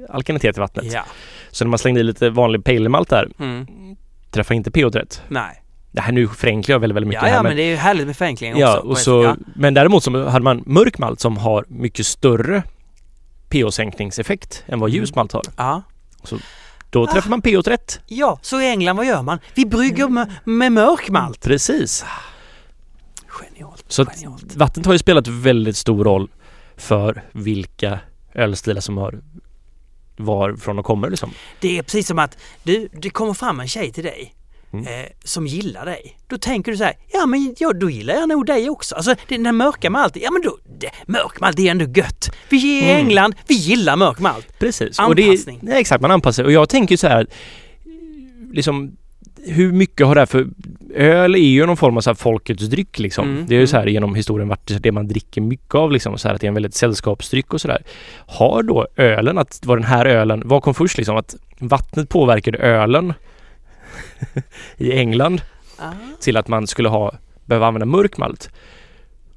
alkanitet 0.09 0.57
i 0.57 0.59
vattnet. 0.59 0.93
Ja. 0.93 1.05
Så 1.51 1.65
när 1.65 1.69
man 1.69 1.79
slängde 1.79 1.99
i 1.99 2.03
lite 2.03 2.29
vanlig 2.29 2.63
pale 2.63 2.89
malt 2.89 3.09
där, 3.09 3.29
Mm. 3.39 3.67
träffar 4.31 4.55
inte 4.55 4.71
pH 4.71 4.79
rätt. 4.97 5.21
Nej. 5.27 5.60
Det 5.91 6.01
här 6.01 6.11
nu 6.11 6.27
förenklar 6.27 6.73
jag 6.73 6.79
väldigt, 6.79 6.95
väldigt 6.95 7.07
mycket 7.07 7.23
Ja, 7.23 7.29
här 7.29 7.35
ja, 7.35 7.43
men 7.43 7.55
det 7.55 7.63
är 7.63 7.69
ju 7.69 7.75
härligt 7.75 8.07
med 8.07 8.17
förenklingar 8.17 8.55
också. 8.55 8.61
Ja, 8.65 8.79
och 8.79 8.97
så, 8.97 9.23
sätt. 9.23 9.39
men 9.55 9.73
däremot 9.73 10.03
så 10.03 10.29
hade 10.29 10.43
man 10.43 10.63
mörk 10.65 10.97
malt 10.97 11.19
som 11.19 11.37
har 11.37 11.65
mycket 11.67 12.05
större 12.05 12.63
pH-sänkningseffekt 13.49 14.63
än 14.67 14.79
vad 14.79 14.89
Mm. 14.89 14.99
ljus 15.01 15.15
malt 15.15 15.31
har. 15.31 15.43
Ja. 15.57 15.81
Då 16.89 17.07
träffar 17.07 17.29
man 17.29 17.41
pH 17.41 17.69
rätt. 17.69 17.99
ja, 18.07 18.39
så 18.41 18.61
i 18.61 18.67
England, 18.69 18.97
vad 18.97 19.05
gör 19.05 19.21
man? 19.21 19.39
Vi 19.55 19.65
brygger 19.65 20.07
med, 20.07 20.31
med 20.43 20.71
mörkmalt. 20.71 21.41
Precis. 21.41 22.05
Genialt. 23.27 23.85
Så 23.87 24.05
Genialt. 24.05 24.55
vattnet 24.55 24.85
har 24.85 24.93
ju 24.93 24.99
spelat 24.99 25.27
väldigt 25.27 25.77
stor 25.77 26.03
roll 26.03 26.29
för 26.77 27.23
vilka 27.31 27.99
ölstilar 28.35 28.81
som 28.81 28.97
har 28.97 29.19
varifrån 30.17 30.75
de 30.75 30.83
kommer 30.83 31.09
liksom. 31.09 31.31
Det 31.59 31.77
är 31.77 31.83
precis 31.83 32.07
som 32.07 32.19
att 32.19 32.37
du, 32.63 32.89
det 33.01 33.09
kommer 33.09 33.33
fram 33.33 33.59
en 33.59 33.67
tjej 33.67 33.91
till 33.91 34.03
dig 34.03 34.33
Mm. 34.73 34.85
eh, 34.85 35.09
som 35.23 35.47
gillar 35.47 35.85
dig. 35.85 36.17
Då 36.27 36.37
tänker 36.37 36.71
du 36.71 36.77
så 36.77 36.83
här, 36.83 36.93
ja 37.13 37.25
men 37.25 37.55
ja, 37.59 37.73
då 37.73 37.89
gillar 37.89 38.13
jag 38.13 38.29
nog 38.29 38.45
dig 38.45 38.69
också. 38.69 38.95
Alltså 38.95 39.15
den 39.27 39.43
där 39.43 39.51
mörka 39.51 39.89
malten, 39.89 40.21
ja 40.21 40.31
men 40.31 40.41
då, 40.41 40.57
det, 40.79 40.91
mörk 41.05 41.39
malt 41.39 41.57
det 41.57 41.67
är 41.67 41.71
ändå 41.71 41.85
gött. 41.85 42.29
Vi 42.49 42.79
är 42.79 42.83
i 42.83 42.91
Mm. 42.91 43.05
England, 43.05 43.35
vi 43.47 43.55
gillar 43.55 43.95
mörk 43.95 44.19
malt. 44.19 44.59
Precis. 44.59 44.99
Anpassning. 44.99 45.57
Och 45.57 45.65
det, 45.65 45.71
nej, 45.71 45.81
exakt, 45.81 46.01
man 46.01 46.11
anpassar. 46.11 46.43
Och 46.43 46.51
jag 46.51 46.69
tänker 46.69 46.97
så 46.97 47.07
här, 47.07 47.27
liksom 48.53 48.97
hur 49.45 49.71
mycket 49.71 50.07
har 50.07 50.15
det 50.15 50.21
här 50.21 50.25
för... 50.25 50.47
Öl 50.95 51.35
är 51.35 51.39
ju 51.39 51.65
någon 51.65 51.77
form 51.77 51.97
av 51.97 52.01
så 52.01 52.09
här 52.09 52.15
folkets 52.15 52.63
dryck 52.63 52.99
liksom. 52.99 53.29
Mm, 53.29 53.45
Det 53.47 53.55
är 53.55 53.59
ju 53.59 53.67
så 53.67 53.75
här 53.75 53.83
mm. 53.83 53.93
genom 53.93 54.15
historien 54.15 54.47
varit 54.47 54.71
det 54.83 54.91
man 54.91 55.07
dricker 55.07 55.41
mycket 55.41 55.75
av 55.75 55.91
liksom. 55.91 56.17
Så 56.17 56.27
här 56.27 56.35
att 56.35 56.41
det 56.41 56.45
är 56.45 56.49
en 56.49 56.53
väldigt 56.53 56.75
sällskapsdryck 56.75 57.53
och 57.53 57.61
sådär. 57.61 57.83
Har 58.27 58.63
då 58.63 58.87
ölen, 58.95 59.37
att 59.37 59.61
var 59.65 59.77
den 59.77 59.85
här 59.85 60.05
ölen, 60.05 60.41
vad 60.45 60.63
kom 60.63 60.73
först 60.73 60.97
liksom? 60.97 61.17
Att 61.17 61.35
vattnet 61.59 62.09
påverkade 62.09 62.57
ölen 62.57 63.13
i 64.77 64.91
England 64.91 65.41
Ah. 65.77 65.91
till 66.19 66.37
att 66.37 66.47
man 66.47 66.67
skulle 66.67 66.89
ha, 66.89 67.11
behöva 67.45 67.67
använda 67.67 67.85
mörk 67.85 68.17
malt. 68.17 68.49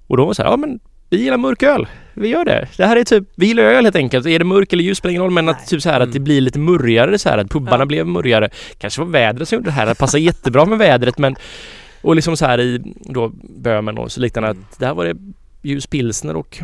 Och 0.07 0.16
då 0.16 0.22
var 0.24 0.30
det 0.30 0.35
så 0.35 0.43
här, 0.43 0.51
ja 0.51 0.57
men 0.57 0.80
vi 1.11 1.22
gillar 1.22 1.37
mörk 1.37 1.62
öl. 1.62 1.87
Vi 2.14 2.28
gör 2.28 2.45
det. 2.45 2.68
Det 2.76 2.87
här 2.87 2.97
är 2.97 3.05
typ, 3.05 3.24
vi 3.37 3.47
gillar 3.47 3.62
öl 3.62 3.85
helt 3.85 3.97
enkelt. 3.97 4.26
Är 4.26 4.39
det 4.39 4.45
mörk 4.45 4.72
eller 4.72 4.85
ljus 4.85 4.99
spelar 4.99 5.11
ingen 5.11 5.22
roll 5.22 5.30
men 5.30 5.45
Nej. 5.45 5.55
att 5.55 5.66
typ 5.66 5.82
så 5.82 5.89
här 5.89 5.97
Mm. 5.97 6.09
att 6.09 6.12
det 6.12 6.20
blir 6.20 6.41
lite 6.41 6.59
murrigare 6.59 7.18
så 7.18 7.28
här 7.28 7.39
att 7.39 7.51
pubbarna 7.51 7.82
Ja. 7.82 7.87
blev 7.87 8.07
murrigare. 8.07 8.51
Kanske 8.78 9.01
var 9.01 9.09
vädret 9.09 9.49
som 9.49 9.57
gjorde 9.57 9.68
det 9.68 9.72
här. 9.72 9.87
Det 9.87 9.95
passar 9.95 10.18
jättebra 10.18 10.64
med 10.64 10.78
vädret 10.78 11.18
men 11.18 11.37
och 12.03 12.16
liksom 12.16 12.37
så 12.37 12.47
här 12.47 12.61
i 12.61 12.95
då 13.01 13.28
Böhmen 13.59 13.99
och 13.99 14.12
så 14.12 14.20
liknande 14.20 14.49
Mm. 14.51 14.64
att 14.72 14.78
där 14.78 14.95
var 14.95 15.05
det 15.05 15.16
ljus 15.62 15.87
pilsner 15.87 16.37
och 16.37 16.59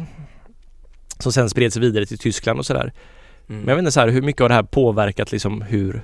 som 1.19 1.33
sen 1.33 1.51
spred 1.51 1.73
sig 1.73 1.83
vidare 1.83 2.07
till 2.07 2.19
Tyskland 2.19 2.59
och 2.59 2.67
sådär. 2.67 2.93
Mm. 3.49 3.61
Men 3.61 3.69
jag 3.69 3.75
vet 3.77 3.83
inte 3.83 3.93
så 3.93 4.01
här 4.01 4.09
hur 4.09 4.23
mycket 4.23 4.41
har 4.43 4.49
det 4.49 4.55
här 4.55 4.63
påverkat 4.63 5.33
liksom 5.33 5.63
hur 5.63 6.03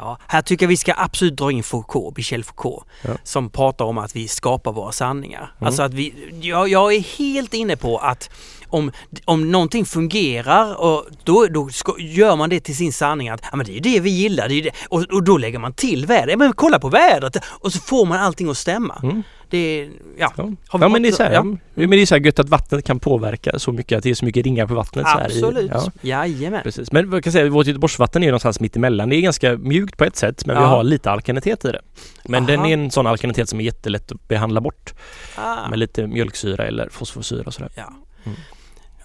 Ja, 0.00 0.18
här 0.26 0.42
tycker 0.42 0.66
jag 0.66 0.68
vi 0.68 0.76
ska 0.76 0.94
absolut 0.96 1.36
dra 1.36 1.52
in 1.52 1.62
Foucault, 1.62 2.16
Michel 2.16 2.44
Foucault, 2.44 2.84
Ja. 3.02 3.10
som 3.22 3.50
pratar 3.50 3.84
om 3.84 3.98
att 3.98 4.16
vi 4.16 4.28
skapar 4.28 4.72
våra 4.72 4.92
sanningar. 4.92 5.52
Mm. 5.58 5.66
Alltså 5.66 5.82
att 5.82 5.94
vi, 5.94 6.14
jag, 6.40 6.68
jag 6.68 6.94
är 6.94 7.00
helt 7.18 7.54
inne 7.54 7.76
på 7.76 7.98
att 7.98 8.30
om, 8.68 8.92
om 9.24 9.50
någonting 9.52 9.84
fungerar 9.86 10.80
och 10.80 11.06
då, 11.24 11.46
då 11.46 11.68
ska, 11.68 11.94
gör 11.98 12.36
man 12.36 12.50
det 12.50 12.60
till 12.60 12.76
sin 12.76 12.92
sanning 12.92 13.28
att 13.28 13.40
ja, 13.50 13.56
men 13.56 13.66
det 13.66 13.76
är 13.76 13.80
det 13.80 14.00
vi 14.00 14.10
gillar 14.10 14.48
det 14.48 14.54
är 14.54 14.62
det. 14.62 14.70
Och, 14.88 15.02
och 15.02 15.22
då 15.24 15.38
lägger 15.38 15.58
man 15.58 15.72
till 15.72 16.06
vädret. 16.06 16.30
Ja, 16.30 16.36
men 16.36 16.52
kolla 16.52 16.78
på 16.78 16.88
vädret 16.88 17.36
och 17.44 17.72
så 17.72 17.78
får 17.78 18.06
man 18.06 18.18
allting 18.18 18.50
att 18.50 18.58
stämma. 18.58 19.00
Mm. 19.02 19.22
Det 19.50 19.88
ja. 20.18 20.32
Ja, 20.36 20.44
vi 20.44 20.56
ja 20.80 20.88
men 20.88 21.02
det 21.02 21.08
är 21.08 21.12
så 21.12 21.22
här, 21.22 21.32
ja. 21.32 21.42
men 21.74 21.90
det 21.90 21.96
är 22.02 22.06
så 22.06 22.16
gött 22.16 22.38
att 22.38 22.48
vattnet 22.48 22.84
kan 22.84 23.00
påverka 23.00 23.58
så 23.58 23.72
mycket, 23.72 23.98
att 23.98 24.02
det 24.04 24.10
är 24.10 24.14
så 24.14 24.24
mycket 24.24 24.44
ringar 24.44 24.66
på 24.66 24.74
vattnet. 24.74 25.06
Så 25.06 25.18
här 25.18 25.24
Absolut. 25.24 25.70
ja. 25.74 25.90
Jajamän. 26.02 26.62
Precis. 26.62 26.92
Men 26.92 27.10
vad 27.10 27.24
kan 27.24 27.30
jag 27.30 27.40
säga, 27.40 27.50
vårt 27.50 27.66
Göteborgsvatten 27.66 28.22
är 28.22 28.26
någonstans 28.26 28.60
mitt 28.60 28.76
emellan. 28.76 29.08
Det 29.08 29.16
är 29.16 29.20
ganska 29.20 29.56
mjukt 29.56 29.96
på 29.96 30.04
ett 30.04 30.16
sätt 30.16 30.46
men 30.46 30.56
vi 30.56 30.62
Ja. 30.62 30.68
har 30.68 30.82
lite 30.84 31.10
alkalitet 31.10 31.64
i 31.64 31.72
det. 31.72 31.80
Men 32.24 32.46
den 32.46 32.58
Aha. 32.60 32.68
är 32.68 32.74
en 32.74 32.90
sån 32.90 33.06
alkalitet 33.06 33.48
som 33.48 33.60
är 33.60 33.64
jättelätt 33.64 34.12
att 34.12 34.28
behandla 34.28 34.60
bort 34.60 34.94
Ah. 35.36 35.68
med 35.68 35.78
lite 35.78 36.06
mjölksyra 36.06 36.66
eller 36.66 36.88
fosforsyra 36.88 37.42
och 37.46 37.54
sådär. 37.54 37.70
Ja. 37.76 37.92
Mm. 38.24 38.38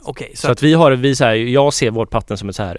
Okej, 0.02 0.32
så, 0.36 0.42
Så 0.48 0.52
att 0.52 0.64
vi 0.64 0.74
har, 0.74 0.92
vi 0.92 1.16
så 1.16 1.24
här, 1.26 1.34
jag 1.34 1.74
ser 1.74 1.92
vårt 1.92 2.14
vatten 2.14 2.38
som 2.38 2.50
ett 2.50 2.56
så 2.56 2.64
här 2.64 2.78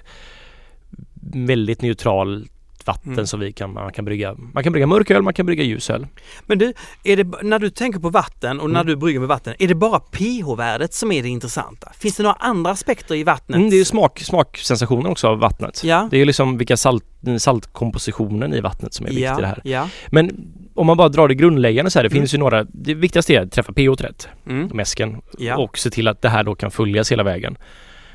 väldigt 1.35 1.83
neutralt 1.83 2.51
vatten 2.87 3.13
Mm. 3.13 3.27
som 3.27 3.41
vi 3.41 3.53
kan, 3.53 3.73
man 3.73 3.93
kan 3.93 4.05
brygga. 4.05 4.35
Man 4.55 4.63
kan 4.65 4.73
brygga 4.73 4.87
mörköl, 4.87 5.23
man 5.23 5.35
kan 5.35 5.47
brygga 5.47 5.65
ljusöl. 5.65 6.07
Men 6.47 6.59
du, 6.59 6.73
är 7.05 7.17
det, 7.17 7.43
när 7.43 7.59
du 7.59 7.71
tänker 7.71 8.01
på 8.01 8.09
vatten 8.11 8.61
och 8.61 8.71
när 8.71 8.81
Mm. 8.81 8.87
du 8.87 8.97
brygger 8.97 9.21
med 9.21 9.29
vatten, 9.29 9.55
är 9.59 9.69
det 9.69 9.75
bara 9.75 10.01
pH-värdet 10.01 10.95
som 10.95 11.13
är 11.13 11.23
det 11.23 11.29
intressanta? 11.29 11.93
Finns 11.99 12.17
det 12.17 12.23
några 12.23 12.37
andra 12.41 12.71
aspekter 12.71 13.15
i 13.15 13.25
vattnet? 13.25 13.57
Mm, 13.57 13.71
det 13.71 13.77
är 13.81 13.85
smak, 13.85 14.19
smaksensationen 14.21 15.07
också 15.07 15.29
av 15.29 15.39
vattnet. 15.39 15.85
Ja. 15.85 16.09
Det 16.11 16.17
är 16.17 16.19
ju 16.19 16.25
liksom 16.25 16.59
vilka 16.59 16.77
salt, 16.77 17.05
saltkompositionen 17.39 18.55
i 18.55 18.61
vattnet 18.61 18.95
som 18.95 19.07
är 19.07 19.11
viktig 19.11 19.25
ja, 19.25 19.41
här. 19.47 19.61
Ja. 19.65 19.89
Men 20.09 20.53
om 20.75 20.87
man 20.87 20.97
bara 20.97 21.09
drar 21.09 21.29
det 21.29 21.35
grundläggande 21.35 21.91
så 21.91 21.99
här, 21.99 22.05
det 22.05 22.13
Mm. 22.13 22.21
finns 22.23 22.35
ju 22.35 22.39
några, 22.39 22.65
det 22.65 22.95
viktigaste 22.95 23.35
är 23.35 23.41
att 23.41 23.53
träffa 23.53 23.73
pH 23.73 23.89
rätt, 24.03 24.29
Mm. 24.47 24.71
mäsken, 24.75 25.23
Ja. 25.39 25.57
och 25.57 25.79
se 25.79 25.91
till 25.91 26.09
att 26.09 26.23
det 26.23 26.29
här 26.29 26.45
då 26.45 26.55
kan 26.55 26.71
följas 26.71 27.13
hela 27.13 27.23
vägen. 27.23 27.57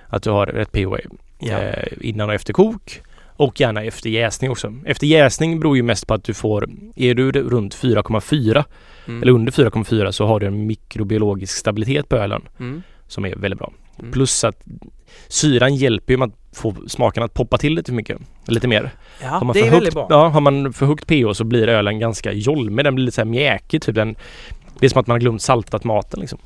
Att 0.08 0.24
du 0.24 0.30
har 0.30 0.46
rätt 0.46 0.72
pH 0.72 0.94
eh, 1.50 1.84
innan 2.02 2.30
och 2.30 2.36
efter 2.36 2.54
kok 2.54 3.02
och 3.42 3.60
gärna 3.60 3.84
efter 3.84 4.10
jäsning 4.10 4.52
också. 4.52 4.74
Efter 4.86 5.08
jäsning 5.08 5.60
beror 5.60 5.76
ju 5.78 5.84
mest 5.84 6.08
på 6.08 6.14
att 6.14 6.24
du 6.24 6.34
får, 6.34 6.70
är 6.96 7.14
du 7.14 7.32
runt 7.32 7.76
4,4 7.76 8.64
Mm. 9.08 9.22
eller 9.24 9.32
under 9.32 9.52
4,4 9.52 10.12
så 10.12 10.26
har 10.26 10.40
du 10.40 10.46
en 10.48 10.68
mikrobiologisk 10.68 11.58
stabilitet 11.58 12.10
på 12.10 12.16
ölen 12.16 12.42
Mm. 12.60 12.84
som 13.08 13.26
är 13.26 13.36
väldigt 13.36 13.60
bra. 13.60 13.72
Mm. 14.00 14.12
Plus 14.12 14.44
att 14.44 14.64
syran 15.28 15.76
hjälper 15.76 16.14
ju 16.14 16.18
med 16.18 16.28
att 16.28 16.58
få 16.58 16.76
smaken 16.88 17.24
att 17.24 17.34
poppa 17.34 17.58
till 17.58 17.74
lite 17.74 17.92
mycket, 17.92 18.18
lite 18.48 18.68
mer. 18.68 18.92
Ja, 19.22 19.28
Har 19.28 19.46
man 19.46 19.54
det 19.54 19.60
är 19.60 19.64
högt, 19.64 19.76
väldigt 19.76 19.94
bra. 19.94 20.08
Ja, 20.10 20.28
har 20.28 20.42
man 20.42 20.74
för 20.74 20.86
högt 20.86 21.08
pH 21.08 21.34
så 21.34 21.44
blir 21.44 21.68
ölen 21.70 22.00
ganska 22.00 22.32
jolmig. 22.32 22.86
Den 22.86 22.96
blir 22.96 23.06
lite 23.06 23.16
så 23.16 23.22
här 23.22 23.26
mjäkig 23.26 23.82
typ. 23.82 23.96
Den, 23.96 24.16
det 24.80 24.86
är 24.86 24.90
som 24.90 25.00
att 25.02 25.08
man 25.08 25.14
har 25.16 25.20
glömt 25.20 25.42
saltat 25.42 25.84
maten 25.84 26.20
liksom. 26.20 26.40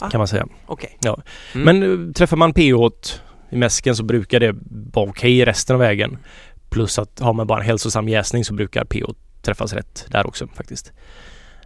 Ah. 0.00 0.10
Kan 0.10 0.18
man 0.18 0.28
säga. 0.28 0.46
Okej. 0.66 0.98
Ja. 1.02 1.18
Mm. 1.54 1.64
Men 1.80 2.06
eh, 2.08 2.12
träffar 2.12 2.36
man 2.36 2.52
pH 2.52 3.08
i 3.54 3.56
mäsken 3.56 3.96
så 3.96 4.02
brukar 4.02 4.40
det 4.40 4.54
vara 4.92 5.10
okej 5.10 5.44
resten 5.44 5.74
av 5.74 5.80
vägen. 5.80 6.18
Plus 6.70 6.98
att 6.98 7.20
har 7.20 7.32
man 7.32 7.46
bara 7.46 7.60
en 7.60 7.66
hälsosam 7.66 8.08
jäsning 8.08 8.44
så 8.44 8.54
brukar 8.54 8.84
pH 8.84 9.04
träffas 9.42 9.72
rätt 9.72 10.06
där 10.08 10.26
också 10.26 10.46
faktiskt. 10.46 10.92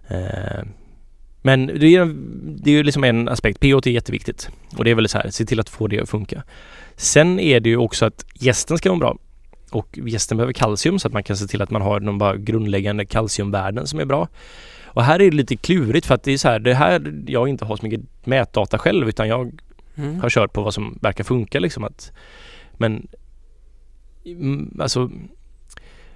Eh, 0.08 0.64
men 1.42 1.66
det 1.66 1.96
är, 1.96 2.14
det 2.62 2.70
är 2.70 2.74
ju 2.74 2.82
liksom 2.82 3.04
en 3.04 3.28
aspekt. 3.28 3.60
pH 3.60 3.66
är 3.66 3.88
jätteviktigt. 3.88 4.50
Och 4.76 4.84
det 4.84 4.90
är 4.90 4.94
väl 4.94 5.08
så 5.08 5.18
här, 5.18 5.30
se 5.30 5.44
till 5.44 5.60
att 5.60 5.68
få 5.68 5.86
det 5.86 6.00
att 6.00 6.08
funka. 6.08 6.42
Sen 6.96 7.40
är 7.40 7.60
det 7.60 7.68
ju 7.68 7.76
också 7.76 8.06
att 8.06 8.24
gästen 8.34 8.78
ska 8.78 8.88
vara 8.88 8.98
bra. 8.98 9.18
Och 9.70 9.98
gästen 9.98 10.36
behöver 10.36 10.52
kalcium 10.52 10.98
så 10.98 11.08
att 11.08 11.14
man 11.14 11.22
kan 11.22 11.36
se 11.36 11.46
till 11.46 11.62
att 11.62 11.70
man 11.70 11.82
har 11.82 12.00
de 12.00 12.18
bara 12.18 12.36
grundläggande 12.36 13.06
kalciumvärden 13.06 13.86
som 13.86 14.00
är 14.00 14.04
bra. 14.04 14.28
Och 14.84 15.04
här 15.04 15.20
är 15.20 15.30
det 15.30 15.36
lite 15.36 15.56
klurigt 15.56 16.06
för 16.06 16.14
att 16.14 16.22
det 16.22 16.32
är 16.32 16.38
så 16.38 16.48
här, 16.48 16.58
det 16.58 16.74
här 16.74 17.22
jag 17.26 17.48
inte 17.48 17.64
har 17.64 17.76
så 17.76 17.86
mycket 17.86 18.00
mätdata 18.24 18.78
själv 18.78 19.08
utan 19.08 19.28
jag 19.28 19.60
Mm. 19.98 20.20
har 20.20 20.30
kört 20.30 20.52
på 20.52 20.62
vad 20.62 20.74
som 20.74 20.98
verkar 21.02 21.24
funka 21.24 21.60
liksom 21.60 21.84
att 21.84 22.12
Men 22.72 23.08
mm, 24.24 24.78
Alltså 24.80 25.10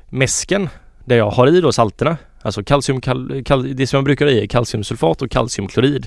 Mäsken 0.09 0.69
där 1.05 1.17
jag 1.17 1.31
har 1.31 1.47
i 1.57 1.61
då 1.61 1.73
salterna 1.73 2.17
Alltså 2.43 2.65
kalcium, 2.65 3.01
kal, 3.01 3.43
kal, 3.45 3.77
det 3.77 3.87
som 3.87 3.97
jag 3.97 4.05
brukar 4.05 4.27
ha 4.27 4.33
i 4.33 4.43
är 4.43 4.47
kalciumsulfat 4.47 5.23
och 5.23 5.31
kalciumklorid 5.31 6.07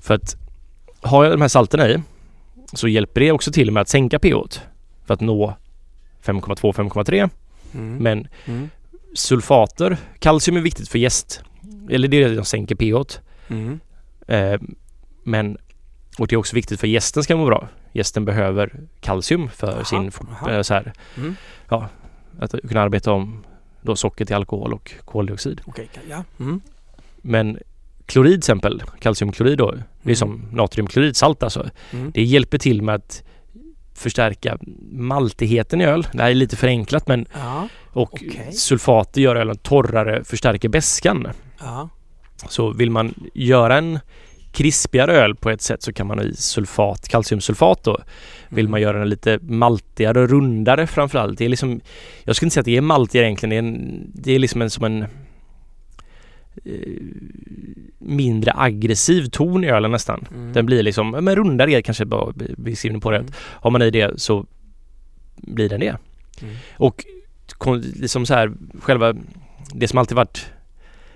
För 0.00 0.14
att 0.14 0.36
har 1.00 1.24
jag 1.24 1.32
de 1.32 1.40
här 1.40 1.48
salterna 1.48 1.88
i 1.88 2.02
så 2.72 2.88
hjälper 2.88 3.20
det 3.20 3.32
också 3.32 3.52
till 3.52 3.70
med 3.70 3.80
att 3.80 3.88
sänka 3.88 4.18
pH 4.18 4.58
för 5.06 5.14
att 5.14 5.20
nå 5.20 5.54
5,2-5,3 6.24 7.30
Mm. 7.74 7.96
men 7.96 8.28
Mm. 8.44 8.70
sulfater, 9.14 9.96
kalcium 10.18 10.56
är 10.56 10.60
viktigt 10.60 10.88
för 10.88 10.98
jäst 10.98 11.42
eller 11.90 12.08
det 12.08 12.16
är 12.22 12.28
det 12.28 12.34
som 12.36 12.44
sänker 12.44 12.74
pH 12.74 13.18
Mm. 13.48 13.80
Eh, 14.28 14.60
men 15.24 15.58
och 16.18 16.26
det 16.28 16.34
är 16.34 16.36
också 16.36 16.56
viktigt 16.56 16.80
för 16.80 16.86
gästen 16.86 17.22
ska 17.22 17.36
må 17.36 17.46
bra. 17.46 17.68
Gästen 17.92 18.24
behöver 18.24 18.80
kalcium 19.00 19.48
för 19.50 19.72
Aha, 19.72 19.84
sin 19.84 20.10
aha. 20.30 20.50
eh, 20.50 20.62
så 20.62 20.74
här, 20.74 20.92
Mm. 21.16 21.34
att 22.38 22.54
kunna 22.68 22.80
arbeta 22.80 23.12
om 23.12 23.44
då 23.82 23.96
socker 23.96 24.24
till 24.24 24.36
alkohol 24.36 24.72
och 24.72 24.92
koldioxid. 25.04 25.60
Okej, 25.66 25.88
ja. 26.10 26.24
Mm. 26.40 26.60
Men 27.16 27.58
klorid 28.06 28.32
till 28.32 28.38
exempel, 28.38 28.82
kalciumklorid 29.00 29.58
då, 29.58 29.70
det 29.70 29.78
är 29.78 29.82
Mm. 30.04 30.16
som 30.16 30.44
natriumklorid, 30.52 31.16
salt 31.16 31.42
alltså. 31.42 31.70
Mm. 31.90 32.10
Det 32.14 32.22
hjälper 32.22 32.58
till 32.58 32.82
med 32.82 32.94
att 32.94 33.22
förstärka 33.94 34.58
maltigheten 34.92 35.80
i 35.80 35.84
öl. 35.84 36.06
Det 36.12 36.22
här 36.22 36.30
är 36.30 36.34
lite 36.34 36.56
förenklat 36.56 37.08
men 37.08 37.26
Ja. 37.34 37.68
och 37.92 38.14
Okej. 38.14 38.52
sulfater 38.52 39.20
gör 39.20 39.36
ölen 39.36 39.56
torrare, 39.56 40.24
förstärker 40.24 40.68
beskan. 40.68 41.28
Ja. 41.60 41.88
Så 42.48 42.70
vill 42.72 42.90
man 42.90 43.14
göra 43.34 43.78
en 43.78 43.98
krispigare 44.52 45.12
öl 45.12 45.34
på 45.34 45.50
ett 45.50 45.62
sätt 45.62 45.82
så 45.82 45.92
kan 45.92 46.06
man 46.06 46.18
ha 46.18 46.24
i 46.24 46.34
sulfat, 46.34 47.08
kalciumsulfat 47.08 47.84
då. 47.84 47.98
Vill 48.48 48.64
Mm. 48.64 48.70
man 48.70 48.80
göra 48.80 48.98
den 48.98 49.08
lite 49.08 49.38
maltigare 49.42 50.20
och 50.20 50.28
rundare 50.30 50.86
framförallt. 50.86 51.38
Det 51.38 51.44
är 51.44 51.48
liksom, 51.48 51.80
jag 52.24 52.36
skulle 52.36 52.46
inte 52.46 52.54
säga 52.54 52.60
att 52.60 52.64
det 52.64 52.76
är 52.76 52.80
maltigare 52.80 53.26
egentligen. 53.26 53.50
Det 53.50 53.56
är, 53.56 53.58
en, 53.58 54.10
det 54.14 54.32
är 54.32 54.38
liksom 54.38 54.62
en 54.62 54.70
som 54.70 54.84
en 54.84 55.02
eh, 56.64 57.02
mindre 57.98 58.52
aggressiv 58.56 59.24
ton 59.24 59.64
i 59.64 59.68
ölen 59.70 59.90
nästan. 59.90 60.24
Mm. 60.34 60.52
Den 60.52 60.66
blir 60.66 60.82
liksom, 60.82 61.10
men 61.10 61.36
rundare 61.36 61.72
är 61.72 61.80
kanske 61.80 62.04
bara 62.04 62.32
beskrivning 62.56 63.00
på 63.00 63.10
det. 63.10 63.18
Mm. 63.18 63.32
Har 63.36 63.70
man 63.70 63.82
i 63.82 63.90
det 63.90 64.20
så 64.20 64.46
blir 65.36 65.68
den 65.68 65.80
det. 65.80 65.96
Mm. 66.42 66.54
Och 66.76 67.04
liksom 67.96 68.26
så 68.26 68.34
här 68.34 68.52
själva 68.80 69.14
det 69.74 69.88
som 69.88 69.98
alltid 69.98 70.16
varit 70.16 70.46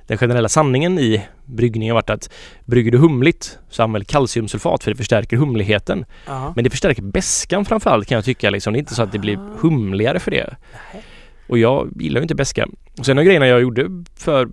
den 0.06 0.18
generella 0.18 0.48
sanningen 0.48 0.98
i 0.98 1.22
bryggningen 1.44 1.90
har 1.92 2.02
varit 2.02 2.10
att 2.10 2.30
brygger 2.64 2.90
du 2.92 2.98
humligt 2.98 3.58
så 3.70 3.82
använd 3.82 4.06
kalciumsulfat 4.06 4.84
för 4.84 4.90
det 4.90 4.96
förstärker 4.96 5.36
humligheten. 5.36 6.04
Ja. 6.26 6.52
Men 6.56 6.64
det 6.64 6.70
förstärker 6.70 7.02
beskan 7.02 7.64
framförallt 7.64 8.08
kan 8.08 8.16
jag 8.16 8.24
tycka 8.24 8.50
liksom. 8.50 8.72
Det 8.72 8.76
är 8.76 8.80
inte 8.80 8.94
så 8.94 9.02
att 9.02 9.12
det 9.12 9.18
blir 9.18 9.36
Ah. 9.36 9.56
humligare 9.60 10.20
för 10.20 10.30
det. 10.30 10.56
Nej. 10.92 11.02
Och 11.48 11.58
jag 11.58 11.88
gillar 12.00 12.20
ju 12.20 12.22
inte 12.22 12.34
beska. 12.34 12.66
Och 12.98 13.06
sen 13.06 13.18
en 13.18 13.24
grejerna 13.24 13.46
jag 13.46 13.60
gjorde 13.60 14.04
för 14.16 14.48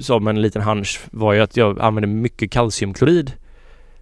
som 0.00 0.26
en 0.28 0.42
liten 0.42 0.62
hunch 0.62 1.00
var 1.10 1.32
ju 1.32 1.40
att 1.40 1.56
jag 1.56 1.80
använde 1.80 2.06
mycket 2.08 2.50
kalciumklorid 2.50 3.32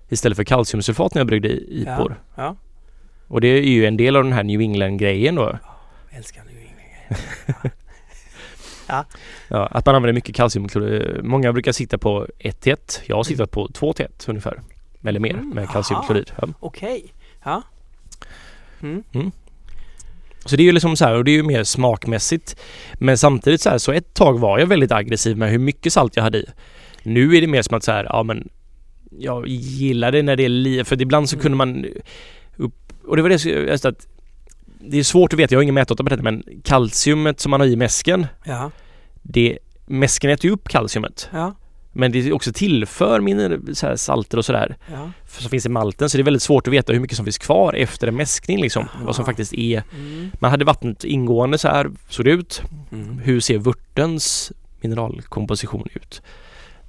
istället 0.09 0.37
för 0.37 0.45
kalciumsulfat 0.45 1.15
när 1.15 1.21
jag 1.21 1.27
bryggde 1.27 1.49
i 1.49 1.85
Ja. 1.87 1.95
IPOR. 1.95 2.21
Ja. 2.37 2.57
Och 3.29 3.41
det 3.41 3.49
är 3.49 3.63
ju 3.63 3.87
en 3.87 3.97
del 3.97 4.17
av 4.17 4.25
den 4.25 4.33
här 4.33 4.43
New 4.45 4.61
England-grejen 4.61 5.35
då. 5.35 5.59
Älskar 6.11 6.43
nu 6.47 6.53
England. 6.61 7.71
Ja, 9.49 9.67
att 9.67 9.87
man 9.87 9.95
använder 9.95 10.13
mycket 10.13 10.35
kalciumklorid. 10.35 11.25
Många 11.25 11.53
brukar 11.53 11.73
sitta 11.73 11.99
på 11.99 12.27
1 12.39 12.61
till 12.61 12.73
1. 12.73 13.03
Jag 13.07 13.17
har 13.17 13.23
sittat 13.25 13.51
på 13.51 13.69
2 13.69 13.93
till 13.93 14.05
1 14.05 14.25
ungefär. 14.29 14.61
Eller 15.05 15.21
mer 15.21 15.35
Mm, 15.35 15.51
med 15.51 15.71
kalciumklorid. 15.71 16.33
Ja. 16.41 16.49
Okej. 16.61 17.13
Ja. 17.45 17.63
Mm. 18.83 19.03
Så 20.45 20.57
det 20.57 20.63
är 20.63 20.65
ju 20.65 20.73
liksom 20.73 20.97
så 20.97 21.05
här 21.05 21.15
och 21.15 21.25
det 21.25 21.31
är 21.31 21.37
ju 21.37 21.43
mer 21.43 21.65
smakmässigt. 21.65 22.57
Men 22.95 23.19
samtidigt 23.19 23.61
så 23.61 23.71
här 23.71 23.79
så 23.79 23.93
ett 23.93 24.15
tag 24.15 24.39
var 24.39 24.59
jag 24.59 24.67
väldigt 24.67 24.93
aggressiv 24.93 25.37
med 25.37 25.51
hur 25.51 25.59
mycket 25.59 25.93
salt 25.93 26.17
jag 26.17 26.23
hade 26.23 26.39
i. 26.39 26.47
Nu 27.03 27.37
är 27.37 27.41
det 27.41 27.47
mer 27.47 27.63
som 27.63 27.77
att 27.77 27.85
så 27.85 27.93
här, 27.93 28.05
ja 28.05 28.23
men 28.23 28.49
jag 29.19 29.49
gillar 29.49 30.13
det 30.13 30.23
när 30.23 30.37
det 30.37 30.45
är 30.45 30.49
li 30.49 30.85
för 30.85 31.03
ibland 31.03 31.29
så 31.29 31.37
Mm. 31.37 31.43
kunde 31.43 31.57
man 31.57 31.87
upp, 32.57 32.93
och 33.07 33.17
det 33.17 33.23
var 33.23 33.29
det 33.29 33.85
att 33.89 34.07
det 34.81 34.99
är 34.99 35.03
svårt 35.05 35.33
att 35.33 35.39
veta, 35.39 35.55
jag 35.55 35.59
har 35.59 35.63
ingen 35.63 35.75
mätdata 35.75 36.03
på 36.05 36.09
detta 36.11 36.23
men 36.23 36.43
kalciumet 36.65 37.41
som 37.41 37.51
man 37.51 37.61
har 37.61 37.67
i 37.67 37.77
mäsken 37.77 38.27
Ja. 38.45 38.71
det, 39.23 39.59
mäsken 39.87 40.31
äter 40.31 40.45
ju 40.47 40.51
upp 40.53 40.69
kalciumet 40.69 41.29
Ja. 41.33 41.55
men 41.93 42.13
det 42.13 42.33
också 42.33 42.53
tillför 42.53 43.21
miner, 43.21 43.61
så 43.75 43.87
här 43.87 43.97
salter 43.97 44.39
och 44.39 44.45
sådär 44.45 44.77
Ja. 44.93 45.11
som 45.27 45.51
finns 45.51 45.67
i 45.67 45.69
malten 45.69 46.11
så 46.11 46.17
det 46.17 46.23
är 46.23 46.25
väldigt 46.25 46.43
svårt 46.43 46.67
att 46.67 46.73
veta 46.73 46.93
hur 46.93 47.01
mycket 47.01 47.17
som 47.17 47.27
finns 47.27 47.39
kvar 47.39 47.73
efter 47.75 48.07
en 48.07 48.17
mäskning 48.17 48.61
liksom. 48.61 48.83
Aha. 48.95 49.05
Vad 49.07 49.17
som 49.17 49.25
faktiskt 49.25 49.53
är 49.55 49.83
Mm. 49.95 50.31
man 50.41 50.51
hade 50.51 50.65
vattnet 50.65 51.05
ingående 51.05 51.59
så 51.59 51.69
här 51.69 51.91
såg 52.09 52.25
det 52.25 52.31
ut. 52.31 52.63
Mm. 52.93 53.19
Hur 53.19 53.41
ser 53.41 53.59
vörtens 53.59 54.53
mineralkomposition 54.81 55.89
ut? 55.95 56.23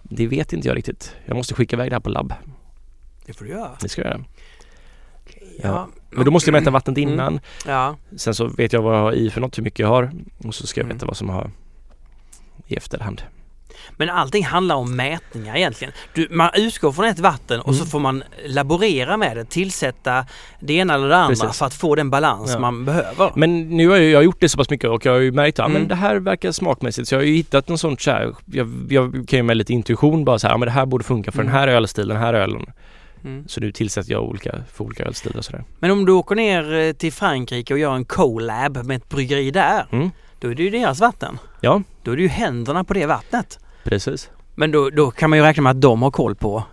Det 0.03 0.27
vet 0.27 0.53
inte 0.53 0.67
jag 0.67 0.77
riktigt. 0.77 1.15
Jag 1.25 1.35
måste 1.37 1.53
skicka 1.53 1.75
iväg 1.75 1.91
det 1.91 1.95
här 1.95 1.99
på 2.01 2.09
labb. 2.09 2.33
Det 3.25 3.33
får 3.33 3.45
du 3.45 3.51
göra. 3.51 3.71
Det 3.81 3.89
ska 3.89 4.01
jag 4.01 4.11
göra. 4.11 4.23
Ja. 5.63 5.87
Men 6.09 6.25
då 6.25 6.31
måste 6.31 6.49
jag 6.51 6.59
mäta 6.61 6.71
vattnet 6.71 6.97
Mm. 6.97 7.09
innan. 7.13 7.39
Ja. 7.67 7.95
Sen 8.15 8.33
så 8.35 8.47
vet 8.47 8.73
jag 8.73 8.81
vad 8.81 8.95
jag 8.95 9.01
har 9.01 9.11
i 9.13 9.29
för 9.29 9.41
något, 9.41 9.57
hur 9.57 9.63
mycket 9.63 9.79
jag 9.79 9.87
har. 9.87 10.11
Och 10.45 10.55
så 10.55 10.67
ska 10.67 10.79
jag 10.79 10.85
Mm. 10.85 10.97
veta 10.97 11.05
vad 11.05 11.17
som 11.17 11.29
har 11.29 11.51
i 12.67 12.75
efterhand. 12.75 13.21
Men 13.97 14.09
allting 14.09 14.45
handlar 14.45 14.75
om 14.75 14.95
mätningar 14.95 15.55
egentligen. 15.55 15.93
Du, 16.13 16.27
man 16.31 16.49
utgår 16.55 16.91
från 16.91 17.05
ett 17.05 17.19
vatten 17.19 17.61
och 17.61 17.75
så 17.75 17.81
Mm. 17.81 17.89
får 17.89 17.99
man 17.99 18.23
laborera 18.45 19.17
med 19.17 19.37
det, 19.37 19.45
tillsätta 19.45 20.25
det 20.59 20.73
ena 20.73 20.93
eller 20.93 21.09
det 21.09 21.17
andra 21.17 21.35
Precis. 21.35 21.57
för 21.59 21.65
att 21.65 21.73
få 21.73 21.95
den 21.95 22.09
balans 22.09 22.51
Ja. 22.53 22.59
man 22.59 22.85
behöver. 22.85 23.31
Men 23.35 23.69
nu 23.77 23.89
har 23.89 23.97
jag, 23.97 24.23
gjort 24.23 24.39
det 24.39 24.49
så 24.49 24.57
pass 24.57 24.69
mycket 24.69 24.89
och 24.89 25.05
jag 25.05 25.11
har 25.11 25.19
ju 25.19 25.31
märkt 25.31 25.59
att 25.59 25.65
Mm. 25.69 25.79
men 25.81 25.87
det 25.89 25.95
här 25.95 26.15
verkar 26.15 26.51
smakmässigt. 26.51 27.07
Så 27.07 27.15
jag 27.15 27.19
har 27.19 27.25
ju 27.25 27.33
hittat 27.35 27.67
någon 27.67 27.77
sån 27.77 27.97
så 27.97 28.11
här, 28.11 28.33
jag, 28.45 28.69
jag 28.89 29.11
kan 29.27 29.37
ju 29.39 29.43
med 29.43 29.57
lite 29.57 29.73
intuition 29.73 30.25
bara 30.25 30.39
så 30.39 30.47
här, 30.47 30.57
men 30.57 30.65
det 30.65 30.71
här 30.71 30.85
borde 30.85 31.03
funka 31.03 31.31
för 31.31 31.39
Mm. 31.41 31.51
den 31.51 31.59
här 31.61 31.67
ölstilen, 31.67 32.07
den 32.15 32.23
här 32.25 32.33
ölen. 32.33 32.65
Mm. 33.23 33.47
Så 33.47 33.59
nu 33.61 33.71
tillsätter 33.71 34.11
jag 34.11 34.23
olika, 34.23 34.63
för 34.73 34.83
olika 34.83 35.03
ölstilar 35.05 35.37
och 35.37 35.45
sådär. 35.45 35.63
Men 35.79 35.91
om 35.91 36.05
du 36.05 36.11
åker 36.11 36.35
ner 36.35 36.73
eh, 36.73 36.93
till 36.93 37.13
Frankrike 37.13 37.73
och 37.73 37.79
gör 37.79 37.95
en 37.95 38.05
collab 38.05 38.85
med 38.85 38.97
ett 38.97 39.09
bryggeri 39.09 39.51
där, 39.51 39.85
Mm. 39.91 40.09
då 40.39 40.51
är 40.51 40.55
det 40.55 40.63
ju 40.63 40.69
deras 40.69 40.99
vatten. 40.99 41.37
Ja, 41.61 41.81
Då 42.03 42.11
är 42.11 42.15
det 42.15 42.21
ju 42.21 42.27
händerna 42.27 42.83
på 42.83 42.93
det 42.93 43.05
vattnet. 43.05 43.59
precis. 43.83 44.29
Men 44.55 44.71
då, 44.71 44.89
då 44.89 45.11
kan 45.11 45.29
man 45.29 45.39
ju 45.39 45.45
räkna 45.45 45.63
med 45.63 45.69
att 45.71 45.81
de 45.81 46.01
har 46.01 46.11
koll 46.11 46.35
på 46.35 46.63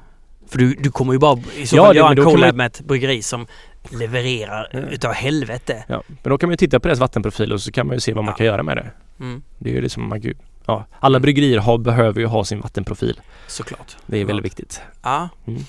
för 0.49 0.59
du, 0.59 0.74
du 0.74 0.90
kommer 0.90 1.12
ju 1.12 1.18
bara 1.18 1.38
i 1.57 1.66
så 1.66 1.76
Ja, 1.76 1.84
fall 1.86 1.96
göra 1.96 2.11
en 2.11 2.24
collab 2.24 2.55
med 2.55 2.66
ett 2.66 2.80
bryggeri 2.80 3.22
som 3.22 3.46
levererar 3.90 4.68
Ja. 4.72 4.78
utav 4.78 5.12
helvete. 5.12 5.84
Ja. 5.88 6.03
Men 6.22 6.30
då 6.30 6.38
kan 6.38 6.49
man 6.49 6.53
ju 6.53 6.57
titta 6.57 6.80
på 6.80 6.88
deras 6.88 6.99
vattenprofil 6.99 7.53
och 7.53 7.61
så 7.62 7.72
kan 7.72 7.86
man 7.86 7.96
ju 7.96 8.01
se 8.01 8.12
vad 8.14 8.24
man 8.24 8.32
Ja. 8.32 8.36
kan 8.36 8.46
göra 8.46 8.62
med 8.62 8.76
det. 8.76 8.90
Mm, 9.20 9.42
Det 9.59 9.70
är 9.70 9.74
ju 9.74 9.80
liksom, 9.80 10.09
man, 10.09 10.22
ja, 10.66 10.84
alla 11.01 11.20
bryggerier 11.20 11.59
har, 11.59 11.78
behöver 11.78 12.20
ju 12.20 12.26
ha 12.26 12.44
sin 12.44 12.61
vattenprofil. 12.61 13.20
såklart. 13.46 13.96
Det 14.07 14.18
är 14.18 14.24
väldigt 14.24 14.44
viktigt. 14.44 14.80
Ja. 15.03 15.28
Mm. 15.46 15.61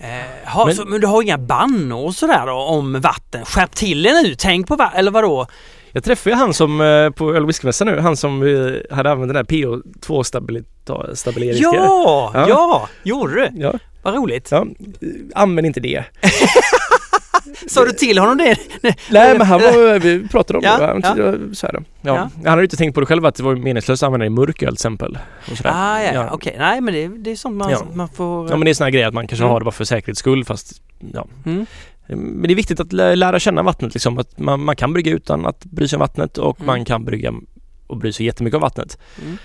Eh, 0.00 0.48
ha, 0.50 0.66
Men- 0.66 0.74
så, 0.74 0.84
men 0.84 1.00
du 1.00 1.06
har 1.06 1.22
inga 1.22 1.38
bannor 1.38 2.04
och 2.06 2.14
sådär 2.14 2.46
då 2.46 2.52
om 2.52 3.00
vatten? 3.00 3.44
Skärp 3.44 3.74
till 3.74 4.06
er 4.06 4.22
nu, 4.22 4.34
tänk 4.38 4.66
på 4.66 4.76
va- 4.76 4.92
eller 4.94 5.10
vadå? 5.10 5.46
Jag 5.92 6.04
träffade 6.04 6.30
ju 6.30 6.36
han 6.36 6.54
som 6.54 6.80
eh, 6.80 7.10
på 7.10 7.34
öl 7.34 7.46
whiskymässan 7.46 7.86
nu, 7.88 7.98
han 8.00 8.16
som 8.16 8.40
hade 8.90 9.10
använt 9.10 9.28
den 9.28 9.36
här 9.36 9.44
PO2 9.44 10.22
stabilita- 10.22 11.14
stabiliserings 11.14 11.60
Ja, 11.76 12.30
ja, 12.34 12.48
Ja. 12.48 12.88
gjorde 13.02 13.34
du? 13.34 13.48
ja, 13.62 13.74
Vad 14.02 14.14
roligt. 14.14 14.48
ja, 14.50 14.66
använd 15.34 15.66
inte 15.66 15.80
det. 15.80 16.04
Sa 17.68 17.84
du 17.84 17.92
till 17.92 18.18
honom 18.18 18.36
det? 18.38 18.56
Nej 19.10 19.38
men 19.38 19.46
han 19.46 19.60
var, 19.60 19.98
vi 19.98 20.28
pratade 20.28 20.58
om 20.58 20.64
Ja, 20.64 20.78
det. 20.78 20.86
Han, 20.86 21.18
ja. 21.48 21.54
Så 21.54 21.66
här. 21.66 21.74
Ja. 21.74 21.82
Ja. 22.02 22.16
Han 22.36 22.46
hade 22.46 22.62
ju 22.62 22.64
inte 22.64 22.76
tänkt 22.76 22.94
på 22.94 23.00
det 23.00 23.06
själv 23.06 23.26
att 23.26 23.34
det 23.34 23.42
var 23.42 23.56
meningslöst 23.56 24.02
att 24.02 24.06
använda 24.06 24.22
det 24.24 24.26
i 24.26 24.30
mörköl 24.30 24.54
till 24.68 24.72
exempel. 24.74 25.18
Ah, 25.64 25.98
ja, 26.00 26.02
ja. 26.04 26.12
ja. 26.12 26.30
okej. 26.32 26.54
Nej, 26.58 26.80
men 26.80 26.94
det, 26.94 27.08
det 27.08 27.30
är 27.30 27.36
sånt 27.36 27.56
man, 27.56 27.70
Ja. 27.70 27.86
man 27.94 28.08
får... 28.08 28.50
ja 28.50 28.56
men 28.56 28.64
det 28.64 28.70
är 28.70 28.74
såna 28.74 28.86
här 28.86 28.92
grejer 28.92 29.08
att 29.08 29.14
man 29.14 29.26
kanske 29.26 29.44
Mm. 29.44 29.52
har 29.52 29.60
det 29.60 29.64
bara 29.64 29.70
för 29.72 29.84
säkerhets 29.84 30.18
skull 30.20 30.44
fast 30.44 30.82
ja. 31.12 31.26
Mm. 31.46 31.66
Men 32.08 32.42
det 32.42 32.52
är 32.52 32.56
viktigt 32.56 32.80
att 32.80 32.92
lä- 32.92 33.14
lära 33.16 33.38
känna 33.38 33.62
vattnet 33.62 33.94
liksom. 33.94 34.18
Att 34.18 34.38
man, 34.38 34.60
man 34.64 34.76
kan 34.76 34.92
brygga 34.92 35.12
utan 35.12 35.46
att 35.46 35.64
bry 35.64 35.88
sig 35.88 35.96
om 35.96 36.00
vattnet 36.00 36.38
och 36.38 36.56
Mm. 36.60 36.66
man 36.66 36.84
kan 36.84 37.04
brygga 37.04 37.32
och 37.86 37.96
bry 37.96 38.12
sig 38.12 38.26
jättemycket 38.26 38.54
om 38.56 38.60
vattnet. 38.62 38.98
Mm. 39.22 39.38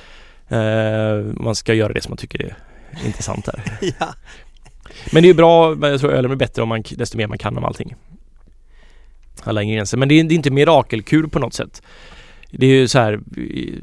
Eh, 0.49 1.25
man 1.43 1.55
ska 1.55 1.73
göra 1.73 1.93
det 1.93 2.01
som 2.01 2.11
man 2.11 2.17
tycker 2.17 2.41
är 2.41 2.55
intressant 3.05 3.47
här. 3.47 3.63
Ja. 3.99 4.13
Men 5.11 5.23
det 5.23 5.29
är 5.29 5.33
bra, 5.33 5.75
men 5.75 5.91
jag 5.91 5.99
tror 5.99 6.11
ölen 6.11 6.29
blir 6.29 6.37
bättre 6.37 6.61
om 6.61 6.69
man, 6.69 6.83
desto 6.91 7.17
mer 7.17 7.27
man 7.27 7.37
kan 7.37 7.57
om 7.57 7.65
allting. 7.65 7.95
Alla 9.43 9.61
ingredienser. 9.61 9.97
Men 9.97 10.09
det 10.09 10.19
är, 10.19 10.23
det 10.23 10.33
är 10.33 10.35
inte 10.35 10.51
mirakelkur 10.51 11.27
på 11.27 11.39
något 11.39 11.53
sätt. 11.53 11.81
Det 12.51 12.65
är 12.65 12.69
ju 12.69 12.87
så 12.87 12.99
här, 12.99 13.19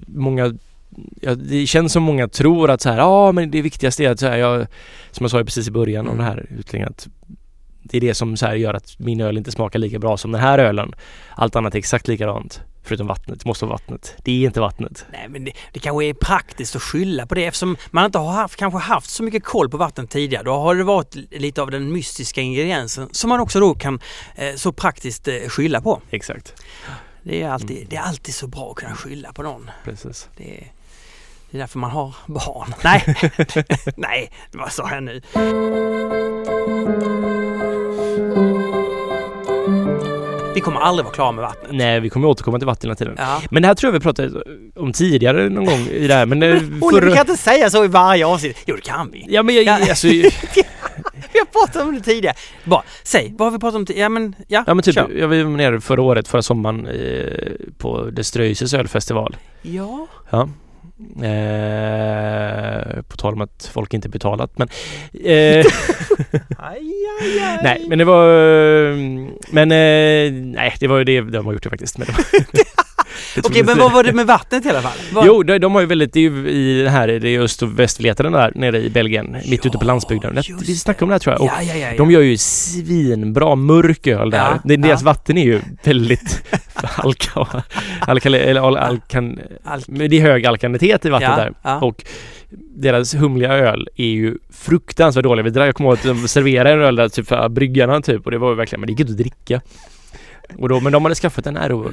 många 0.07 0.55
Ja, 1.21 1.35
det 1.35 1.67
känns 1.67 1.93
som 1.93 2.03
många 2.03 2.29
tror 2.29 2.71
att 2.71 2.81
så 2.81 2.91
här, 2.91 2.99
ja 2.99 3.05
ah, 3.05 3.33
men 3.33 3.51
det 3.51 3.63
viktigaste 3.63 4.05
är 4.05 4.11
att 4.11 4.21
så 4.21 4.27
här, 4.27 4.37
jag, 4.37 4.67
som 5.11 5.25
jag 5.25 5.31
sa 5.31 5.39
ju 5.39 5.45
precis 5.45 5.69
i 5.69 5.71
början 5.71 6.09
av 6.09 6.15
Mm. 6.15 6.25
den 6.25 6.27
här 6.27 6.47
utläggningen 6.59 6.89
att 6.89 7.09
det 7.83 7.97
är 7.97 8.01
det 8.01 8.15
som 8.15 8.37
så 8.37 8.47
här 8.47 8.55
gör 8.55 8.75
att 8.75 8.99
min 8.99 9.21
öl 9.21 9.39
inte 9.39 9.53
smakar 9.53 9.79
lika 9.79 9.99
bra 9.99 10.17
som 10.17 10.33
den 10.33 10.41
här 10.41 10.59
ölen. 10.59 10.93
Allt 11.31 11.57
annat 11.57 11.75
är 11.75 11.79
exakt 11.79 12.09
likadant. 12.09 12.63
Förutom 12.91 13.07
vattnet. 13.07 13.41
Det 13.41 13.47
måste 13.49 13.65
vara 13.65 13.75
vattnet. 13.75 14.15
Det 14.25 14.33
är 14.43 14.47
inte 14.47 14.61
vattnet. 14.61 15.07
Nej, 15.13 15.27
men 15.29 15.45
det, 15.45 15.53
det 15.73 15.79
kanske 15.81 16.05
är 16.05 16.15
praktiskt 16.15 16.77
att 16.77 16.83
skylla 16.83 17.27
på 17.27 17.35
det 17.35 17.45
eftersom 17.47 17.77
man 17.91 18.05
inte 18.05 18.19
har 18.19 18.33
haft, 18.33 18.57
kanske 18.57 18.79
haft 18.79 19.11
så 19.11 19.23
mycket 19.23 19.45
koll 19.45 19.69
på 19.71 19.77
vatten 19.77 20.07
tidigare. 20.07 20.43
Då 20.43 20.53
har 20.53 20.75
det 20.75 20.85
varit 20.85 21.15
lite 21.31 21.63
av 21.63 21.71
den 21.71 21.93
mystiska 21.93 22.41
ingrediensen 22.41 23.09
som 23.13 23.29
man 23.29 23.41
också 23.41 23.61
då 23.61 23.75
kan 23.75 24.01
eh, 24.35 24.55
så 24.55 24.73
praktiskt 24.73 25.29
eh, 25.29 25.35
skylla 25.49 25.81
på. 25.81 26.03
Exakt. 26.11 26.55
Det 27.23 27.43
är, 27.43 27.49
alltid, 27.49 27.77
Mm. 27.77 27.87
det 27.91 27.97
är 27.97 28.01
alltid 28.03 28.35
så 28.35 28.47
bra 28.47 28.71
att 28.71 28.77
kunna 28.77 28.95
skylla 28.95 29.33
på 29.33 29.43
någon. 29.43 29.71
Precis. 29.85 30.29
Det 30.37 30.59
är, 30.59 30.73
det 31.51 31.57
är 31.57 31.61
därför 31.61 31.79
man 31.79 31.91
har 31.91 32.15
barn. 32.27 32.75
Nej, 32.85 33.17
nej, 33.97 34.31
vad 34.53 34.73
sa 34.73 34.91
jag 34.95 35.03
nu? 35.03 35.23
Vi 40.61 40.65
kommer 40.65 40.81
aldrig 40.81 41.05
vara 41.05 41.15
klara 41.15 41.33
med 41.33 41.43
vattnet. 41.43 41.71
Nej, 41.73 42.01
vi 42.01 42.11
kommer 42.11 42.29
återkomma 42.29 42.59
till 42.59 42.67
vatten 42.67 42.89
hela 42.89 42.95
tiden. 42.95 43.15
Ja. 43.19 43.43
Men 43.51 43.63
det 43.63 43.69
här 43.69 43.75
tror 43.75 43.89
jag 43.93 43.99
vi 44.01 44.03
pratade 44.03 44.43
om 44.77 44.93
tidigare 44.93 45.49
någon 45.49 45.65
gång 45.65 45.79
i 45.81 46.07
det 46.07 46.15
här. 46.15 46.27
Men 46.27 46.43
eh, 46.43 46.63
Olle, 46.81 47.01
vi 47.07 47.13
kan 47.13 47.21
inte 47.21 47.37
säga 47.37 47.71
så 47.71 47.85
i 47.85 47.89
varje 47.89 48.27
avsnitt. 48.27 48.63
Jo, 48.67 48.77
det 48.77 48.83
kan 48.83 49.11
vi. 49.11 49.27
Ja 49.29 49.43
men 49.43 49.55
jag, 49.55 49.65
Ja. 49.65 49.75
alltså, 49.75 50.07
Vi 51.33 51.39
har 51.39 51.47
pratat 51.67 51.83
om 51.83 51.95
det 51.95 52.01
tidigare. 52.01 52.35
Bara, 52.65 52.83
säg, 53.03 53.35
vad 53.39 53.47
har 53.47 53.53
vi 53.53 53.59
pratat 53.59 53.77
om 53.77 53.87
tidigare? 53.87 54.03
Ja 54.05 54.09
men, 54.09 54.35
ja. 54.49 54.65
ja 54.67 54.75
men 54.75 54.83
typ, 54.83 54.95
kör. 54.95 55.11
jag 55.19 55.29
var 55.29 55.37
nere 55.37 55.81
förra 55.81 56.03
året, 56.03 56.29
förra 56.29 56.43
sommaren 56.43 56.87
eh, 56.87 57.53
på 57.79 58.05
Deströises 58.05 58.75
ölfestival. 58.75 59.37
Ja. 59.63 60.07
Ja. 60.31 60.49
Eh, 61.23 63.03
på 63.03 63.17
tal 63.17 63.33
om 63.33 63.41
att 63.41 63.71
folk 63.73 63.95
inte 63.95 64.09
betalat 64.09 64.59
men 64.59 64.69
eh, 65.25 65.67
Aj, 66.59 66.81
aj, 67.21 67.41
aj. 67.41 67.59
Nej 67.63 67.85
men 67.89 67.99
det 67.99 68.05
var 68.05 68.29
eh, 68.29 68.97
Men 69.51 69.73
eh, 69.73 70.33
nej 70.33 70.75
det 70.81 70.89
var 70.89 70.99
ju 70.99 71.05
det 71.05 71.21
de 71.21 71.47
har 71.47 71.53
gjort 71.53 71.63
det 71.63 71.71
faktiskt 71.71 71.99
men 71.99 72.07
det 72.07 72.13
var, 72.13 72.25
Okej, 73.45 73.63
men 73.65 73.79
vad 73.79 73.93
var 73.93 74.03
det 74.05 74.13
med 74.13 74.27
vattnet 74.27 74.67
i 74.67 74.69
alla 74.69 74.83
fall? 74.83 74.99
Vad- 75.13 75.27
Jo, 75.27 75.43
de, 75.43 75.59
de 75.59 75.73
har 75.75 75.81
ju 75.81 75.87
väldigt, 75.87 76.13
det 76.13 76.21
är 76.21 76.31
ju 76.31 76.49
i 76.51 76.89
här, 76.89 77.09
det 77.09 77.29
är 77.29 77.41
öst 77.41 77.63
och 77.63 77.79
västbiljetterna 77.79 78.31
där 78.39 78.53
nere 78.55 78.79
i 78.83 78.91
Belgien, 78.91 79.37
mitt 79.51 79.67
ute 79.67 79.79
på 79.79 79.85
Ja, 79.85 79.87
landsbygden. 79.87 80.35
Det, 80.35 80.43
vi 80.67 80.77
snackade 80.77 81.05
om 81.05 81.09
det 81.09 81.15
här 81.15 81.19
tror 81.19 81.35
jag. 81.35 81.41
Och 81.43 81.47
Ja, 81.49 81.63
ja, 81.63 81.75
ja, 81.75 81.91
ja. 81.91 81.97
de 81.99 82.11
gör 82.11 82.21
ju 82.21 82.37
svinbra 82.39 83.55
mörk 83.55 84.07
öl 84.07 84.31
där. 84.31 84.39
Ja, 84.65 84.77
deras 84.77 85.01
ja. 85.01 85.05
vatten 85.05 85.39
är 85.39 85.45
ju 85.45 85.61
väldigt 85.85 86.43
alka, 86.97 88.29
eller 88.29 88.61
al, 88.61 88.77
alkan, 88.77 89.39
Alk- 89.65 90.09
det 90.09 90.17
är 90.17 90.21
hög 90.21 90.47
alkanitet 90.47 91.05
i 91.05 91.09
vattnet 91.11 91.31
ja, 91.31 91.37
där. 91.37 91.53
Ja. 91.63 91.81
Och 91.81 92.05
deras 92.77 93.15
humliga 93.15 93.53
öl 93.53 93.89
är 93.97 94.07
ju 94.07 94.35
fruktansvärt 94.53 95.25
dålig. 95.25 95.57
Jag 95.57 95.75
kommer 95.75 95.91
ihåg 95.91 95.99
att 95.99 96.05
de 96.05 96.29
serverade 96.29 96.71
en 96.71 96.81
öl 96.81 96.97
där 96.97 97.09
typ 97.09 97.29
för 97.29 97.49
bryggarna 97.49 98.01
typ 98.03 98.25
och 98.25 98.31
det 98.31 98.39
var 98.39 98.51
ju 98.51 98.55
verkligen, 98.57 98.81
men 98.81 98.87
det 98.87 98.91
gick 98.93 99.01
inte 99.01 99.13
att 99.13 99.19
dricka. 99.19 99.61
Och 100.59 100.69
då, 100.69 100.81
men 100.81 100.93
de 100.93 101.03
hade 101.05 101.15
skaffat 101.15 101.47
en 101.47 101.57
Aero, 101.57 101.93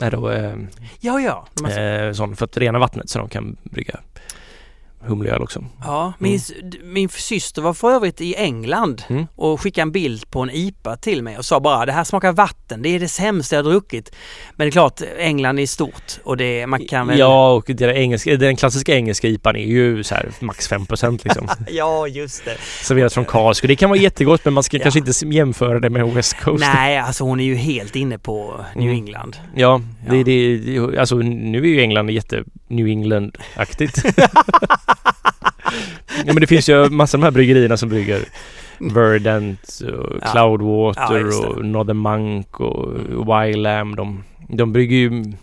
Aero 0.00 0.30
eh, 0.30 0.56
ja, 1.00 1.20
ja. 1.20 1.46
Eh, 1.70 2.12
sån 2.12 2.36
för 2.36 2.44
att 2.44 2.56
rena 2.56 2.78
vattnet 2.78 3.10
så 3.10 3.18
de 3.18 3.28
kan 3.28 3.56
brygga 3.62 4.00
humlig 5.08 5.30
öl 5.30 5.42
också. 5.42 5.64
Ja, 5.84 6.12
min, 6.18 6.38
d- 6.62 6.78
min 6.82 7.08
syster 7.08 7.62
var 7.62 7.74
för 7.74 7.90
övrigt 7.90 8.20
i 8.20 8.34
England 8.34 9.02
Mm. 9.08 9.26
och 9.36 9.60
skickade 9.60 9.82
en 9.82 9.92
bild 9.92 10.30
på 10.30 10.40
en 10.40 10.50
IPA 10.50 10.96
till 10.96 11.22
mig 11.22 11.38
och 11.38 11.44
sa 11.44 11.60
bara 11.60 11.86
det 11.86 11.92
här 11.92 12.04
smakar 12.04 12.32
vatten, 12.32 12.82
det 12.82 12.88
är 12.88 13.00
det 13.00 13.08
sämsta 13.08 13.56
jag 13.56 13.62
har 13.62 13.70
druckit. 13.70 14.14
Men 14.56 14.64
det 14.66 14.68
är 14.68 14.72
klart, 14.72 15.00
England 15.18 15.58
är 15.58 15.66
stort 15.66 16.18
och 16.24 16.36
det, 16.36 16.66
man 16.66 16.86
kan 16.86 17.06
väl... 17.06 17.18
Ja, 17.18 17.52
och 17.52 17.64
den, 17.68 17.90
engelska, 17.90 18.36
den 18.36 18.56
klassiska 18.56 18.94
engelska 18.94 19.28
IPAn 19.28 19.56
är 19.56 19.66
ju 19.66 20.02
så 20.04 20.14
här 20.14 20.28
max 20.40 20.70
5% 20.70 21.20
liksom. 21.24 21.48
Ja, 21.70 22.06
just 22.06 22.44
det. 22.44 22.56
Serveras 22.82 23.14
från 23.14 23.24
och 23.24 23.54
det 23.68 23.76
kan 23.76 23.90
vara 23.90 24.00
jättegott 24.00 24.44
men 24.44 24.54
man 24.54 24.62
ska 24.62 24.76
Ja. 24.76 24.82
kanske 24.82 24.98
inte 25.00 25.12
jämföra 25.36 25.80
det 25.80 25.90
med 25.90 26.08
West 26.14 26.36
Coast. 26.40 26.64
Nej, 26.74 26.98
alltså 26.98 27.24
hon 27.24 27.40
är 27.40 27.44
ju 27.44 27.54
helt 27.54 27.96
inne 27.96 28.18
på 28.18 28.64
New 28.74 28.82
Mm. 28.84 28.94
England. 28.96 29.36
Ja, 29.54 29.80
Ja. 30.06 30.12
Det, 30.12 30.22
det, 30.24 30.56
det, 30.58 31.00
alltså 31.00 31.16
nu 31.16 31.58
är 31.58 31.66
ju 31.68 31.80
England 31.80 32.10
jätte 32.10 32.44
New 32.68 32.86
England-aktigt. 32.86 34.02
ja 36.24 36.32
men 36.32 36.36
det 36.40 36.46
finns 36.46 36.68
ju 36.68 36.88
massor 36.90 37.18
av 37.18 37.20
de 37.20 37.24
här 37.24 37.30
bryggerierna 37.30 37.76
som 37.76 37.88
brygger 37.88 38.24
Verdant 38.78 39.80
och 39.80 40.18
Ja. 40.22 40.26
Cloudwater 40.32 41.14
Ja, 41.18 41.18
det. 41.24 41.34
och 41.46 41.64
Northern 41.64 41.96
Monk 41.96 42.60
och 42.60 42.96
Wild 43.08 43.56
Lamb. 43.56 43.96
De, 43.96 44.24
de 44.48 44.72
brygger 44.72 44.96
ju, 44.96 45.10
De 45.10 45.34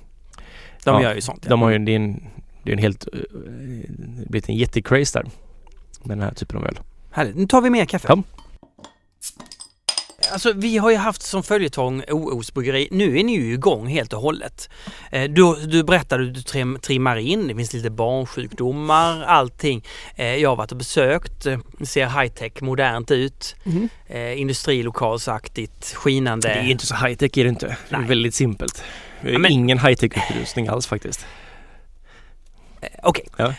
Ja, 0.86 1.02
gör 1.04 1.16
ju 1.16 1.22
sånt. 1.22 1.40
ja. 1.44 1.50
de 1.50 1.62
har 1.62 1.70
ju, 1.72 1.80
det 1.80 1.92
är 1.92 1.96
en, 1.96 2.24
det 2.64 2.70
är 2.72 2.74
en 2.74 2.80
helt, 2.82 3.08
eh, 3.14 3.20
blivit 4.30 4.50
en 4.50 4.56
jättecraze 4.56 5.20
där. 5.20 5.30
Med 6.04 6.18
den 6.18 6.24
här 6.28 6.34
typen 6.34 6.58
av 6.58 6.66
öl. 6.68 6.80
Härligt. 7.12 7.36
Nu 7.36 7.48
tar 7.48 7.62
vi 7.62 7.70
mer 7.70 7.86
kaffe. 7.86 8.08
Ja. 8.10 8.24
Alltså 10.32 10.54
vi 10.54 10.78
har 10.78 10.92
ju 10.92 10.98
haft 10.98 11.22
som 11.22 11.44
följetong 11.44 12.04
OOs 12.10 12.54
bryggeri. 12.54 12.88
Nu 12.92 13.20
är 13.20 13.24
ni 13.24 13.36
ju 13.36 13.54
igång 13.54 13.88
helt 13.88 14.14
och 14.14 14.22
hållet. 14.22 14.70
Eh, 15.12 15.24
Du, 15.24 15.56
du 15.66 15.84
berättade 15.84 16.24
att 16.28 16.34
du 16.34 16.42
trim, 16.42 16.80
trimmar 16.82 17.18
in, 17.18 17.48
det 17.48 17.56
finns 17.56 17.74
lite 17.74 17.90
barnsjukdomar, 17.90 19.24
allting. 19.24 19.84
Eh, 20.16 20.36
Jag 20.36 20.50
har 20.50 20.56
varit 20.56 20.72
och 20.72 20.78
besökt, 20.78 21.46
eh, 21.46 21.60
ser 21.84 22.08
high-tech, 22.08 22.62
modernt 22.62 23.12
ut. 23.12 23.56
Eh, 24.08 24.40
Industrilokalsaktigt, 24.42 25.94
skinande. 25.96 26.48
Det 26.48 26.54
är 26.54 26.64
inte 26.72 26.86
så 26.86 26.96
high-tech 26.96 27.38
är 27.38 27.44
det 27.44 27.50
inte. 27.50 27.68
Det 27.90 27.96
är 27.96 28.00
Nej. 28.00 28.08
väldigt 28.08 28.34
simpelt. 28.36 28.84
Ja, 29.22 29.38
men- 29.40 29.52
ingen 29.52 29.80
high-tech 29.80 30.12
utrustning 30.32 30.68
alls 30.68 30.88
faktiskt. 30.88 31.26
Okej. 33.04 33.26
Ja. 33.38 33.54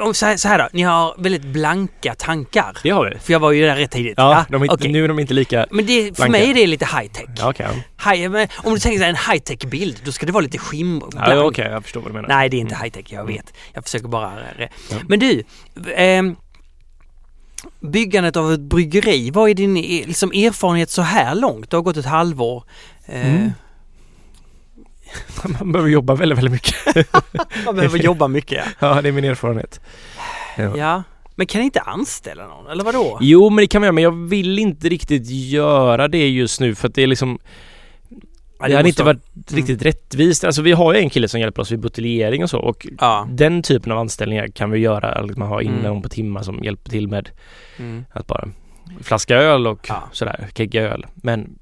Om 0.00 0.14
så, 0.14 0.26
här, 0.26 0.36
så 0.36 0.48
här 0.48 0.58
då, 0.58 0.68
ni 0.72 0.82
har 0.82 1.14
väldigt 1.18 1.42
blanka 1.44 2.14
tankar. 2.14 2.78
Det 2.82 2.90
har 2.90 3.10
vi. 3.10 3.18
För 3.18 3.32
jag 3.32 3.40
var 3.40 3.52
ju 3.52 3.62
där 3.66 3.76
rätt 3.76 3.90
tidigt. 3.90 4.14
Ja, 4.16 4.44
de 4.48 4.62
är 4.62 4.72
okej. 4.72 4.92
nu 4.92 5.04
är 5.04 5.08
de 5.08 5.18
inte 5.18 5.34
lika... 5.34 5.66
Men 5.70 5.86
det, 5.86 6.04
för 6.06 6.14
blanka. 6.14 6.32
mig 6.32 6.50
är 6.50 6.54
det 6.54 6.66
lite 6.66 6.84
high 6.84 7.12
tech. 7.12 7.24
Ja, 7.38 7.50
okej. 7.50 7.66
High, 8.04 8.46
om 8.64 8.74
du 8.74 8.80
tänker 8.80 8.98
dig 9.00 9.08
en 9.08 9.16
high 9.32 9.42
tech 9.42 9.58
bild, 9.70 10.00
då 10.04 10.12
ska 10.12 10.26
det 10.26 10.32
vara 10.32 10.42
lite 10.44 10.58
skimmer. 10.58 11.08
Ja, 11.16 11.44
okej, 11.44 11.68
jag 11.70 11.82
förstår 11.84 12.00
vad 12.00 12.10
du 12.10 12.14
menar. 12.14 12.28
Nej, 12.28 12.48
det 12.48 12.56
är 12.56 12.58
inte 12.58 12.74
Mm. 12.74 12.84
high 12.84 12.92
tech, 12.94 13.12
jag 13.12 13.24
vet. 13.24 13.52
Jag 13.72 13.84
försöker 13.84 14.08
bara... 14.08 14.32
Ja. 14.58 14.96
Men 15.08 15.18
du, 15.18 15.42
ehm, 15.96 16.36
byggandet 17.80 18.36
av 18.36 18.52
ett 18.52 18.60
bryggeri, 18.60 19.30
vad 19.30 19.50
är 19.50 19.54
din 19.54 19.76
eh, 19.76 19.82
liksom, 19.82 20.30
erfarenhet 20.32 20.90
så 20.90 21.02
här 21.02 21.34
långt? 21.34 21.70
Det 21.70 21.76
har 21.76 21.82
gått 21.82 21.96
ett 21.96 22.04
halvår. 22.06 22.64
Eh, 23.06 23.26
Mm. 23.34 23.50
Man 25.60 25.72
behöver 25.72 25.90
jobba 25.90 26.14
väldigt, 26.14 26.38
väldigt 26.38 26.52
mycket. 26.52 27.06
Man 27.64 27.76
behöver 27.76 27.98
jobba 27.98 28.28
mycket 28.28 28.64
ja. 28.80 28.94
Ja, 28.94 29.02
det 29.02 29.08
är 29.08 29.12
min 29.12 29.24
erfarenhet. 29.24 29.80
Ja. 30.56 30.76
ja. 30.76 31.02
Men 31.34 31.46
kan 31.46 31.58
ni 31.58 31.64
inte 31.64 31.80
anställa 31.80 32.46
någon, 32.46 32.66
eller 32.70 32.84
vadå? 32.84 33.18
Jo, 33.20 33.50
men 33.50 33.62
det 33.62 33.66
kan 33.66 33.80
man 33.80 33.86
göra, 33.86 33.92
men 33.92 34.04
jag 34.04 34.28
vill 34.28 34.58
inte 34.58 34.88
riktigt 34.88 35.30
göra 35.30 36.08
det 36.08 36.28
just 36.28 36.60
nu 36.60 36.74
för 36.74 36.88
att 36.88 36.94
det 36.94 37.02
är 37.02 37.06
liksom 37.06 37.38
Ja, 38.62 38.68
det 38.68 38.76
hade 38.76 38.88
inte 38.88 39.02
varit 39.02 39.22
riktigt 39.52 39.82
rättvist. 39.82 40.44
Alltså 40.44 40.62
vi 40.62 40.72
har 40.72 40.94
ju 40.94 41.00
en 41.00 41.10
kille 41.10 41.28
som 41.28 41.40
hjälper 41.40 41.62
oss 41.62 41.70
vid 41.72 41.80
buteljering 41.80 42.42
och 42.42 42.50
så 42.50 42.58
och 42.58 42.86
Ja. 42.98 43.28
den 43.30 43.62
typen 43.62 43.92
av 43.92 43.98
anställningar 43.98 44.48
kan 44.48 44.70
vi 44.70 44.78
göra. 44.78 45.26
Man 45.36 45.48
har 45.48 45.60
in 45.60 45.70
Mm. 45.70 45.82
någon 45.82 46.02
på 46.02 46.08
timmar 46.08 46.42
som 46.42 46.64
hjälper 46.64 46.90
till 46.90 47.08
med 47.08 47.28
Mm. 47.78 48.04
att 48.12 48.26
bara 48.26 48.48
flaska 49.02 49.36
öl 49.36 49.66
och 49.66 49.86
Ja. 49.88 50.02
sådär, 50.12 50.48
kegga 50.54 50.82
öl. 50.82 51.06
Men 51.14 51.58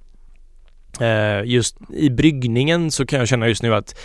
just 1.44 1.76
i 1.94 2.11
bryggningen 2.11 2.90
så 2.90 3.07
kan 3.07 3.18
jag 3.18 3.28
känna 3.28 3.49
just 3.49 3.62
nu 3.62 3.74
att 3.74 3.99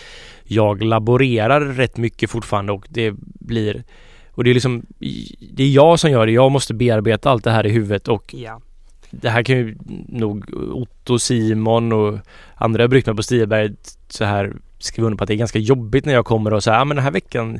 jag 0.43 0.83
laborerar 0.83 1.61
rätt 1.61 1.97
mycket 1.97 2.29
fortfarande 2.29 2.73
och 2.73 2.85
det 2.89 3.13
blir 3.39 3.83
och 4.31 4.43
det 4.43 4.49
är 4.49 4.53
liksom 4.53 4.85
det 5.51 5.63
är 5.63 5.69
jag 5.69 5.99
som 5.99 6.11
gör 6.11 6.25
det. 6.25 6.31
Jag 6.31 6.51
måste 6.51 6.73
bearbeta 6.73 7.29
allt 7.29 7.43
det 7.43 7.51
här 7.51 7.65
i 7.65 7.69
huvudet 7.69 8.07
och 8.07 8.35
Ja. 8.37 8.61
det 9.11 9.29
här 9.29 9.43
kan 9.43 9.57
ju 9.57 9.77
nog 10.07 10.53
Otto, 10.73 11.19
Simon 11.19 11.91
och 11.91 12.19
andra 12.55 12.83
jag 12.83 12.89
bryggt 12.89 13.07
med 13.07 13.15
på 13.15 13.23
Stiaberg 13.23 13.71
så 14.09 14.25
här 14.25 14.53
skriva 14.79 15.05
under 15.05 15.17
på 15.17 15.23
att 15.23 15.27
det 15.27 15.33
är 15.33 15.37
ganska 15.37 15.59
jobbigt 15.59 16.05
när 16.05 16.13
jag 16.13 16.25
kommer 16.25 16.53
och 16.53 16.63
säger 16.63 16.77
ja 16.77 16.85
men 16.85 16.97
den 16.97 17.03
här 17.03 17.11
veckan 17.11 17.59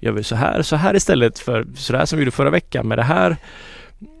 gör 0.00 0.12
vi 0.12 0.24
så 0.24 0.36
här, 0.36 0.62
så 0.62 0.76
här 0.76 0.96
istället 0.96 1.38
för 1.38 1.66
så 1.74 1.92
där 1.92 2.04
som 2.04 2.18
vi 2.18 2.22
gjorde 2.22 2.36
förra 2.36 2.50
veckan 2.50 2.88
med 2.88 2.98
det 2.98 3.02
här. 3.02 3.36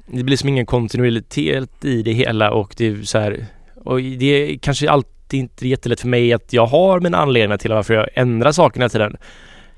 Det 0.06 0.22
blir 0.22 0.36
som 0.36 0.48
ingen 0.48 0.66
kontinuitet 0.66 1.84
i 1.84 2.02
det 2.02 2.12
hela 2.12 2.50
och 2.50 2.74
det 2.76 2.86
är 2.86 3.02
så 3.02 3.18
här 3.18 3.46
och 3.84 4.00
det 4.00 4.24
är 4.52 4.58
kanske 4.58 4.90
alltid 4.90 5.40
inte 5.40 5.68
jättelätt 5.68 6.00
för 6.00 6.08
mig 6.08 6.32
att 6.32 6.52
jag 6.52 6.66
har 6.66 7.00
mina 7.00 7.18
anledningar 7.18 7.56
till 7.58 7.70
varför 7.72 7.94
jag 7.94 8.08
ändrar 8.14 8.52
sakerna 8.52 8.88
till 8.88 9.00
den. 9.00 9.16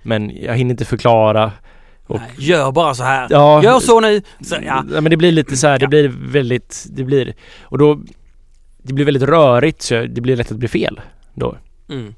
Men 0.03 0.33
jag 0.43 0.57
hinner 0.57 0.71
inte 0.71 0.85
förklara. 0.85 1.53
Och- 2.07 2.21
Nej, 2.21 2.31
Gör 2.39 2.73
bara 2.73 2.95
så 2.95 3.03
här. 3.05 3.27
Ja, 3.31 3.63
Gör 3.63 3.81
så 3.81 4.01
nu. 4.01 4.23
Så, 4.41 4.55
ja. 4.55 4.85
Ja 4.95 5.01
men 5.01 5.11
det 5.11 5.17
blir 5.17 5.33
lite 5.33 5.57
så 5.57 5.67
här, 5.67 5.79
det 5.79 5.87
blir 5.89 6.09
väldigt, 6.19 6.85
det 6.91 7.05
blir 7.05 7.35
och 7.63 7.79
då 7.79 8.01
det 8.83 8.93
blir 8.93 9.05
väldigt 9.05 9.23
rörigt 9.23 9.83
så 9.83 9.95
det 9.95 10.21
blir 10.21 10.37
lätt 10.37 10.51
att 10.53 10.59
blir 10.59 10.69
fel 10.69 11.01
då. 11.35 11.57
Mm. 11.91 12.15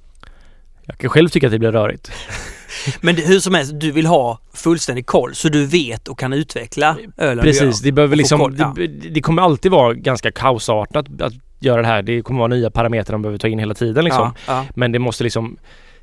Jag 0.87 0.99
kan 0.99 1.11
själv 1.11 1.29
tycka 1.29 1.47
att 1.47 1.53
det 1.53 1.59
blir 1.59 1.73
rörigt. 1.73 2.13
Men 3.01 3.17
hur 3.17 3.41
som 3.41 3.55
helst, 3.55 3.73
du 3.75 3.93
vill 3.93 4.07
ha 4.07 4.41
fullständig 4.53 5.07
koll 5.07 5.35
så 5.35 5.49
du 5.49 5.67
vet 5.67 6.09
och 6.09 6.19
kan 6.19 6.33
utveckla 6.33 6.97
ölen 7.17 7.43
Precis, 7.43 7.81
det 7.81 7.93
behöver 7.93 8.17
liksom, 8.17 8.41
koll, 8.41 8.57
ja. 8.59 8.73
det, 8.77 8.87
det 8.87 9.21
kommer 9.21 9.43
alltid 9.43 9.73
vara 9.73 9.95
ganska 9.95 10.33
kaosartat 10.33 11.07
att 11.21 11.33
göra 11.59 11.83
det 11.83 11.89
här. 11.89 12.03
Det 12.03 12.23
kommer 12.23 12.39
vara 12.39 12.49
nya 12.49 12.71
parametrar 12.71 13.13
de 13.13 13.23
behöver 13.23 13.39
ta 13.39 13.49
in 13.49 13.59
hela 13.59 13.75
tiden 13.75 14.05
liksom. 14.05 14.33
Ja, 14.47 14.53
ja. 14.55 14.65
Men 14.75 14.93
det 14.93 14.99
måste 14.99 15.25
liksom 15.25 15.57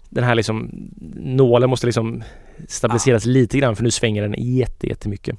den 0.10 0.24
här 0.24 0.36
liksom 0.36 0.70
nålen 1.16 1.70
måste 1.70 1.86
liksom 1.86 2.24
stabiliseras 2.68 3.26
lite 3.26 3.58
grann 3.58 3.76
för 3.76 3.84
nu 3.84 3.92
svänger 3.92 4.22
den 4.22 4.36
jätte, 4.38 4.88
jättemycket. 4.88 5.36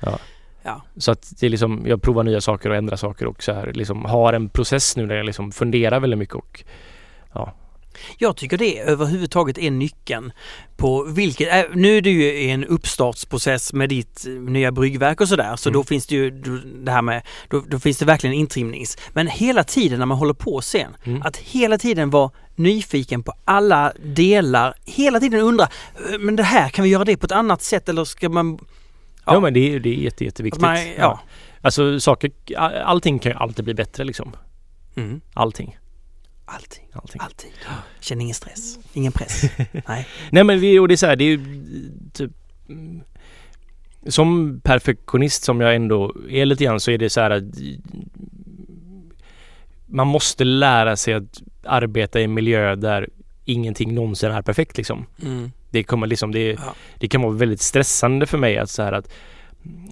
ja. 0.00 0.82
Så 0.96 1.10
att 1.10 1.32
det 1.40 1.46
är 1.46 1.50
liksom, 1.50 1.84
jag 1.86 2.02
provar 2.02 2.22
nya 2.22 2.40
saker 2.40 2.70
och 2.70 2.76
ändrar 2.76 2.96
saker 2.96 3.26
och 3.26 3.42
så 3.42 3.52
här 3.52 3.72
liksom 3.72 4.04
har 4.04 4.32
en 4.32 4.48
process 4.48 4.96
nu 4.96 5.06
där 5.06 5.14
jag 5.14 5.26
liksom 5.26 5.52
funderar 5.52 6.00
väldigt 6.00 6.18
mycket 6.18 6.34
och 6.34 6.64
Jag 8.18 8.36
tycker 8.36 8.58
det 8.58 8.78
överhuvudtaget 8.80 9.58
är 9.58 9.70
nyckeln 9.70 10.32
på 10.76 11.02
vilket, 11.04 11.48
äh, 11.54 11.62
nu 11.76 11.96
är 11.96 12.02
du 12.02 12.10
ju 12.10 12.48
en 12.50 12.64
uppstartsprocess 12.64 13.72
med 13.72 13.88
ditt 13.88 14.24
nya 14.40 14.72
bryggverk 14.72 15.20
och 15.20 15.28
sådär 15.28 15.56
så 15.56 15.68
Mm. 15.68 15.74
då 15.80 15.84
finns 15.84 16.06
det 16.06 16.14
ju 16.14 16.30
det 16.84 16.92
här 16.92 17.02
med, 17.02 17.22
då, 17.48 17.62
då 17.68 17.78
finns 17.78 17.98
det 17.98 18.04
verkligen 18.04 18.34
intrimnings. 18.34 18.98
Men 19.12 19.26
hela 19.26 19.64
tiden 19.64 19.98
när 19.98 20.06
man 20.06 20.18
håller 20.18 20.34
på 20.34 20.60
sen, 20.60 20.96
Mm. 21.04 21.22
att 21.22 21.36
hela 21.36 21.78
tiden 21.78 22.10
vara 22.10 22.30
nyfiken 22.54 23.22
på 23.22 23.32
alla 23.44 23.92
delar, 24.04 24.74
hela 24.84 25.20
tiden 25.20 25.40
undra, 25.40 25.64
"Eh, 26.12 26.18
men 26.18 26.36
det 26.36 26.42
här, 26.42 26.68
kan 26.68 26.82
vi 26.82 26.88
göra 26.90 27.04
det 27.04 27.16
på 27.16 27.26
ett 27.26 27.32
annat 27.32 27.62
sätt 27.62 27.88
eller 27.88 28.04
ska 28.04 28.28
man... 28.28 28.58
Ja, 29.26 29.40
men 29.40 29.54
det 29.54 29.74
är, 29.74 29.80
det 29.80 29.88
är 29.88 29.94
jätte, 29.94 30.24
jätteviktigt. 30.24 30.62
man, 30.62 30.78
ja. 30.98 31.20
Alltså 31.62 32.00
saker, 32.00 32.30
all- 32.56 32.74
allting 32.74 33.18
kan 33.18 33.32
ju 33.32 33.38
alltid 33.38 33.64
bli 33.64 33.74
bättre 33.74 34.04
liksom. 34.04 34.32
Mm. 34.96 35.20
Allting. 35.34 35.76
Alltid, 36.48 36.82
allting. 36.92 37.20
alltid. 37.20 37.50
Känn 38.00 38.20
ingen 38.20 38.34
stress, 38.34 38.78
ingen 38.92 39.12
press. 39.12 39.42
Nej. 39.88 40.06
Nej 40.30 40.44
men 40.44 40.60
det, 40.60 40.80
och 40.80 40.88
det 40.88 40.94
är 40.94 40.96
så 40.96 41.06
här, 41.06 41.16
det 41.16 41.24
är 41.24 41.28
ju 41.28 41.40
typ 42.12 42.32
mm, 42.68 43.00
Som 44.06 44.60
perfektionist 44.64 45.44
som 45.44 45.60
jag 45.60 45.74
ändå 45.74 46.14
är 46.30 46.46
lite 46.46 46.64
grann 46.64 46.80
så 46.80 46.90
är 46.90 46.98
det 46.98 47.10
så 47.10 47.20
här 47.20 47.30
att 47.30 47.44
Man 49.86 50.06
måste 50.06 50.44
lära 50.44 50.96
sig 50.96 51.14
att 51.14 51.42
arbeta 51.64 52.20
i 52.20 52.24
en 52.24 52.34
miljö 52.34 52.74
där 52.76 53.08
ingenting 53.44 53.94
någonsin 53.94 54.30
är 54.30 54.42
perfekt 54.42 54.76
liksom. 54.76 55.06
Mm. 55.22 55.52
Det 55.70 55.84
kommer 55.84 56.06
liksom, 56.06 56.32
det, 56.32 56.50
Ja. 56.52 56.74
det 56.98 57.08
kan 57.08 57.22
vara 57.22 57.32
väldigt 57.32 57.60
stressande 57.60 58.26
för 58.26 58.38
mig 58.38 58.58
att 58.58 58.70
så 58.70 58.82
här 58.82 58.92
att 58.92 59.12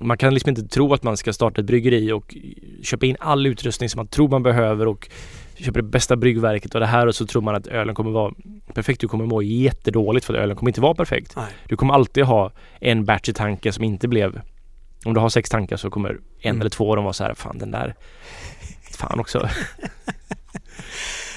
man 0.00 0.18
kan 0.18 0.34
liksom 0.34 0.48
inte 0.50 0.62
tro 0.68 0.94
att 0.94 1.02
man 1.02 1.16
ska 1.16 1.32
starta 1.32 1.60
ett 1.60 1.66
bryggeri 1.66 2.12
och 2.12 2.34
köpa 2.82 3.06
in 3.06 3.16
all 3.20 3.46
utrustning 3.46 3.88
som 3.88 3.98
man 3.98 4.06
tror 4.06 4.28
man 4.28 4.42
behöver 4.42 4.86
och 4.88 5.08
köper 5.56 5.82
det 5.82 5.88
bästa 5.88 6.16
bryggverket 6.16 6.74
och 6.74 6.80
det 6.80 6.86
här 6.86 7.06
och 7.06 7.14
så 7.14 7.26
tror 7.26 7.42
man 7.42 7.54
att 7.54 7.66
ölen 7.66 7.94
kommer 7.94 8.10
vara 8.10 8.32
perfekt. 8.74 9.00
Du 9.00 9.08
kommer 9.08 9.26
må 9.26 9.42
jättedåligt 9.42 10.26
för 10.26 10.34
att 10.34 10.40
ölen 10.40 10.56
kommer 10.56 10.70
inte 10.70 10.80
vara 10.80 10.94
perfekt. 10.94 11.36
Nej. 11.36 11.44
Du 11.68 11.76
kommer 11.76 11.94
alltid 11.94 12.24
ha 12.24 12.52
en 12.80 13.04
batch 13.04 13.28
i 13.28 13.32
tanken 13.32 13.72
som 13.72 13.84
inte 13.84 14.08
blev 14.08 14.40
om 15.04 15.14
du 15.14 15.20
har 15.20 15.28
sex 15.28 15.50
tankar 15.50 15.76
så 15.76 15.90
kommer 15.90 16.10
en 16.10 16.50
Mm. 16.50 16.60
eller 16.60 16.70
två 16.70 16.90
av 16.90 16.96
dem 16.96 17.04
vara 17.04 17.12
så 17.12 17.24
här, 17.24 17.34
fan 17.34 17.58
den 17.58 17.70
där 17.70 17.94
Fan 18.98 19.20
också 19.20 19.48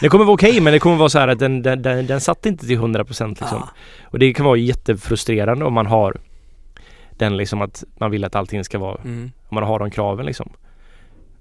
Det 0.02 0.10
kommer 0.10 0.26
vara 0.26 0.34
okej 0.34 0.62
men 0.62 0.74
det 0.74 0.80
kommer 0.80 0.96
vara 0.96 1.10
så 1.10 1.20
här 1.20 1.28
att 1.28 1.40
den, 1.40 1.62
den, 1.62 1.82
den, 1.82 2.08
den 2.08 2.22
satt 2.22 2.46
inte 2.46 2.68
till 2.68 2.80
100% 2.80 3.28
liksom. 3.30 3.48
Ja. 3.52 3.70
Och 4.04 4.20
det 4.20 4.34
kan 4.34 4.46
vara 4.46 4.58
jättefrustrerande 4.58 5.66
om 5.66 5.74
man 5.74 5.86
har 5.86 6.18
den 7.18 7.38
liksom 7.38 7.62
att 7.62 7.84
man 8.00 8.12
vill 8.12 8.24
att 8.26 8.36
allting 8.36 8.64
ska 8.64 8.80
vara, 8.80 9.02
Mm. 9.04 9.32
om 9.50 9.56
man 9.56 9.64
har 9.64 9.80
de 9.80 9.92
kraven 9.92 10.26
liksom. 10.26 10.50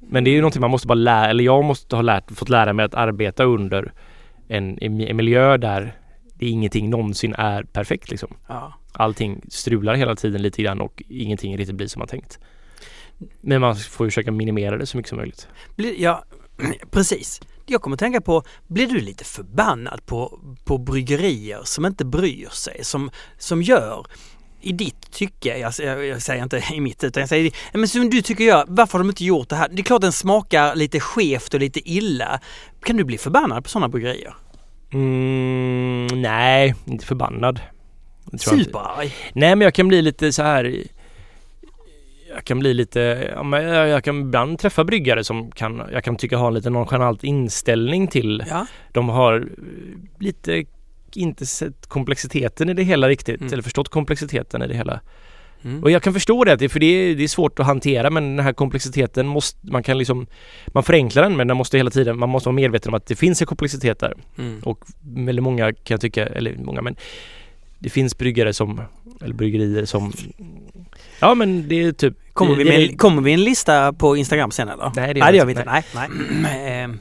Men 0.00 0.24
det 0.24 0.30
är 0.30 0.32
ju 0.32 0.40
någonting 0.40 0.60
man 0.60 0.70
måste 0.70 0.86
bara 0.86 0.94
lära, 0.94 1.30
eller 1.30 1.44
jag 1.44 1.64
måste 1.64 1.96
ha 1.96 2.02
lärt, 2.02 2.30
fått 2.30 2.48
lära 2.48 2.72
mig 2.72 2.84
att 2.84 2.94
arbeta 2.94 3.44
under 3.44 3.92
en, 4.48 4.78
en, 4.80 5.16
miljö 5.16 5.56
där 5.56 5.98
det 6.34 6.46
ingenting 6.46 6.90
någonsin 6.90 7.34
är 7.38 7.62
perfekt 7.62 8.10
liksom. 8.10 8.36
Ja. 8.46 8.72
Allting 8.92 9.40
strular 9.48 9.94
hela 9.94 10.16
tiden 10.16 10.42
lite 10.42 10.62
grann 10.62 10.80
och 10.80 11.02
ingenting 11.08 11.56
riktigt 11.56 11.76
blir 11.76 11.86
som 11.86 11.98
man 11.98 12.08
tänkt. 12.08 12.38
Men 13.40 13.60
man 13.60 13.76
får 13.76 14.06
ju 14.06 14.10
försöka 14.10 14.32
minimera 14.32 14.76
det 14.76 14.86
så 14.86 14.96
mycket 14.96 15.08
som 15.08 15.18
möjligt. 15.18 15.48
Blir, 15.76 16.00
ja, 16.00 16.24
precis. 16.90 17.40
Jag 17.66 17.82
kommer 17.82 17.96
att 17.96 18.00
tänka 18.00 18.20
på, 18.20 18.42
blir 18.66 18.86
du 18.86 19.00
lite 19.00 19.24
förbannad 19.24 20.06
på, 20.06 20.40
på 20.64 20.78
bryggerier 20.78 21.60
som 21.64 21.86
inte 21.86 22.04
bryr 22.04 22.48
sig, 22.48 22.84
som, 22.84 23.10
som 23.38 23.62
gör 23.62 24.06
i 24.66 24.72
ditt 24.72 25.10
tycke, 25.10 25.58
jag, 25.58 25.72
jag, 25.78 26.06
jag 26.06 26.22
säger 26.22 26.42
inte 26.42 26.62
i 26.74 26.80
mitt 26.80 27.04
utan 27.04 27.20
jag 27.20 27.28
säger 27.28 27.52
men 27.72 27.88
som 27.88 28.10
du 28.10 28.22
tycker 28.22 28.44
gör, 28.44 28.64
varför 28.68 28.92
har 28.92 28.98
de 28.98 29.08
inte 29.08 29.24
gjort 29.24 29.48
det 29.48 29.56
här? 29.56 29.68
Det 29.68 29.80
är 29.80 29.84
klart 29.84 30.00
den 30.00 30.12
smakar 30.12 30.74
lite 30.74 31.00
skevt 31.00 31.54
och 31.54 31.60
lite 31.60 31.90
illa. 31.90 32.40
Kan 32.82 32.96
du 32.96 33.04
bli 33.04 33.18
förbannad 33.18 33.64
på 33.64 33.70
sådana 33.70 33.88
bryggerier? 33.88 34.34
Mm, 34.92 36.22
nej, 36.22 36.74
inte 36.84 37.06
förbannad. 37.06 37.60
Superarg? 38.38 39.14
Nej 39.32 39.56
men 39.56 39.60
jag 39.60 39.74
kan 39.74 39.88
bli 39.88 40.02
lite 40.02 40.32
så 40.32 40.42
här 40.42 40.82
Jag 42.28 42.44
kan 42.44 42.58
bli 42.58 42.74
lite, 42.74 43.30
ja, 43.34 43.42
men 43.42 43.64
jag, 43.64 43.88
jag 43.88 44.04
kan 44.04 44.20
ibland 44.20 44.58
träffa 44.58 44.84
bryggare 44.84 45.24
som 45.24 45.50
kan, 45.50 45.82
jag 45.92 46.04
kan 46.04 46.16
tycka 46.16 46.38
har 46.38 46.48
en 46.48 46.54
lite 46.54 46.70
nonchalant 46.70 47.24
inställning 47.24 48.08
till. 48.08 48.44
Ja. 48.50 48.66
De 48.92 49.08
har 49.08 49.48
lite 50.18 50.64
inte 51.16 51.46
sett 51.46 51.86
komplexiteten 51.86 52.68
i 52.68 52.74
det 52.74 52.82
hela 52.82 53.08
riktigt 53.08 53.40
Mm. 53.40 53.52
eller 53.52 53.62
förstått 53.62 53.88
komplexiteten 53.88 54.62
i 54.62 54.66
det 54.68 54.74
hela. 54.74 55.00
Mm. 55.64 55.82
Och 55.82 55.90
jag 55.90 56.02
kan 56.02 56.12
förstå 56.12 56.44
det, 56.44 56.68
för 56.68 56.80
det 56.80 56.86
är, 56.86 57.14
det 57.14 57.24
är 57.24 57.28
svårt 57.28 57.58
att 57.60 57.66
hantera 57.66 58.10
men 58.10 58.36
den 58.36 58.44
här 58.44 58.52
komplexiteten 58.52 59.26
måste, 59.26 59.58
man 59.70 59.82
kan 59.82 59.98
liksom 59.98 60.26
Man 60.66 60.82
förenklar 60.82 61.22
den 61.22 61.36
men 61.36 61.48
den 61.48 61.56
måste 61.56 61.76
hela 61.76 61.90
tiden, 61.90 62.18
man 62.18 62.28
måste 62.28 62.48
vara 62.48 62.54
medveten 62.56 62.90
om 62.90 62.94
att 62.94 63.06
det 63.06 63.16
finns 63.16 63.40
en 63.40 63.46
komplexitet 63.46 63.98
där. 63.98 64.14
Mm. 64.38 64.60
Och 64.64 64.84
väldigt 65.02 65.42
många 65.42 65.72
kan 65.72 65.94
jag 65.94 66.00
tycka, 66.00 66.26
eller 66.26 66.56
många 66.56 66.82
men 66.82 66.96
Det 67.78 67.90
finns 67.90 68.18
bryggare 68.18 68.52
som, 68.52 68.80
eller 69.24 69.34
bryggerier 69.34 69.84
som 69.84 70.12
Ja 71.20 71.34
men 71.34 71.68
det 71.68 71.82
är 71.82 71.92
typ 71.92 72.14
Kommer, 72.32 72.54
vi 72.56 72.64
med, 72.64 72.80
en- 72.90 72.96
kommer 72.96 73.22
vi 73.22 73.32
en 73.32 73.44
lista 73.44 73.92
på 73.92 74.16
Instagram 74.16 74.50
sen 74.50 74.68
eller? 74.68 74.92
Nej 74.96 75.14
det 75.14 75.20
Nej 75.20 75.32
det 75.32 75.38
gör 75.38 75.44
vi 75.44 75.52
inte. 75.52 75.60
inte. 75.62 75.82
Nej. 75.94 76.08
Nej. 76.42 76.82
Ehm, 76.82 76.98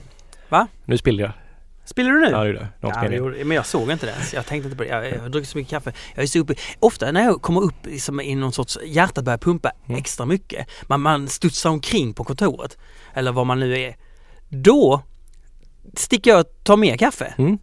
Nu 0.85 0.97
spiller 0.97 1.23
jag. 1.23 1.31
Spiller 1.85 2.11
du 2.11 2.19
nu? 2.21 2.29
Ja, 2.31 2.39
det 2.39 2.47
gjorde 2.47 2.67
jag. 2.81 2.91
Ja, 3.03 3.09
det 3.09 3.15
gjorde- 3.15 3.45
men 3.45 3.55
jag 3.55 3.65
såg 3.65 3.91
inte 3.91 4.05
det 4.05 4.11
ens. 4.11 4.33
Jag 4.33 4.45
tänkte 4.45 4.65
inte 4.67 4.77
på 4.77 4.83
det. 4.83 4.89
Jag, 4.89 5.09
jag 5.11 5.19
har 5.19 5.29
druckit 5.29 5.49
så 5.49 5.57
mycket 5.57 5.69
kaffe. 5.71 5.93
Jag 6.15 6.23
är 6.23 6.27
så 6.27 6.39
uppe. 6.39 6.55
Ofta 6.79 7.11
när 7.11 7.23
jag 7.23 7.41
kommer 7.41 7.61
upp 7.61 7.85
liksom 7.85 8.21
i 8.21 8.35
någon 8.35 8.53
sorts, 8.53 8.77
hjärtat 8.85 9.23
börjar 9.25 9.37
pumpa 9.37 9.71
Mm. 9.87 9.99
extra 9.99 10.25
mycket. 10.25 10.67
Man, 10.83 11.01
man 11.01 11.27
studsar 11.27 11.69
omkring 11.69 12.13
på 12.13 12.23
kontoret. 12.23 12.77
Eller 13.13 13.31
vad 13.31 13.45
man 13.47 13.59
nu 13.59 13.79
är. 13.79 13.95
Då 14.49 15.01
sticker 15.93 16.31
jag 16.31 16.39
och 16.39 16.63
tar 16.63 16.77
mer 16.77 16.97
kaffe. 16.97 17.33
Mm. 17.37 17.57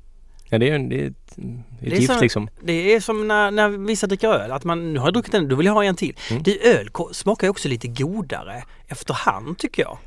Ja, 0.48 0.58
det 0.58 0.70
är, 0.70 0.78
det 0.78 1.00
är, 1.02 1.06
ett- 1.06 1.14
det 1.36 1.86
är 1.86 1.90
Det 1.90 1.96
är 1.96 2.00
gift 2.00 2.14
så- 2.14 2.20
liksom. 2.20 2.48
Det 2.62 2.94
är 2.94 3.00
som 3.00 3.28
när, 3.28 3.50
när 3.50 3.68
vissa 3.68 4.06
dricker 4.06 4.28
öl. 4.28 4.52
Att 4.52 4.64
man, 4.64 4.92
nu 4.92 4.98
har 4.98 5.06
jag 5.06 5.14
druckit 5.14 5.34
en, 5.34 5.48
då 5.48 5.56
vill 5.56 5.66
jag 5.66 5.72
ha 5.74 5.84
en 5.84 5.96
till. 5.96 6.16
Mm. 6.30 6.42
Det 6.42 6.66
öl 6.74 6.88
smakar 7.12 7.46
ju 7.46 7.50
också 7.50 7.68
lite 7.68 7.88
godare 7.88 8.62
efterhand 8.88 9.58
tycker 9.58 9.82
jag. 9.82 9.98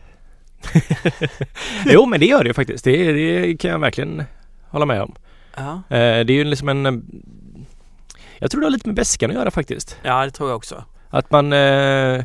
Jo, 1.85 2.05
men 2.05 2.19
det 2.19 2.25
gör 2.25 2.43
det 2.43 2.47
ju 2.47 2.53
faktiskt. 2.53 2.83
Det, 2.83 3.11
det 3.13 3.57
kan 3.57 3.71
jag 3.71 3.79
verkligen 3.79 4.23
hålla 4.69 4.85
med 4.85 5.01
om. 5.01 5.15
Ja, 5.55 5.73
Eh, 5.89 6.25
det 6.25 6.33
är 6.33 6.37
ju 6.37 6.43
liksom 6.43 6.69
en... 6.69 6.85
eh, 6.85 6.93
Jag 8.39 8.51
tror 8.51 8.61
det 8.61 8.65
har 8.67 8.71
lite 8.71 8.87
med 8.89 8.95
bäskan 8.95 9.29
att 9.29 9.35
göra 9.35 9.51
faktiskt. 9.51 9.97
ja 10.03 10.25
det 10.25 10.31
tror 10.31 10.49
jag 10.49 10.55
också. 10.55 10.83
Att 11.09 11.31
man... 11.31 11.53
Eh, 11.53 12.23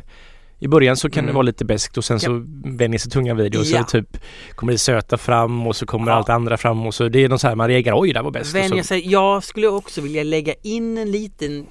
I 0.63 0.67
början 0.67 0.97
så 0.97 1.09
kan 1.09 1.23
det 1.23 1.25
Mm. 1.29 1.35
vara 1.35 1.43
lite 1.43 1.65
beskt 1.65 1.97
och 1.97 2.05
sen 2.05 2.19
så 2.19 2.45
vänjer 2.65 2.99
sig 2.99 3.11
tungan 3.11 3.37
vid 3.37 3.51
det 3.51 3.57
och 3.59 3.65
så 3.67 3.75
Ja. 3.75 3.83
typ 3.83 4.17
kommer 4.55 4.71
det 4.73 4.77
söta 4.77 5.17
fram 5.17 5.67
och 5.67 5.75
så 5.75 5.85
kommer 5.85 6.11
Ja. 6.11 6.17
allt 6.17 6.29
andra 6.29 6.57
fram 6.57 6.85
och 6.87 6.93
så 6.93 7.07
det 7.09 7.23
är 7.23 7.29
någon 7.29 7.39
så 7.39 7.47
här 7.47 7.55
man 7.55 7.67
reagerar 7.67 7.99
oj 8.01 8.13
det 8.13 8.21
var 8.21 8.31
bäst. 8.31 8.51
så, 8.69 8.83
sig. 8.83 9.11
Jag 9.11 9.43
skulle 9.43 9.67
också 9.67 10.01
vilja 10.01 10.23
lägga 10.23 10.53
in 10.63 10.97
en 10.97 11.11
liten, 11.11 11.67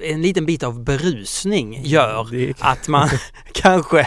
en 0.00 0.22
liten 0.22 0.46
bit 0.46 0.62
av 0.62 0.84
berusning 0.84 1.80
gör 1.84 2.28
det, 2.30 2.54
att 2.60 2.88
man 2.88 3.08
kanske 3.52 4.06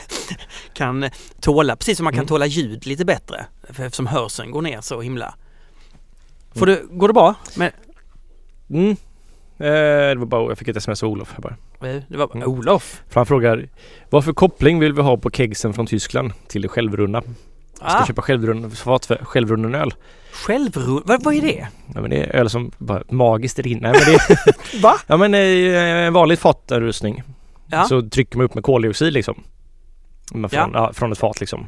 kan 0.74 1.10
tåla, 1.42 1.76
precis 1.76 1.98
som 1.98 2.04
man 2.04 2.14
kan 2.14 2.20
Mm. 2.20 2.28
tåla 2.28 2.46
ljud 2.46 2.86
lite 2.86 3.06
bättre. 3.06 3.46
Eftersom 3.70 4.08
hörseln 4.08 4.52
går 4.52 4.62
ner 4.62 4.82
så 4.82 5.02
himla. 5.02 5.36
Får 6.56 6.66
du, 6.66 6.88
går 6.92 7.08
det 7.08 7.14
bra? 7.14 7.36
Men, 7.56 7.72
mm. 8.70 8.92
eh, 8.92 8.98
det 10.10 10.16
var 10.16 10.26
bara, 10.26 10.50
jag 10.50 10.58
fick 10.58 10.68
ett 10.68 10.78
sms 10.78 11.04
av 11.04 11.10
Olof 11.10 11.34
här 11.34 11.42
bara. 11.42 11.56
Det 11.80 12.18
var 12.18 12.30
Mm. 12.36 12.48
Olof. 12.50 13.02
För 13.10 13.20
han 13.20 13.26
frågar 13.26 13.70
Vad 14.10 14.26
för 14.26 14.34
koppling 14.34 14.80
vill 14.80 14.94
vi 14.94 15.02
ha 15.02 15.18
på 15.18 15.30
kegsen 15.32 15.74
från 15.74 15.86
Tyskland 15.88 16.32
till 16.48 16.62
det 16.62 16.68
självrunna? 16.68 17.22
Jag 17.82 17.92
ska 17.92 18.00
Ah, 18.00 18.06
köpa 18.06 18.22
självrunna, 18.22 18.70
fat 18.70 19.06
för 19.06 19.16
självrunnen 19.26 19.76
öl. 19.76 19.94
självrull... 20.32 21.02
Vad, 21.06 21.24
vad 21.24 21.34
är 21.36 21.42
det? 21.42 21.68
Ja 21.96 22.02
men 22.02 22.10
det 22.10 22.18
är 22.24 22.36
öl 22.36 22.50
som 22.50 22.72
bara 22.78 23.04
magiskt 23.10 23.60
rinner. 23.60 23.92
Nej, 23.92 24.02
men 24.06 24.06
det 24.06 24.34
är, 24.76 24.82
Va? 24.82 24.94
ja 25.08 25.18
men 25.18 25.34
eh, 25.34 26.06
en 26.06 26.14
vanlig 26.14 26.40
fatrustning. 26.40 27.24
Ja. 27.68 27.84
Så 27.84 28.02
trycker 28.10 28.38
man 28.38 28.46
upp 28.46 28.54
med 28.56 28.64
koldioxid 28.64 29.14
liksom. 29.14 29.44
Från, 30.32 30.48
Ja. 30.52 30.70
ja. 30.74 30.94
från 30.94 31.12
ett 31.12 31.18
fat 31.18 31.40
liksom. 31.40 31.68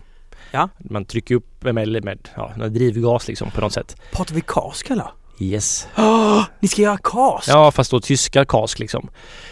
Ja. 0.51 0.69
Man 0.79 1.05
trycker 1.05 1.35
upp 1.35 1.63
med, 1.63 1.75
med, 1.75 2.03
med 2.05 2.29
ja, 2.35 2.51
drivgas 2.69 3.27
liksom 3.27 3.51
på 3.51 3.61
något 3.61 3.73
sätt. 3.73 3.95
Pratar 4.11 4.35
vi 4.35 4.41
kask 4.47 4.89
eller? 4.89 5.07
Yes. 5.39 5.87
Oh, 5.97 6.43
ni 6.59 6.67
ska 6.67 6.81
göra 6.81 6.97
kask? 7.03 7.49
Ja 7.49 7.71
fast 7.71 7.91
då 7.91 7.99
tyska 7.99 8.45
kask 8.45 8.79
liksom. 8.79 9.09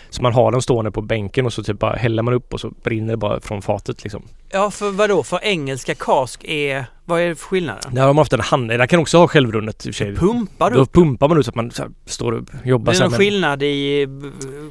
Så 0.09 0.21
man 0.23 0.33
har 0.33 0.51
den 0.51 0.61
stående 0.61 0.91
på 0.91 1.01
bänken 1.01 1.45
och 1.45 1.53
så 1.53 1.63
typ 1.63 1.79
bara 1.79 1.95
häller 1.95 2.23
man 2.23 2.33
upp 2.33 2.53
och 2.53 2.59
så 2.59 2.71
brinner 2.83 3.11
det 3.13 3.17
bara 3.17 3.41
från 3.41 3.61
fatet 3.61 4.03
liksom. 4.03 4.23
Ja, 4.51 4.71
för 4.71 4.91
vad 4.91 5.09
då? 5.09 5.23
För 5.23 5.39
engelska 5.43 5.95
kask 5.95 6.43
är... 6.43 6.85
Vad 7.09 7.21
är 7.21 7.35
skillnaden? 7.35 7.95
Där 7.95 8.01
har 8.01 8.13
man 8.13 8.21
ofta 8.21 8.35
en 8.35 8.41
hand, 8.41 8.69
där 8.69 8.87
kan 8.87 8.99
också 8.99 9.17
ha 9.17 9.27
självrunnet 9.27 9.85
i 9.85 9.89
och 9.91 9.95
för 9.95 10.05
sig. 10.05 10.15
Pumpar 10.15 10.69
du 10.69 10.75
Då 10.75 10.81
upp? 10.81 10.93
pumpar 10.93 11.27
man 11.27 11.37
ut 11.39 11.45
så 11.45 11.49
att 11.51 11.55
man 11.55 11.71
så 11.71 11.81
här, 11.81 11.91
står 12.05 12.31
och 12.31 12.43
jobbar 12.63 12.91
Blir 12.91 12.99
det 12.99 13.05
någon 13.05 13.11
med- 13.11 13.17
skillnad 13.19 13.63
i 13.63 14.01
eh, 14.03 14.09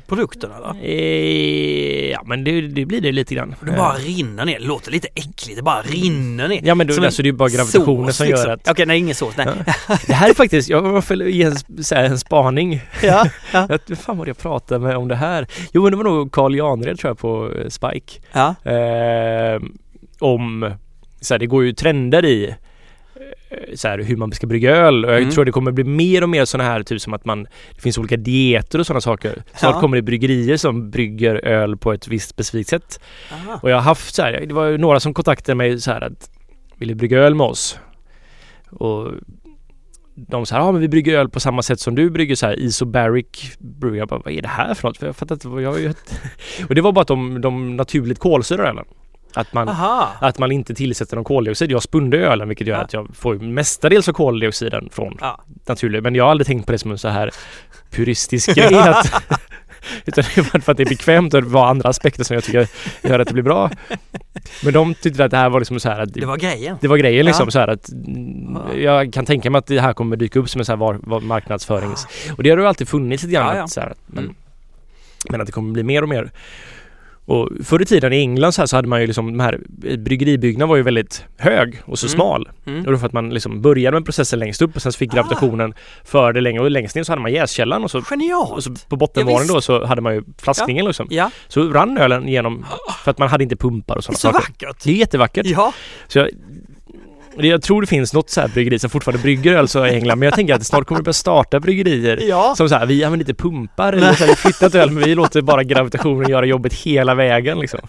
produkten 0.09 0.51
eller? 0.57 0.75
Eh, 0.85 2.11
ja 2.11 2.23
men 2.27 2.45
det, 2.45 2.61
det 2.61 2.85
blir 2.87 3.01
det 3.01 3.13
lite 3.13 3.35
grann. 3.35 3.55
Det 3.61 3.73
bara 3.77 3.93
rinner 3.95 4.45
ner. 4.45 4.59
Det 4.59 4.65
låter 4.67 4.91
lite 4.93 5.09
äckligt. 5.15 5.57
Det 5.57 5.63
bara 5.63 5.83
rinner 5.83 6.49
ner. 6.49 6.61
Ja 6.65 6.75
men 6.75 6.87
då, 6.87 6.93
Som 6.95 7.05
alltså 7.05 7.23
det 7.23 7.27
är 7.29 7.31
ju 7.31 7.37
bara 7.37 7.49
gravitationen 7.49 8.07
sås, 8.07 8.17
som 8.17 8.27
liksom. 8.27 8.47
gör 8.49 8.55
att... 8.55 8.69
Okej, 8.71 8.87
nej 8.87 8.99
ingen 8.99 9.15
sås. 9.15 9.37
Nej. 9.37 9.47
Det 10.07 10.13
här 10.15 10.31
är 10.31 10.35
faktiskt, 10.35 10.69
jag 10.69 11.05
för 11.05 11.17
ge 11.17 11.43
en, 11.43 11.85
så 11.85 11.95
här, 11.95 12.05
en 12.05 12.19
spaning. 12.19 12.81
Ja, 13.03 13.27
ja. 13.53 13.67
Jag, 13.71 13.81
vad 13.89 13.99
fan 13.99 14.19
var 14.19 14.25
det 14.25 14.29
jag 14.29 14.39
pratade 14.39 14.81
med 14.87 14.97
om 14.97 15.09
det 15.09 15.17
här? 15.17 15.26
Jo 15.73 15.83
men 15.83 15.91
det 15.91 15.97
var 15.97 16.05
nog 16.05 16.33
Carl 16.33 16.55
Janred 16.55 16.99
tror 16.99 17.11
jag 17.11 17.19
på 17.19 17.53
eh, 17.59 17.69
Spike. 17.69 18.21
ja. 18.33 18.55
Eh, 18.71 19.61
om, 20.19 20.71
så 21.21 21.35
här, 21.35 21.39
det 21.39 21.47
går 21.47 21.65
ju 21.65 21.73
trender 21.73 22.25
i 22.25 22.49
eh, 22.49 23.75
så 23.75 23.89
här, 23.89 23.99
hur 23.99 24.17
man 24.17 24.33
ska 24.33 24.47
brygga 24.47 24.77
öl 24.77 25.05
och 25.05 25.11
jag 25.13 25.19
Mm. 25.19 25.31
tror 25.31 25.45
det 25.45 25.53
kommer 25.53 25.73
bli 25.73 25.85
mer 25.85 26.23
och 26.23 26.29
mer 26.29 26.45
sådana 26.45 26.71
här 26.71 26.83
typ 26.83 27.01
som 27.01 27.15
att 27.15 27.25
man 27.25 27.43
Det 27.75 27.81
finns 27.83 27.99
olika 27.99 28.17
dieter 28.17 28.79
och 28.79 28.87
sådana 28.87 29.01
saker. 29.01 29.43
Snart 29.55 29.75
Ja. 29.75 29.81
kommer 29.81 29.97
det 29.97 30.03
bryggerier 30.03 30.57
som 30.57 30.91
brygger 30.91 31.35
öl 31.45 31.77
på 31.77 31.93
ett 31.93 32.09
visst 32.09 32.29
specifikt 32.29 32.69
sätt. 32.71 33.01
Aha. 33.33 33.59
Och 33.63 33.71
jag 33.71 33.77
har 33.77 33.83
haft 33.83 34.15
så 34.15 34.23
här, 34.23 34.45
det 34.47 34.55
var 34.55 34.67
ju 34.67 34.79
några 34.79 35.01
som 35.01 35.15
kontaktade 35.15 35.55
mig 35.57 35.81
så 35.81 35.91
här 35.93 36.01
att 36.01 36.31
Vill 36.79 36.89
du 36.89 36.95
brygga 36.95 37.19
öl 37.19 37.35
med 37.35 37.47
oss? 37.47 37.79
Och 38.71 39.11
de 40.17 40.47
sa 40.47 40.57
ja 40.57 40.73
men 40.73 40.81
vi 40.81 40.89
brygger 40.89 41.19
öl 41.19 41.29
på 41.29 41.41
samma 41.41 41.63
sätt 41.63 41.81
som 41.81 41.95
du 41.95 42.11
brygger 42.11 42.35
så 42.35 42.47
här 42.47 42.59
isobaric 42.61 43.57
brew. 43.59 43.99
Jag 43.99 44.09
bara 44.09 44.21
vad 44.25 44.35
är 44.35 44.43
det 44.43 44.49
här 44.49 44.75
för 44.75 44.89
något? 44.89 44.97
För 44.99 45.07
jag 45.07 45.17
fattar 45.17 45.35
inte 45.35 45.49
jag 45.49 45.73
har 45.73 45.79
ju 45.79 45.87
ett... 45.91 46.21
Och 46.69 46.75
det 46.75 46.81
var 46.81 46.93
bara 46.93 47.01
att 47.03 47.09
de, 47.09 47.41
de 47.41 47.77
naturligt 47.77 48.19
kolsyrar 48.19 48.65
ölen. 48.65 48.85
Att 49.35 49.53
man, 49.53 49.69
Aha. 49.69 50.09
att 50.21 50.39
man 50.39 50.53
inte 50.53 50.75
tillsätter 50.75 51.17
någon 51.17 51.25
koldioxid. 51.25 51.71
Jag 51.71 51.83
spunde 51.83 52.19
ölen 52.19 52.49
vilket 52.49 52.67
gör 52.67 52.77
Ja. 52.77 52.83
att 52.83 52.93
jag 52.93 53.17
får 53.17 53.35
mestadels 53.35 54.09
av 54.09 54.13
koldioxiden 54.13 54.89
från 54.93 55.17
Ja. 55.21 55.41
naturligt. 55.69 56.03
Men 56.03 56.15
jag 56.15 56.25
har 56.25 56.31
aldrig 56.31 56.47
tänkt 56.47 56.67
på 56.67 56.73
det 56.73 56.79
som 56.79 56.91
en 56.91 56.99
så 56.99 57.09
här 57.09 57.31
puristisk 57.91 58.49
grej. 58.55 58.75
Att, 58.75 59.13
utan 60.05 60.25
det 60.35 60.41
var 60.55 60.61
för 60.61 60.73
att 60.73 60.77
det 60.79 60.83
är 60.83 60.89
bekvämt 60.89 61.35
och 61.35 61.43
det 61.43 61.49
var 61.49 61.67
andra 61.67 61.89
aspekter 61.89 62.25
som 62.25 62.35
jag 62.35 62.45
tycker 62.45 62.69
gör 63.03 63.19
att 63.19 63.29
det 63.29 63.35
blir 63.35 63.43
bra. 63.43 63.71
Men 64.65 64.73
de 64.73 64.95
tyckte 64.95 65.25
att 65.25 65.31
det 65.31 65.37
här 65.37 65.49
var 65.51 65.61
liksom 65.61 65.81
så 65.81 65.89
här 65.89 66.01
att 66.01 66.15
Det 66.15 66.27
var 66.27 66.37
grejen. 66.37 66.77
det 66.81 66.89
var 66.89 66.97
grejen 66.97 67.27
liksom 67.27 67.45
Ja. 67.47 67.51
så 67.51 67.59
här 67.59 67.69
att 67.69 67.91
jag 68.77 69.13
kan 69.13 69.27
tänka 69.27 69.51
mig 69.51 69.59
att 69.59 69.67
det 69.67 69.81
här 69.81 69.93
kommer 69.93 70.17
dyka 70.17 70.39
upp 70.39 70.51
som 70.51 70.59
en 70.61 70.65
så 70.65 70.73
här 70.73 70.77
var, 70.77 70.99
var 71.03 71.21
marknadsförings... 71.21 72.07
Och 72.37 72.43
det 72.43 72.51
har 72.51 72.59
ju 72.59 72.67
alltid 72.67 72.89
funnits 72.89 73.23
lite 73.23 73.35
grann. 73.35 73.47
Ja, 73.49 73.57
ja. 73.57 73.67
Så 73.69 73.81
här, 73.81 73.95
men, 74.07 74.25
Mm. 74.25 74.35
men 75.31 75.41
att 75.41 75.47
det 75.47 75.53
kommer 75.53 75.73
bli 75.73 75.83
mer 75.83 76.03
och 76.03 76.09
mer. 76.09 76.31
Och 77.29 77.49
förr 77.65 77.83
i 77.83 77.85
tiden 77.85 78.13
i 78.13 78.17
England 78.17 78.53
så, 78.53 78.67
så 78.67 78.77
hade 78.77 78.89
man 78.89 79.01
ju 79.01 79.07
liksom 79.07 79.27
de 79.39 79.41
här 79.45 79.61
Bryggeribyggnaden 79.97 80.69
var 80.69 80.77
ju 80.77 80.83
väldigt 80.83 81.25
hög 81.37 81.81
och 81.85 81.99
så 81.99 82.07
Mm. 82.07 82.15
smal. 82.15 82.49
Mm. 82.67 82.85
Och 82.87 82.93
då 82.93 82.99
för 82.99 83.07
att 83.07 83.13
man 83.13 83.31
liksom 83.31 83.63
började 83.63 83.97
med 83.97 84.05
processen 84.05 84.39
längst 84.39 84.63
upp 84.63 84.77
och 84.77 84.83
sen 84.83 84.93
så 84.93 84.99
fick 84.99 85.13
Ah. 85.13 85.17
gravitationen 85.17 85.75
för 86.05 86.33
det 86.33 86.41
längre 86.41 86.63
och 86.63 86.71
längst 86.71 86.97
ner 86.97 87.03
så 87.03 87.13
hade 87.13 87.23
man 87.23 87.33
jäskällan 87.33 87.85
och 87.85 87.91
så, 87.91 87.99
och 87.99 88.05
Genialt! 88.05 88.65
så 88.65 88.75
på 88.89 88.97
bottenvåningen 88.97 89.47
Ja, 89.49 89.55
då 89.55 89.61
så 89.61 89.85
hade 89.87 90.01
man 90.01 90.15
ju 90.15 90.23
flaskningen 90.43 90.85
liksom. 90.87 91.07
Ja, 91.11 91.31
Så 91.49 91.69
rann 91.73 91.99
ölen 91.99 92.29
igenom 92.29 92.65
för 93.05 93.11
att 93.11 93.19
man 93.19 93.29
hade 93.29 93.45
inte 93.45 93.57
pumpar 93.57 93.95
och 93.97 94.03
det 94.03 94.11
är 94.11 94.17
sådana 94.17 94.19
så 94.19 94.39
saker. 94.49 94.67
vackert! 94.67 94.85
Det 94.85 94.91
är 94.91 94.95
jättevackert. 94.95 95.47
Ja, 95.47 95.73
Så 96.09 96.19
jag, 96.19 96.29
jag 97.45 97.63
tror 97.63 97.81
det 97.81 97.87
finns 97.87 98.13
något 98.13 98.31
så 98.31 98.41
här 98.41 98.49
bryggeri 98.49 98.79
som 98.79 98.91
fortfarande 98.91 99.23
brygger 99.23 99.53
öl 99.53 99.69
så 99.69 99.87
i 99.87 99.91
England 99.91 100.19
men 100.19 100.27
jag 100.27 100.35
tänker 100.35 100.55
att 100.55 100.67
snart 100.67 100.87
kommer 100.87 100.99
det 100.99 101.05
börja 101.05 101.13
starta 101.13 101.61
bryggerier 101.61 102.19
ja. 102.29 102.55
som 102.57 102.69
så 102.69 102.75
här, 102.75 102.87
vi 102.87 103.05
använder 103.05 103.31
inte 103.31 103.43
pumpar 103.43 103.93
eller 103.93 104.13
så 104.13 104.25
här, 104.25 104.27
vi 104.27 104.37
flyttat 104.37 104.75
öl 104.75 104.91
men 104.91 105.05
vi 105.05 105.15
låter 105.15 105.43
bara 105.43 105.65
gravitationen 105.65 106.31
göra 106.31 106.47
jobbet 106.47 106.75
hela 106.75 107.15
vägen 107.15 107.59
liksom. 107.59 107.81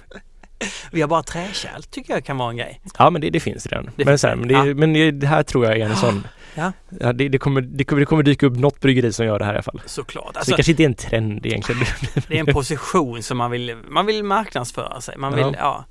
Vi 0.92 1.02
har 1.02 1.08
bara 1.08 1.24
träkärl, 1.24 1.82
tycker 1.82 2.14
jag 2.14 2.26
kan 2.26 2.38
vara 2.38 2.50
en 2.50 2.58
grej. 2.58 2.82
Ja 2.98 3.10
men 3.10 3.22
det, 3.22 3.30
det 3.30 3.40
finns 3.40 3.68
redan. 3.68 3.86
Det 3.86 3.92
men, 3.96 4.08
finns 4.08 4.22
så 4.22 4.28
här, 4.28 4.36
men, 4.36 4.48
det, 4.48 4.54
Ja. 4.54 4.64
men 4.64 4.94
det, 4.94 5.12
det 5.12 5.28
här 5.28 5.44
tror 5.44 5.66
jag 5.66 5.78
är 5.78 5.86
en 5.86 5.96
sån 5.96 6.28
Ja. 6.58 6.72
Ja, 7.00 7.14
det, 7.14 7.30
det, 7.30 7.38
kommer, 7.38 7.62
det, 7.62 7.84
kommer, 7.84 8.00
det 8.00 8.06
kommer 8.06 8.24
dyka 8.24 8.46
upp 8.46 8.58
något 8.58 8.80
bryggeri 8.80 9.14
som 9.14 9.26
gör 9.26 9.40
det 9.40 9.46
här 9.46 9.54
i 9.54 9.56
alla 9.56 9.64
fall. 9.64 9.82
Såklart. 9.86 10.26
Så 10.26 10.32
det 10.32 10.40
Alltså, 10.40 10.56
kanske 10.56 10.72
inte 10.72 10.84
är 10.84 10.86
en 10.86 10.94
trend 10.94 11.46
egentligen. 11.46 11.82
det 12.28 12.36
är 12.36 12.40
en 12.40 12.54
position 12.54 13.24
som 13.24 13.38
man 13.38 13.52
vill, 13.52 13.76
man 13.90 14.06
vill 14.06 14.24
marknadsföra 14.24 15.02
sig. 15.02 15.18
Man 15.18 15.36
vill, 15.36 15.44
Ja. 15.44 15.54
ja. 15.58 15.86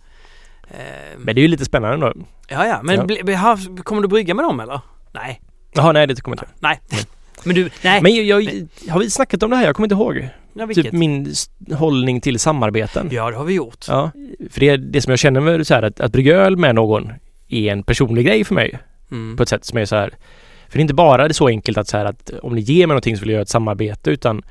Eh, 0.71 0.77
Men 1.19 1.35
det 1.35 1.41
är 1.41 1.43
ju 1.43 1.49
lite 1.49 1.65
spännande 1.65 1.95
ändå. 1.95 2.13
ja, 2.49 2.67
ja. 2.67 2.81
Men 2.83 3.09
Ja. 3.27 3.59
kommer 3.85 4.03
du 4.03 4.09
brygga 4.09 4.35
med 4.35 4.45
dem 4.45 4.61
eller? 4.61 4.81
Nej. 5.13 5.41
Jaha 5.75 5.93
nej 5.93 6.07
det 6.07 6.21
kommer 6.21 6.37
jag 6.37 6.43
inte. 6.45 6.55
Nej. 6.61 6.81
Men 7.45 7.55
du, 7.55 7.71
nej. 7.85 8.03
Men 8.03 8.15
jag, 8.27 8.43
jag, 8.43 8.67
har 8.91 9.01
vi 9.01 9.11
snackat 9.11 9.43
om 9.43 9.51
det 9.51 9.57
här? 9.57 9.67
Jag 9.67 9.77
kommer 9.77 9.85
inte 9.87 9.95
ihåg. 9.95 10.29
ja? 10.55 10.67
Typ 10.67 10.93
min 10.93 11.33
hållning 11.73 12.21
till 12.21 12.39
samarbeten. 12.39 13.09
Ja, 13.13 13.31
det 13.31 13.37
har 13.37 13.45
vi 13.45 13.55
gjort. 13.55 13.85
Ja, 13.89 14.11
för 14.51 14.61
det, 14.61 14.77
det 14.77 15.01
som 15.03 15.11
jag 15.11 15.19
känner 15.19 15.41
med 15.41 15.67
så 15.67 15.75
här 15.75 15.83
att, 15.83 16.01
att 16.01 16.13
brygga 16.13 16.37
öl 16.37 16.57
med 16.57 16.75
någon 16.75 17.13
är 17.49 17.73
en 17.73 17.83
personlig 17.83 18.27
grej 18.27 18.45
för 18.45 18.55
mig 18.55 18.79
Mm. 19.11 19.37
på 19.37 19.43
ett 19.43 19.49
sätt 19.49 19.65
som 19.65 19.79
är 19.79 19.85
så 19.85 19.97
här. 19.97 20.11
För 20.69 20.79
det 20.79 20.79
är 20.79 20.83
inte 20.83 20.95
bara 20.95 21.29
det 21.29 21.35
så 21.35 21.49
enkelt 21.49 21.79
att 21.79 21.89
så 21.89 21.97
här 21.97 22.05
att 22.05 22.31
om 22.43 22.55
ni 22.55 22.61
ger 22.61 22.87
mig 22.87 22.95
någonting 22.95 23.17
så 23.17 23.21
vill 23.21 23.29
jag 23.29 23.35
göra 23.35 23.43
ett 23.43 23.49
samarbete 23.49 24.11
utan 24.11 24.43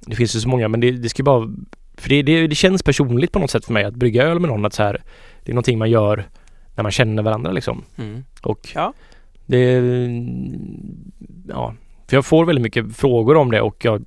det 0.00 0.16
finns 0.16 0.36
ju 0.36 0.40
så 0.40 0.48
många 0.48 0.68
men 0.68 0.80
det, 0.80 0.90
det 0.90 1.08
ska 1.08 1.20
ju 1.20 1.24
bara 1.24 1.48
för 1.96 2.08
det, 2.08 2.22
det, 2.22 2.46
det 2.46 2.54
känns 2.54 2.82
personligt 2.82 3.32
på 3.32 3.38
något 3.38 3.50
sätt 3.50 3.64
för 3.64 3.72
mig 3.72 3.84
att 3.84 3.94
brygga 3.94 4.22
öl 4.22 4.40
med 4.40 4.50
någon 4.50 4.64
att 4.64 4.74
så 4.74 4.82
här 4.82 5.02
det 5.46 5.52
är 5.52 5.54
någonting 5.54 5.78
man 5.78 5.90
gör 5.90 6.24
när 6.74 6.82
man 6.82 6.92
känner 6.92 7.22
varandra 7.22 7.52
liksom 7.52 7.84
Mm. 7.96 8.24
och 8.42 8.68
Ja. 8.74 8.92
det 9.46 9.80
ja 11.48 11.74
för 12.08 12.16
jag 12.16 12.26
får 12.26 12.44
väldigt 12.44 12.62
mycket 12.62 12.96
frågor 12.96 13.36
om 13.36 13.50
det 13.50 13.60
och 13.60 13.84
jag, 13.84 14.04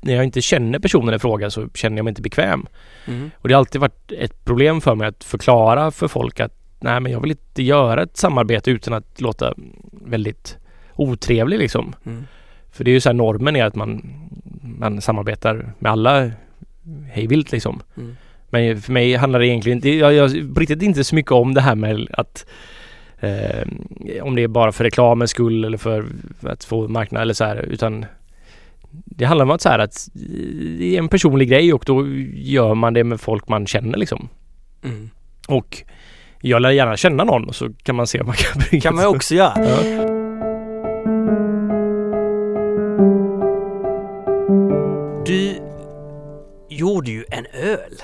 när 0.00 0.14
jag 0.14 0.24
inte 0.24 0.40
känner 0.40 0.78
personen 0.78 1.14
i 1.14 1.18
fråga 1.18 1.50
så 1.50 1.68
känner 1.74 1.96
jag 1.96 2.04
mig 2.04 2.10
inte 2.10 2.22
bekväm. 2.22 2.66
Mm. 3.06 3.30
Och 3.38 3.48
det 3.48 3.54
har 3.54 3.58
alltid 3.58 3.80
varit 3.80 4.12
ett 4.12 4.44
problem 4.44 4.80
för 4.80 4.94
mig 4.94 5.08
att 5.08 5.24
förklara 5.24 5.90
för 5.90 6.08
folk 6.08 6.40
att 6.40 6.52
nej 6.80 7.00
men 7.00 7.12
jag 7.12 7.20
vill 7.20 7.30
inte 7.30 7.62
göra 7.62 8.02
ett 8.02 8.16
samarbete 8.16 8.70
utan 8.70 8.94
att 8.94 9.20
låta 9.20 9.54
väldigt 9.92 10.58
otrevlig 10.94 11.58
liksom. 11.58 11.94
Mm. 12.06 12.24
För 12.72 12.84
det 12.84 12.90
är 12.90 12.92
ju 12.92 13.00
så 13.00 13.08
här 13.08 13.14
normen 13.14 13.56
är 13.56 13.64
att 13.64 13.74
man, 13.74 14.14
man 14.78 15.00
samarbetar 15.00 15.72
med 15.78 15.92
alla 15.92 16.30
hejvilt 17.10 17.52
liksom. 17.52 17.82
Mm. 17.96 18.16
Men 18.54 18.80
för 18.80 18.92
mig 18.92 19.14
handlar 19.14 19.40
det 19.40 19.46
egentligen 19.46 19.78
inte, 19.78 19.90
jag, 19.90 20.14
jag 20.14 20.30
bryr 20.30 20.76
mig 20.76 20.84
inte 20.84 21.04
så 21.04 21.14
mycket 21.14 21.32
om 21.32 21.54
det 21.54 21.60
här 21.60 21.74
med 21.74 22.08
att 22.12 22.46
Eh, 23.24 23.64
om 24.22 24.34
det 24.34 24.42
är 24.42 24.48
bara 24.48 24.72
för 24.72 24.84
reklamens 24.84 25.30
skull 25.30 25.64
eller 25.64 25.78
för 25.78 26.06
att 26.42 26.64
få 26.64 26.88
marknad 26.88 27.22
eller 27.22 27.34
så 27.34 27.44
här 27.44 27.56
utan 27.56 28.06
det 28.90 29.24
handlar 29.24 29.44
om 29.44 29.50
att 29.50 29.60
så 29.60 29.68
här 29.68 29.78
att 29.78 30.08
det 30.78 30.94
är 30.94 30.98
en 30.98 31.08
personlig 31.08 31.48
grej 31.48 31.72
och 31.72 31.84
då 31.86 32.06
gör 32.32 32.74
man 32.74 32.94
det 32.94 33.04
med 33.04 33.20
folk 33.20 33.48
man 33.48 33.66
känner 33.66 33.98
liksom. 33.98 34.28
Mm. 34.84 35.10
Och 35.48 35.82
jag 36.40 36.62
lär 36.62 36.70
gärna 36.70 36.96
känna 36.96 37.24
någon 37.24 37.48
och 37.48 37.54
så 37.54 37.68
kan 37.82 37.96
man 37.96 38.06
se 38.06 38.20
om 38.20 38.26
man 38.26 38.36
kan 38.36 38.60
brygga. 38.60 38.82
kan 38.82 38.96
man 38.96 39.06
också 39.06 39.34
göra. 39.34 39.54
Ja. 39.56 40.08
Du 45.26 45.56
gjorde 46.68 47.10
ju 47.10 47.24
en 47.30 47.46
öl 47.46 47.94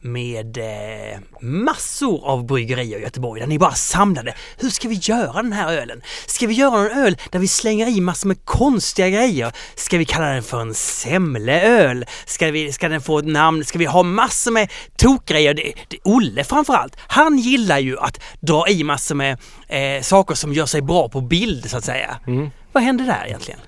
med 0.00 0.58
eh, 0.58 1.20
massor 1.40 2.26
av 2.26 2.46
bryggerier 2.46 2.98
i 2.98 3.02
Göteborg 3.02 3.40
där 3.40 3.46
ni 3.48 3.58
bara 3.58 3.74
samlade. 3.74 4.34
Hur 4.58 4.70
ska 4.70 4.88
vi 4.88 4.94
göra 4.94 5.42
den 5.42 5.52
här 5.52 5.72
ölen? 5.72 6.02
Ska 6.26 6.46
vi 6.46 6.54
göra 6.54 6.90
en 6.90 6.98
öl 6.98 7.16
där 7.30 7.38
vi 7.38 7.48
slänger 7.48 7.88
i 7.88 8.00
massor 8.00 8.28
med 8.28 8.44
konstiga 8.44 9.08
grejer? 9.08 9.52
Ska 9.74 9.98
vi 9.98 10.04
kalla 10.04 10.26
den 10.26 10.42
för 10.42 10.60
en 10.60 10.74
semleöl? 10.74 12.04
Ska, 12.24 12.50
vi, 12.50 12.72
ska 12.72 12.88
den 12.88 13.00
få 13.00 13.18
ett 13.18 13.26
namn? 13.26 13.64
Ska 13.64 13.78
vi 13.78 13.84
ha 13.84 14.02
massor 14.02 14.50
med 14.50 14.72
tokgrejer? 14.96 15.54
Det, 15.54 15.72
det, 15.88 15.98
Olle 16.04 16.44
framförallt, 16.44 16.96
han 17.06 17.38
gillar 17.38 17.78
ju 17.78 17.98
att 17.98 18.20
dra 18.40 18.68
i 18.68 18.84
massor 18.84 19.14
med 19.14 19.38
eh, 19.68 20.02
saker 20.02 20.34
som 20.34 20.52
gör 20.52 20.66
sig 20.66 20.82
bra 20.82 21.08
på 21.08 21.20
bild 21.20 21.70
så 21.70 21.76
att 21.76 21.84
säga. 21.84 22.16
Mm. 22.26 22.50
Vad 22.72 22.82
hände 22.82 23.04
där 23.04 23.24
egentligen? 23.26 23.60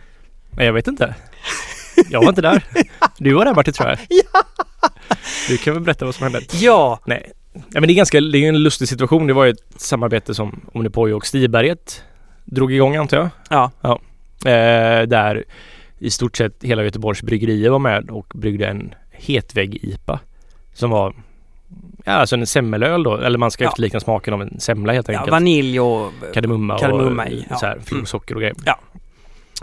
Jag 0.57 0.73
vet 0.73 0.87
inte. 0.87 1.15
Jag 2.11 2.21
var 2.21 2.29
inte 2.29 2.43
där. 2.43 2.65
Du 3.19 3.35
var 3.35 3.45
där 3.45 3.55
Martin 3.55 3.75
tror 3.75 3.89
jag. 3.89 3.99
Ja. 4.09 4.43
Du 5.49 5.57
kan 5.59 5.75
väl 5.75 5.83
berätta 5.83 6.05
vad 6.05 6.15
som 6.15 6.23
hände? 6.25 6.41
Ja, 6.53 7.01
Nej. 7.07 7.33
Ja, 7.55 7.61
men 7.81 7.83
det 7.83 7.93
är 7.93 7.95
ganska, 7.95 8.21
det 8.21 8.39
är 8.39 8.49
en 8.49 8.63
lustig 8.63 8.89
situation. 8.89 9.27
Det 9.27 9.33
var 9.33 9.45
ju 9.45 9.51
ett 9.51 9.65
samarbete 9.77 10.35
som 10.35 10.61
Omnipojo 10.73 11.17
och 11.17 11.27
Stiberget 11.27 12.03
drog 12.45 12.73
igång 12.73 12.97
antar 12.97 13.17
jag. 13.49 13.71
ja, 13.81 14.01
Eh, 14.51 15.03
där 15.07 15.45
i 15.99 16.11
stort 16.11 16.37
sett 16.37 16.55
hela 16.65 16.85
Göteborgs 16.85 17.23
bryggerier 17.23 17.71
var 17.71 17.79
med 17.79 18.11
och 18.11 18.33
bryggde 18.35 18.67
en 18.67 18.95
hetvägg-IPA. 19.11 20.21
Som 20.75 20.91
var 20.91 21.15
ja, 22.05 22.13
alltså 22.13 22.37
en 22.37 22.47
semmelöl 22.47 23.03
då. 23.03 23.17
Eller 23.17 23.39
man 23.39 23.51
ska 23.51 23.65
Ja. 23.65 23.69
efterlikna 23.71 24.01
smaken 24.01 24.35
av 24.35 24.43
en 24.43 24.61
semla 24.61 24.93
helt 24.93 25.09
ja 25.09 25.15
enkelt. 25.15 25.31
vanilj 25.31 25.81
och 25.81 26.13
kardemumma, 26.35 26.79
kardemumma 26.79 27.23
och 27.25 27.31
i, 27.31 27.47
ja. 27.51 27.57
så 27.57 27.67
här, 27.67 27.73
Mm. 27.73 27.85
florsocker 27.85 28.35
och 28.35 28.41
grejer. 28.41 28.57
Ja. 28.65 28.79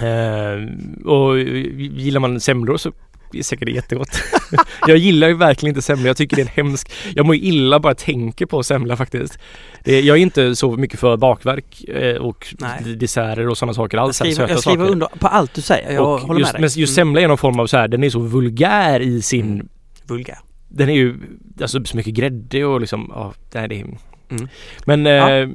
Eh, 0.08 0.66
och 1.06 1.40
gillar 1.40 2.20
man 2.20 2.40
semlor 2.40 2.78
så 2.78 2.92
är 3.34 3.38
det 3.38 3.44
säkert 3.44 3.70
jättegott. 3.70 4.22
jag 4.88 4.98
gillar 4.98 5.28
ju 5.28 5.34
verkligen 5.34 5.72
inte 5.72 5.82
semlor. 5.82 6.08
Jag 6.08 6.18
tycker 6.18 6.36
det 6.36 6.42
är 6.42 6.46
en 6.46 6.52
hemsk... 6.68 6.92
Jag 7.16 7.26
mår 7.26 7.36
ju 7.36 7.42
illa 7.42 7.80
bara 7.80 7.90
jag 7.90 7.98
tänker 7.98 8.46
på 8.46 8.64
semla 8.64 8.98
faktiskt. 8.98 9.40
Jag 9.84 10.08
är 10.08 10.16
inte 10.16 10.56
så 10.56 10.72
mycket 10.72 11.00
för 11.00 11.18
bakverk 11.18 11.84
eh, 11.84 12.16
och 12.16 12.56
Nej. 12.60 12.96
desserter 12.96 13.50
och 13.50 13.58
sådana 13.58 13.74
saker 13.74 13.98
Jag 13.98 14.04
alls. 14.04 14.20
här 14.22 14.32
skriver, 14.32 14.50
jag 14.50 14.60
skriver 14.60 14.90
under 14.90 15.08
på 15.20 15.28
allt 15.28 15.54
du 15.54 15.62
säger. 15.62 15.92
Jag 15.94 16.14
och 16.14 16.20
håller 16.22 16.40
just, 16.40 16.54
med 16.54 16.62
dig. 16.62 16.70
Men 16.76 16.82
just 16.82 16.98
Mm. 16.98 17.08
semla 17.08 17.22
är 17.22 17.28
någon 17.28 17.38
form 17.38 17.60
av 17.60 17.68
så 17.68 17.78
här, 17.78 17.88
den 17.88 18.04
är 18.04 18.10
så 18.10 18.20
vulgär 18.20 19.00
i 19.00 19.22
sin... 19.22 19.54
Mm. 19.54 19.68
Vulgär. 20.08 20.38
Den 20.70 20.90
är 20.90 20.94
ju 20.94 21.16
alltså 21.62 21.86
så 21.86 21.98
mycket 21.98 22.14
grädde 22.14 22.66
och 22.66 22.82
liksom, 22.82 23.12
ja, 23.16 23.34
det 23.52 23.58
är... 23.60 23.66
Mm. 23.72 24.48
Men 24.86 25.06
Ja. 25.06 25.30
eh, 25.30 25.50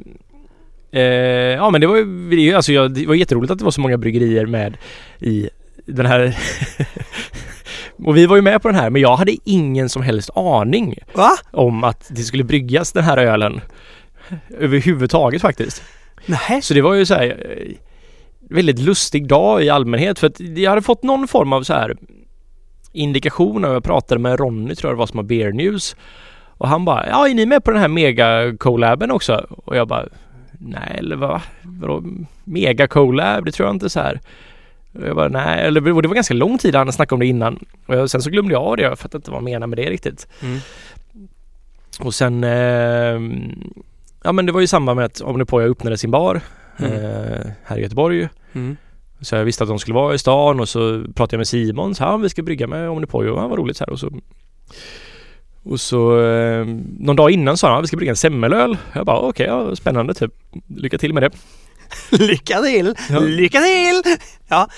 eh, 0.93 1.03
ja 1.57 1.70
men 1.70 1.81
det 1.81 1.87
var 1.87 1.97
är 1.97 2.35
ju- 2.37 2.55
alltså 2.55 2.72
jag, 2.72 2.95
det 2.95 3.07
var 3.07 3.14
jätteroligt 3.14 3.53
att 3.53 3.59
det 3.59 3.64
var 3.64 3.70
så 3.72 3.81
många 3.81 3.99
bryggerier 3.99 4.47
med 4.47 4.77
i 5.20 5.49
den 5.87 6.07
här 6.07 6.37
Och 7.97 8.16
vi 8.16 8.26
var 8.26 8.36
ju 8.36 8.42
med 8.42 8.62
på 8.62 8.68
den 8.68 8.76
här 8.76 8.90
men 8.90 9.03
jag 9.03 9.16
hade 9.16 9.36
ingen 9.45 9.88
som 9.88 10.03
helst 10.03 10.30
aning 10.34 10.99
Va? 11.14 11.30
om 11.51 11.84
att 11.84 12.07
det 12.09 12.22
skulle 12.22 12.45
bryggas 12.45 12.92
den 12.92 13.05
här 13.05 13.16
ölen 13.16 13.61
överhuvudtaget 14.59 15.42
faktiskt. 15.42 15.82
Nej. 16.26 16.62
Så 16.62 16.74
det 16.74 16.82
var 16.82 16.95
ju 16.95 17.07
så 17.07 17.14
här 17.14 17.57
eh, 17.59 17.72
väldigt 18.51 18.78
lustig 18.78 19.28
dag 19.28 19.64
i 19.64 19.70
allmänhet 19.70 20.18
för 20.18 20.26
att 20.26 20.40
jag 20.40 20.70
hade 20.70 20.82
fått 20.82 21.03
någon 21.03 21.28
form 21.28 21.53
av 21.53 21.62
så 21.62 21.72
här 21.72 21.97
indikation 22.92 23.64
och 23.64 23.74
jag 23.74 23.84
pratade 23.84 24.20
med 24.20 24.40
Ronny 24.40 24.74
tror 24.74 24.90
jag 24.90 24.97
det 24.97 24.99
var 24.99 25.07
som 25.07 25.18
har 25.18 25.24
Beer 25.24 25.53
News 25.53 25.97
och 26.49 26.68
han 26.68 26.84
bara 26.84 27.09
ja 27.09 27.28
är 27.28 27.34
ni 27.34 27.47
med 27.47 27.64
på 27.64 27.70
den 27.70 27.80
här 27.80 27.88
mega 27.88 28.57
collaben 28.57 29.11
också? 29.11 29.47
Och 29.64 29.76
jag 29.76 29.88
bara 29.88 30.07
nej 30.59 30.97
eller 30.99 31.16
vad? 31.16 31.40
Vadå 31.62 32.03
mega 32.45 32.86
collab? 32.86 33.45
Det 33.45 33.53
tror 33.53 33.68
jag 33.68 33.74
inte 33.74 33.90
så 33.90 34.01
här. 34.01 34.20
Och 34.95 35.07
jag 35.09 35.16
bara 35.16 35.28
nej, 35.28 35.66
eller 35.66 35.92
och 35.92 36.03
det 36.03 36.09
var 36.09 36.14
ganska 36.14 36.34
lång 36.34 36.59
tid 36.59 36.74
han 36.74 36.92
snackade 36.92 37.14
om 37.14 37.20
det 37.20 37.26
innan 37.26 37.64
och 37.86 38.11
sen 38.11 38.22
så 38.22 38.30
glömde 38.30 38.53
jag 38.55 38.62
av 38.62 38.76
det 38.76 38.82
jag 38.82 38.99
fattade 38.99 39.16
inte 39.16 39.30
vad 39.30 39.36
han 39.38 39.45
menade 39.45 39.66
med 39.66 39.78
det 39.78 39.90
riktigt. 39.90 40.28
Mm. 40.42 40.59
Och 42.01 42.14
sen 42.14 42.45
eh, 42.45 43.20
Ja 44.22 44.32
men 44.32 44.47
det 44.47 44.53
var 44.53 44.61
ju 44.61 44.64
i 44.64 44.68
samband 44.68 44.97
med 44.97 45.05
att 45.07 45.20
Omnipoja 45.20 45.66
öppnade 45.66 45.99
sin 45.99 46.11
bar 46.11 46.40
Mm. 46.78 46.92
eh, 46.92 47.47
här 47.64 47.78
i 47.78 47.82
Göteborg. 47.82 48.28
Mm. 48.53 48.76
Så 49.20 49.34
jag 49.36 49.45
visste 49.45 49.64
att 49.64 49.68
de 49.68 49.78
skulle 49.78 49.95
vara 49.95 50.14
i 50.14 50.18
stan 50.18 50.61
och 50.61 50.68
så 50.68 51.03
pratade 51.14 51.34
jag 51.34 51.38
med 51.38 51.49
Simon. 51.49 51.95
Så 51.95 52.05
här, 52.05 52.18
vi 52.18 52.28
ska 52.28 52.42
brygga 52.42 52.66
med 52.66 52.90
Omnipojo. 52.90 53.36
Ja, 53.36 53.49
vad 53.49 53.59
roligt 53.59 53.76
så 53.76 53.84
här. 53.84 53.90
Och 53.92 53.99
så, 54.01 54.11
och 55.62 55.80
så 55.80 56.20
eh, 56.26 56.66
någon 56.99 57.16
dag 57.16 57.30
innan 57.30 57.57
sa 57.57 57.72
han 57.72 57.80
vi 57.82 57.86
ska 57.88 57.97
brygga 57.97 58.12
en 58.12 58.16
semmelöl. 58.16 58.76
Jag 58.92 59.07
bara 59.07 59.18
okej, 59.18 59.47
ja, 59.47 59.76
spännande 59.76 60.14
typ. 60.14 60.32
Lycka 60.76 60.99
till 60.99 61.14
med 61.14 61.22
det. 61.22 61.30
Lycka 62.11 62.61
till! 62.62 62.95
Ja. 63.11 63.18
Lycka 63.18 63.61
till! 63.61 64.03
Ja. 64.49 64.68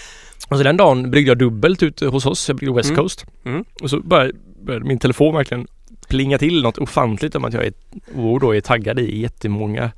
Och 0.48 0.56
så 0.56 0.62
den 0.62 0.76
dagen 0.76 1.10
bryggde 1.10 1.30
jag 1.30 1.38
dubbelt 1.38 1.82
ute 1.82 2.06
hos 2.06 2.26
oss. 2.26 2.48
Jag 2.48 2.56
bryggde 2.56 2.74
West 2.76 2.88
Mm. 2.90 2.96
Coast. 3.02 3.24
Mm. 3.44 3.64
Och 3.82 3.90
så 3.90 4.00
började, 4.00 4.32
började 4.66 4.84
min 4.86 4.98
telefon 4.98 5.34
verkligen 5.34 5.66
plinga 6.08 6.38
till 6.38 6.62
något 6.62 6.78
ofantligt 6.78 7.34
om 7.34 7.44
att 7.44 7.52
jag 7.54 7.64
är, 7.66 7.72
och 8.16 8.40
då 8.40 8.54
är 8.56 8.60
taggad 8.60 8.98
i 8.98 9.20
jättemånga 9.20 9.90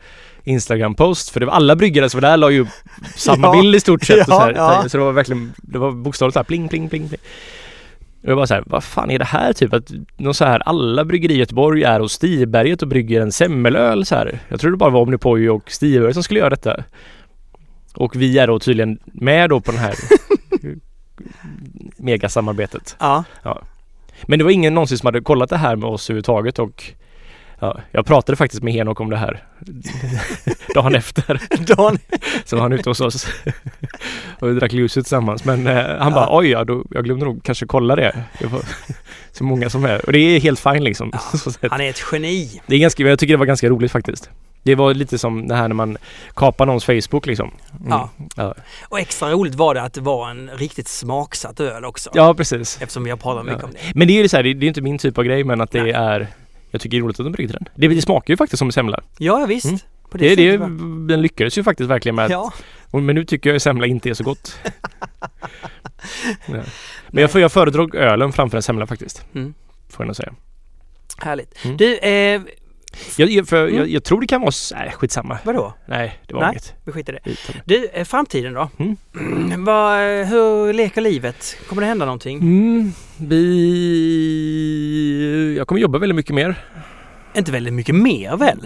Instagram-post. 0.45 1.31
För 1.31 1.41
det 1.41 1.47
var 1.47 1.53
alla 1.53 1.77
bryggare 1.77 2.11
som 2.11 2.21
var 2.21 2.29
där 2.31 2.37
la 2.37 2.51
ju 2.51 2.61
upp 2.61 2.69
samma 3.17 3.47
Ja. 3.47 3.53
bild 3.63 3.75
i 3.77 3.81
stort 3.81 4.05
sett. 4.05 4.19
och 4.29 4.35
så, 4.35 4.53
Ja, 4.55 4.85
så 4.89 4.99
det 4.99 5.05
var 5.05 5.13
verkligen, 5.13 5.53
det 5.57 5.79
var 5.79 5.93
bokstavligt 5.93 6.33
så 6.35 6.39
här 6.39 6.45
pling, 6.45 6.69
pling, 6.69 6.89
pling. 6.89 7.09
pling. 7.09 7.21
Och 8.29 8.33
jag 8.33 8.37
var 8.37 8.47
så 8.47 8.55
här, 8.55 8.65
vad 8.67 8.85
fan 8.85 9.11
är 9.11 9.19
det 9.19 9.25
här 9.25 9.53
typ? 9.53 9.73
Att 9.73 9.91
någon 10.17 10.35
så 10.35 10.45
här, 10.45 10.61
alla 10.61 11.05
bryggerier 11.05 11.37
i 11.37 11.41
Göteborg 11.41 11.83
är 11.83 12.01
hos 12.01 12.13
Stiberget 12.13 12.83
och 12.83 12.89
brygger 12.89 13.21
en 13.21 13.33
semmelöl 13.33 14.07
så 14.07 14.15
här. 14.15 14.39
Jag 14.49 14.61
trodde 14.61 14.75
det 14.75 14.79
bara 14.79 14.91
var 14.91 15.01
Omnipojo 15.01 15.55
och 15.55 15.71
Stiberget 15.71 16.15
som 16.15 16.23
skulle 16.23 16.41
göra 16.41 16.51
detta. 16.51 16.85
Och 17.95 18.17
vi 18.17 18.39
är 18.39 18.47
då 18.47 18.59
tydligen 18.59 18.99
med 19.05 19.51
då 19.51 19.61
på 19.61 19.71
den 19.71 19.81
här 19.81 19.95
megasamarbetet. 21.97 22.97
Ja. 23.01 23.25
Men 24.23 24.39
det 24.39 24.45
var 24.45 24.51
ingen 24.51 24.75
någonsin 24.75 24.99
som 24.99 25.07
hade 25.07 25.21
kollat 25.21 25.51
det 25.51 25.57
här 25.57 25.77
med 25.77 25.89
oss 25.89 26.11
överhuvudtaget 26.11 26.59
och 26.59 26.85
ja, 27.59 27.81
jag 27.93 28.07
pratade 28.07 28.37
faktiskt 28.37 28.63
med 28.63 28.73
Henok 28.75 29.01
om 29.01 29.11
det 29.11 29.17
här 29.17 29.45
dagen 30.75 30.95
efter. 30.95 31.41
Dan. 31.77 31.99
Så 32.45 32.57
var 32.57 32.63
han 32.63 32.73
ute 32.73 32.91
hos 32.91 33.01
oss 33.01 33.27
och 34.41 34.55
drack 34.55 34.73
ljuset 34.73 35.05
tillsammans. 35.05 35.45
Men 35.45 35.67
eh, 35.67 35.85
han 35.99 36.13
bara 36.13 36.25
Ja. 36.25 36.39
oj 36.39 36.49
ja, 36.49 36.65
då, 36.65 36.85
jag 36.91 37.05
glömde 37.05 37.25
nog 37.25 37.43
kanske 37.45 37.67
kolla 37.67 37.97
det. 37.97 38.25
Det 38.41 38.49
så 39.33 39.45
många 39.45 39.71
som 39.71 39.85
är 39.85 40.07
och 40.07 40.13
det 40.13 40.19
är 40.19 40.41
helt 40.41 40.61
fine 40.61 40.85
liksom. 40.85 41.11
Ja. 41.13 41.51
Han 41.71 41.81
är 41.81 41.91
ett 41.91 42.03
geni. 42.13 42.61
det 42.67 42.75
är 42.75 42.79
ganska, 42.79 43.03
jag 43.03 43.19
tycker 43.19 43.35
det 43.35 43.39
var 43.39 43.47
ganska 43.47 43.69
roligt 43.69 43.93
faktiskt. 43.93 44.31
Det 44.63 44.75
var 44.75 44.95
lite 44.95 45.19
som 45.19 45.49
det 45.49 45.55
här 45.55 45.69
när 45.69 45.75
man 45.75 45.97
kapar 46.35 46.67
någons 46.67 46.85
Facebook 46.85 47.27
liksom. 47.27 47.51
Mm. 47.81 47.89
Ja. 47.91 48.11
Ja. 48.37 48.55
Och 48.89 48.99
extra 49.01 49.31
roligt 49.31 49.55
var 49.55 49.75
det 49.75 49.83
att 49.83 49.93
det 49.95 50.01
var 50.01 50.31
en 50.31 50.51
riktigt 50.55 50.89
smaksatt 50.89 51.61
öl 51.61 51.85
också. 51.85 52.11
ja, 52.15 52.35
precis. 52.35 52.79
Eftersom 52.83 53.05
vi 53.05 53.11
har 53.11 53.17
pratat 53.17 53.45
mycket 53.45 53.61
Ja. 53.63 53.67
om 53.67 53.73
det. 53.73 53.79
Men 53.95 54.07
det 54.09 54.13
är 54.19 54.23
ju 54.23 54.29
så 54.29 54.37
här, 54.37 54.45
det, 54.45 54.55
det 54.55 54.67
är 54.67 54.69
inte 54.69 54.81
min 54.83 54.99
typ 54.99 55.19
av 55.19 55.25
grej 55.25 55.45
men 55.45 55.61
att 55.61 55.71
det 55.71 55.83
Nej. 55.83 55.93
är 55.93 56.27
Jag 56.71 56.81
tycker 56.81 56.97
det 56.97 57.01
är 57.01 57.05
roligt 57.05 57.21
att 57.21 57.27
de 57.27 57.33
bryggde 57.33 57.53
den. 57.53 57.69
Det, 57.75 57.89
det 57.89 58.03
smakar 58.03 58.33
ju 58.33 58.37
faktiskt 58.37 58.59
som 58.59 58.73
semla. 58.73 59.01
Ja, 59.19 59.47
visst. 59.47 59.67
Mm. 59.67 59.79
På 60.11 60.19
Det, 60.19 60.35
det, 60.35 60.57
va? 60.57 60.67
den 61.09 61.23
lyckades 61.23 61.59
ju 61.59 61.63
faktiskt 61.65 61.91
verkligen 61.91 62.15
med 62.17 62.25
att, 62.25 62.31
Ja. 62.31 62.53
och- 62.91 63.03
Men 63.03 63.15
nu 63.15 63.25
tycker 63.25 63.51
jag 63.51 63.55
ju 63.55 63.61
semla 63.61 63.87
inte 63.87 64.11
är 64.11 64.15
så 64.15 64.25
gott. 64.25 64.59
Men 66.47 67.23
jag, 67.23 67.31
jag 67.35 67.53
föredrog 67.53 67.95
ölen 67.95 68.33
framför 68.33 68.57
en 68.57 68.63
semla 68.63 68.87
faktiskt. 68.87 69.25
Mm. 69.35 69.55
Får 69.91 70.05
jag 70.05 70.07
nog 70.07 70.17
säga. 70.17 70.33
Härligt. 71.19 71.65
Mm. 71.65 71.77
Du, 71.77 71.97
eh, 71.99 72.41
Jag, 73.17 73.31
jag, 73.31 73.49
för, 73.49 73.67
Mm. 73.67 73.77
jag, 73.79 73.89
jag 73.89 74.05
tror 74.05 74.21
det 74.21 74.27
kan 74.27 74.41
vara... 74.41 74.53
Nej, 74.75 74.93
skitsamma. 74.97 75.39
vadå? 75.45 75.73
Nej, 75.87 76.19
det 76.27 76.35
var 76.35 76.41
Nej. 76.41 76.51
inget. 76.53 76.75
Vi 76.85 76.93
skiter 76.93 77.13
i 77.13 77.19
det. 77.25 77.37
Du, 77.65 77.89
eh, 77.93 78.05
framtiden 78.05 78.55
då? 78.55 78.71
Mm. 78.79 78.97
Vad, 79.65 79.99
hur 80.27 80.73
leker 80.73 81.01
livet? 81.01 81.57
Kommer 81.69 81.83
det 81.83 81.89
hända 81.89 82.05
någonting? 82.05 82.39
Mm, 82.39 82.93
vi... 83.19 83.49
Jag 85.59 85.69
kommer 85.69 85.81
jobba 85.81 85.99
väldigt 85.99 86.17
mycket 86.17 86.35
mer. 86.35 86.55
Inte 87.39 87.53
väldigt 87.53 87.75
mycket 87.75 87.95
mer 87.95 88.37
väl? 88.37 88.59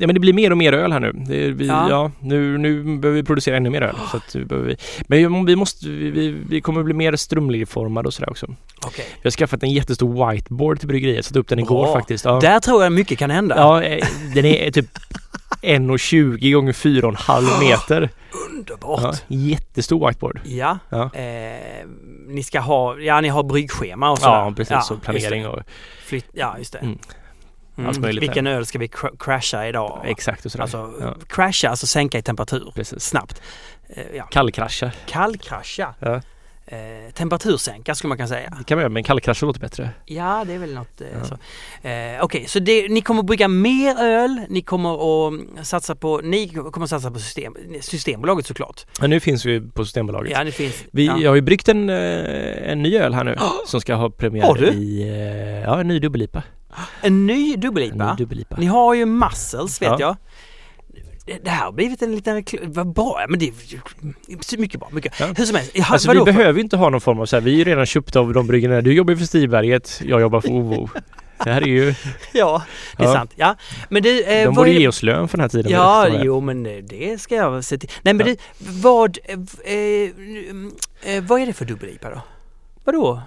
Ja, 0.00 0.06
men 0.06 0.14
det 0.14 0.20
blir 0.20 0.32
mer 0.32 0.50
och 0.50 0.58
mer 0.58 0.72
öl 0.72 0.92
här 0.92 1.00
nu. 1.00 1.12
Det 1.12 1.50
vi, 1.50 1.66
Ja. 1.66 1.90
ja. 1.90 2.10
nu, 2.20 2.58
nu 2.58 2.98
behöver 2.98 3.20
vi 3.20 3.26
producera 3.26 3.56
ännu 3.56 3.70
mer 3.70 3.82
öl. 3.82 3.96
Så 4.10 4.16
att 4.16 4.34
vi, 4.34 4.76
men 5.06 5.44
vi 5.44 5.56
måste, 5.56 5.88
vi, 5.88 6.36
vi, 6.48 6.60
kommer 6.60 6.82
bli 6.82 6.94
mer 6.94 7.16
strömlinjeformade 7.16 8.06
och 8.06 8.14
sådär 8.14 8.30
också. 8.30 8.46
Okej. 8.86 9.04
Vi 9.14 9.20
har 9.26 9.30
skaffat 9.30 9.62
en 9.62 9.70
jättestor 9.70 10.30
whiteboard 10.30 10.78
till 10.78 10.88
bryggeriet. 10.88 11.24
Satt 11.24 11.36
upp 11.36 11.48
den 11.48 11.58
igår 11.58 11.82
Bra. 11.84 11.92
faktiskt. 11.92 12.24
Ja, 12.24 12.40
Där 12.40 12.60
tror 12.60 12.82
jag 12.82 12.92
mycket 12.92 13.18
kan 13.18 13.30
hända. 13.30 13.56
ja 13.56 13.82
eh, 13.82 14.06
den 14.34 14.44
är 14.44 14.70
typ 14.70 14.86
1,20 15.62 16.54
gånger 16.54 16.72
4,5 16.72 17.60
meter. 17.60 18.10
Underbart. 18.50 19.00
Ja, 19.02 19.36
jättestor 19.36 20.08
whiteboard. 20.08 20.40
Ja. 20.44 20.78
Ja. 20.88 21.10
Eh, 21.14 21.86
ni 22.28 22.42
ska 22.42 22.60
ha, 22.60 22.98
ja 22.98 23.20
ni 23.20 23.28
har 23.28 23.42
bryggschema 23.42 24.10
och 24.10 24.18
sådär. 24.18 24.32
Ja, 24.32 24.52
precis. 24.56 24.90
och 24.90 24.96
just 24.96 25.02
planering 25.02 25.46
och... 25.46 25.62
Flytt, 26.04 26.26
ja, 26.32 26.54
just 26.58 26.72
det. 26.72 26.78
Mm. 26.78 26.98
Mm. 27.76 27.88
allt 27.88 27.98
möjligt. 27.98 28.22
Vilken 28.22 28.46
öl 28.46 28.66
ska 28.66 28.78
vi 28.78 28.86
cr- 28.86 29.16
crasha 29.18 29.66
idag? 29.68 30.02
Exakt 30.04 30.44
och 30.46 30.52
sådär. 30.52 30.62
Alltså 30.62 30.92
ja, 31.00 31.14
crasha, 31.28 31.68
alltså 31.68 31.86
sänka 31.86 32.18
i 32.18 32.22
temperatur 32.22 32.72
precis. 32.74 33.02
snabbt. 33.02 33.42
Eh, 33.88 34.02
ja. 34.16 34.24
Kallkrascha. 34.24 34.90
Kallkrascha. 35.06 35.94
Ja. 36.00 36.20
Eh, 36.68 37.12
temperatursänka 37.14 37.94
skulle 37.94 38.08
man 38.08 38.16
kunna 38.18 38.28
säga. 38.28 38.54
Det 38.58 38.64
kan 38.64 38.76
man 38.76 38.82
göra 38.82 38.88
men 38.88 39.04
kallkrascha 39.04 39.46
låter 39.46 39.60
bättre. 39.60 39.90
Ja, 40.04 40.44
det 40.46 40.52
är 40.52 40.58
väl 40.58 40.74
något 40.74 41.00
eh, 41.00 41.06
Ja. 41.18 41.24
så. 41.24 41.34
Eh, 41.88 42.24
Okej, 42.24 42.44
så 42.48 42.58
det, 42.58 42.88
ni 42.88 43.00
kommer 43.00 43.20
att 43.20 43.26
brygga 43.26 43.48
mer 43.48 43.96
öl, 43.98 44.40
ni 44.48 44.62
kommer 44.62 45.28
att 45.60 45.66
satsa 45.66 45.94
på, 45.94 46.20
ni 46.24 46.48
kommer 46.48 46.84
att 46.84 46.90
satsa 46.90 47.10
på 47.10 47.18
system, 47.18 47.56
Systembolaget 47.80 48.46
såklart. 48.46 48.86
Men 49.00 49.10
nu 49.10 49.20
finns 49.20 49.46
vi 49.46 49.60
på 49.60 49.84
Systembolaget. 49.84 50.32
Ja, 50.32 50.44
det 50.44 50.52
finns. 50.52 50.84
Vi 50.92 51.06
ja. 51.06 51.28
har 51.28 51.34
ju 51.34 51.40
bryggt 51.40 51.68
en, 51.68 51.90
eh, 51.90 52.70
en 52.70 52.82
ny 52.82 52.96
öl 52.98 53.14
här 53.14 53.24
nu 53.24 53.36
som 53.66 53.80
ska 53.80 53.94
ha 53.94 54.10
premiär 54.10 54.64
i, 54.74 55.02
eh, 55.02 55.62
ja 55.62 55.80
en 55.80 55.88
ny 55.88 55.98
dubbellipa. 55.98 56.42
En 57.02 57.26
ny 57.26 57.34
ny 57.34 57.56
dubbellipa. 57.56 58.16
Ni 58.58 58.66
har 58.66 58.94
ju 58.94 59.06
Muscles 59.06 59.82
vet 59.82 59.88
Ja. 59.88 59.96
jag. 60.00 60.16
Det- 61.42 61.50
här 61.50 61.64
har 61.64 61.72
blivit 61.72 62.02
en 62.02 62.12
liten 62.14 62.34
reklam, 62.34 62.72
vad 62.72 62.92
bra, 62.92 63.16
ja, 63.20 63.26
men 63.28 63.38
det 63.38 63.46
är 63.48 64.58
mycket 64.58 64.80
bra, 64.80 64.88
mycket. 64.92 65.20
Ja. 65.20 65.26
Hur 65.36 65.44
som 65.44 65.56
helst, 65.56 65.70
ja, 65.74 65.84
Alltså 65.90 66.12
vi 66.12 66.20
behöver 66.20 66.60
inte 66.60 66.76
ha 66.76 66.90
någon 66.90 67.00
form 67.00 67.20
av 67.20 67.26
så 67.26 67.36
här, 67.36 67.40
vi 67.40 67.52
är 67.52 67.56
ju 67.56 67.64
redan 67.64 67.86
köpta 67.86 68.20
av 68.20 68.32
de 68.32 68.46
bryggerierna. 68.46 68.80
Du 68.80 68.92
jobbar 68.94 69.14
för 69.14 69.24
Stiberget, 69.24 70.00
jag 70.04 70.20
jobbar 70.20 70.40
för 70.40 70.48
OVO. 70.52 70.88
Det 71.44 71.50
här 71.52 71.62
är 71.62 71.66
ju, 71.66 71.94
Ja, 72.32 72.62
det 72.96 73.02
är 73.02 73.06
Ja. 73.06 73.12
sant. 73.12 73.32
Ja. 73.36 73.56
Men 73.88 74.02
du, 74.02 74.22
eh, 74.22 74.44
de 74.44 74.54
borde 74.54 74.70
är- 74.70 74.78
ge 74.80 74.88
oss 74.88 75.02
lön 75.02 75.28
för 75.28 75.38
den 75.38 75.42
här 75.42 75.48
tiden. 75.48 75.72
Ja, 75.72 76.08
jag. 76.08 76.24
jo 76.24 76.40
men 76.40 76.66
eh, 76.66 76.76
det 76.84 77.20
ska 77.20 77.34
jag 77.34 77.64
se 77.64 77.78
till. 77.78 77.90
Nej 78.02 78.14
men 78.14 78.26
Ja. 78.26 78.34
du, 78.34 78.38
vad, 78.80 79.18
eh, 79.24 79.38
eh, 79.74 81.16
eh, 81.16 81.24
vad 81.24 81.40
är 81.40 81.46
det 81.46 81.52
för 81.52 81.64
dubbel-IPA 81.64 82.10
då? 82.10 82.20
Vadå? 82.84 83.22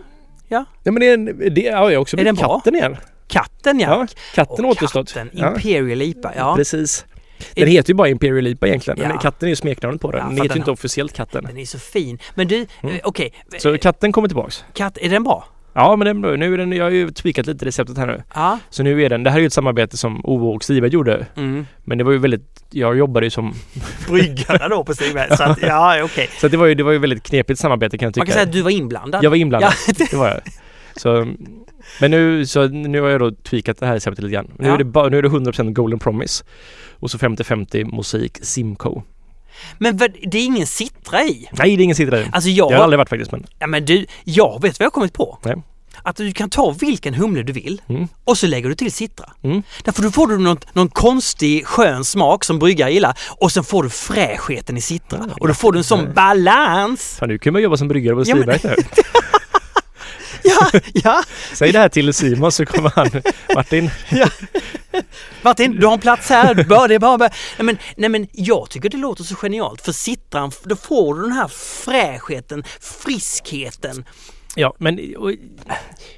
Ja 0.47 0.66
men 0.84 0.95
det 0.95 1.08
är, 1.10 1.14
en, 1.14 1.26
det, 1.26 1.62
ja, 1.62 1.72
jag 1.72 1.97
har 1.97 1.97
också 1.97 2.18
blivit 2.18 2.39
katten 2.39 2.76
igen. 2.76 2.97
Katten 3.30 3.80
ja. 3.80 3.88
Ja, 3.89 4.07
katten 4.36 4.65
Och 4.65 4.71
återstått. 4.71 5.13
Katten, 5.13 5.30
Imperial 5.38 6.01
IPA, 6.01 6.32
ja. 6.36 6.55
Precis. 6.55 7.05
Den 7.55 7.67
heter 7.67 7.89
ju 7.89 7.95
bara 7.95 8.07
Imperial 8.09 8.47
IPA 8.47 8.67
egentligen. 8.67 8.99
Ja. 9.11 9.17
katten 9.19 9.47
är 9.47 9.49
ju 9.49 9.55
smeknamnet 9.55 10.01
på 10.01 10.11
den. 10.11 10.19
Ja, 10.21 10.27
den 10.27 10.38
heter 10.38 10.55
ju 10.55 10.59
inte 10.59 10.71
officiellt 10.71 11.13
katten. 11.13 11.43
Den 11.47 11.57
är 11.57 11.65
så 11.65 11.80
fin. 11.80 12.19
Men 12.36 12.47
du, 12.47 12.65
Mm. 12.82 12.95
eh, 12.95 13.01
okej. 13.03 13.34
Så 13.57 13.77
katten 13.77 14.11
kommer 14.11 14.27
tillbaks. 14.27 14.63
Katt, 14.73 14.97
är 15.01 15.09
den 15.09 15.23
bra? 15.23 15.45
Ja 15.73 15.95
men 15.95 16.21
den, 16.21 16.39
nu 16.39 16.53
är 16.53 16.57
den, 16.57 16.71
jag 16.71 16.84
har 16.84 16.89
ju 16.91 17.11
tweakat 17.11 17.45
lite 17.47 17.65
receptet 17.65 17.97
här 17.97 18.07
nu. 18.07 18.23
Ja. 18.34 18.59
Så 18.69 18.84
nu 18.84 19.03
är 19.03 19.09
den, 19.09 19.23
det 19.23 19.30
här 19.30 19.38
är 19.38 19.41
ju 19.41 19.47
ett 19.47 19.53
samarbete 19.53 19.97
som 19.97 20.25
OVO 20.25 20.55
och 20.55 20.63
Stiberg 20.63 20.91
gjorde. 20.91 21.25
Mm. 21.36 21.67
Men 21.84 21.97
det 21.97 22.03
var 22.03 22.11
ju 22.11 22.17
väldigt, 22.17 22.63
jag 22.69 22.97
jobbade 22.97 23.25
ju 23.25 23.30
som, 23.30 23.53
Bryggare 24.09 24.67
då 24.69 24.84
på 24.84 24.93
Stigberg. 24.93 25.38
Så 25.38 25.43
att, 25.43 25.61
ja 25.61 26.03
okej. 26.03 26.30
så 26.41 26.47
det 26.47 26.57
var 26.57 26.65
ju, 26.65 26.75
det 26.75 26.84
var 26.84 26.91
ju 26.91 26.97
väldigt 26.97 27.23
knepigt 27.23 27.59
samarbete 27.59 27.97
kan 27.97 28.05
jag 28.05 28.13
tycka. 28.13 28.21
Man 28.21 28.25
kan 28.27 28.34
säga 28.34 28.43
att 28.43 28.51
du 28.51 28.61
var 28.61 28.71
inblandad. 28.71 29.23
Jag 29.23 29.30
var 29.30 29.38
inblandad. 29.38 29.73
Ja. 29.88 29.93
Det 30.11 30.17
var 30.17 30.27
jag. 30.27 30.41
Så, 30.95 31.33
men 32.01 32.11
nu, 32.11 32.45
så 32.45 32.67
nu 32.67 33.01
har 33.01 33.09
jag 33.09 33.19
då 33.21 33.31
tweakat 33.31 33.77
det 33.79 33.85
här 33.85 33.93
receptet 33.93 34.23
lite 34.23 34.33
grann. 34.33 34.51
Nu, 34.59 34.67
Ja. 34.67 34.73
är 34.73 34.77
det 34.77 34.83
bara, 34.83 35.09
nu 35.09 35.17
är 35.17 35.21
det 35.21 35.29
100% 35.29 35.73
Golden 35.73 35.99
Promise. 35.99 36.43
Och 36.99 37.11
så 37.11 37.17
50-50 37.17 37.83
Mosaik 37.95 38.37
Simco. 38.41 39.01
Men 39.77 39.97
det 39.97 40.37
är 40.37 40.45
ingen 40.45 40.67
citra 40.67 41.21
i. 41.23 41.47
Nej 41.51 41.75
det 41.77 41.81
är 41.81 41.83
ingen 41.83 41.95
cider 41.95 42.17
i. 42.21 42.25
Alltså 42.31 42.49
jag, 42.49 42.71
Det 42.71 42.75
har 42.75 42.83
aldrig 42.83 42.97
varit 42.97 43.09
faktiskt 43.09 43.31
men. 43.31 43.45
ja 43.59 43.67
men 43.67 43.85
du, 43.85 44.05
jag 44.23 44.61
vet 44.61 44.79
vad 44.79 44.85
jag 44.85 44.89
har 44.89 44.91
kommit 44.91 45.13
på. 45.13 45.39
Nej. 45.45 45.55
Att 46.03 46.15
du 46.15 46.31
kan 46.31 46.49
ta 46.49 46.71
vilken 46.71 47.13
humle 47.13 47.43
du 47.43 47.53
vill 47.53 47.81
Mm. 47.89 48.07
och 48.23 48.37
så 48.37 48.47
lägger 48.47 48.69
du 48.69 48.75
till 48.75 48.91
citra. 48.91 49.29
Mm. 49.43 49.63
Därför 49.83 50.03
då 50.03 50.11
får 50.11 50.27
du 50.27 50.37
någon, 50.37 50.57
någon 50.73 50.89
konstig 50.89 51.65
skön 51.67 52.05
smak 52.05 52.43
som 52.43 52.59
bryggare 52.59 52.91
gillar 52.93 53.17
och 53.37 53.51
sen 53.51 53.63
får 53.63 53.83
du 53.83 53.89
fräschheten 53.89 54.77
i 54.77 54.81
citra. 54.81 55.19
Ja, 55.27 55.33
och 55.39 55.47
då 55.47 55.53
får 55.53 55.71
du 55.71 55.77
en 55.77 55.83
sån 55.83 56.13
balans. 56.13 57.15
Fan 57.19 57.29
nu 57.29 57.37
kan 57.37 57.53
man 57.53 57.61
jobba 57.61 57.77
som 57.77 57.87
bryggare 57.87 58.15
på 58.15 58.23
Ja, 58.25 58.35
men- 58.35 58.59
Stiberg. 58.59 58.75
Ja, 60.50 60.80
ja. 60.93 61.24
Säg 61.54 61.72
det 61.72 61.80
här 61.80 61.89
till 61.89 62.14
Simon 62.14 62.52
så 62.52 62.66
kommer 62.66 62.91
han, 62.95 63.10
Martin. 63.56 63.89
Martin, 65.41 65.76
du 65.80 65.86
har 65.86 65.93
en 65.93 66.00
plats 66.00 66.30
här. 66.30 66.54
Du 66.54 66.64
bör, 66.68 66.88
det 66.88 67.00
bara, 67.00 67.18
bara. 67.18 67.30
Nej, 67.58 67.66
men, 67.66 67.78
nej 67.97 68.10
men 68.10 68.28
jag 68.34 68.70
tycker 68.70 68.89
det 68.89 68.97
låter 68.97 69.24
så 69.24 69.36
genialt 69.36 69.82
för 69.82 69.91
citran, 69.91 70.52
då 70.64 70.76
får 70.76 71.16
du 71.16 71.22
den 71.22 71.32
här 71.32 71.47
fräschheten, 71.86 72.64
friskheten. 72.80 74.06
Ja 74.56 74.74
men 74.78 75.16
och, 75.18 75.32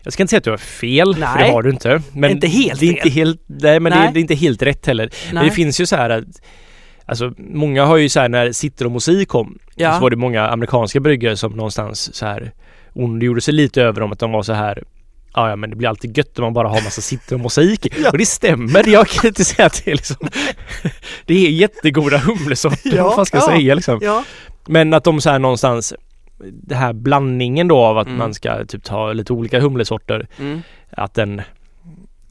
jag 0.04 0.14
ska 0.14 0.24
inte 0.24 0.30
säga 0.30 0.38
att 0.38 0.44
du 0.44 0.50
har 0.50 0.58
fel, 0.58 1.14
för 1.14 1.22
Nej. 1.22 1.44
det 1.48 1.52
har 1.52 1.62
du 1.64 1.70
inte. 1.70 2.02
Men 2.14 2.32
Inte 2.32 2.48
helt 2.48 2.80
det 2.80 2.86
är 2.86 2.90
inte 2.90 3.10
helt, 3.10 3.42
nej 3.48 3.80
men 3.80 3.92
Det, 3.92 4.00
Nej. 4.00 4.08
är, 4.08 4.12
det 4.14 4.20
är 4.20 4.22
inte 4.22 4.36
helt 4.36 4.62
rätt 4.62 4.86
heller. 4.86 5.10
Men 5.34 5.46
det 5.46 5.52
finns 5.52 5.82
ju 5.82 5.86
så 5.86 5.96
här 5.96 6.10
att 6.10 6.26
Alltså 7.06 7.34
många 7.38 7.86
har 7.86 7.98
ju 7.98 8.10
så 8.10 8.20
här 8.20 8.30
när 8.30 8.52
Sitter 8.52 8.86
och 8.86 8.92
musik 8.92 9.28
kom 9.30 9.60
Ja. 9.76 9.96
så 9.96 10.02
var 10.02 10.10
det 10.10 10.16
många 10.16 10.48
amerikanska 10.48 11.00
bryggare 11.00 11.38
som 11.38 11.52
någonstans 11.52 12.16
så 12.16 12.26
här 12.26 12.52
ondgjorde 12.94 13.42
sig 13.42 13.54
lite 13.54 13.82
över 13.82 14.02
dem 14.02 14.12
att 14.12 14.20
de 14.20 14.32
var 14.32 14.44
så 14.44 14.54
här 14.54 14.84
Ja, 15.34 15.50
ja 15.50 15.56
men 15.56 15.70
det 15.70 15.76
blir 15.76 15.90
alltid 15.90 16.18
gött 16.18 16.40
om 16.40 16.44
man 16.44 16.54
bara 16.54 16.68
har 16.68 16.82
massa 16.84 17.02
sitter 17.02 17.36
och 17.36 17.40
mosaik. 17.42 17.88
Ja. 18.04 18.10
Och 18.12 18.18
det 18.18 18.26
stämmer, 18.26 18.90
jag 18.90 19.08
kan 19.08 19.28
inte 19.28 19.46
säga 19.46 19.66
att 19.66 19.82
det 19.86 19.92
är 19.92 19.96
liksom 19.96 20.16
Det 21.26 21.34
är 21.48 21.52
jättegoda 21.52 22.18
humlesorter, 22.18 22.96
Ja, 22.96 23.04
vad 23.04 23.16
fan 23.16 23.26
ska 23.26 23.38
jag 23.38 23.44
ja. 23.44 23.56
säga 23.58 23.76
liksom. 23.76 24.00
Ja. 24.02 24.24
Men 24.68 24.94
att 24.94 25.04
de 25.04 25.22
så 25.22 25.30
här 25.30 25.40
någonstans 25.40 25.94
Det 26.44 26.76
här 26.76 26.94
blandningen 26.94 27.68
då 27.68 27.78
av 27.78 27.98
att 27.98 28.08
Mm. 28.08 28.18
man 28.20 28.34
ska 28.34 28.66
typ 28.66 28.84
ta 28.84 29.14
lite 29.14 29.34
olika 29.34 29.60
humlesorter 29.60 30.28
Mm. 30.40 30.62
Att 30.92 31.14
den 31.14 31.42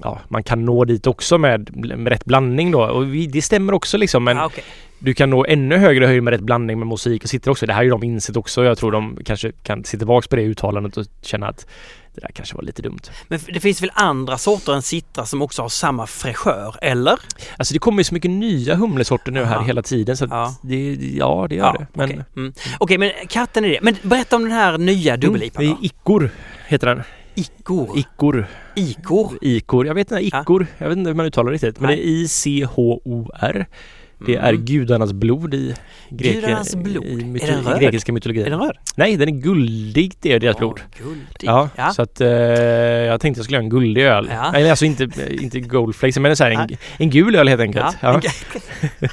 Ja, 0.03 0.19
man 0.29 0.43
kan 0.43 0.65
nå 0.65 0.85
dit 0.85 1.07
också 1.07 1.39
med, 1.39 1.77
med 1.77 2.09
rätt 2.09 2.25
blandning 2.25 2.71
då 2.71 2.83
och 2.83 3.15
vi, 3.15 3.27
det 3.27 3.43
stämmer 3.43 3.73
också 3.75 3.99
liksom 3.99 4.25
men 4.25 4.37
Ja, 4.37 4.47
okej. 4.47 4.65
du 4.99 5.15
kan 5.15 5.31
nå 5.31 5.45
ännu 5.49 5.77
högre 5.77 6.07
höjd 6.07 6.23
med 6.23 6.31
rätt 6.33 6.41
blandning 6.41 6.79
med 6.79 6.89
musik 6.89 7.23
och 7.25 7.29
sitter 7.31 7.51
också. 7.51 7.67
Det 7.67 7.73
här 7.73 7.79
har 7.79 7.85
ju 7.85 7.91
de 7.91 8.03
insett 8.05 8.37
också. 8.37 8.65
Jag 8.65 8.79
tror 8.79 8.93
de 8.93 9.19
kanske 9.25 9.53
kan 9.63 9.85
se 9.85 9.99
tillbaks 9.99 10.29
på 10.29 10.37
det 10.37 10.43
uttalandet 10.43 10.97
och 10.97 11.07
känna 11.23 11.49
att 11.49 11.67
det 12.15 12.21
där 12.21 12.31
kanske 12.35 12.57
var 12.57 12.63
lite 12.63 12.83
dumt. 12.83 13.01
Men 13.29 13.41
det 13.55 13.61
finns 13.61 13.83
väl 13.83 13.91
andra 13.95 14.39
sorter 14.39 14.73
än 14.75 14.83
citra 14.83 15.27
som 15.27 15.43
också 15.43 15.63
har 15.63 15.69
samma 15.69 16.07
fräschör, 16.07 16.75
eller? 16.83 17.19
Alltså 17.57 17.73
det 17.75 17.79
kommer 17.79 18.01
ju 18.01 18.05
så 18.05 18.15
mycket 18.15 18.31
nya 18.31 18.75
humlesorter 18.75 19.33
nu 19.33 19.45
här 19.45 19.57
Aha. 19.57 19.65
hela 19.65 19.83
tiden 19.83 20.17
så 20.17 20.27
Ja. 20.31 20.55
det, 20.63 20.95
ja 21.17 21.47
det 21.49 21.55
gör 21.55 21.73
det. 21.79 21.87
Men 21.95 22.11
Okej, 22.11 22.25
mm. 22.37 22.53
Okej, 22.79 22.99
men 22.99 23.11
katten 23.29 23.65
är 23.65 23.69
det. 23.69 23.79
Men 23.83 23.97
berätta 24.03 24.37
om 24.37 24.43
den 24.43 24.53
här 24.53 24.79
nya 24.79 25.15
Mm, 25.15 25.21
dubbel-IPan 25.21 25.59
det 25.65 25.71
är. 25.71 25.77
Ikkor 25.83 26.31
heter 26.67 26.87
den. 26.87 27.03
Ikor. 27.35 27.99
Ikkor. 27.99 28.47
Ikor. 28.75 29.39
Ikor. 29.43 29.87
Jag 29.87 29.95
vet 29.95 30.11
inte, 30.13 30.15
Ja. 30.25 30.41
ikkor. 30.41 30.67
Jag 30.79 30.89
vet 30.89 30.99
inte 30.99 31.11
hur 31.11 31.15
man 31.15 31.27
uttalar 31.27 31.51
det 31.51 31.55
riktigt. 31.55 31.81
Men 31.81 31.89
Nej. 31.91 31.97
det 31.97 32.03
är 32.03 32.07
I-C-H-O-R. 32.07 33.67
Det 34.27 34.37
är 34.37 34.49
Mm. 34.53 34.65
gudarnas 34.65 35.13
blod 35.13 35.55
i, 35.55 35.75
greke, 36.11 36.35
Gudarnas 36.35 36.75
blod. 36.77 37.05
i, 37.05 37.13
Är 37.13 37.17
myto- 37.25 37.47
den 37.47 37.65
röd? 37.65 37.83
i 37.83 37.85
grekiska 37.85 38.13
mytologin. 38.13 38.47
Är 38.47 38.51
den 38.51 38.61
röd? 38.61 38.77
Nej, 38.97 39.17
den 39.17 39.29
är 39.29 39.33
guldig. 39.41 40.13
Det 40.21 40.33
är 40.33 40.39
deras 40.41 40.57
blod. 40.59 40.81
Åh, 40.85 41.05
guldig. 41.05 41.25
Ja, 41.41 41.69
ja. 41.77 41.91
så 41.91 42.03
att 42.03 42.21
eh, 42.21 42.29
jag 42.29 43.21
tänkte 43.21 43.39
jag 43.39 43.45
skulle 43.45 43.57
göra 43.57 43.65
en 43.65 43.71
guldig 43.71 44.03
öl. 44.03 44.29
Ja. 44.33 44.55
Eller 44.55 44.71
alltså 44.71 44.85
inte, 44.85 45.09
inte 45.31 45.61
goldflakes 45.61 46.19
men 46.19 46.37
så 46.37 46.45
här, 46.45 46.51
en, 46.51 46.69
en 46.99 47.11
gul 47.11 47.37
öl 47.37 47.49
helt 47.49 47.61
enkelt. 47.61 47.97
Ja. 48.01 48.21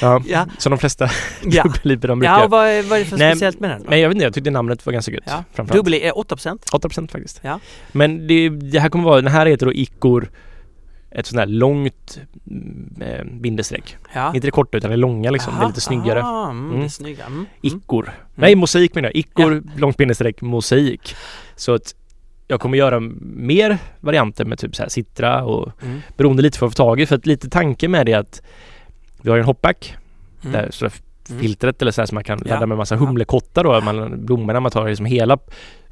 Ja. 0.00 0.22
Ja. 0.26 0.46
Ja. 0.46 0.46
Som 0.58 0.70
de 0.70 0.78
flesta 0.78 1.08
Ja. 1.44 1.62
dubbelliper 1.74 2.08
de 2.08 2.18
brukar. 2.18 2.32
Ja, 2.38 2.44
och 2.44 2.50
vad, 2.50 2.84
vad 2.84 2.98
är 2.98 3.04
det 3.04 3.04
för 3.10 3.16
Nej, 3.18 3.32
speciellt 3.32 3.60
med 3.60 3.70
den 3.70 3.82
då? 3.82 3.90
Nej 3.90 4.00
jag 4.00 4.08
vet 4.08 4.14
inte, 4.14 4.24
jag 4.24 4.34
tyckte 4.34 4.50
namnet 4.50 4.86
var 4.86 4.92
ganska 4.92 5.12
gött. 5.12 5.24
Ja. 5.56 5.64
Dubbel 5.64 5.94
är 5.94 6.12
8%? 6.12 6.58
8% 6.72 7.10
faktiskt. 7.10 7.40
Ja. 7.42 7.60
Men 7.92 8.26
det, 8.26 8.48
det 8.48 8.80
här 8.80 8.88
kommer 8.88 9.04
vara, 9.04 9.20
den 9.20 9.32
här 9.32 9.46
heter 9.46 9.66
då 9.66 9.72
Ikkor 9.72 10.30
ett 11.10 11.26
sånt 11.26 11.38
här 11.38 11.46
långt 11.46 12.20
mm, 12.50 13.02
eh, 13.02 13.24
bindestreck. 13.40 13.96
Ja. 14.14 14.32
Inte 14.34 14.46
det 14.46 14.50
korta 14.50 14.76
utan 14.78 14.90
det 14.90 14.96
långa 14.96 15.30
liksom. 15.30 15.54
Det 15.58 15.64
är 15.64 15.68
lite 15.68 15.80
snyggare. 15.80 16.22
Ah, 16.24 16.50
mm, 16.50 16.68
Det 16.68 16.74
är 16.74 16.76
Mm. 16.78 16.90
snyggare. 16.90 17.26
Mm. 17.26 17.38
Mm. 17.38 17.46
Ikkor. 17.62 18.10
Nej, 18.34 18.54
mosaik 18.54 18.94
menar 18.94 19.08
jag. 19.08 19.16
Ikkor, 19.16 19.62
långt 19.76 19.96
bindestreck, 19.96 20.40
mosaik. 20.40 21.14
Så 21.56 21.74
att 21.74 21.94
jag 22.48 22.60
kommer 22.60 22.78
göra 22.78 23.00
mer 23.20 23.78
varianter 24.00 24.44
med 24.44 24.58
typ 24.58 24.76
så 24.76 24.82
här 24.82 24.88
citra 24.88 25.44
och 25.44 25.72
Mm. 25.82 26.00
beroende 26.16 26.42
lite 26.42 26.58
på 26.58 26.64
vad 26.64 26.70
jag 26.70 26.76
får 26.76 26.84
tag 26.84 27.00
i. 27.00 27.06
För 27.06 27.16
att 27.16 27.26
lite 27.26 27.50
tanke 27.50 27.88
med 27.88 28.06
det 28.06 28.12
är 28.12 28.18
att 28.18 28.42
vi 29.28 29.30
har 29.30 29.36
ju 29.36 29.40
en 29.40 29.46
hopback 29.46 29.96
Mm. 30.42 30.52
där 30.52 30.68
så 30.70 30.84
Mm. 31.30 31.40
filtret 31.42 31.82
eller 31.82 31.92
så 31.92 32.00
här 32.00 32.06
som 32.06 32.14
man 32.16 32.24
kan 32.24 32.42
Ja. 32.44 32.54
ladda 32.54 32.66
med 32.66 32.76
massa 32.78 32.96
humlekottar 32.96 33.64
då. 33.64 33.80
Man, 33.80 34.26
blommorna 34.26 34.60
man 34.60 34.70
tar 34.70 34.88
liksom 34.88 35.06
hela 35.06 35.38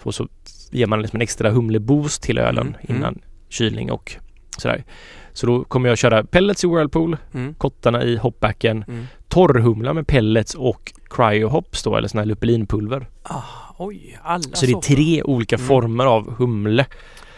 och 0.02 0.14
så 0.14 0.28
ger 0.70 0.86
man 0.86 1.02
liksom 1.02 1.16
en 1.16 1.22
extra 1.22 1.50
humleboost 1.50 2.22
till 2.22 2.38
ölen 2.38 2.66
Mm. 2.66 2.74
Mm. 2.88 2.96
innan 2.96 3.18
kylning 3.48 3.90
och 3.90 4.16
sådär. 4.58 4.84
Så 5.32 5.46
då 5.46 5.64
kommer 5.64 5.88
jag 5.88 5.98
köra 5.98 6.24
pellets 6.24 6.64
i 6.64 6.66
Whirlpool, 6.66 7.16
Mm. 7.34 7.54
kottarna 7.54 8.02
i 8.04 8.16
hopbacken, 8.16 8.84
Mm. 8.88 9.06
torrhumla 9.28 9.92
med 9.94 10.06
pellets 10.06 10.54
och 10.54 10.92
cryohops 11.10 11.82
då 11.82 11.96
eller 11.96 12.08
sån 12.08 12.18
här 12.18 12.26
lupulinpulver. 12.26 13.06
Ah, 13.22 13.42
oj, 13.78 14.18
alla 14.22 14.42
Så 14.42 14.66
det 14.66 14.72
är 14.72 14.80
tre 14.80 15.22
olika 15.22 15.56
Mm. 15.56 15.66
former 15.68 16.04
av 16.06 16.34
humle. 16.36 16.86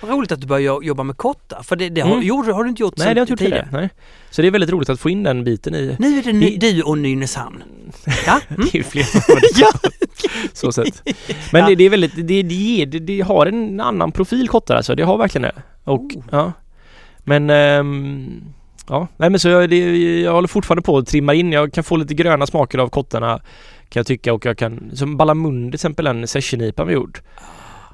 Vad 0.01 0.11
roligt 0.11 0.33
att 0.33 0.41
du 0.41 0.47
börjar 0.47 0.61
jo- 0.75 0.83
jobba 0.83 1.03
med 1.03 1.17
kottar, 1.17 1.63
för 1.63 1.77
det, 1.77 1.89
det 1.89 2.01
har, 2.01 2.13
Mm. 2.13 2.23
gjorde, 2.27 2.53
har 2.53 2.65
du 2.65 2.71
inte 2.71 2.83
gjort 2.83 2.95
Nej, 2.97 3.05
det 3.05 3.09
har 3.11 3.17
jag 3.17 3.23
inte 3.23 3.45
gjort 3.45 3.53
tidigare. 3.69 3.91
Så 4.31 4.43
det 4.43 4.49
är 4.49 4.53
väldigt 4.53 4.71
roligt 4.71 4.89
att 4.89 5.01
få 5.01 5.11
in 5.11 5.23
den 5.23 5.45
biten 5.45 5.75
i 5.75 5.97
Nu 5.99 6.19
är 6.19 6.23
det 6.23 6.33
ny, 6.33 6.57
Det- 6.57 6.73
du 6.73 6.83
och 6.83 6.99
Nynäshamn. 6.99 7.63
Ja? 8.27 8.41
Mm. 8.49 8.61
Det 8.63 8.75
är 8.75 8.77
ju 8.79 8.83
fler 8.85 9.03
ord. 9.37 9.43
ja. 9.57 9.69
så 10.53 10.73
sätt. 10.73 11.03
Men 11.53 11.61
Ja. 11.63 11.69
det, 11.69 11.75
det 11.75 11.85
är 11.85 11.91
väldigt, 11.91 12.15
det, 12.17 12.43
det, 12.43 12.85
det, 12.85 12.99
det 12.99 13.21
har 13.21 13.47
en 13.47 13.81
annan 13.81 14.13
profil 14.13 14.49
kottar 14.49 14.77
alltså. 14.77 14.95
Det 14.95 15.03
har 15.03 15.19
verkligen 15.19 15.43
det. 15.43 15.63
Och 15.85 16.01
Oh. 16.01 16.23
ja. 16.31 16.53
Men 17.25 17.51
ehm, 17.51 18.43
ja, 18.89 19.09
nej 19.17 19.31
men 19.31 19.41
så 19.41 19.49
jag, 19.49 19.71
det, 19.71 19.97
jag 20.21 20.33
håller 20.33 20.49
fortfarande 20.49 20.83
på 20.83 20.99
att 20.99 21.07
trimma 21.07 21.35
in. 21.35 21.53
Jag 21.53 21.73
kan 21.73 21.85
få 21.85 21.97
lite 21.97 22.15
gröna 22.15 22.47
smaker 22.47 22.79
av 22.79 22.89
kottarna 22.89 23.39
kan 23.89 24.01
jag 24.01 24.07
tycka 24.07 24.33
och 24.33 24.47
jag 24.47 24.59
kan, 24.59 24.91
som 24.95 25.17
Balamundi 25.17 25.71
till 25.71 25.75
exempel, 25.77 26.07
en 26.07 26.27
session-IPA 26.29 26.85
vi 26.85 26.93
gjort. 26.95 27.23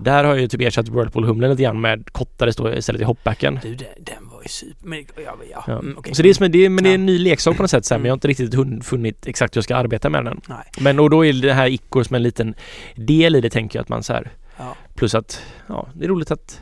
Där 0.01 0.25
har 0.25 0.31
jag 0.31 0.41
ju 0.41 0.49
typ 0.49 0.61
ersatt 0.61 0.89
Whirlpool-humlen 0.89 1.51
lite 1.51 1.63
grann 1.63 1.81
med 1.81 2.13
kottare 2.13 2.53
stå 2.53 2.73
istället 2.73 3.01
i 3.01 3.05
hopbacken. 3.05 3.59
Du, 3.63 3.75
den, 3.75 3.89
den 4.01 4.29
var 4.33 4.43
ju 4.43 4.49
super... 4.49 4.89
Men, 4.89 4.99
ja, 5.25 5.37
ja. 5.51 5.65
Ja. 5.67 5.79
Mm, 5.79 5.99
okej. 5.99 6.15
Så 6.15 6.23
det 6.23 6.29
är, 6.29 6.35
som, 6.35 6.53
det 6.53 6.59
är, 6.59 6.69
men 6.69 6.85
det 6.85 6.91
är 6.91 6.95
en 6.95 7.07
ny 7.07 7.19
leksak 7.19 7.57
på 7.57 7.63
något 7.63 7.71
sätt 7.71 7.85
så 7.85 7.95
här, 7.95 7.99
men 7.99 8.03
Mm. 8.03 8.07
jag 8.07 8.13
har 8.13 8.17
inte 8.17 8.29
riktigt 8.29 8.85
funnit 8.87 9.27
exakt 9.27 9.57
hur 9.57 9.59
jag 9.59 9.65
ska 9.65 9.77
arbeta 9.77 10.11
med 10.11 10.25
den. 10.25 10.41
Nej. 10.49 10.65
Men 10.81 11.01
och 11.01 11.11
då 11.11 11.25
är 11.25 11.33
det 11.33 11.53
här 11.53 11.67
Icor 11.69 12.03
som 12.03 12.17
en 12.17 12.23
liten 12.23 12.55
del 12.95 13.37
i 13.37 13.41
det 13.41 13.51
tänker 13.51 13.79
jag 13.79 13.83
att 13.83 13.89
man 13.89 14.03
så 14.03 14.13
här. 14.13 14.31
Ja. 14.59 14.77
Plus 14.95 15.15
att 15.15 15.43
ja, 15.67 15.89
det 15.95 16.05
är 16.05 16.09
roligt 16.09 16.31
att 16.31 16.61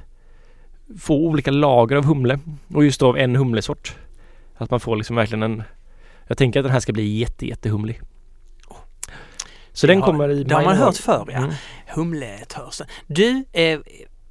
få 0.98 1.14
olika 1.16 1.50
lager 1.50 1.96
av 1.96 2.04
humle 2.04 2.38
och 2.74 2.84
just 2.84 3.02
av 3.02 3.18
en 3.18 3.36
humlesort. 3.36 3.96
Att 4.56 4.70
man 4.70 4.80
får 4.80 4.96
liksom 4.96 5.16
verkligen 5.16 5.42
en 5.42 5.62
Jag 6.26 6.38
tänker 6.38 6.60
att 6.60 6.64
den 6.64 6.72
här 6.72 6.80
ska 6.80 6.92
bli 6.92 7.18
jätte 7.18 7.46
jättehumlig. 7.46 8.00
Så 9.72 9.86
den 9.86 10.02
kommer 10.02 10.28
i 10.28 10.44
det 10.44 10.54
har 10.54 10.62
maj 10.62 10.74
man 10.74 10.84
hört 10.84 10.96
förr, 10.96 11.28
ja. 11.32 11.38
Mm. 11.38 11.50
Humletörsten. 11.88 12.86
Du, 13.06 13.44
eh, 13.52 13.78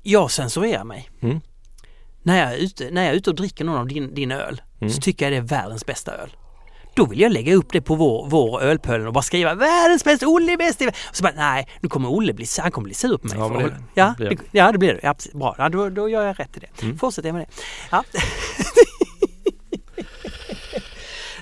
jag 0.03 0.31
censurerar 0.31 0.83
mig. 0.83 1.09
Mm. 1.21 1.41
När, 2.23 2.39
jag 2.39 2.53
är 2.53 2.57
ute, 2.57 2.89
när 2.91 3.01
jag 3.01 3.11
är 3.11 3.15
ute 3.15 3.29
och 3.29 3.35
dricker 3.35 3.65
någon 3.65 3.77
av 3.77 3.87
din, 3.87 4.13
din 4.13 4.31
öl 4.31 4.61
Mm. 4.81 4.93
så 4.93 5.01
tycker 5.01 5.25
jag 5.25 5.33
det 5.33 5.37
är 5.37 5.57
världens 5.61 5.85
bästa 5.85 6.11
öl. 6.11 6.29
Då 6.95 7.05
vill 7.05 7.19
jag 7.19 7.31
lägga 7.31 7.55
upp 7.55 7.67
det 7.71 7.81
på 7.81 7.95
vår, 7.95 8.27
vår 8.29 8.61
ölpölen 8.61 9.07
och 9.07 9.13
bara 9.13 9.21
skriva 9.21 9.55
världens 9.55 10.03
bästa, 10.03 10.27
Olle 10.27 10.53
är 10.53 10.57
bäst 10.57 10.81
i 10.81 10.85
världen." 10.85 10.99
Och 11.09 11.15
så 11.15 11.23
bara 11.23 11.33
nej, 11.35 11.67
nu 11.79 11.89
kommer 11.89 12.09
Olle 12.09 12.33
bli, 12.33 12.45
han 12.59 12.71
kommer 12.71 12.85
bli 12.85 12.93
sur 12.93 13.17
på 13.17 13.27
mig. 13.27 13.37
Ja, 13.37 14.13
det 14.17 14.23
ja, 14.23 14.29
det, 14.29 14.37
ja, 14.51 14.71
det 14.71 14.77
blir 14.77 14.93
det. 14.93 14.99
Ja. 15.03 15.15
Bra, 15.33 15.55
ja, 15.57 15.69
då, 15.69 15.89
då 15.89 16.09
gör 16.09 16.23
jag 16.25 16.39
rätt 16.39 16.57
i 16.57 16.59
det. 16.59 16.83
Mm. 16.83 16.97
Fortsätter 16.97 17.29
jag 17.29 17.33
med 17.33 17.47
det. 17.47 17.53
Ja. 17.91 18.03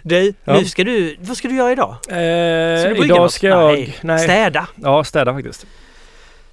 du, 0.03 0.33
Ja. 0.43 0.53
nu 0.53 0.65
ska 0.65 0.83
du, 0.83 1.15
vad 1.19 1.37
ska 1.37 1.47
du 1.47 1.55
göra 1.55 1.71
idag? 1.71 1.95
Ska 2.03 2.15
du 2.15 2.19
Eh, 2.95 3.05
idag 3.05 3.17
något? 3.17 3.33
ska 3.33 3.47
jag 3.47 3.71
Nej. 3.73 3.95
nej. 4.01 4.19
Städa. 4.19 4.67
Ja, 4.75 5.03
städa 5.03 5.33
faktiskt. 5.33 5.65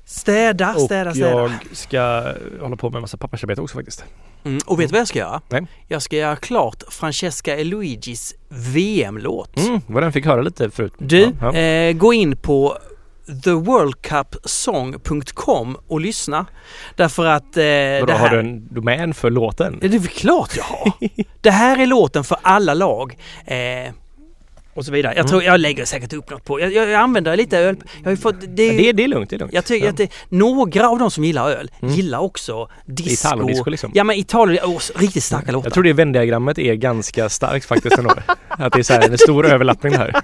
Städa, 0.05 0.75
Och 0.75 0.81
städa, 0.81 1.11
städa. 1.15 1.31
jag 1.31 1.51
ska 1.73 2.33
hålla 2.61 2.77
på 2.77 2.91
med 2.91 2.97
en 2.97 3.01
massa 3.01 3.17
pappersarbete 3.17 3.61
också 3.61 3.77
faktiskt. 3.77 4.05
Mm, 4.45 4.59
och 4.67 4.81
vet 4.81 4.89
du 4.89 4.93
vad 4.93 5.01
jag 5.01 5.09
ska 5.09 5.19
göra? 5.19 5.41
Nej. 5.49 5.67
Jag 5.89 6.03
ska 6.03 6.17
göra 6.17 6.37
klart 6.37 6.83
Francesca 6.91 7.57
Eluigis 7.57 8.35
VM-låt. 8.49 9.57
Mm, 9.59 9.81
vad 9.87 10.03
den 10.03 10.13
fick 10.13 10.27
höra 10.27 10.43
lite 10.43 10.71
förut. 10.71 10.93
Du, 10.99 11.21
Ja, 11.21 11.31
ja. 11.41 11.55
Eh, 11.55 11.93
gå 11.93 12.13
in 12.13 12.37
på 12.37 12.79
theworldcupsong.com 13.45 15.77
och 15.89 16.01
lyssna. 16.01 16.47
Därför 16.97 17.25
att... 17.27 17.57
Eh, 17.57 17.63
Vadå, 17.63 18.07
det 18.07 18.13
har 18.13 18.19
här, 18.19 18.31
du 18.31 18.39
en 18.41 18.75
domän 18.75 19.15
för 19.15 19.31
låten? 19.31 19.79
Det 19.81 19.87
är 19.87 19.91
väl 19.99 20.09
klart 20.09 20.57
jag 20.57 20.65
har. 20.65 20.93
det 21.41 21.51
här 21.51 21.79
är 21.83 21.87
låten 21.87 22.25
för 22.25 22.39
alla 22.43 22.75
lag. 22.75 23.19
Eh, 23.45 23.57
och 24.75 24.85
så 24.85 24.93
vidare. 24.93 25.13
Jag 25.13 25.19
Mm. 25.21 25.31
tror 25.31 25.43
jag 25.43 25.61
lägger 25.61 25.85
säkert 25.85 26.13
upp 26.13 26.31
något 26.31 26.45
på. 26.45 26.61
Jag, 26.61 26.73
jag, 26.73 26.89
jag 26.89 27.01
använder 27.01 27.37
lite 27.37 27.59
öl. 27.59 27.77
Jag 28.03 28.11
har 28.11 28.17
fått... 28.17 28.35
Det, 28.41 28.47
Ja, 28.67 28.73
det, 28.83 28.93
det 28.93 29.05
är 29.05 29.09
lugnt, 29.09 29.31
det 29.31 29.37
är 29.37 29.39
lugnt. 29.39 29.53
jag 29.55 29.65
tycker 29.65 29.85
ja. 29.87 29.91
att 29.91 29.97
det, 29.97 30.11
några 30.29 30.89
av 30.89 30.99
de 30.99 31.11
som 31.11 31.25
gillar 31.25 31.51
öl 31.51 31.71
Mm. 31.83 31.95
gillar 31.95 32.19
också 32.19 32.69
disco. 32.87 33.29
Italodisco 33.29 33.71
liksom. 33.71 33.91
Ja 33.95 34.05
men 34.05 34.17
Italien, 34.17 34.65
oh, 34.65 34.81
riktigt 34.95 35.25
starka 35.25 35.53
låtar. 35.53 35.67
Jag 35.67 35.75
tror 35.75 35.85
det 35.85 35.93
Venn-diagrammet 35.93 36.59
är 36.59 36.75
ganska 36.75 37.29
starkt 37.29 37.65
faktiskt 37.67 37.99
ändå. 37.99 38.15
att 38.49 38.73
det 38.73 38.79
är 38.79 38.83
så 38.83 38.93
här, 38.93 39.11
en 39.11 39.19
stor 39.19 39.47
överlappning 39.53 39.95
här. 39.95 40.15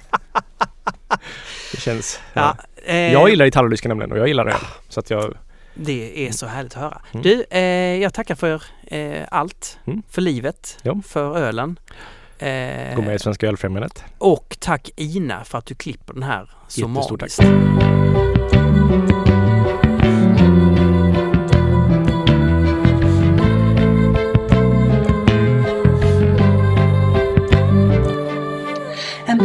Det 1.73 1.81
känns... 1.81 2.21
Ja. 2.33 2.57
Eh, 2.85 3.13
jag 3.13 3.31
gillar 3.31 3.45
gitarrolyskan 3.45 3.89
nämligen 3.89 4.13
och 4.13 4.19
jag 4.19 4.29
gillar 4.29 4.47
öl. 4.47 4.55
Så 4.89 5.01
att 5.01 5.11
jag... 5.11 5.35
Det 5.75 6.27
är 6.27 6.33
så 6.33 6.47
härligt 6.47 6.77
att 6.77 6.83
höra. 6.83 7.03
Mm. 7.13 7.23
Du, 7.23 7.45
eh, 7.51 7.63
jag 8.03 8.15
tackar 8.15 8.35
för 8.35 8.63
eh, 8.87 9.23
allt, 9.31 9.79
mm. 9.87 10.03
för 10.11 10.23
livet, 10.23 10.79
ja. 10.83 11.01
för 11.07 11.39
ölen. 11.39 11.79
Eh, 12.39 12.97
Gå 12.97 13.03
med 13.03 13.15
i 13.15 13.19
Svenska 13.19 13.47
ölfrämjandet. 13.47 14.05
Och 14.19 14.57
tack 14.61 14.91
Ina 14.97 15.45
för 15.45 15.59
att 15.59 15.67
du 15.67 15.75
klipper 15.75 16.15
den 16.15 16.23
här 16.23 16.51
så 16.69 16.89
magiskt. 16.89 17.37
Tack. 17.37 17.49
En 29.27 29.39